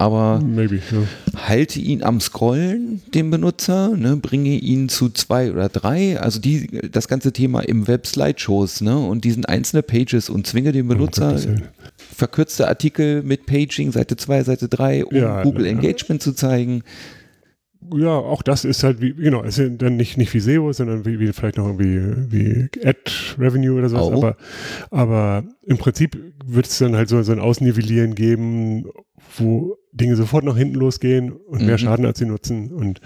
Aber 0.00 0.40
Maybe, 0.40 0.76
ja. 0.76 1.38
halte 1.46 1.78
ihn 1.78 2.02
am 2.02 2.22
Scrollen, 2.22 3.02
den 3.12 3.30
Benutzer, 3.30 3.94
ne, 3.94 4.16
bringe 4.16 4.56
ihn 4.56 4.88
zu 4.88 5.10
zwei 5.10 5.52
oder 5.52 5.68
drei, 5.68 6.18
also 6.18 6.40
die, 6.40 6.88
das 6.90 7.06
ganze 7.06 7.34
Thema 7.34 7.60
im 7.60 7.86
Web 7.86 8.06
Slideshows, 8.06 8.80
ne, 8.80 8.98
und 8.98 9.24
diesen 9.26 9.44
einzelne 9.44 9.82
Pages 9.82 10.30
und 10.30 10.46
zwinge 10.46 10.72
den 10.72 10.88
Benutzer 10.88 11.32
Gottes 11.32 11.46
Willen. 11.46 11.68
verkürzte 12.16 12.66
Artikel 12.66 13.22
mit 13.22 13.44
Paging, 13.44 13.92
Seite 13.92 14.16
2, 14.16 14.44
Seite 14.44 14.68
3, 14.68 15.04
um 15.04 15.14
Ja, 15.14 15.42
Google 15.42 15.66
ja. 15.66 15.72
Engagement 15.72 16.22
zu 16.22 16.32
zeigen. 16.32 16.82
Ja, 17.94 18.10
auch 18.10 18.42
das 18.42 18.64
ist 18.64 18.84
halt 18.84 19.00
wie, 19.00 19.14
genau, 19.14 19.42
ist 19.42 19.58
ja 19.58 19.68
dann 19.68 19.96
nicht, 19.96 20.18
nicht 20.18 20.32
wie 20.34 20.40
SEO, 20.40 20.72
sondern 20.72 21.06
wie, 21.06 21.18
wie 21.18 21.32
vielleicht 21.32 21.56
noch 21.56 21.66
irgendwie 21.66 22.30
wie 22.30 22.68
Ad-Revenue 22.86 23.78
oder 23.78 23.88
sowas. 23.88 24.02
Auch. 24.02 24.12
Aber, 24.12 24.36
aber 24.90 25.44
im 25.64 25.78
Prinzip 25.78 26.16
wird 26.44 26.66
es 26.66 26.78
dann 26.78 26.94
halt 26.94 27.08
so, 27.08 27.22
so 27.22 27.32
ein 27.32 27.40
Ausnivellieren 27.40 28.14
geben, 28.14 28.84
wo 29.38 29.76
Dinge 29.92 30.14
sofort 30.16 30.44
nach 30.44 30.56
hinten 30.56 30.74
losgehen 30.74 31.32
und 31.32 31.62
mehr 31.62 31.74
Mhm. 31.74 31.78
Schaden 31.78 32.06
als 32.06 32.18
sie 32.18 32.26
nutzen. 32.26 32.70
Und 32.72 33.00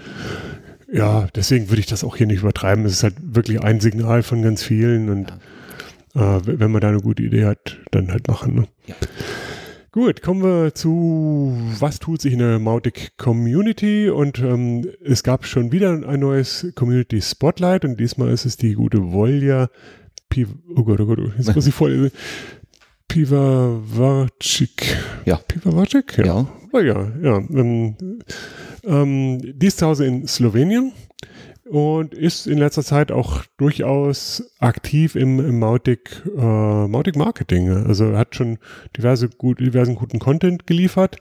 ja, 0.91 1.27
deswegen 1.35 1.69
würde 1.69 1.79
ich 1.79 1.87
das 1.87 2.03
auch 2.03 2.17
hier 2.17 2.27
nicht 2.27 2.41
übertreiben. 2.41 2.85
Es 2.85 2.93
ist 2.93 3.03
halt 3.03 3.15
wirklich 3.21 3.61
ein 3.61 3.79
Signal 3.79 4.23
von 4.23 4.41
ganz 4.41 4.61
vielen 4.61 5.09
und 5.09 5.31
äh, 6.15 6.39
wenn 6.45 6.71
man 6.71 6.81
da 6.81 6.89
eine 6.89 7.01
gute 7.01 7.23
Idee 7.23 7.45
hat, 7.45 7.77
dann 7.91 8.11
halt 8.11 8.27
machen. 8.27 8.55
Ne? 8.55 8.67
Ja. 8.87 8.95
Gut, 9.95 10.21
kommen 10.21 10.43
wir 10.43 10.75
zu, 10.75 11.57
was 11.79 11.99
tut 11.99 12.19
sich 12.21 12.33
in 12.33 12.39
der 12.39 12.59
Mautic 12.59 13.17
Community 13.17 14.09
und 14.09 14.39
ähm, 14.39 14.85
es 15.01 15.23
gab 15.23 15.45
schon 15.45 15.71
wieder 15.71 15.91
ein 15.91 16.19
neues 16.19 16.67
Community 16.75 17.21
Spotlight 17.21 17.85
und 17.85 17.97
diesmal 17.97 18.27
ist 18.27 18.43
es 18.43 18.57
die 18.57 18.73
gute 18.73 19.13
Volja 19.13 19.69
Piv 20.27 20.49
oh 20.75 20.83
Gott, 20.83 20.99
oh 20.99 21.05
Gott, 21.05 21.19
jetzt 21.37 21.55
muss 21.55 21.65
ich 21.65 21.73
vorlesen. 21.73 22.11
Pivavarczyk. 23.07 24.97
Ja. 25.23 25.37
Pivavarczyk? 25.37 26.17
Ja. 26.17 26.25
Ja. 26.25 26.47
Oh 26.73 26.79
ja, 26.79 27.13
ja. 27.23 27.37
Ähm, 27.37 27.95
ähm, 28.83 29.39
die 29.41 29.67
ist 29.67 29.77
zu 29.77 29.85
Hause 29.85 30.07
in 30.07 30.27
Slowenien 30.27 30.91
und 31.69 32.13
ist 32.13 32.47
in 32.47 32.57
letzter 32.57 32.83
Zeit 32.83 33.11
auch 33.11 33.43
durchaus 33.57 34.43
aktiv 34.59 35.15
im, 35.15 35.39
im 35.39 35.59
Mautic, 35.59 36.21
äh, 36.37 36.87
Mautic 36.87 37.15
Marketing. 37.15 37.69
Also 37.69 38.15
hat 38.17 38.35
schon 38.35 38.59
diverse 38.95 39.29
gut, 39.29 39.59
diversen 39.59 39.95
guten 39.95 40.19
Content 40.19 40.67
geliefert. 40.67 41.17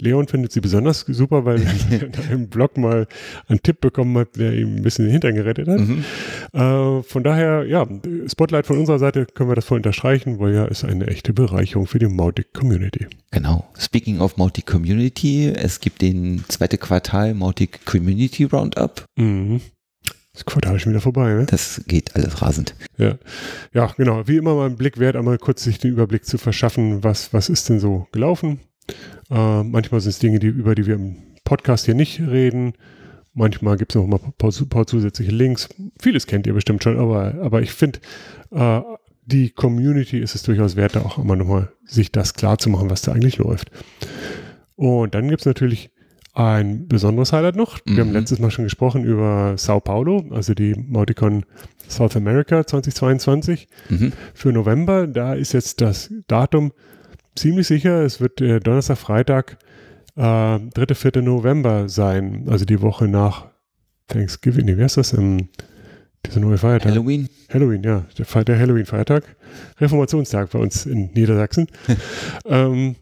Leon 0.00 0.26
findet 0.26 0.52
sie 0.52 0.60
besonders 0.60 1.00
super, 1.00 1.44
weil 1.44 1.62
er 1.90 2.02
in 2.02 2.14
einem 2.30 2.48
Blog 2.48 2.76
mal 2.76 3.06
einen 3.48 3.62
Tipp 3.62 3.80
bekommen 3.80 4.16
hat, 4.18 4.36
der 4.36 4.52
ihm 4.54 4.76
ein 4.76 4.82
bisschen 4.82 5.06
den 5.06 5.12
Hintern 5.12 5.34
gerettet 5.34 5.68
hat. 5.68 5.80
Mhm. 5.80 6.04
Äh, 6.52 7.02
von 7.02 7.22
daher, 7.22 7.64
ja, 7.64 7.86
Spotlight 8.26 8.66
von 8.66 8.78
unserer 8.78 8.98
Seite 8.98 9.26
können 9.26 9.50
wir 9.50 9.54
das 9.54 9.64
voll 9.64 9.78
unterstreichen, 9.78 10.38
weil 10.38 10.54
ja 10.54 10.64
ist 10.64 10.84
eine 10.84 11.06
echte 11.06 11.32
Bereicherung 11.32 11.86
für 11.86 11.98
die 11.98 12.08
Mautic 12.08 12.52
Community. 12.52 13.06
Genau. 13.30 13.66
Speaking 13.78 14.20
of 14.20 14.36
Mautic 14.36 14.66
Community, 14.66 15.48
es 15.54 15.80
gibt 15.80 16.02
den 16.02 16.44
zweite 16.48 16.78
Quartal 16.78 17.34
Mautic 17.34 17.84
Community 17.84 18.44
Roundup. 18.44 19.04
Mhm. 19.16 19.60
Das 20.34 20.44
Quartal 20.44 20.76
ist 20.76 20.82
schon 20.82 20.92
wieder 20.92 21.00
vorbei, 21.00 21.32
ne? 21.32 21.46
Das 21.46 21.82
geht 21.86 22.14
alles 22.16 22.42
rasend. 22.42 22.74
Ja. 22.98 23.14
ja, 23.72 23.86
genau. 23.96 24.26
Wie 24.26 24.36
immer 24.36 24.54
mal 24.54 24.66
einen 24.66 24.76
Blick 24.76 24.98
wert, 24.98 25.14
einmal 25.14 25.38
kurz 25.38 25.62
sich 25.62 25.78
den 25.78 25.92
Überblick 25.92 26.26
zu 26.26 26.38
verschaffen, 26.38 27.04
was, 27.04 27.32
was 27.32 27.48
ist 27.48 27.68
denn 27.68 27.78
so 27.78 28.08
gelaufen. 28.10 28.60
Äh, 29.30 29.62
manchmal 29.62 30.00
sind 30.00 30.10
es 30.10 30.18
Dinge, 30.18 30.40
die, 30.40 30.48
über 30.48 30.74
die 30.74 30.86
wir 30.86 30.96
im 30.96 31.16
Podcast 31.44 31.84
hier 31.84 31.94
nicht 31.94 32.20
reden. 32.20 32.74
Manchmal 33.32 33.76
gibt 33.76 33.92
es 33.92 33.96
noch 33.96 34.06
mal 34.06 34.20
ein 34.24 34.32
paar, 34.36 34.50
paar, 34.68 34.86
zusätzliche 34.86 35.30
Links. 35.30 35.68
Vieles 36.00 36.26
kennt 36.26 36.48
ihr 36.48 36.54
bestimmt 36.54 36.82
schon, 36.82 36.98
aber, 36.98 37.34
aber 37.40 37.62
ich 37.62 37.72
finde, 37.72 38.00
äh, 38.50 38.80
die 39.26 39.50
Community 39.50 40.18
ist 40.18 40.34
es 40.34 40.42
durchaus 40.42 40.74
wert, 40.74 40.96
da 40.96 41.02
auch 41.02 41.18
immer 41.18 41.36
nochmal 41.36 41.72
sich 41.84 42.10
das 42.10 42.34
klar 42.34 42.58
zu 42.58 42.70
machen, 42.70 42.90
was 42.90 43.02
da 43.02 43.12
eigentlich 43.12 43.38
läuft. 43.38 43.70
Und 44.76 45.14
dann 45.14 45.28
gibt 45.28 45.42
es 45.42 45.46
natürlich 45.46 45.90
ein 46.34 46.88
besonderes 46.88 47.32
Highlight 47.32 47.56
noch. 47.56 47.78
Wir 47.84 48.00
haben 48.00 48.08
Mhm. 48.08 48.14
letztes 48.14 48.38
Mal 48.40 48.50
schon 48.50 48.64
gesprochen 48.64 49.04
über 49.04 49.54
Sao 49.56 49.80
Paulo, 49.80 50.24
also 50.30 50.52
die 50.54 50.74
Mauticon 50.74 51.44
South 51.88 52.16
America 52.16 52.66
2022 52.66 53.68
Mhm. 53.88 54.12
für 54.34 54.52
November. 54.52 55.06
Da 55.06 55.34
ist 55.34 55.52
jetzt 55.52 55.80
das 55.80 56.12
Datum 56.26 56.72
ziemlich 57.36 57.66
sicher. 57.68 58.02
Es 58.02 58.20
wird 58.20 58.40
äh, 58.40 58.58
Donnerstag, 58.58 58.98
Freitag, 58.98 59.58
äh, 60.16 60.58
3., 60.58 60.94
4. 60.94 61.22
November 61.22 61.88
sein. 61.88 62.46
Also 62.48 62.64
die 62.64 62.80
Woche 62.80 63.06
nach 63.06 63.46
Thanksgiving. 64.08 64.66
Nee, 64.66 64.76
wie 64.76 64.82
heißt 64.82 64.96
das? 64.96 65.12
Ähm, 65.12 65.48
dieser 66.26 66.40
neue 66.40 66.58
Feiertag. 66.58 66.90
Halloween. 66.92 67.28
Halloween, 67.52 67.82
ja. 67.82 68.06
Der, 68.18 68.44
der 68.44 68.58
Halloween-Feiertag. 68.58 69.24
Reformationstag 69.78 70.50
bei 70.50 70.58
uns 70.58 70.86
in 70.86 71.10
Niedersachsen. 71.12 71.66
ähm, 72.46 72.96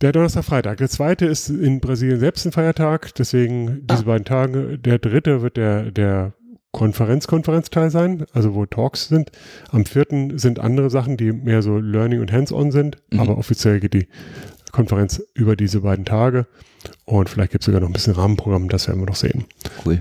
der 0.00 0.12
Donnerstag, 0.12 0.44
Freitag. 0.44 0.78
Der 0.78 0.88
zweite 0.88 1.26
ist 1.26 1.48
in 1.48 1.80
Brasilien 1.80 2.18
selbst 2.18 2.44
ein 2.44 2.52
Feiertag. 2.52 3.14
Deswegen 3.14 3.86
diese 3.86 4.04
beiden 4.04 4.24
Tage. 4.24 4.78
Der 4.78 4.98
dritte 4.98 5.42
wird 5.42 5.56
der, 5.56 5.90
der 5.90 6.32
Konferenz-Konferenzteil 6.72 7.90
sein, 7.90 8.24
also 8.32 8.54
wo 8.54 8.66
Talks 8.66 9.08
sind. 9.08 9.30
Am 9.70 9.84
vierten 9.84 10.38
sind 10.38 10.58
andere 10.58 10.90
Sachen, 10.90 11.16
die 11.16 11.32
mehr 11.32 11.62
so 11.62 11.78
Learning 11.78 12.20
und 12.20 12.32
Hands-on 12.32 12.72
sind. 12.72 12.96
Mhm. 13.10 13.20
Aber 13.20 13.38
offiziell 13.38 13.78
geht 13.78 13.94
die 13.94 14.08
Konferenz 14.72 15.22
über 15.34 15.54
diese 15.54 15.80
beiden 15.82 16.04
Tage. 16.04 16.46
Und 17.04 17.28
vielleicht 17.28 17.52
gibt 17.52 17.62
es 17.62 17.66
sogar 17.66 17.80
noch 17.80 17.88
ein 17.88 17.92
bisschen 17.92 18.14
Rahmenprogramm. 18.14 18.68
Das 18.68 18.88
werden 18.88 19.00
wir 19.00 19.06
noch 19.06 19.16
sehen. 19.16 19.44
Cool. 19.84 20.00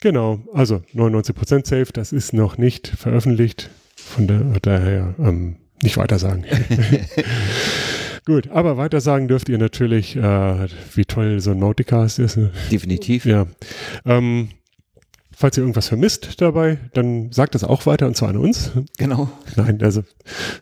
Genau, 0.00 0.38
also 0.54 0.82
99% 0.94 1.66
safe, 1.66 1.92
das 1.92 2.12
ist 2.12 2.32
noch 2.32 2.56
nicht 2.56 2.86
veröffentlicht, 2.86 3.68
von 3.96 4.28
daher 4.62 5.14
ähm, 5.18 5.56
nicht 5.82 5.96
weiter 5.96 6.20
sagen. 6.20 6.44
Gut, 8.28 8.50
aber 8.50 8.76
weiter 8.76 9.00
sagen 9.00 9.26
dürft 9.26 9.48
ihr 9.48 9.56
natürlich, 9.56 10.14
äh, 10.14 10.66
wie 10.94 11.06
toll 11.06 11.40
so 11.40 11.52
ein 11.52 11.58
Mauticast 11.58 12.18
ist. 12.18 12.36
Ne? 12.36 12.50
Definitiv. 12.70 13.24
Ja. 13.24 13.46
Ähm, 14.04 14.50
falls 15.38 15.56
ihr 15.56 15.62
irgendwas 15.62 15.86
vermisst 15.86 16.40
dabei, 16.40 16.78
dann 16.94 17.30
sagt 17.30 17.54
das 17.54 17.62
auch 17.62 17.86
weiter 17.86 18.08
und 18.08 18.16
zwar 18.16 18.30
an 18.30 18.38
uns. 18.38 18.72
Genau. 18.98 19.30
Nein, 19.54 19.80
also 19.82 20.02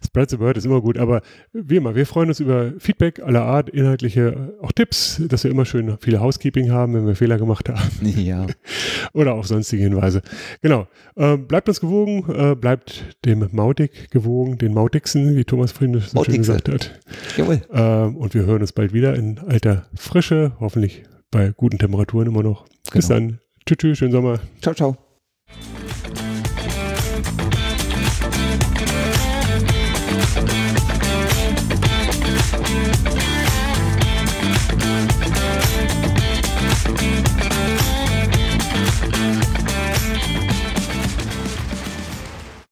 Spread 0.05 0.29
the 0.29 0.39
Word 0.39 0.59
ist 0.59 0.67
immer 0.67 0.83
gut, 0.83 0.99
aber 0.99 1.23
wie 1.55 1.77
immer, 1.77 1.95
wir 1.95 2.05
freuen 2.05 2.29
uns 2.29 2.41
über 2.41 2.73
Feedback 2.79 3.21
aller 3.21 3.43
Art, 3.43 3.71
inhaltliche, 3.71 4.53
auch 4.61 4.73
Tipps, 4.73 5.23
dass 5.29 5.45
wir 5.45 5.51
immer 5.51 5.65
schön 5.65 5.97
viele 6.01 6.21
Housekeeping 6.21 6.71
haben, 6.71 6.93
wenn 6.93 7.07
wir 7.07 7.17
Fehler 7.17 7.39
gemacht 7.39 7.71
haben 7.71 7.81
Ja. 8.03 8.47
oder 9.15 9.33
auch 9.33 9.47
sonstige 9.47 9.83
Hinweise. 9.83 10.21
Genau. 10.61 10.87
Äh, 11.15 11.39
bleibt 11.39 11.71
uns 11.71 11.81
gewogen, 11.81 12.31
äh, 12.31 12.55
bleibt 12.55 13.17
dem 13.25 13.49
Mautic 13.53 14.11
gewogen, 14.11 14.59
den 14.59 14.75
Mautixen, 14.75 15.37
wie 15.37 15.45
Thomas 15.45 15.73
vorhin 15.73 15.99
so 16.01 16.23
schön 16.23 16.37
gesagt 16.37 16.69
hat. 16.69 17.01
Jawohl. 17.39 17.63
Ähm, 17.73 18.17
und 18.17 18.35
wir 18.35 18.45
hören 18.45 18.61
uns 18.61 18.73
bald 18.73 18.93
wieder 18.93 19.15
in 19.15 19.39
alter 19.39 19.87
Frische, 19.95 20.53
hoffentlich 20.61 21.05
bei 21.31 21.53
guten 21.57 21.79
Temperaturen 21.79 22.27
immer 22.27 22.43
noch. 22.43 22.67
Bis 22.93 23.09
Genau. 23.09 23.21
dann. 23.21 23.41
Tschüss, 23.69 23.79
tschüss, 23.79 23.99
schönen 23.99 24.13
Sommer. 24.13 24.39
Ciao, 24.63 24.75
ciao. 24.75 24.97